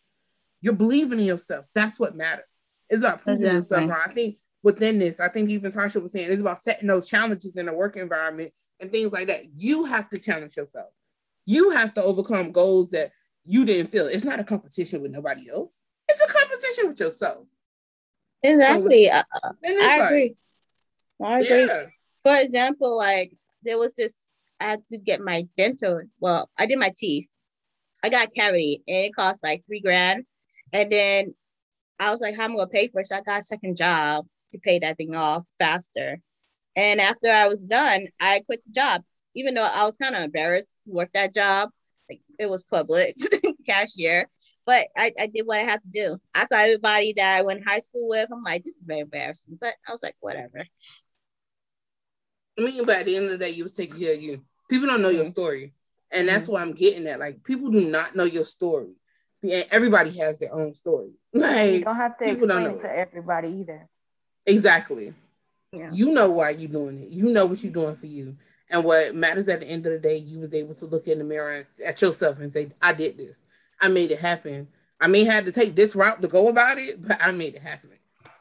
You're 0.61 0.73
believing 0.73 1.19
in 1.19 1.25
yourself. 1.25 1.65
That's 1.75 1.99
what 1.99 2.15
matters. 2.15 2.45
It's 2.89 3.03
about 3.03 3.21
proving 3.21 3.45
exactly. 3.45 3.85
yourself. 3.85 4.01
I 4.07 4.13
think 4.13 4.37
within 4.63 4.99
this, 4.99 5.19
I 5.19 5.27
think 5.29 5.49
even 5.49 5.71
Tasha 5.71 6.01
was 6.01 6.11
saying 6.11 6.31
it's 6.31 6.41
about 6.41 6.59
setting 6.59 6.87
those 6.87 7.07
challenges 7.07 7.57
in 7.57 7.65
the 7.65 7.73
work 7.73 7.97
environment 7.97 8.51
and 8.79 8.91
things 8.91 9.11
like 9.11 9.27
that. 9.27 9.43
You 9.53 9.85
have 9.85 10.09
to 10.09 10.19
challenge 10.19 10.57
yourself. 10.57 10.89
You 11.45 11.71
have 11.71 11.93
to 11.95 12.03
overcome 12.03 12.51
goals 12.51 12.89
that 12.89 13.11
you 13.45 13.65
didn't 13.65 13.89
feel. 13.89 14.07
It's 14.07 14.25
not 14.25 14.39
a 14.39 14.43
competition 14.43 15.01
with 15.01 15.11
nobody 15.11 15.49
else. 15.49 15.77
It's 16.07 16.23
a 16.23 16.33
competition 16.33 16.89
with 16.89 16.99
yourself. 16.99 17.45
Exactly. 18.43 19.09
Uh, 19.09 19.23
I, 19.43 19.51
I 19.63 20.05
agree. 20.05 20.35
Agree. 21.19 21.65
Yeah. 21.65 21.85
For 22.23 22.37
example, 22.41 22.97
like 22.97 23.31
there 23.63 23.77
was 23.77 23.95
this, 23.95 24.29
I 24.59 24.65
had 24.65 24.87
to 24.87 24.97
get 24.97 25.21
my 25.21 25.47
dental. 25.57 26.01
Well, 26.19 26.49
I 26.57 26.65
did 26.65 26.79
my 26.79 26.91
teeth. 26.97 27.27
I 28.03 28.09
got 28.09 28.27
a 28.27 28.31
cavity 28.31 28.83
and 28.87 29.05
it 29.05 29.15
cost 29.15 29.43
like 29.43 29.63
three 29.65 29.81
grand. 29.81 30.25
And 30.73 30.91
then 30.91 31.33
I 31.99 32.11
was 32.11 32.21
like, 32.21 32.35
how 32.35 32.43
am 32.43 32.51
I 32.51 32.55
gonna 32.55 32.67
pay 32.67 32.87
for 32.89 33.01
it? 33.01 33.07
So 33.07 33.15
I 33.15 33.21
got 33.21 33.41
a 33.41 33.43
second 33.43 33.77
job 33.77 34.25
to 34.51 34.59
pay 34.59 34.79
that 34.79 34.97
thing 34.97 35.15
off 35.15 35.43
faster. 35.59 36.19
And 36.75 37.01
after 37.01 37.29
I 37.29 37.47
was 37.47 37.65
done, 37.65 38.07
I 38.19 38.41
quit 38.45 38.61
the 38.65 38.73
job, 38.73 39.01
even 39.35 39.55
though 39.55 39.67
I 39.69 39.85
was 39.85 39.97
kind 39.97 40.15
of 40.15 40.21
embarrassed 40.21 40.83
to 40.85 40.91
work 40.91 41.09
that 41.13 41.33
job. 41.33 41.69
Like 42.09 42.21
it 42.39 42.49
was 42.49 42.63
public 42.63 43.15
cashier. 43.67 44.29
But 44.65 44.87
I, 44.97 45.11
I 45.19 45.27
did 45.27 45.47
what 45.47 45.59
I 45.59 45.63
had 45.63 45.81
to 45.81 45.89
do. 45.89 46.17
I 46.35 46.45
saw 46.45 46.59
everybody 46.59 47.13
that 47.15 47.37
I 47.37 47.41
went 47.41 47.67
high 47.67 47.79
school 47.79 48.09
with. 48.09 48.27
I'm 48.31 48.43
like, 48.43 48.65
this 48.65 48.75
is 48.75 48.85
very 48.85 48.99
embarrassing. 48.99 49.57
But 49.59 49.75
I 49.87 49.91
was 49.91 50.03
like, 50.03 50.15
whatever. 50.19 50.65
I 52.57 52.61
mean, 52.61 52.85
but 52.85 52.97
at 52.97 53.05
the 53.05 53.15
end 53.15 53.25
of 53.25 53.31
the 53.31 53.37
day, 53.37 53.51
you 53.51 53.63
was 53.63 53.73
taking 53.73 53.99
care 53.99 54.13
of 54.13 54.21
you. 54.21 54.41
People 54.69 54.87
don't 54.87 55.01
know 55.01 55.09
mm-hmm. 55.09 55.17
your 55.17 55.25
story. 55.25 55.73
And 56.11 56.27
that's 56.27 56.45
mm-hmm. 56.45 56.53
what 56.53 56.61
I'm 56.61 56.73
getting 56.73 57.07
at. 57.07 57.19
Like, 57.19 57.43
people 57.43 57.69
do 57.69 57.89
not 57.89 58.15
know 58.15 58.23
your 58.23 58.45
story. 58.45 58.93
And 59.43 59.65
everybody 59.71 60.09
has 60.17 60.39
their 60.39 60.53
own 60.53 60.73
story. 60.73 61.11
Like, 61.33 61.73
you 61.73 61.83
don't 61.83 61.95
have 61.95 62.17
to 62.17 62.25
explain 62.25 62.47
don't 62.47 62.63
know. 62.63 62.77
it 62.77 62.81
to 62.81 62.97
everybody 62.97 63.49
either. 63.49 63.87
Exactly. 64.45 65.13
Yeah. 65.71 65.89
You 65.91 66.13
know 66.13 66.31
why 66.31 66.51
you're 66.51 66.71
doing 66.71 67.03
it. 67.03 67.09
You 67.09 67.25
know 67.25 67.45
what 67.45 67.61
you're 67.61 67.73
doing 67.73 67.95
for 67.95 68.07
you. 68.07 68.33
And 68.69 68.83
what 68.83 69.13
matters 69.13 69.47
at 69.49 69.59
the 69.59 69.67
end 69.67 69.85
of 69.85 69.93
the 69.93 69.99
day, 69.99 70.17
you 70.17 70.39
was 70.39 70.53
able 70.53 70.73
to 70.75 70.85
look 70.85 71.07
in 71.07 71.19
the 71.19 71.23
mirror 71.23 71.63
at 71.85 72.01
yourself 72.01 72.39
and 72.39 72.51
say, 72.51 72.71
I 72.81 72.93
did 72.93 73.17
this. 73.17 73.45
I 73.79 73.89
made 73.89 74.11
it 74.11 74.19
happen. 74.19 74.67
I 74.99 75.07
may 75.07 75.23
have 75.25 75.45
to 75.45 75.51
take 75.51 75.75
this 75.75 75.95
route 75.95 76.21
to 76.21 76.27
go 76.27 76.49
about 76.49 76.77
it, 76.77 77.07
but 77.07 77.17
I 77.21 77.31
made 77.31 77.55
it 77.55 77.61
happen. 77.61 77.91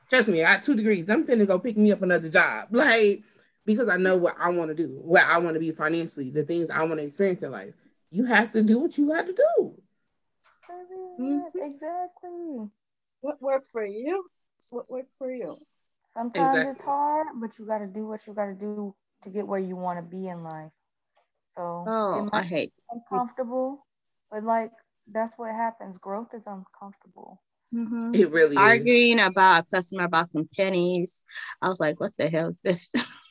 Trust 0.09 0.29
me, 0.29 0.43
I 0.43 0.55
got 0.55 0.63
two 0.63 0.75
degrees. 0.75 1.11
I'm 1.11 1.27
finna 1.27 1.47
go 1.47 1.59
pick 1.59 1.77
me 1.77 1.93
up 1.93 2.03
another 2.03 2.29
job. 2.29 2.69
Like, 2.71 3.23
because 3.67 3.89
I 3.89 3.97
know 3.97 4.17
what 4.17 4.37
I 4.41 4.49
want 4.51 4.69
to 4.71 4.75
do, 4.75 4.99
where 5.03 5.25
I 5.25 5.39
want 5.39 5.55
to 5.55 5.61
be 5.61 5.73
financially, 5.73 6.31
the 6.31 6.45
things 6.45 6.71
I 6.71 6.83
want 6.85 7.01
to 7.01 7.07
experience 7.07 7.43
in 7.43 7.51
life. 7.53 7.75
You 8.11 8.25
have 8.25 8.51
to 8.53 8.63
do 8.63 8.79
what 8.79 8.97
you 8.97 9.13
have 9.13 9.27
to 9.27 9.33
do. 9.33 9.75
Mm-hmm. 11.21 11.63
Exactly. 11.63 12.71
What 13.21 13.43
worked 13.43 13.69
for 13.73 13.85
you? 13.85 14.25
It's 14.59 14.71
what 14.71 14.89
worked 14.89 15.17
for 15.19 15.31
you. 15.31 15.57
Sometimes 16.15 16.57
exactly. 16.57 16.73
it's 16.73 16.83
hard, 16.83 17.27
but 17.41 17.59
you 17.59 17.67
got 17.67 17.79
to 17.79 17.87
do 17.87 18.07
what 18.07 18.27
you 18.27 18.33
got 18.33 18.47
to 18.47 18.55
do 18.55 18.95
to 19.23 19.31
get 19.31 19.47
where 19.47 19.61
you 19.61 19.77
want 19.77 19.99
to 19.99 20.03
be 20.03 20.29
in 20.29 20.43
life. 20.45 20.71
So, 21.55 21.85
oh, 21.87 22.29
I 22.33 22.43
hate 22.43 22.73
uncomfortable, 22.91 23.87
but 24.31 24.45
like 24.45 24.71
that's 25.11 25.33
what 25.37 25.55
happens. 25.55 25.99
Growth 25.99 26.29
is 26.35 26.43
uncomfortable. 26.47 27.43
Mm-hmm. 27.75 28.13
It 28.15 28.31
really 28.31 28.53
is. 28.53 28.57
arguing 28.57 29.19
is. 29.19 29.27
about 29.27 29.65
a 29.67 29.77
customer 29.77 30.05
about 30.05 30.29
some 30.29 30.49
pennies. 30.55 31.25
I 31.61 31.69
was 31.69 31.81
like, 31.81 31.99
what 31.99 32.13
the 32.17 32.29
hell 32.29 32.49
is 32.49 32.59
this? 32.59 32.93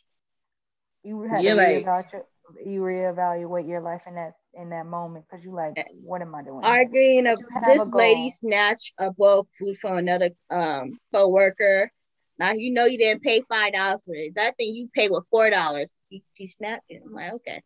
you 1.06 1.22
had 1.24 1.44
yeah, 1.44 1.52
to 1.52 1.58
like, 1.58 1.86
reevaluate, 1.86 2.24
you 2.66 2.82
reevaluate 2.82 3.68
your 3.68 3.82
life 3.82 4.04
in 4.08 4.16
that 4.16 4.34
in 4.54 4.70
that 4.70 4.86
moment 4.86 5.26
because 5.30 5.44
you 5.44 5.54
like, 5.54 5.76
what 6.02 6.22
am 6.22 6.34
I 6.34 6.44
doing? 6.44 6.64
Arguing 6.64 7.28
of 7.28 7.40
this 7.66 7.94
lady 7.94 8.30
snatched 8.30 8.94
a 9.00 9.12
bowl 9.12 9.42
of 9.42 9.48
food 9.60 9.78
from 9.78 9.98
another 9.98 10.32
um 10.50 11.00
co-worker. 11.14 11.92
Now 12.40 12.52
you 12.52 12.74
know 12.74 12.86
you 12.86 12.98
didn't 12.98 13.24
pay 13.24 13.42
five 13.50 13.74
dollars 13.74 14.02
for 14.06 14.16
it. 14.16 14.36
That 14.36 14.58
thing 14.58 14.74
you 14.74 14.90
pay 14.94 15.10
with 15.10 15.26
four 15.30 15.50
dollars. 15.50 15.96
He, 16.10 16.24
he 16.34 16.48
snapped 16.48 16.86
it. 16.90 17.02
I'm 17.06 17.14
like, 17.14 17.34
okay. 17.34 17.62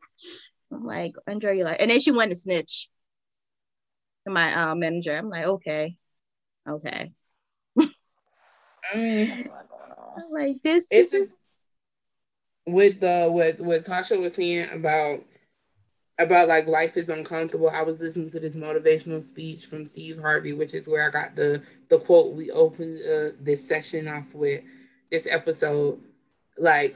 I'm 0.71 0.85
like, 0.85 1.13
enjoy 1.27 1.51
your 1.51 1.65
life. 1.65 1.77
And 1.79 1.89
then 1.89 1.99
she 1.99 2.11
went 2.11 2.31
to 2.31 2.35
snitch 2.35 2.89
to 4.27 4.33
my 4.33 4.53
uh, 4.53 4.75
manager. 4.75 5.15
I'm 5.15 5.29
like, 5.29 5.45
okay, 5.45 5.95
okay. 6.67 7.11
I 7.79 7.87
mean, 8.95 9.49
I'm 10.17 10.31
like 10.31 10.61
this. 10.63 10.87
It's 10.91 11.11
just 11.11 11.48
with 12.71 12.99
the 12.99 13.27
what 13.29 13.59
what 13.59 13.81
Tasha 13.81 14.19
was 14.19 14.35
saying 14.35 14.69
about 14.71 15.21
about 16.19 16.49
like 16.49 16.67
life 16.67 16.97
is 16.97 17.09
uncomfortable. 17.09 17.69
I 17.69 17.81
was 17.81 18.01
listening 18.01 18.29
to 18.31 18.39
this 18.39 18.55
motivational 18.55 19.23
speech 19.23 19.65
from 19.65 19.87
Steve 19.87 20.19
Harvey, 20.19 20.53
which 20.53 20.73
is 20.73 20.87
where 20.87 21.07
I 21.07 21.11
got 21.11 21.35
the 21.35 21.63
the 21.89 21.99
quote 21.99 22.35
we 22.35 22.51
opened 22.51 22.99
uh, 22.99 23.35
this 23.39 23.67
session 23.67 24.07
off 24.07 24.35
with 24.35 24.61
this 25.11 25.27
episode. 25.29 25.99
Like 26.57 26.95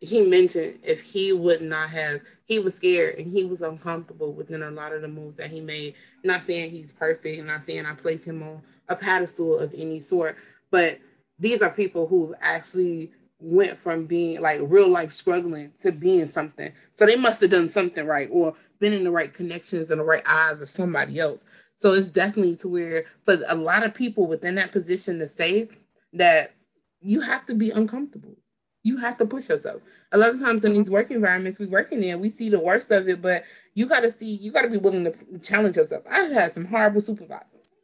he 0.00 0.22
mentioned 0.28 0.78
if 0.82 1.02
he 1.02 1.32
would 1.32 1.60
not 1.60 1.90
have, 1.90 2.20
he 2.44 2.58
was 2.60 2.76
scared 2.76 3.18
and 3.18 3.32
he 3.32 3.44
was 3.44 3.62
uncomfortable 3.62 4.32
within 4.32 4.62
a 4.62 4.70
lot 4.70 4.92
of 4.92 5.02
the 5.02 5.08
moves 5.08 5.36
that 5.38 5.50
he 5.50 5.60
made. 5.60 5.94
Not 6.22 6.42
saying 6.42 6.70
he's 6.70 6.92
perfect, 6.92 7.44
not 7.44 7.62
saying 7.62 7.86
I 7.86 7.94
place 7.94 8.24
him 8.24 8.42
on 8.42 8.62
a 8.88 8.94
pedestal 8.94 9.58
of 9.58 9.74
any 9.76 10.00
sort, 10.00 10.36
but 10.70 10.98
these 11.38 11.62
are 11.62 11.70
people 11.70 12.06
who 12.06 12.34
actually 12.40 13.10
went 13.40 13.78
from 13.78 14.06
being 14.06 14.40
like 14.40 14.58
real 14.62 14.88
life 14.88 15.12
struggling 15.12 15.72
to 15.80 15.92
being 15.92 16.26
something. 16.26 16.72
So 16.92 17.06
they 17.06 17.16
must 17.16 17.40
have 17.40 17.50
done 17.50 17.68
something 17.68 18.04
right 18.06 18.28
or 18.30 18.54
been 18.80 18.92
in 18.92 19.04
the 19.04 19.10
right 19.10 19.32
connections 19.32 19.90
and 19.90 20.00
the 20.00 20.04
right 20.04 20.22
eyes 20.26 20.60
of 20.60 20.68
somebody 20.68 21.20
else. 21.20 21.46
So 21.76 21.92
it's 21.92 22.10
definitely 22.10 22.56
to 22.56 22.68
where 22.68 23.04
for 23.22 23.36
a 23.48 23.54
lot 23.54 23.84
of 23.84 23.94
people 23.94 24.26
within 24.26 24.56
that 24.56 24.72
position 24.72 25.18
to 25.20 25.28
say 25.28 25.68
that 26.14 26.54
you 27.00 27.20
have 27.20 27.46
to 27.46 27.54
be 27.54 27.70
uncomfortable. 27.70 28.36
You 28.82 28.96
have 28.98 29.16
to 29.18 29.26
push 29.26 29.48
yourself. 29.48 29.82
A 30.12 30.18
lot 30.18 30.30
of 30.30 30.40
times 30.40 30.64
in 30.64 30.72
these 30.72 30.90
work 30.90 31.10
environments 31.10 31.58
we 31.58 31.66
working 31.66 32.02
in, 32.02 32.20
we 32.20 32.30
see 32.30 32.48
the 32.48 32.60
worst 32.60 32.90
of 32.90 33.08
it, 33.08 33.20
but 33.20 33.44
you 33.74 33.86
got 33.86 34.00
to 34.00 34.10
see, 34.10 34.36
you 34.36 34.50
got 34.52 34.62
to 34.62 34.70
be 34.70 34.78
willing 34.78 35.04
to 35.04 35.12
challenge 35.40 35.76
yourself. 35.76 36.04
I've 36.10 36.32
had 36.32 36.52
some 36.52 36.64
horrible 36.64 37.00
supervisors, 37.00 37.76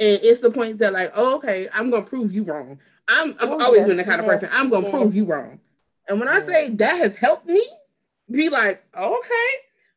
and 0.00 0.18
it's 0.22 0.40
the 0.40 0.50
point 0.50 0.78
that 0.78 0.92
like, 0.92 1.12
oh, 1.14 1.36
okay, 1.36 1.68
I'm 1.72 1.90
gonna 1.90 2.04
prove 2.04 2.32
you 2.32 2.44
wrong. 2.44 2.80
I'm, 3.08 3.30
I've 3.40 3.50
oh, 3.50 3.64
always 3.64 3.80
yes, 3.80 3.88
been 3.88 3.96
the 3.96 4.04
kind 4.04 4.20
yes, 4.20 4.20
of 4.20 4.26
person 4.26 4.50
I'm 4.52 4.68
gonna 4.68 4.86
yes. 4.86 4.94
prove 4.94 5.14
you 5.14 5.24
wrong. 5.24 5.60
And 6.08 6.18
when 6.18 6.28
I 6.28 6.40
say 6.40 6.70
that 6.70 6.96
has 6.96 7.16
helped 7.16 7.46
me, 7.46 7.62
be 8.30 8.48
like, 8.48 8.82
okay. 8.96 9.48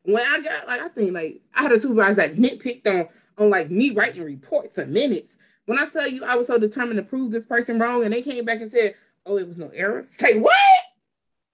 When 0.03 0.17
I 0.17 0.39
got 0.43 0.67
like, 0.67 0.81
I 0.81 0.87
think 0.87 1.13
like 1.13 1.41
I 1.53 1.63
had 1.63 1.71
a 1.71 1.79
supervisor 1.79 2.15
that 2.15 2.35
nitpicked 2.35 2.87
on 2.87 3.07
on 3.37 3.49
like 3.49 3.69
me 3.69 3.91
writing 3.91 4.23
reports 4.23 4.77
and 4.77 4.91
minutes. 4.91 5.37
When 5.65 5.77
I 5.77 5.85
tell 5.87 6.09
you 6.09 6.23
I 6.25 6.35
was 6.35 6.47
so 6.47 6.57
determined 6.57 6.97
to 6.97 7.03
prove 7.03 7.31
this 7.31 7.45
person 7.45 7.79
wrong, 7.79 8.03
and 8.03 8.13
they 8.13 8.21
came 8.21 8.43
back 8.45 8.61
and 8.61 8.71
said, 8.71 8.95
"Oh, 9.25 9.37
it 9.37 9.47
was 9.47 9.59
no 9.59 9.69
error." 9.69 10.03
Say 10.03 10.39
what? 10.39 10.53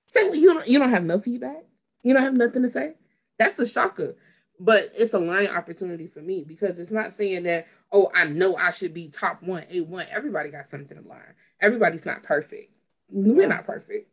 Say 0.07 0.27
what? 0.29 0.37
You 0.37 0.53
don't 0.53 0.67
you 0.67 0.79
don't 0.79 0.89
have 0.89 1.03
no 1.03 1.19
feedback. 1.19 1.63
You 2.03 2.13
don't 2.13 2.23
have 2.23 2.37
nothing 2.37 2.63
to 2.63 2.69
say. 2.69 2.93
That's 3.37 3.59
a 3.59 3.67
shocker. 3.67 4.15
But 4.59 4.91
it's 4.95 5.13
a 5.13 5.19
learning 5.19 5.51
opportunity 5.51 6.07
for 6.07 6.21
me 6.21 6.43
because 6.43 6.79
it's 6.79 6.89
not 6.89 7.13
saying 7.13 7.43
that, 7.43 7.67
oh, 7.91 8.09
I 8.15 8.25
know 8.25 8.55
I 8.55 8.71
should 8.71 8.91
be 8.91 9.07
top 9.07 9.43
one, 9.43 9.61
A1. 9.63 10.07
Everybody 10.09 10.49
got 10.49 10.65
something 10.65 10.97
to 10.97 11.07
learn. 11.07 11.35
Everybody's 11.61 12.05
not 12.05 12.23
perfect. 12.23 12.77
We're 13.09 13.47
not 13.47 13.65
perfect. 13.65 14.09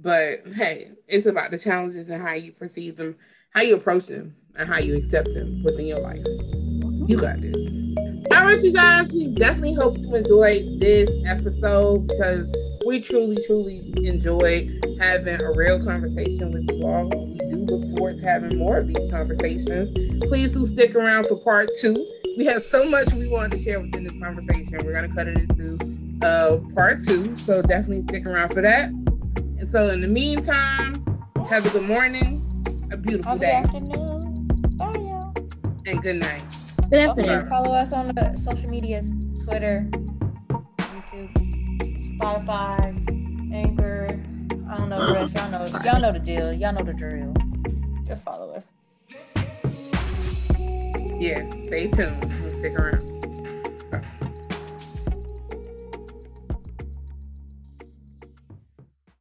But 0.00 0.40
hey, 0.54 0.92
it's 1.06 1.26
about 1.26 1.50
the 1.50 1.58
challenges 1.58 2.08
and 2.08 2.22
how 2.22 2.34
you 2.34 2.52
perceive 2.52 2.96
them, 2.96 3.16
how 3.52 3.62
you 3.62 3.76
approach 3.76 4.06
them, 4.06 4.34
and 4.56 4.68
how 4.68 4.78
you 4.78 4.96
accept 4.96 5.32
them 5.34 5.62
within 5.64 5.86
your 5.86 6.00
life. 6.00 6.24
You 7.08 7.18
got 7.18 7.40
this. 7.40 7.56
All 8.32 8.44
right, 8.44 8.60
you 8.62 8.72
guys, 8.72 9.12
we 9.14 9.30
definitely 9.30 9.74
hope 9.74 9.98
you 9.98 10.14
enjoyed 10.14 10.78
this 10.78 11.10
episode 11.26 12.06
because 12.06 12.48
we 12.86 13.00
truly, 13.00 13.38
truly 13.46 13.92
enjoyed 14.04 14.70
having 15.00 15.40
a 15.40 15.52
real 15.52 15.82
conversation 15.82 16.52
with 16.52 16.70
you 16.70 16.86
all. 16.86 17.08
We 17.08 17.38
do 17.50 17.56
look 17.56 17.96
forward 17.96 18.18
to 18.18 18.24
having 18.24 18.58
more 18.58 18.78
of 18.78 18.88
these 18.88 19.10
conversations. 19.10 19.90
Please 20.28 20.52
do 20.52 20.64
stick 20.66 20.94
around 20.94 21.26
for 21.26 21.36
part 21.40 21.68
two. 21.80 21.94
We 22.36 22.44
have 22.46 22.62
so 22.62 22.88
much 22.88 23.12
we 23.14 23.28
wanted 23.28 23.58
to 23.58 23.58
share 23.58 23.80
within 23.80 24.04
this 24.04 24.16
conversation. 24.18 24.78
We're 24.84 24.92
gonna 24.92 25.12
cut 25.12 25.26
it 25.26 25.38
into 25.38 26.07
uh, 26.22 26.58
part 26.74 27.02
two, 27.04 27.36
so 27.38 27.62
definitely 27.62 28.02
stick 28.02 28.26
around 28.26 28.52
for 28.52 28.62
that. 28.62 28.90
And 28.90 29.68
so, 29.68 29.88
in 29.90 30.00
the 30.00 30.08
meantime, 30.08 31.04
have 31.48 31.66
a 31.66 31.70
good 31.70 31.88
morning, 31.88 32.38
a 32.92 32.96
beautiful 32.96 33.34
good 33.34 33.40
day. 33.40 33.52
afternoon. 33.52 34.20
Bye, 34.76 34.92
y'all. 35.08 35.34
And 35.86 36.02
good 36.02 36.16
night. 36.16 36.42
Good 36.90 37.00
afternoon. 37.00 37.38
Okay, 37.38 37.48
follow 37.48 37.74
us 37.74 37.92
on 37.92 38.06
the 38.06 38.34
social 38.36 38.70
medias 38.70 39.10
Twitter, 39.44 39.78
YouTube, 40.48 42.18
Spotify, 42.18 43.54
Anchor. 43.54 44.20
I 44.70 44.76
don't 44.76 44.88
know 44.88 45.06
the 45.06 45.14
rest. 45.14 45.34
Y'all 45.34 45.50
know, 45.50 45.80
y'all 45.84 46.00
know 46.00 46.12
the 46.12 46.18
deal. 46.18 46.52
Y'all 46.52 46.72
know 46.72 46.84
the 46.84 46.92
drill. 46.92 47.34
Just 48.06 48.22
follow 48.22 48.52
us. 48.54 48.66
Yes, 51.20 51.64
stay 51.64 51.88
tuned. 51.88 52.52
Stick 52.52 52.78
around. 52.78 53.17